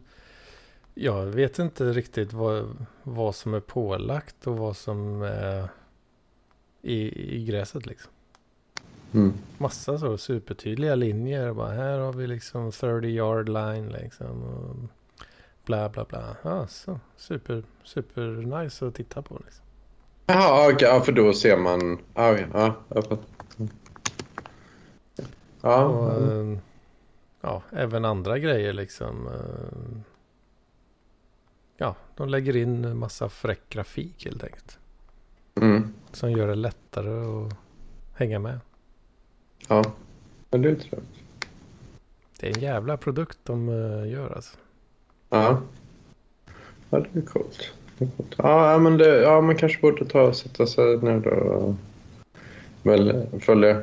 Jag 0.93 1.25
vet 1.25 1.59
inte 1.59 1.83
riktigt 1.83 2.33
vad, 2.33 2.85
vad 3.03 3.35
som 3.35 3.53
är 3.53 3.59
pålagt 3.59 4.47
och 4.47 4.57
vad 4.57 4.77
som 4.77 5.21
är 5.21 5.67
i, 6.81 7.35
i 7.35 7.45
gräset 7.45 7.85
liksom. 7.85 8.11
Mm. 9.13 9.33
Massa 9.57 9.97
så 9.97 10.17
supertydliga 10.17 10.95
linjer. 10.95 11.53
Bara 11.53 11.71
här 11.71 11.99
har 11.99 12.13
vi 12.13 12.27
liksom 12.27 12.71
30 12.71 13.07
yard 13.07 13.49
line 13.49 13.89
liksom. 13.89 14.43
Och 14.43 14.75
bla 15.65 15.89
bla 15.89 16.05
bla. 16.05 16.35
Ja, 16.41 16.67
så 16.67 16.99
super, 17.17 17.63
super 17.83 18.21
nice 18.61 18.87
att 18.87 18.95
titta 18.95 19.21
på 19.21 19.41
liksom. 19.45 19.65
Jaha, 20.25 20.69
okej, 20.73 20.87
ja, 20.87 21.01
för 21.01 21.11
då 21.11 21.33
ser 21.33 21.57
man... 21.57 21.97
Ja, 22.13 22.31
okej, 22.33 22.47
ja, 22.53 22.73
jag 22.89 23.03
fattar. 23.03 23.25
Ja, 25.61 25.83
Och, 25.85 26.21
mm. 26.21 26.59
ja, 27.41 27.61
även 27.71 28.05
andra 28.05 28.39
grejer 28.39 28.73
liksom. 28.73 29.27
eh, 29.27 30.01
Ja, 31.77 31.95
de 32.15 32.29
lägger 32.29 32.55
in 32.55 32.97
massa 32.97 33.29
fräck 33.29 33.69
grafik 33.69 34.25
helt 34.25 34.43
enkelt. 34.43 34.78
Mm. 35.61 35.93
Som 36.11 36.31
gör 36.31 36.47
det 36.47 36.55
lättare 36.55 37.09
att 37.09 37.53
hänga 38.13 38.39
med. 38.39 38.59
ja. 39.67 39.83
Men 40.51 40.61
det 40.61 40.69
är 40.69 40.75
trevligt. 40.75 41.19
Det 42.39 42.47
är 42.47 42.55
en 42.55 42.61
jävla 42.61 42.97
produkt 42.97 43.37
de 43.43 43.69
eh, 43.69 44.11
gör 44.11 44.35
alltså. 44.35 44.57
Ja. 45.29 45.61
Ja, 46.89 46.99
det 46.99 47.19
är 47.19 47.25
coolt. 47.25 47.71
Det 47.97 48.05
är 48.05 48.09
coolt. 48.17 48.35
Ja, 48.37 48.77
men 48.77 48.97
det, 48.97 49.21
ja, 49.21 49.41
man 49.41 49.55
kanske 49.55 49.81
borde 49.81 50.05
ta 50.05 50.21
och 50.21 50.35
sätta 50.35 50.67
sig 50.67 50.97
ner 50.97 51.19
då 51.19 51.29
och 51.29 51.75
väl 52.83 53.27
följa 53.41 53.81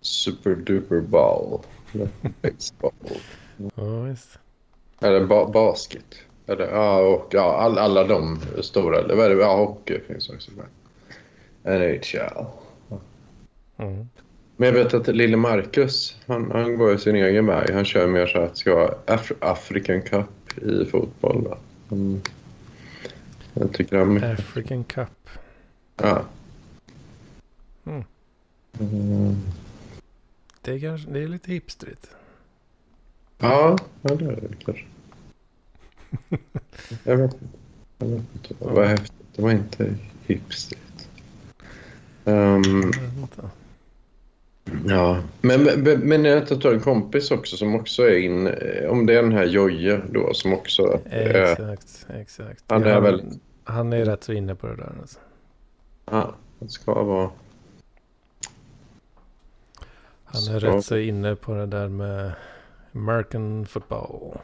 Super 0.00 0.54
Duper 0.54 1.00
Ball. 1.00 1.60
Baseball. 2.42 2.92
Ja, 3.74 4.00
visst. 4.02 4.38
Eller 5.00 5.26
ba 5.26 5.46
basket. 5.46 6.14
Eller, 6.46 6.68
ja, 6.68 7.00
och 7.00 7.28
ja, 7.30 7.56
all, 7.56 7.78
alla 7.78 8.04
de 8.04 8.40
stora. 8.60 8.98
Eller? 8.98 9.30
Ja, 9.30 9.56
hockey 9.56 10.00
finns 10.00 10.30
också 10.30 10.50
med. 10.56 10.66
NHL. 11.64 12.46
Mm. 13.76 14.08
Men 14.56 14.66
jag 14.66 14.72
vet 14.72 14.94
att 14.94 15.08
lille 15.08 15.36
Marcus, 15.36 16.16
han, 16.26 16.50
han 16.50 16.76
går 16.76 16.90
ju 16.90 16.98
sin 16.98 17.16
egen 17.16 17.46
väg. 17.46 17.70
Han 17.70 17.84
kör 17.84 18.06
mer 18.06 18.26
så 18.26 18.38
att 18.38 18.56
ska 18.56 18.94
Af 19.06 19.32
African 19.40 20.02
Cup 20.02 20.58
i 20.62 20.84
fotboll. 20.84 21.44
Va? 21.48 21.58
Mm. 21.90 22.20
Jag 23.54 23.72
tycker 23.72 23.96
han. 23.96 24.24
African 24.24 24.84
Cup. 24.84 25.28
Ja. 25.96 26.22
Mm. 27.84 28.04
Mm. 28.80 29.36
Det 30.62 30.72
är, 30.72 30.80
kanske, 30.80 31.10
det 31.10 31.22
är 31.22 31.28
lite 31.28 31.52
hipstrigt. 31.52 32.10
Ja, 33.38 33.78
ja, 34.02 34.14
det 34.14 34.24
är 34.24 34.36
det 34.40 34.64
kanske. 34.64 34.84
Jag 37.04 37.16
vet 37.16 37.32
inte. 37.32 37.58
Jag 37.98 38.06
vet 38.06 38.24
inte. 38.34 38.54
Det 38.58 38.70
var 38.70 38.84
häftigt. 38.84 39.12
Det 39.36 39.42
var 39.42 39.50
inte 39.50 39.94
hipstrigt. 40.26 40.91
Um, 42.24 42.92
ja, 44.86 45.22
men, 45.40 45.62
men, 45.64 46.00
men 46.00 46.24
jag 46.24 46.40
har 46.40 46.72
en 46.74 46.80
kompis 46.80 47.30
också 47.30 47.56
som 47.56 47.74
också 47.74 48.02
är 48.02 48.18
in, 48.18 48.46
eh, 48.46 48.90
om 48.90 49.06
det 49.06 49.14
är 49.18 49.22
den 49.22 49.32
här 49.32 49.44
Joje 49.44 50.00
då 50.10 50.34
som 50.34 50.52
också 50.52 51.00
är, 51.04 51.34
Exakt, 51.52 52.06
exakt. 52.14 52.64
han 52.68 52.84
är 52.84 52.94
han, 52.94 53.02
väldigt- 53.02 53.40
han 53.64 53.92
är 53.92 54.04
rätt 54.04 54.24
så 54.24 54.32
inne 54.32 54.54
på 54.54 54.66
det 54.66 54.76
där 54.76 54.92
alltså. 55.00 55.18
ja, 56.10 56.34
det 56.58 56.68
ska 56.68 57.02
vara, 57.02 57.30
Han 60.24 60.42
är 60.54 60.60
Så. 60.60 60.66
rätt 60.66 60.84
så 60.84 60.96
inne 60.96 61.36
på 61.36 61.54
det 61.54 61.66
där 61.66 61.88
med 61.88 62.32
American 62.94 63.66
football. 63.66 64.38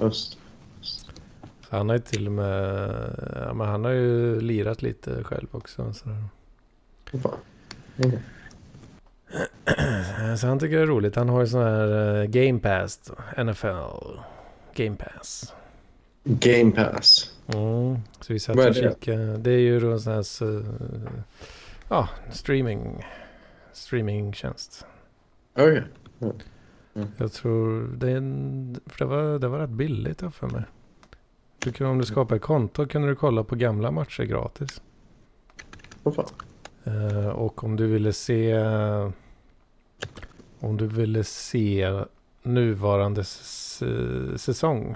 just 0.00 0.38
Så 0.80 1.76
han 1.76 1.88
har 1.88 1.96
ju 1.96 2.02
till 2.02 2.26
och 2.26 2.32
med, 2.32 2.74
ja, 3.46 3.54
men 3.54 3.66
han 3.68 3.84
har 3.84 3.90
ju 3.92 4.40
lirat 4.40 4.82
lite 4.82 5.24
själv 5.24 5.46
också. 5.50 5.92
Så, 5.92 6.08
Mm. 7.96 8.18
så 10.38 10.46
han 10.46 10.58
tycker 10.58 10.76
det 10.76 10.82
är 10.82 10.86
roligt. 10.86 11.16
Han 11.16 11.28
har 11.28 11.40
ju 11.40 11.46
sån 11.46 11.62
här 11.62 12.20
eh, 12.22 12.24
Game 12.24 12.58
Pass. 12.58 13.10
NFL 13.36 14.18
Game 14.74 14.96
Pass. 14.96 15.54
Game 16.24 16.70
Pass. 16.70 17.34
Mm. 17.46 17.98
Så 18.20 18.32
vi 18.32 18.38
satt 18.40 18.56
och 18.56 18.74
kikade. 18.74 19.36
Det 19.36 19.50
är 19.50 19.58
ju 19.58 19.80
då 19.80 19.90
en 19.90 20.00
sån 20.00 20.12
här 20.12 20.22
så, 20.22 20.62
ja, 21.88 22.08
streaming, 22.32 23.06
streamingtjänst. 23.72 24.86
Okej. 25.54 25.82
Jag 27.16 27.32
tror 27.32 27.88
det 27.96 28.10
en, 28.10 28.80
för 28.86 28.98
det 28.98 29.04
var, 29.04 29.38
det 29.38 29.48
var 29.48 29.58
rätt 29.58 29.70
billigt 29.70 30.22
här 30.22 30.30
för 30.30 30.46
mig. 30.46 30.62
Du 31.58 31.72
kunde, 31.72 31.90
om 31.90 31.98
du 31.98 32.04
skapade 32.04 32.36
ett 32.36 32.42
konto 32.42 32.86
kunde 32.86 33.08
du 33.08 33.16
kolla 33.16 33.44
på 33.44 33.54
gamla 33.54 33.90
matcher 33.90 34.22
gratis. 34.22 34.82
Vad 36.02 36.14
fan. 36.14 36.28
Eh, 36.84 37.28
och 37.28 37.64
om 37.64 37.76
du 37.76 37.86
ville 37.86 38.12
se 38.12 38.54
om 40.60 40.76
du 40.76 40.86
ville 40.86 41.24
se 41.24 42.04
nuvarande 42.42 43.24
säsong 44.36 44.94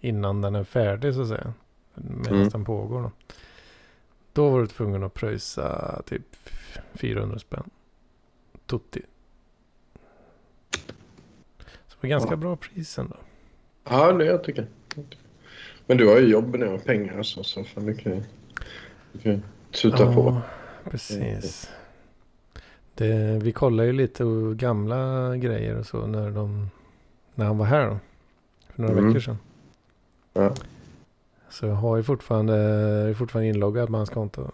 innan 0.00 0.40
den 0.40 0.54
är 0.54 0.64
färdig 0.64 1.14
så 1.14 1.22
att 1.22 1.28
säga. 1.28 1.52
Medan 1.94 2.34
Mm. 2.36 2.48
den 2.48 2.64
pågår 2.64 3.02
då. 3.02 3.10
Då 4.32 4.48
var 4.50 4.60
du 4.60 4.66
tvungen 4.66 5.02
att 5.02 5.14
pröjsa 5.14 6.02
typ 6.06 6.36
400 6.94 7.38
spänn. 7.38 7.70
Tutti. 8.66 9.02
Så 11.86 11.94
det 12.00 12.02
var 12.02 12.08
ganska 12.08 12.30
Ja. 12.30 12.36
bra 12.36 12.56
pris 12.56 12.98
ändå. 12.98 13.16
Ja, 13.90 14.12
det 14.12 14.24
jag 14.24 14.44
tycker. 14.44 14.66
Men 15.86 15.96
du 15.96 16.08
har 16.08 16.18
ju 16.18 16.26
jobb 16.28 16.56
nu 16.56 16.66
och 16.66 16.84
pengar 16.84 17.18
och 17.18 17.26
så, 17.26 17.44
så 17.44 17.64
fan, 17.64 17.86
du 17.86 17.94
kan 17.94 18.12
ju 19.22 19.40
tuta 19.70 20.14
på. 20.14 20.40
Precis. 20.84 21.70
Det, 22.94 23.38
vi 23.42 23.52
kollar 23.52 23.84
ju 23.84 23.92
lite 23.92 24.24
gamla 24.56 25.36
grejer 25.36 25.76
och 25.78 25.86
så 25.86 26.06
när, 26.06 26.30
de, 26.30 26.70
när 27.34 27.44
han 27.46 27.58
var 27.58 27.66
här 27.66 27.86
då. 27.86 27.98
För 28.74 28.82
några 28.82 28.92
Mm. 28.94 29.06
veckor 29.06 29.20
sedan. 29.20 29.38
Ja. 30.32 30.54
Så 31.50 31.66
jag 31.66 31.74
har 31.74 31.96
ju 31.96 32.02
fortfarande, 32.02 32.54
är 32.54 33.14
fortfarande 33.14 33.48
inloggad 33.48 33.88
på 33.88 33.96
hans 33.96 34.10
konto. 34.10 34.50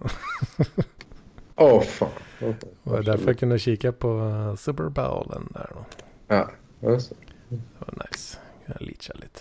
Åh, 1.56 1.82
fan. 1.82 2.08
Åh, 2.40 2.52
fan. 2.52 2.54
Det 2.82 2.90
var 2.90 3.02
därför 3.02 3.26
jag 3.26 3.38
kunde 3.38 3.58
kika 3.58 3.92
på 3.92 4.54
Super 4.58 4.88
Bowlen 4.88 5.48
där 5.54 5.70
då. 5.74 5.84
Ja, 6.28 6.50
just 6.92 7.10
det. 7.10 7.16
Det 7.48 7.60
var 7.78 8.04
nice. 8.10 8.38
Jag 8.66 8.80
leacha 8.82 9.12
lite. 9.14 9.40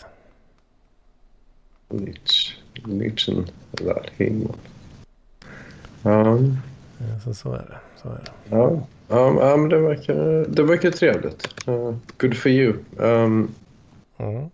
Lich. 1.90 2.58
Lichen 2.74 3.46
där 3.72 4.10
himlen. 4.18 4.56
Ja, 6.02 6.26
Ja, 6.26 6.40
så, 7.24 7.34
så 7.34 7.52
är 7.54 7.58
det. 7.58 7.78
Så 8.02 8.10
är 8.10 8.14
det. 8.26 8.32
ja, 8.50 8.88
ja, 9.08 9.58
men 9.58 9.70
det 9.70 9.80
verkar, 9.80 10.46
det 10.50 10.64
verkar 10.64 10.92
trevligt. 10.92 11.68
Uh, 11.68 11.96
good 12.18 12.38
for 12.38 12.52
you. 12.52 12.74
Um, 12.98 13.54
Mm. 14.18 14.50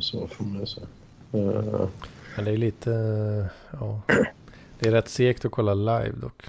så 0.00 0.26
får 0.26 0.44
man 0.44 0.66
säga. 0.66 0.86
Uh, 1.34 1.88
Men 2.36 2.44
det 2.44 2.50
är 2.50 2.56
lite, 2.56 2.90
ja. 3.80 4.00
Det 4.78 4.88
är 4.88 4.92
rätt 4.92 5.08
segt 5.08 5.44
att 5.44 5.50
kolla 5.52 5.74
live 5.74 6.12
dock. 6.20 6.42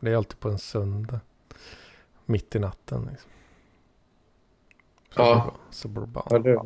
Det 0.00 0.10
är 0.10 0.16
alltid 0.16 0.40
på 0.40 0.48
en 0.48 0.58
söndag. 0.58 1.20
Mitt 2.26 2.54
i 2.56 2.58
natten 2.58 3.08
liksom. 3.10 3.30
Ja. 5.16 5.54
Bowl. 5.84 6.08
ja, 6.30 6.38
det, 6.38 6.60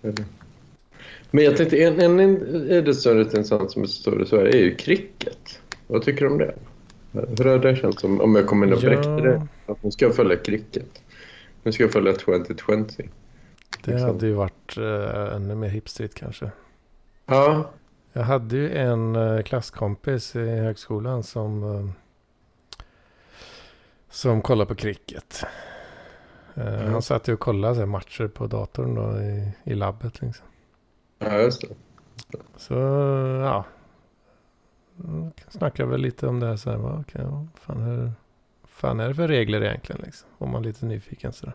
det 0.00 0.08
är 0.08 0.12
det. 0.12 0.24
Men 1.30 1.44
jag 1.44 1.56
tänkte, 1.56 1.82
en, 1.84 2.00
en 2.20 2.46
idrott 2.70 2.96
som 3.00 3.12
är 3.12 3.16
rätt 3.16 3.26
intressant 3.34 3.70
som 3.70 3.82
är 3.82 3.86
stor 3.86 4.22
i 4.22 4.26
Sverige 4.26 4.52
är 4.56 4.62
ju 4.64 4.74
cricket. 4.74 5.60
Vad 5.86 6.02
tycker 6.02 6.24
du 6.24 6.30
om 6.30 6.38
det? 6.38 6.54
Hur 7.14 7.44
har 7.44 7.58
det 7.58 7.76
känts 7.76 8.04
om, 8.04 8.20
om 8.20 8.34
jag 8.34 8.46
kommer 8.46 8.66
in 8.66 8.72
och 8.72 8.82
Ja. 8.82 8.88
bräckte 8.88 9.16
det? 9.16 9.46
Att 9.66 9.82
nu 9.82 9.90
ska 9.90 10.04
jag 10.04 10.16
följa 10.16 10.36
cricket. 10.36 11.02
Nu 11.62 11.72
ska 11.72 11.82
jag 11.82 11.92
följa 11.92 12.12
2020. 12.12 12.84
Det 13.84 13.90
liksom. 13.90 14.00
hade 14.00 14.26
ju 14.26 14.32
varit 14.32 14.78
uh, 14.78 15.34
ännu 15.36 15.54
mer 15.54 15.68
hipstrigt 15.68 16.14
kanske. 16.14 16.50
Ja. 17.26 17.70
Jag 18.12 18.22
hade 18.22 18.56
ju 18.56 18.76
en 18.76 19.16
uh, 19.16 19.42
klasskompis 19.42 20.36
i 20.36 20.48
högskolan 20.48 21.22
som 21.22 21.62
uh, 21.62 21.90
som 24.10 24.42
kollade 24.42 24.68
på 24.68 24.74
cricket. 24.74 25.44
Mm. 26.54 26.92
Han 26.92 27.02
satt 27.02 27.28
ju 27.28 27.32
och 27.32 27.40
kollade 27.40 27.74
så 27.74 27.86
matcher 27.86 28.28
på 28.28 28.46
datorn 28.46 28.94
då 28.94 29.22
i, 29.22 29.48
i 29.64 29.74
labbet 29.74 30.20
liksom. 30.20 30.46
Ja, 31.18 31.38
just 31.38 31.60
det. 31.60 31.74
Så 32.56 32.74
ja. 33.44 33.64
Snackade 35.48 35.90
väl 35.90 36.00
lite 36.00 36.26
om 36.26 36.40
det 36.40 36.46
här 36.46 36.56
så 36.56 36.70
här. 36.70 36.78
Okej, 36.78 37.24
okay, 37.24 37.46
fan, 37.60 37.82
hur 37.82 38.12
fan 38.68 39.00
är 39.00 39.08
det 39.08 39.14
för 39.14 39.28
regler 39.28 39.62
egentligen 39.62 40.00
liksom? 40.04 40.28
Om 40.38 40.50
man 40.50 40.62
är 40.62 40.66
lite 40.66 40.86
nyfiken 40.86 41.32
sådär. 41.32 41.54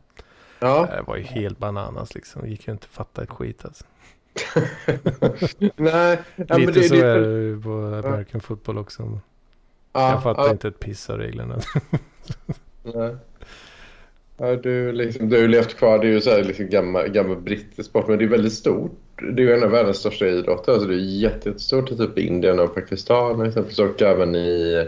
Ja. 0.59 0.87
Det 0.95 1.01
var 1.07 1.17
ju 1.17 1.23
helt 1.23 1.57
bananas 1.57 2.15
liksom. 2.15 2.41
Det 2.41 2.49
gick 2.49 2.67
ju 2.67 2.73
inte 2.73 2.85
att 2.85 2.95
fatta 2.95 3.23
ett 3.23 3.29
skit 3.29 3.65
alltså. 3.65 3.85
Nej. 5.75 6.19
Ja, 6.35 6.57
lite 6.57 6.71
det, 6.71 6.83
så 6.83 6.93
det, 6.93 7.07
är 7.07 7.19
det 7.19 7.41
ju 7.41 7.61
på 7.61 8.01
American 8.05 8.41
football 8.41 8.77
också. 8.77 9.19
Ja, 9.93 10.11
jag 10.11 10.23
fattar 10.23 10.43
ja. 10.43 10.51
inte 10.51 10.67
ett 10.67 10.79
piss 10.79 11.09
av 11.09 11.17
reglerna. 11.17 11.59
Nej. 12.83 13.15
Ja, 14.37 14.55
du, 14.55 14.91
liksom, 14.91 15.29
du 15.29 15.35
har 15.35 15.41
ju 15.41 15.47
levt 15.47 15.77
kvar. 15.77 15.99
Det 15.99 16.07
är 16.07 16.11
ju 16.11 16.21
så 16.21 16.29
här, 16.29 16.43
liksom, 16.43 16.69
gammal, 16.69 17.07
gammal 17.07 17.37
brittisk 17.37 17.89
sport, 17.89 18.07
men 18.07 18.17
det 18.17 18.25
är 18.25 18.29
väldigt 18.29 18.53
stort. 18.53 18.91
Det 19.21 19.41
är 19.41 19.45
ju 19.45 19.53
en 19.53 19.63
av 19.63 19.69
världens 19.69 19.97
största 19.97 20.27
idrotter. 20.27 20.71
Alltså, 20.71 20.87
det 20.87 20.95
är 20.95 20.97
jättestort 20.97 21.91
i 21.91 21.97
typ 21.97 22.17
Indien 22.17 22.59
och 22.59 22.75
Pakistan 22.75 23.41
exempelvis 23.41 23.79
och 23.79 24.01
även 24.01 24.35
i... 24.35 24.87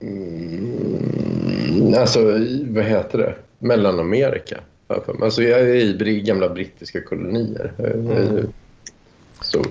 Mm, 0.00 1.94
alltså, 1.94 2.22
vad 2.68 2.84
heter 2.84 3.18
det? 3.18 3.34
Mellanamerika. 3.58 4.60
Alltså 4.88 5.42
i 5.42 6.22
gamla 6.26 6.48
brittiska 6.48 7.02
kolonier. 7.02 7.72
Mm. 7.78 8.46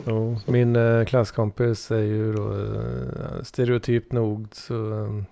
Jo, 0.06 0.40
min 0.46 0.76
eh, 0.76 1.06
klasskompis 1.06 1.92
är 1.92 2.02
ju 2.02 2.34
då 2.34 2.54
eh, 2.54 3.44
stereotypt 3.44 4.12
nog 4.12 4.48
så, 4.52 4.94
eh, 4.94 5.24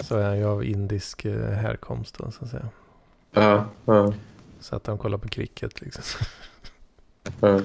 så 0.00 0.16
är 0.16 0.24
han 0.24 0.38
ju 0.38 0.44
av 0.44 0.64
indisk 0.64 1.24
eh, 1.24 1.50
härkomst 1.50 2.18
då, 2.18 2.30
så 2.30 2.44
att 2.44 2.50
säga. 2.50 2.68
Ja, 3.32 3.64
ja. 3.84 4.12
Så 4.60 4.76
att 4.76 4.86
han 4.86 4.98
kollar 4.98 5.18
på 5.18 5.28
cricket 5.28 5.80
liksom. 5.80 6.26
Ja. 7.40 7.60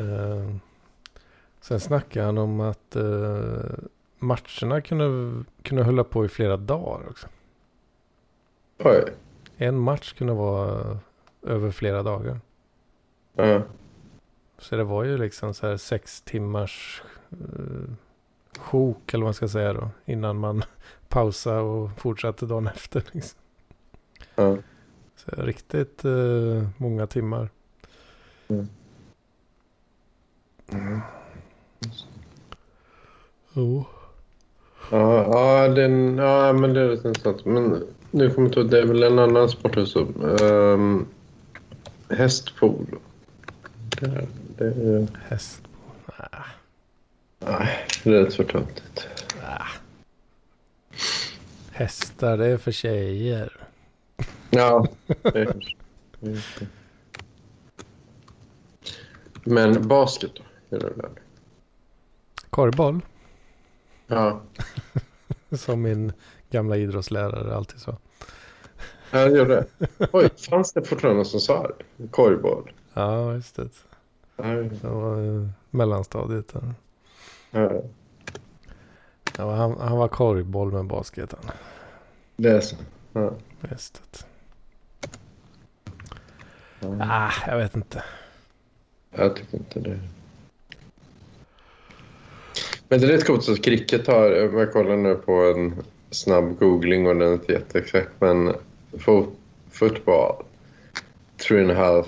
Eh, 0.00 0.56
sen 1.60 1.80
snackade 1.80 2.26
han 2.26 2.38
om 2.38 2.60
att 2.60 2.96
eh, 2.96 3.74
matcherna 4.18 4.80
kunde, 4.80 5.44
kunde 5.62 5.84
hålla 5.84 6.04
på 6.04 6.24
i 6.24 6.28
flera 6.28 6.56
dagar 6.56 7.08
också. 7.08 7.28
Oj. 8.78 9.04
En 9.56 9.78
match 9.78 10.12
kunde 10.12 10.32
vara 10.32 10.98
över 11.42 11.70
flera 11.70 12.02
dagar. 12.02 12.40
Ja. 13.34 13.62
Så 14.58 14.76
det 14.76 14.84
var 14.84 15.04
ju 15.04 15.18
liksom 15.18 15.54
så 15.54 15.66
här 15.66 15.76
sex 15.76 16.22
timmars 16.22 17.02
uh, 17.32 17.94
sjok 18.58 19.14
eller 19.14 19.22
vad 19.22 19.26
man 19.26 19.34
ska 19.34 19.48
säga 19.48 19.72
då. 19.72 19.90
Innan 20.04 20.36
man 20.38 20.62
pausade 21.08 21.60
och 21.60 21.90
fortsatte 21.98 22.46
dagen 22.46 22.66
efter. 22.66 23.04
Liksom. 23.12 23.38
Ja. 24.34 24.56
Så 25.16 25.42
riktigt 25.42 26.04
uh, 26.04 26.68
många 26.76 27.06
timmar. 27.06 27.48
Mm. 28.48 28.68
Mm. 30.72 31.00
Oh. 33.54 33.86
Ja, 34.90 35.24
ja, 35.32 35.68
den, 35.68 36.18
ja, 36.18 36.52
men 36.52 36.74
det 36.74 36.80
är 36.80 37.14
sant. 37.22 37.44
Men 37.44 37.86
nu 38.10 38.30
kommer 38.30 38.50
jag 38.56 38.70
det 38.70 38.78
är 38.78 38.86
väl 38.86 39.02
en 39.02 39.18
annan 39.18 39.48
sport 39.48 39.76
också. 39.76 39.98
Um, 40.44 41.06
hästpolo. 42.08 42.98
Det, 44.00 44.26
det 44.58 44.64
är... 44.64 45.06
Hästpolo? 45.28 45.72
Nej. 46.18 46.42
Nej, 47.38 47.86
det 48.04 48.10
är 48.10 48.24
rätt 48.24 48.34
för 48.34 48.44
töntigt. 48.44 49.08
Hästar, 51.70 52.36
det 52.36 52.46
är 52.46 52.56
för 52.56 52.72
tjejer. 52.72 53.61
Ja, 54.54 54.86
Men 59.44 59.88
basket 59.88 60.30
då? 60.34 60.76
Är 60.76 60.80
det 60.80 60.92
där? 60.96 61.10
Korgboll? 62.50 63.00
Ja. 64.06 64.40
Som 65.50 65.82
min 65.82 66.12
gamla 66.50 66.76
idrottslärare 66.76 67.56
alltid 67.56 67.80
sa. 67.80 67.96
Ja, 69.10 69.24
det 69.24 69.36
gör 69.36 69.46
det. 69.46 69.66
Oj, 70.12 70.30
fanns 70.50 70.72
det 70.72 70.84
fortfarande 70.84 71.24
som 71.24 71.40
sa 71.40 71.66
det? 71.66 72.08
Korgboll? 72.08 72.72
Ja, 72.94 73.34
just 73.34 73.56
det. 73.56 73.68
Det 74.36 74.84
var 74.84 75.20
uh, 75.20 75.48
mellanstadiet. 75.70 76.54
Ja. 77.50 77.70
Ja, 79.36 79.54
han, 79.54 79.80
han 79.80 79.98
var 79.98 80.08
korgboll 80.08 80.72
med 80.72 80.86
basketen. 80.86 81.38
Det 82.36 82.50
är 82.50 82.60
så? 82.60 82.76
Ja. 83.12 83.32
Just 83.70 84.02
det. 84.12 84.31
Ja. 86.82 86.96
Ah, 87.00 87.32
jag 87.46 87.58
vet 87.58 87.76
inte. 87.76 88.04
Jag 89.10 89.36
tycker 89.36 89.56
inte 89.56 89.80
det. 89.80 89.98
Men 92.88 93.00
det 93.00 93.06
är 93.06 93.12
lite 93.12 93.26
coolt 93.26 93.48
att 93.48 93.62
cricket 93.62 94.06
har, 94.06 94.30
jag 94.30 94.72
kollar 94.72 94.96
nu 94.96 95.14
på 95.14 95.32
en 95.32 95.74
snabb 96.10 96.58
googling 96.58 97.06
och 97.06 97.14
den 97.14 97.28
är 97.28 97.32
inte 97.32 97.52
jätteexakt, 97.52 98.10
men 98.18 98.54
fo 98.98 99.26
fotboll, 99.70 100.44
three 101.36 101.62
and 101.62 101.70
a 101.70 101.74
half 101.74 102.06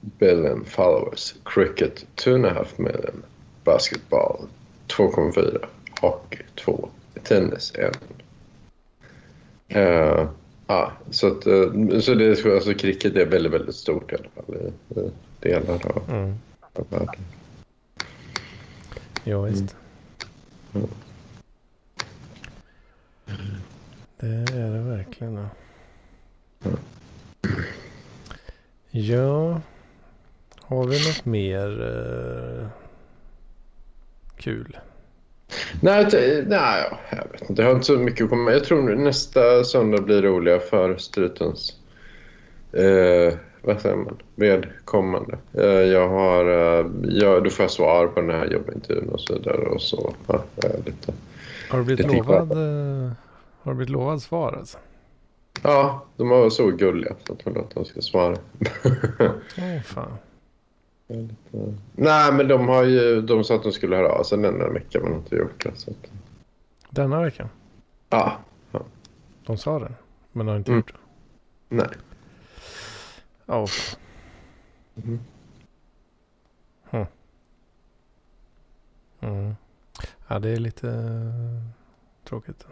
billion 0.00 0.64
followers. 0.64 1.34
Cricket, 1.44 2.06
two 2.14 2.34
and 2.34 2.46
a 2.46 2.54
half 2.54 2.78
million. 2.78 3.22
Basketball, 3.64 4.48
2,4. 4.88 5.66
Hockey, 6.00 6.42
2. 6.54 6.88
Tennis, 7.22 7.72
1. 7.74 7.98
Uh, 9.76 10.28
ah, 10.68 10.90
så 11.10 11.26
att, 11.26 11.46
uh, 11.46 12.00
så 12.00 12.14
det, 12.14 12.44
alltså, 12.44 12.74
cricket 12.74 13.16
är 13.16 13.26
väldigt, 13.26 13.52
väldigt 13.52 13.74
stort 13.74 14.12
i 14.12 14.14
alla 14.14 14.28
fall 14.34 14.54
i, 14.56 15.00
i 15.00 15.10
delar 15.40 15.86
av, 15.86 16.02
mm. 16.10 16.34
av 16.72 16.86
världen. 16.90 17.24
Ja, 19.24 19.42
visst. 19.42 19.76
Mm. 20.74 20.88
Det 24.16 24.26
är 24.26 24.70
det 24.72 24.80
verkligen. 24.80 25.46
Ja. 28.90 29.60
Har 30.60 30.86
vi 30.86 31.06
något 31.08 31.24
mer 31.24 31.82
uh, 31.82 32.68
kul? 34.36 34.78
Nej, 35.80 36.06
nej, 36.46 36.84
jag 37.10 37.26
vet 37.32 37.50
inte. 37.50 37.62
Jag 37.62 37.68
har 37.68 37.74
inte 37.74 37.86
så 37.86 37.98
mycket 37.98 38.24
att 38.24 38.30
komma 38.30 38.42
med. 38.42 38.54
Jag 38.54 38.64
tror 38.64 38.94
nästa 38.94 39.64
söndag 39.64 40.02
blir 40.02 40.22
roliga 40.22 40.60
för 40.60 40.96
Strutens. 40.96 41.76
Uh, 42.78 43.32
vad 43.62 43.80
säger 43.80 43.96
man? 43.96 44.16
Vedkommande. 44.34 45.38
Uh, 45.58 45.64
jag 45.64 46.08
har, 46.08 46.44
jag, 47.04 47.44
då 47.44 47.50
får 47.50 47.62
jag 47.62 47.70
svar 47.70 48.06
på 48.06 48.20
den 48.20 48.30
här 48.30 48.46
jobbintervjun 48.46 49.08
och 49.08 49.20
så 49.20 49.34
vidare. 49.34 49.56
Och 49.56 49.82
så, 49.82 50.14
ja, 50.26 50.44
lite, 50.86 51.12
har 51.70 51.78
du 51.78 51.84
blivit 51.84 52.06
lovad, 52.06 52.48
har 53.62 53.72
du 53.72 53.74
blivit 53.74 53.92
lovad 53.92 54.22
svar 54.22 54.52
alltså? 54.52 54.78
Ja, 55.62 56.06
de 56.16 56.28
var 56.28 56.50
så 56.50 56.70
gulliga 56.70 57.14
så 57.26 57.32
att 57.32 57.44
de 57.44 57.60
att 57.60 57.74
de 57.74 57.84
ska 57.84 58.00
svara. 58.00 58.36
Åh 58.84 59.30
oh, 59.56 59.82
fan. 59.84 60.12
Nej, 61.92 62.32
men 62.32 62.48
de 62.48 62.68
har 62.68 62.84
ju... 62.84 63.22
De 63.22 63.44
sa 63.44 63.54
att 63.54 63.62
de 63.62 63.72
skulle 63.72 63.96
höra 63.96 64.08
av 64.08 64.22
sig 64.22 64.38
denna 64.38 64.68
vecka, 64.68 65.00
men 65.02 65.14
inte 65.14 65.36
gjort 65.36 65.64
det. 65.64 65.76
Så 65.76 65.90
att... 65.90 66.10
Denna 66.90 67.22
veckan? 67.22 67.48
Ja. 68.08 68.38
ja. 68.72 68.82
De 69.46 69.56
sa 69.56 69.78
det, 69.78 69.92
men 70.32 70.48
har 70.48 70.56
inte 70.56 70.70
mm. 70.70 70.78
gjort 70.78 70.92
det? 70.92 71.76
Nej. 71.76 71.88
Åh, 73.46 73.64
oh, 73.64 73.70
mm. 74.96 75.20
Hm. 76.90 77.06
Mm. 79.20 79.54
Ja, 80.28 80.38
det 80.38 80.50
är 80.50 80.56
lite 80.56 80.86
uh, 80.86 81.62
tråkigt. 82.24 82.66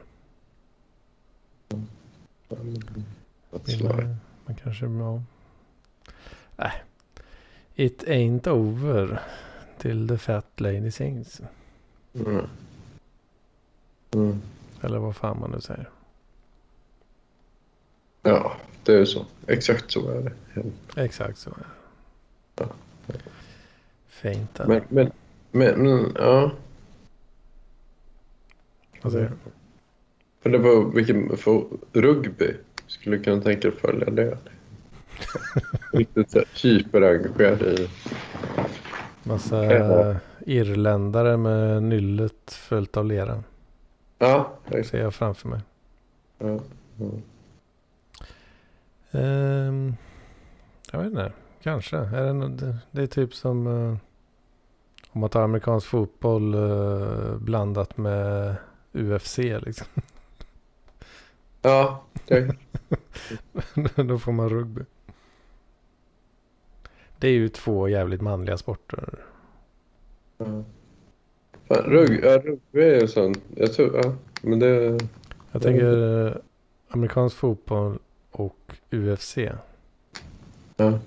Man, 2.48 4.16
man 4.46 4.56
kanske... 4.56 4.86
Ja. 4.86 5.22
Nej. 6.56 6.82
It 7.76 8.04
ain't 8.08 8.46
over 8.46 9.20
till 9.78 10.08
the 10.08 10.18
fat 10.18 10.46
lady 10.56 10.90
sings. 10.90 11.40
Mm. 12.14 12.46
Mm. 14.14 14.42
Eller 14.80 14.98
vad 14.98 15.16
fan 15.16 15.40
man 15.40 15.50
nu 15.50 15.60
säger. 15.60 15.90
Ja, 18.22 18.56
det 18.82 18.94
är 18.94 19.04
så. 19.04 19.26
Exakt 19.46 19.90
så 19.90 20.10
är 20.10 20.22
det. 20.22 21.02
Exakt 21.02 21.38
så 21.38 21.50
är 21.50 21.54
det. 21.54 22.64
Ja. 22.64 22.68
Fint. 24.08 24.60
Men, 24.66 24.82
men, 24.88 25.12
men, 25.50 26.12
ja. 26.14 26.52
Vad 29.02 29.12
säger 29.12 29.28
du? 29.28 29.50
Eller 30.48 30.58
på 30.58 30.90
vilken, 30.94 31.36
för 31.36 31.64
rugby? 31.92 32.54
skulle 32.86 33.18
kunna 33.18 33.42
tänka 33.42 33.70
dig 33.70 33.78
följa 33.78 34.10
det. 34.10 34.38
Riktigt 35.98 36.30
så 36.30 36.42
hyperengagerad 36.62 37.62
i... 37.62 37.90
Massa 39.22 39.64
ja. 39.64 40.14
irländare 40.46 41.36
med 41.36 41.82
nyllet 41.82 42.52
följt 42.52 42.96
av 42.96 43.04
lera. 43.04 43.42
Ja. 44.18 44.52
Ser 44.84 44.98
jag 44.98 45.14
framför 45.14 45.48
mig. 45.48 45.60
Ja. 46.38 46.58
ja. 46.96 47.10
Um, 49.20 49.96
jag 50.92 50.98
vet 50.98 51.06
inte. 51.06 51.32
Kanske. 51.62 51.96
Är 51.96 52.34
det, 52.34 52.48
det, 52.48 52.76
det 52.90 53.02
är 53.02 53.06
typ 53.06 53.34
som 53.34 53.66
uh, 53.66 53.96
om 55.10 55.20
man 55.20 55.30
tar 55.30 55.42
amerikansk 55.42 55.86
fotboll 55.86 56.54
uh, 56.54 57.36
blandat 57.36 57.96
med 57.96 58.56
UFC 58.92 59.38
liksom. 59.38 59.86
Ja. 61.62 62.02
Det. 62.26 62.56
Då 64.02 64.18
får 64.18 64.32
man 64.32 64.48
rugby. 64.48 64.82
Det 67.18 67.28
är 67.28 67.32
ju 67.32 67.48
två 67.48 67.88
jävligt 67.88 68.20
manliga 68.20 68.56
sporter. 68.56 69.14
Ja. 70.38 70.64
Fan, 71.68 71.82
rug, 71.84 72.20
ja, 72.24 72.38
rugby 72.38 72.80
är 72.80 73.00
ju 73.00 73.08
sånt. 73.08 73.38
Jag 73.54 73.72
tror, 73.72 74.00
ja. 74.02 74.14
Men 74.42 74.58
det... 74.58 74.98
Jag 75.52 75.62
tänker 75.62 76.26
eh, 76.26 76.32
amerikansk 76.88 77.36
fotboll 77.36 77.98
och 78.30 78.72
UFC. 78.90 79.38
Ja. 80.76 80.98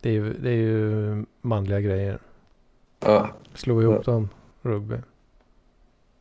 Det 0.00 0.10
är 0.10 0.12
ju, 0.12 0.32
det 0.32 0.50
är 0.50 0.54
ju 0.54 1.24
manliga 1.40 1.80
grejer. 1.80 2.18
Ja. 3.00 3.30
Slå 3.54 3.82
ihop 3.82 4.02
ja. 4.06 4.12
dem, 4.12 4.28
rugby. 4.62 4.96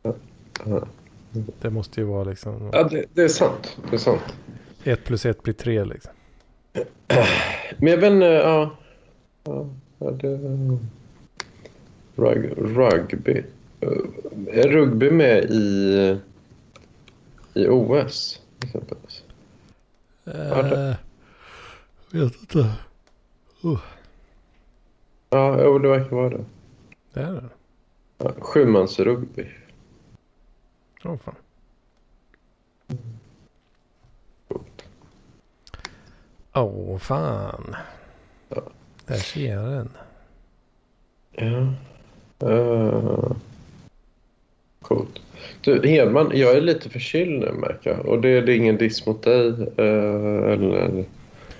Ja. 0.01 0.13
ja. 0.65 0.87
Det 1.61 1.69
måste 1.69 2.01
ju 2.01 2.05
vara 2.05 2.23
liksom. 2.23 2.69
Ja, 2.73 2.83
det, 2.83 3.05
det, 3.13 3.21
är 3.21 3.27
sant. 3.27 3.77
Det 3.89 3.95
är 3.95 3.99
sant. 3.99 4.35
Ett 4.83 5.03
plus 5.03 5.25
ett 5.25 5.43
blir 5.43 5.53
tre 5.53 5.85
liksom. 5.85 6.11
Men 7.77 7.87
jag 7.87 7.97
vet 7.97 8.11
inte, 8.11 8.25
ja. 8.25 8.71
Ja 9.45 10.11
det... 10.11 10.39
Rug, 12.15 12.53
rugby. 12.57 13.43
Är 14.47 14.69
rugby 14.69 15.11
med 15.11 15.43
i, 15.43 16.19
i 17.53 17.67
OS? 17.67 18.41
Exempelvis? 18.63 19.23
Uh, 20.27 20.95
vet 22.11 22.41
inte. 22.41 22.73
Uh. 23.63 23.79
Ja, 25.29 25.63
jo, 25.63 25.79
det 25.79 25.87
verkar 25.87 26.15
vara 26.15 26.29
det. 26.29 26.45
Det 27.13 27.19
är 27.19 27.33
det? 27.33 27.49
Ja, 28.17 28.33
sjumansrugby. 28.39 29.51
Åh 31.03 31.13
oh, 31.13 31.17
fan. 31.17 31.35
Åh 36.53 36.63
oh, 36.63 36.97
fan. 36.97 37.75
Ja. 38.49 38.61
Där 39.07 39.15
ser 39.15 39.53
jag 39.53 39.65
den. 39.65 39.89
Ja. 41.31 41.73
Uh. 42.49 43.31
Coolt. 44.81 45.19
Du, 45.61 45.87
Hedman, 45.87 46.31
jag 46.33 46.57
är 46.57 46.61
lite 46.61 46.89
förkyld 46.89 47.39
nu 47.39 47.51
märker 47.51 47.89
jag. 47.89 48.05
Och 48.05 48.21
det, 48.21 48.41
det 48.41 48.53
är 48.53 48.57
ingen 48.57 48.77
diss 48.77 49.05
mot 49.05 49.23
dig 49.23 49.47
uh, 49.79 50.51
eller 50.51 51.05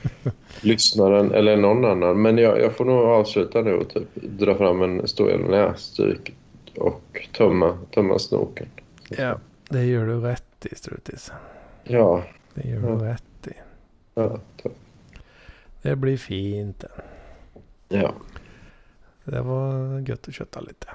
lyssnaren 0.61 1.31
eller 1.31 1.57
någon 1.57 1.85
annan. 1.85 2.21
Men 2.21 2.37
jag, 2.37 2.59
jag 2.59 2.75
får 2.75 2.85
nog 2.85 2.99
avsluta 2.99 3.61
nu 3.61 3.73
och 3.73 3.89
typ 3.89 4.09
dra 4.15 4.55
fram 4.55 4.81
en 4.81 5.07
stor 5.07 5.37
näsduk 5.37 6.33
och 6.77 7.27
tömma, 7.31 7.77
tömma 7.93 8.19
snoken. 8.19 8.67
Ja, 9.09 9.39
det 9.69 9.85
gör 9.85 10.05
du 10.05 10.19
rätt 10.19 10.65
i 10.71 10.75
Strutis. 10.75 11.31
Ja. 11.83 12.23
Det 12.53 12.69
gör 12.69 12.81
ja. 12.81 12.87
du 12.87 13.05
rätt 13.05 13.47
i. 13.47 13.53
Ja, 14.15 14.39
det 15.81 15.95
blir 15.95 16.17
fint. 16.17 16.83
Ja. 17.89 18.13
Det 19.23 19.41
var 19.41 19.99
gött 19.99 20.27
att 20.27 20.33
kötta 20.33 20.59
lite. 20.59 20.87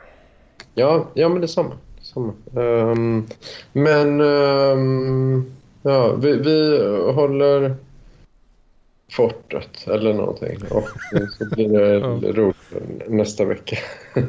Ja, 0.75 1.09
ja 1.15 1.29
men 1.29 1.41
detsamma. 1.41 1.79
detsamma. 1.97 2.33
Um, 2.55 3.27
men 3.73 4.21
um, 4.21 5.53
ja, 5.83 6.15
vi, 6.15 6.37
vi 6.37 6.79
håller 7.12 7.77
fortet 9.11 9.89
eller 9.89 10.15
någonting. 10.15 10.59
Och 10.71 10.89
så 11.39 11.55
blir 11.55 11.69
det 11.69 11.93
ja. 11.99 12.33
roligt 12.33 13.09
nästa 13.09 13.45
vecka. 13.45 13.77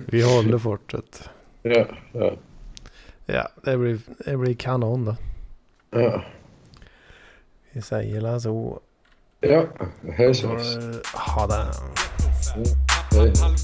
vi 0.06 0.22
håller 0.22 0.58
fortet. 0.58 1.30
Ja, 1.62 1.86
ja. 2.12 2.34
Ja, 3.26 3.50
det 3.64 3.78
blir, 3.78 4.00
det 4.26 4.38
blir 4.38 4.54
kanon 4.54 5.06
då. 5.06 5.16
Ja. 5.90 6.24
Vi 7.72 7.82
säger 7.82 8.40
så. 8.40 8.80
Ja, 9.44 9.64
hörs 10.18 10.38
så 10.38 10.48
Ha 11.14 11.48
det. 11.48 11.56
Mm, 12.56 12.66
hej. 13.12 13.34
Halv 13.42 13.58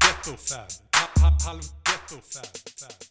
ghetto 0.00 0.34
fab, 0.46 0.68
halv 1.44 1.62
ghetto 1.84 2.20
fab, 2.32 2.46
fab. 2.78 3.07